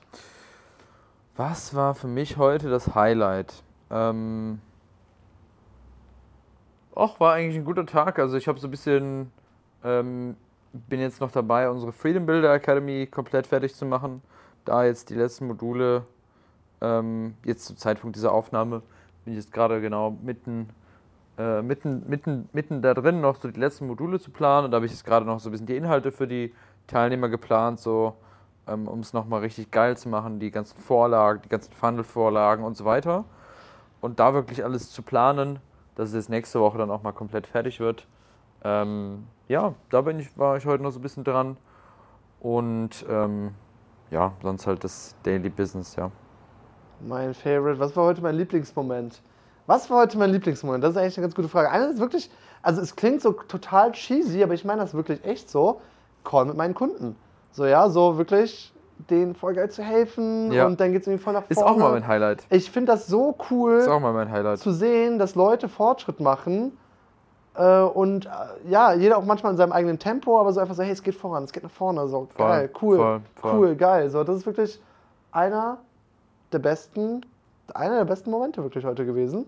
Was 1.37 1.75
war 1.75 1.95
für 1.95 2.07
mich 2.07 2.37
heute 2.37 2.69
das 2.69 2.95
Highlight? 2.95 3.61
Ähm 3.91 4.61
Och, 6.95 7.19
war 7.19 7.33
eigentlich 7.33 7.57
ein 7.57 7.65
guter 7.65 7.85
Tag. 7.85 8.19
Also 8.19 8.37
ich 8.37 8.47
habe 8.47 8.57
so 8.57 8.67
ein 8.69 8.71
bisschen, 8.71 9.31
ähm, 9.83 10.37
bin 10.71 11.01
jetzt 11.01 11.19
noch 11.19 11.31
dabei, 11.31 11.69
unsere 11.69 11.91
Freedom 11.91 12.25
Builder 12.25 12.53
Academy 12.53 13.05
komplett 13.05 13.47
fertig 13.47 13.75
zu 13.75 13.85
machen. 13.85 14.21
Da 14.63 14.85
jetzt 14.85 15.09
die 15.09 15.15
letzten 15.15 15.47
Module, 15.47 16.05
ähm, 16.79 17.35
jetzt 17.43 17.65
zum 17.65 17.75
Zeitpunkt 17.75 18.15
dieser 18.15 18.31
Aufnahme, 18.31 18.81
bin 19.25 19.33
ich 19.33 19.39
jetzt 19.39 19.51
gerade 19.51 19.81
genau 19.81 20.11
mitten, 20.11 20.69
äh, 21.37 21.61
mitten, 21.61 22.07
mitten, 22.07 22.47
mitten 22.53 22.81
da 22.81 22.93
drin, 22.93 23.19
noch 23.19 23.35
so 23.35 23.51
die 23.51 23.59
letzten 23.59 23.87
Module 23.87 24.21
zu 24.21 24.31
planen. 24.31 24.65
Und 24.65 24.71
da 24.71 24.75
habe 24.77 24.85
ich 24.85 24.93
jetzt 24.93 25.03
gerade 25.03 25.25
noch 25.25 25.41
so 25.41 25.49
ein 25.49 25.51
bisschen 25.51 25.67
die 25.67 25.75
Inhalte 25.75 26.13
für 26.13 26.27
die 26.27 26.53
Teilnehmer 26.87 27.27
geplant, 27.27 27.81
so 27.81 28.15
ähm, 28.67 28.87
um 28.87 28.99
es 28.99 29.13
nochmal 29.13 29.41
richtig 29.41 29.71
geil 29.71 29.97
zu 29.97 30.09
machen, 30.09 30.39
die 30.39 30.51
ganzen 30.51 30.77
Vorlagen, 30.77 31.41
die 31.43 31.49
ganzen 31.49 31.73
Funnel-Vorlagen 31.73 32.63
und 32.63 32.75
so 32.75 32.85
weiter. 32.85 33.25
Und 34.01 34.19
da 34.19 34.33
wirklich 34.33 34.63
alles 34.63 34.91
zu 34.91 35.01
planen, 35.01 35.59
dass 35.95 36.09
es 36.09 36.15
jetzt 36.15 36.29
nächste 36.29 36.59
Woche 36.59 36.77
dann 36.77 36.91
auch 36.91 37.03
mal 37.03 37.11
komplett 37.11 37.47
fertig 37.47 37.79
wird. 37.79 38.07
Ähm, 38.63 39.27
ja, 39.47 39.73
da 39.89 40.01
bin 40.01 40.19
ich, 40.19 40.37
war 40.37 40.57
ich 40.57 40.65
heute 40.65 40.83
noch 40.83 40.91
so 40.91 40.99
ein 40.99 41.01
bisschen 41.01 41.23
dran. 41.23 41.57
Und 42.39 43.05
ähm, 43.09 43.55
ja, 44.11 44.33
sonst 44.41 44.67
halt 44.67 44.83
das 44.83 45.15
Daily 45.23 45.49
Business, 45.49 45.95
ja. 45.95 46.11
Mein 47.01 47.33
Favorite. 47.33 47.79
Was 47.79 47.95
war 47.95 48.05
heute 48.05 48.21
mein 48.21 48.35
Lieblingsmoment? 48.35 49.21
Was 49.67 49.89
war 49.89 49.99
heute 50.01 50.17
mein 50.17 50.29
Lieblingsmoment? 50.29 50.83
Das 50.83 50.91
ist 50.91 50.97
eigentlich 50.97 51.17
eine 51.17 51.25
ganz 51.25 51.35
gute 51.35 51.49
Frage. 51.49 51.71
Eine 51.71 51.85
ist 51.85 51.99
wirklich, 51.99 52.29
also 52.61 52.81
es 52.81 52.95
klingt 52.95 53.21
so 53.21 53.31
total 53.31 53.91
cheesy, 53.91 54.43
aber 54.43 54.53
ich 54.53 54.63
meine 54.63 54.81
das 54.81 54.93
wirklich 54.93 55.23
echt 55.23 55.49
so. 55.49 55.81
Call 56.23 56.45
mit 56.45 56.57
meinen 56.57 56.73
Kunden. 56.73 57.15
So, 57.55 57.65
ja, 57.65 57.87
so 57.89 58.17
wirklich 58.17 58.73
denen 59.09 59.33
voll 59.35 59.53
geil 59.53 59.69
zu 59.69 59.81
helfen 59.83 60.51
Ja. 60.51 60.65
und 60.65 60.79
dann 60.79 60.91
geht 60.91 61.01
es 61.01 61.07
irgendwie 61.07 61.23
voll 61.23 61.33
nach 61.33 61.43
vorne. 61.43 61.51
Ist 61.51 61.63
auch 61.63 61.77
mal 61.77 61.91
mein 61.91 62.05
Highlight. 62.07 62.43
ich 62.49 62.69
finde 62.69 62.91
das 62.91 63.07
so 63.07 63.35
cool 63.49 63.75
Ist 63.77 63.87
auch 63.87 63.99
mal 63.99 64.13
mein 64.13 64.29
Highlight. 64.31 64.59
zu 64.59 64.71
sehen, 64.71 65.19
dass 65.19 65.35
Leute 65.35 65.67
Fortschritt 65.69 66.19
machen 66.19 66.77
äh, 67.55 67.79
und 67.81 68.25
äh, 68.25 68.29
ja, 68.69 68.93
jeder 68.93 69.17
auch 69.17 69.23
manchmal 69.25 69.51
in 69.53 69.57
seinem 69.57 69.71
eigenen 69.71 69.99
Tempo, 69.99 70.39
aber 70.39 70.51
so 70.53 70.59
einfach 70.59 70.75
so, 70.75 70.83
hey, 70.83 70.91
es 70.91 71.01
geht 71.03 71.15
voran, 71.15 71.43
es 71.45 71.51
geht 71.53 71.63
nach 71.63 71.71
vorne, 71.71 72.07
so 72.07 72.27
Voll, 72.35 72.47
geil, 72.47 72.69
cool, 72.81 72.97
voll, 72.97 73.21
voll. 73.35 73.53
cool, 73.53 73.75
geil. 73.75 74.09
So, 74.09 74.23
das 74.23 74.37
ist 74.37 74.45
wirklich 74.45 74.81
einer 75.31 75.77
der 76.51 76.59
besten, 76.59 77.21
einer 77.73 77.97
der 77.97 78.05
besten 78.05 78.31
Momente 78.31 78.61
wirklich 78.63 78.83
heute 78.85 79.05
gewesen. 79.05 79.45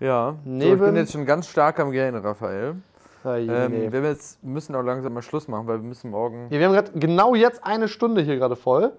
Ja. 0.00 0.34
So, 0.44 0.50
ich 0.50 0.58
Neben- 0.64 0.80
bin 0.80 0.96
jetzt 0.96 1.12
schon 1.12 1.24
ganz 1.26 1.46
stark 1.48 1.78
am 1.80 1.90
Gehen, 1.90 2.14
Raphael. 2.16 2.76
Ähm, 3.24 3.92
wir 3.92 4.02
jetzt 4.04 4.42
müssen 4.44 4.74
auch 4.74 4.82
langsam 4.82 5.12
mal 5.14 5.22
Schluss 5.22 5.48
machen, 5.48 5.66
weil 5.66 5.80
wir 5.82 5.88
müssen 5.88 6.10
morgen. 6.10 6.46
Ja, 6.50 6.58
wir 6.58 6.66
haben 6.66 6.74
grad 6.74 6.90
genau 6.94 7.34
jetzt 7.34 7.64
eine 7.64 7.88
Stunde 7.88 8.22
hier 8.22 8.36
gerade 8.36 8.56
voll. 8.56 8.92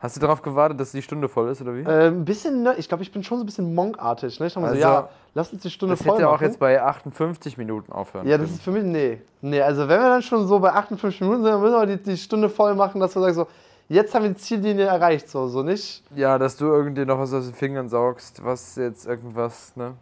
Hast 0.00 0.16
du 0.16 0.20
darauf 0.20 0.42
gewartet, 0.42 0.78
dass 0.78 0.92
die 0.92 1.00
Stunde 1.00 1.28
voll 1.30 1.48
ist, 1.48 1.62
oder 1.62 1.74
wie? 1.74 1.80
Äh, 1.80 2.08
ein 2.08 2.26
bisschen, 2.26 2.62
ne, 2.62 2.74
ich 2.76 2.88
glaube, 2.88 3.02
ich 3.02 3.10
bin 3.10 3.22
schon 3.22 3.38
so 3.38 3.44
ein 3.44 3.46
bisschen 3.46 3.74
monkartig. 3.74 4.38
Ne? 4.38 4.48
Ich 4.48 4.52
dachte 4.52 4.60
mir 4.66 4.74
so, 4.76 4.86
Also, 4.86 4.98
ja, 5.02 5.08
lass 5.32 5.50
uns 5.52 5.62
die 5.62 5.70
Stunde 5.70 5.94
das 5.94 6.04
voll 6.04 6.16
hätte 6.16 6.28
auch 6.28 6.32
machen. 6.32 6.44
jetzt 6.44 6.58
bei 6.58 6.82
58 6.82 7.56
Minuten 7.56 7.90
aufhören 7.90 8.26
Ja, 8.26 8.36
das 8.36 8.46
können. 8.46 8.54
ist 8.56 8.62
für 8.62 8.70
mich, 8.72 8.84
nee. 8.84 9.22
Nee, 9.40 9.62
also 9.62 9.88
wenn 9.88 10.00
wir 10.00 10.08
dann 10.10 10.20
schon 10.22 10.46
so 10.46 10.58
bei 10.58 10.72
58 10.72 11.22
Minuten 11.22 11.42
sind, 11.44 11.52
dann 11.52 11.60
müssen 11.62 11.74
wir 11.74 11.86
die, 11.86 12.02
die 12.02 12.16
Stunde 12.18 12.50
voll 12.50 12.74
machen, 12.74 13.00
dass 13.00 13.14
wir 13.16 13.22
sagen 13.22 13.34
so, 13.34 13.46
jetzt 13.88 14.14
haben 14.14 14.24
wir 14.24 14.30
die 14.30 14.36
Ziellinie 14.36 14.84
erreicht, 14.84 15.28
so, 15.30 15.46
so 15.48 15.62
nicht. 15.62 16.02
Ja, 16.14 16.36
dass 16.38 16.56
du 16.58 16.66
irgendwie 16.66 17.06
noch 17.06 17.18
was 17.18 17.32
aus 17.32 17.46
den 17.46 17.54
Fingern 17.54 17.88
saugst, 17.88 18.44
was 18.44 18.76
jetzt 18.76 19.06
irgendwas, 19.06 19.74
ne? 19.74 19.94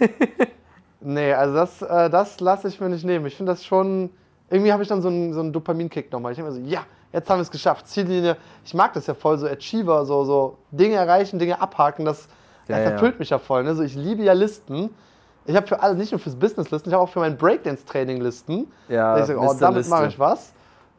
Nee, 1.00 1.32
also 1.32 1.54
das, 1.54 1.82
äh, 1.82 2.10
das 2.10 2.40
lasse 2.40 2.68
ich 2.68 2.80
mir 2.80 2.88
nicht 2.88 3.04
nehmen. 3.04 3.26
Ich 3.26 3.36
finde 3.36 3.52
das 3.52 3.64
schon, 3.64 4.10
irgendwie 4.50 4.72
habe 4.72 4.82
ich 4.82 4.88
dann 4.88 5.00
so 5.02 5.08
einen, 5.08 5.32
so 5.32 5.40
einen 5.40 5.52
Dopaminkick 5.52 6.12
nochmal. 6.12 6.32
Ich 6.32 6.36
denke 6.36 6.50
mir 6.52 6.56
so, 6.56 6.66
ja, 6.66 6.82
jetzt 7.12 7.28
haben 7.30 7.38
wir 7.38 7.42
es 7.42 7.50
geschafft, 7.50 7.88
Ziellinie. 7.88 8.36
Ich 8.64 8.74
mag 8.74 8.92
das 8.92 9.06
ja 9.06 9.14
voll, 9.14 9.38
so 9.38 9.46
Achiever, 9.46 10.04
so, 10.04 10.24
so 10.24 10.58
Dinge 10.70 10.96
erreichen, 10.96 11.38
Dinge 11.38 11.60
abhaken, 11.60 12.04
das, 12.04 12.28
Ja, 12.68 12.76
das 12.76 12.84
ja. 12.84 12.90
erfüllt 12.92 13.18
mich 13.18 13.30
ja 13.30 13.38
voll. 13.38 13.64
Ne? 13.64 13.74
So, 13.74 13.82
ich 13.82 13.94
liebe 13.94 14.22
ja 14.22 14.32
Listen. 14.34 14.90
Ich 15.46 15.56
habe 15.56 15.66
für 15.66 15.80
alle, 15.82 15.94
nicht 15.94 16.12
nur 16.12 16.18
fürs 16.18 16.36
Business 16.36 16.70
Listen, 16.70 16.90
ich 16.90 16.94
habe 16.94 17.02
auch 17.02 17.08
für 17.08 17.20
mein 17.20 17.36
Breakdance-Training 17.36 18.20
Listen. 18.20 18.70
Ja, 18.88 19.14
Da 19.14 19.20
ich 19.20 19.26
sage, 19.26 19.40
oh, 19.40 19.54
damit 19.58 19.88
mache 19.88 20.06
ich 20.08 20.18
was. 20.18 20.52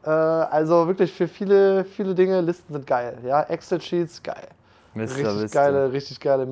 Äh, 0.04 0.10
also 0.10 0.88
wirklich 0.88 1.14
für 1.14 1.28
viele, 1.28 1.86
viele 1.86 2.16
Dinge, 2.16 2.42
Listen 2.42 2.74
sind 2.74 2.88
geil. 2.88 3.20
Ja, 3.24 3.44
Excel-Sheets, 3.44 4.24
geil. 4.24 4.48
Mr. 4.96 5.02
Richtig 5.04 5.26
Liste. 5.26 5.58
geile, 5.58 5.92
richtig 5.94 6.20
geile 6.20 6.46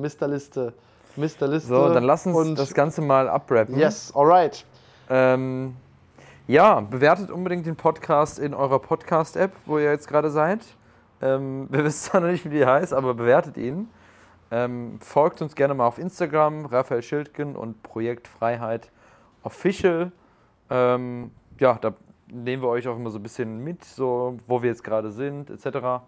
Mr-Liste. 1.16 1.46
Mr-Liste. 1.46 1.68
So, 1.68 1.92
dann 1.92 2.04
lass 2.04 2.26
uns 2.26 2.58
das 2.58 2.74
Ganze 2.74 3.00
mal 3.00 3.28
abrappen. 3.28 3.78
Yes, 3.78 4.12
alright. 4.14 4.64
Ähm, 5.08 5.76
ja, 6.46 6.80
bewertet 6.80 7.30
unbedingt 7.30 7.66
den 7.66 7.76
Podcast 7.76 8.38
in 8.38 8.54
eurer 8.54 8.78
Podcast-App, 8.78 9.52
wo 9.66 9.78
ihr 9.78 9.90
jetzt 9.90 10.08
gerade 10.08 10.30
seid. 10.30 10.60
Ähm, 11.22 11.66
wir 11.70 11.84
wissen 11.84 12.10
zwar 12.10 12.20
noch 12.20 12.28
nicht, 12.28 12.44
wie 12.44 12.50
die 12.50 12.66
heißt, 12.66 12.92
aber 12.92 13.14
bewertet 13.14 13.56
ihn. 13.56 13.88
Ähm, 14.50 14.98
folgt 15.00 15.42
uns 15.42 15.54
gerne 15.54 15.74
mal 15.74 15.86
auf 15.86 15.98
Instagram, 15.98 16.66
Raphael 16.66 17.02
Schildgen 17.02 17.54
und 17.54 17.82
Projekt 17.82 18.26
Freiheit 18.26 18.90
Official. 19.42 20.10
Ähm, 20.70 21.30
ja, 21.58 21.78
da 21.80 21.94
nehmen 22.28 22.62
wir 22.62 22.68
euch 22.68 22.88
auch 22.88 22.96
immer 22.96 23.10
so 23.10 23.18
ein 23.18 23.22
bisschen 23.22 23.62
mit, 23.62 23.84
so 23.84 24.38
wo 24.46 24.62
wir 24.62 24.70
jetzt 24.70 24.82
gerade 24.82 25.12
sind, 25.12 25.50
etc. 25.50 26.02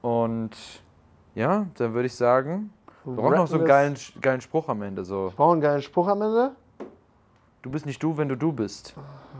Und 0.00 0.50
ja, 1.34 1.66
dann 1.74 1.94
würde 1.94 2.06
ich 2.06 2.14
sagen, 2.14 2.72
wir 3.04 3.14
brauchen 3.14 3.34
noch 3.36 3.46
so 3.46 3.56
einen 3.56 3.66
geilen, 3.66 3.96
geilen 4.20 4.40
Spruch 4.40 4.68
am 4.68 4.82
Ende. 4.82 5.04
So, 5.04 5.32
Brauchen 5.36 5.52
einen 5.54 5.60
geilen 5.60 5.82
Spruch 5.82 6.08
am 6.08 6.22
Ende? 6.22 6.52
du 7.62 7.70
bist 7.70 7.84
nicht 7.86 8.02
du, 8.02 8.16
wenn 8.16 8.28
du 8.28 8.36
du 8.36 8.52
bist. 8.52 8.94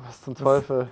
Was 0.06 0.22
zum 0.22 0.34
Teufel? 0.34 0.88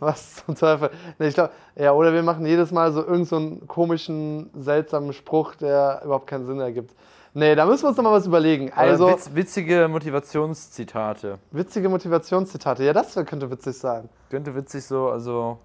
Was 0.00 0.36
zum 0.44 0.54
Teufel? 0.54 0.90
Nee, 1.18 1.28
ich 1.28 1.34
glaube, 1.34 1.52
ja, 1.76 1.92
oder 1.92 2.12
wir 2.12 2.22
machen 2.22 2.46
jedes 2.46 2.70
Mal 2.72 2.92
so 2.92 3.00
irgendeinen 3.00 3.24
so 3.26 3.36
einen 3.36 3.68
komischen, 3.68 4.50
seltsamen 4.54 5.12
Spruch, 5.12 5.54
der 5.56 6.02
überhaupt 6.04 6.26
keinen 6.26 6.46
Sinn 6.46 6.60
ergibt. 6.60 6.94
Nee, 7.34 7.54
da 7.54 7.66
müssen 7.66 7.84
wir 7.84 7.88
uns 7.88 7.96
noch 7.96 8.04
mal 8.04 8.12
was 8.12 8.26
überlegen. 8.26 8.72
Also 8.72 9.06
Also, 9.06 9.16
Witz, 9.16 9.34
witzige 9.34 9.86
Motivationszitate. 9.88 11.38
witzige 11.50 11.88
Motivationszitate. 11.88 12.84
Ja, 12.84 12.92
das 12.92 13.14
könnte 13.14 13.50
witzig 13.50 13.76
sein. 13.76 14.08
Könnte 14.30 14.54
witzig 14.54 14.84
so, 14.84 15.08
also 15.10 15.58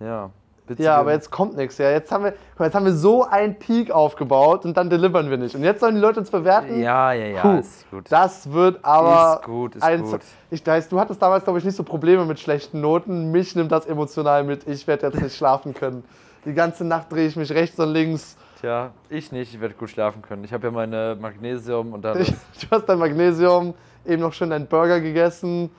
ja. 0.00 0.30
Ja, 0.78 0.96
aber 0.96 1.12
jetzt 1.12 1.30
kommt 1.30 1.56
nichts. 1.56 1.76
Ja, 1.78 1.90
jetzt 1.90 2.10
haben 2.10 2.24
wir, 2.24 2.34
jetzt 2.58 2.74
haben 2.74 2.86
wir 2.86 2.92
so 2.94 3.24
einen 3.24 3.58
Peak 3.58 3.90
aufgebaut 3.90 4.64
und 4.64 4.76
dann 4.76 4.88
delivern 4.88 5.28
wir 5.28 5.36
nicht. 5.36 5.54
Und 5.54 5.62
jetzt 5.62 5.80
sollen 5.80 5.94
die 5.94 6.00
Leute 6.00 6.20
uns 6.20 6.30
bewerten. 6.30 6.80
Ja, 6.80 7.12
ja, 7.12 7.26
ja, 7.26 7.40
Puh, 7.42 7.58
ist 7.58 7.90
gut. 7.90 8.04
Das 8.10 8.50
wird 8.50 8.82
aber. 8.82 9.40
Ist 9.40 9.46
gut, 9.46 9.76
ist 9.76 9.82
ein- 9.82 10.02
gut. 10.02 10.20
Ich, 10.50 10.62
da 10.62 10.72
heißt, 10.72 10.90
du 10.90 10.98
hattest 10.98 11.20
damals, 11.20 11.44
glaube 11.44 11.58
ich, 11.58 11.64
nicht 11.64 11.76
so 11.76 11.82
Probleme 11.82 12.24
mit 12.24 12.40
schlechten 12.40 12.80
Noten. 12.80 13.30
Mich 13.30 13.54
nimmt 13.54 13.72
das 13.72 13.86
emotional 13.86 14.44
mit. 14.44 14.66
Ich 14.66 14.86
werde 14.86 15.06
jetzt 15.08 15.20
nicht 15.20 15.36
schlafen 15.36 15.74
können. 15.74 16.02
Die 16.44 16.54
ganze 16.54 16.84
Nacht 16.84 17.12
drehe 17.12 17.26
ich 17.26 17.36
mich 17.36 17.50
rechts 17.52 17.78
und 17.78 17.92
links. 17.92 18.36
Tja, 18.60 18.90
ich 19.10 19.32
nicht, 19.32 19.52
ich 19.54 19.60
werde 19.60 19.74
gut 19.74 19.90
schlafen 19.90 20.22
können. 20.22 20.44
Ich 20.44 20.52
habe 20.52 20.66
ja 20.66 20.70
meine 20.70 21.16
Magnesium 21.20 21.92
und 21.92 22.02
dann 22.02 22.18
du 22.24 22.26
hast 22.70 22.86
dein 22.86 22.98
Magnesium, 22.98 23.74
eben 24.06 24.22
noch 24.22 24.32
schön 24.32 24.48
deinen 24.50 24.66
Burger 24.66 25.00
gegessen. 25.00 25.70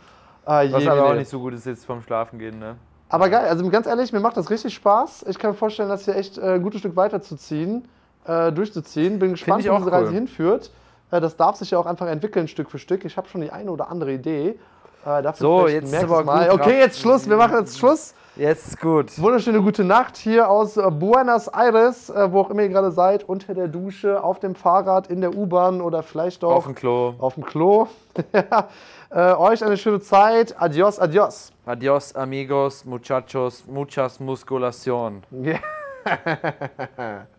Ah, 0.46 0.64
was 0.70 0.86
aber 0.86 1.06
auch 1.08 1.14
nicht 1.16 1.30
so 1.30 1.40
gut 1.40 1.54
ist 1.56 1.66
jetzt 1.66 1.86
vorm 1.86 2.04
Schlafen 2.04 2.38
gehen, 2.38 2.60
ne? 2.60 2.76
Aber 3.10 3.30
geil, 3.30 3.48
also 3.48 3.68
ganz 3.70 3.88
ehrlich, 3.88 4.12
mir 4.12 4.20
macht 4.20 4.36
das 4.38 4.50
richtig 4.50 4.74
Spaß. 4.74 5.26
Ich 5.30 5.38
kann 5.38 5.52
mir 5.52 5.58
vorstellen, 5.58 5.90
das 5.90 6.06
hier 6.06 6.16
echt 6.16 6.38
äh, 6.38 6.56
ein 6.56 6.64
gutes 6.64 6.80
Stück 6.80 6.96
weiterzuziehen, 6.96 7.88
äh, 8.26 8.52
durchzuziehen. 8.52 9.20
Bin 9.20 9.32
gespannt, 9.32 9.68
wo 9.68 9.78
diese 9.78 9.92
Reise 9.92 10.08
cool. 10.08 10.14
hinführt. 10.16 10.72
Äh, 11.12 11.22
das 11.22 11.38
darf 11.38 11.56
sich 11.56 11.72
ja 11.72 11.78
auch 11.80 11.86
einfach 11.86 12.08
entwickeln, 12.08 12.48
Stück 12.48 12.70
für 12.72 12.80
Stück. 12.80 13.06
Ich 13.06 13.16
habe 13.18 13.28
schon 13.30 13.42
die 13.42 13.52
eine 13.52 13.70
oder 13.72 13.90
andere 13.90 14.14
Idee. 14.14 14.60
Äh, 15.06 15.22
dafür 15.22 15.34
So, 15.36 15.68
jetzt 15.68 15.92
nächstes 15.92 16.12
aber 16.12 16.24
Mal. 16.24 16.50
gut, 16.50 16.62
Okay, 16.62 16.80
jetzt 16.80 17.00
Schluss. 17.00 17.30
Wir 17.30 17.38
machen 17.38 17.58
jetzt 17.60 17.78
Schluss. 17.78 18.16
Jetzt 18.38 18.68
ist 18.68 18.82
gut. 18.82 19.18
Wunderschöne 19.18 19.62
gute 19.62 19.86
Nacht 19.86 20.18
hier 20.18 20.50
aus 20.50 20.76
äh, 20.76 20.92
Buenos 20.92 21.48
Aires, 21.48 22.10
äh, 22.10 22.30
wo 22.34 22.42
auch 22.42 22.50
immer 22.50 22.64
ihr 22.64 22.70
gerade 22.70 22.92
seid, 22.92 23.24
unter 23.24 23.54
der 23.54 23.70
Dusche, 23.70 24.22
auf 24.22 24.40
dem 24.40 24.56
Fahrrad, 24.56 25.08
in 25.08 25.22
der 25.22 25.34
U-Bahn 25.38 25.80
oder 25.80 26.04
vielleicht 26.04 26.44
auch 26.44 26.56
Auf 26.56 26.66
dem 26.66 26.76
Klo. 26.76 27.14
auf 27.20 27.36
dem 27.36 27.46
Klo. 27.46 27.88
Äh, 29.16 29.34
euch 29.36 29.64
eine 29.64 29.78
schöne 29.78 30.02
Zeit. 30.02 30.54
Adios, 30.62 31.00
adios. 31.00 31.54
Adios, 31.66 32.14
amigos, 32.16 32.84
muchachos, 32.84 33.66
muchas 33.66 34.20
musculación. 34.20 35.24
Yeah. 35.32 37.26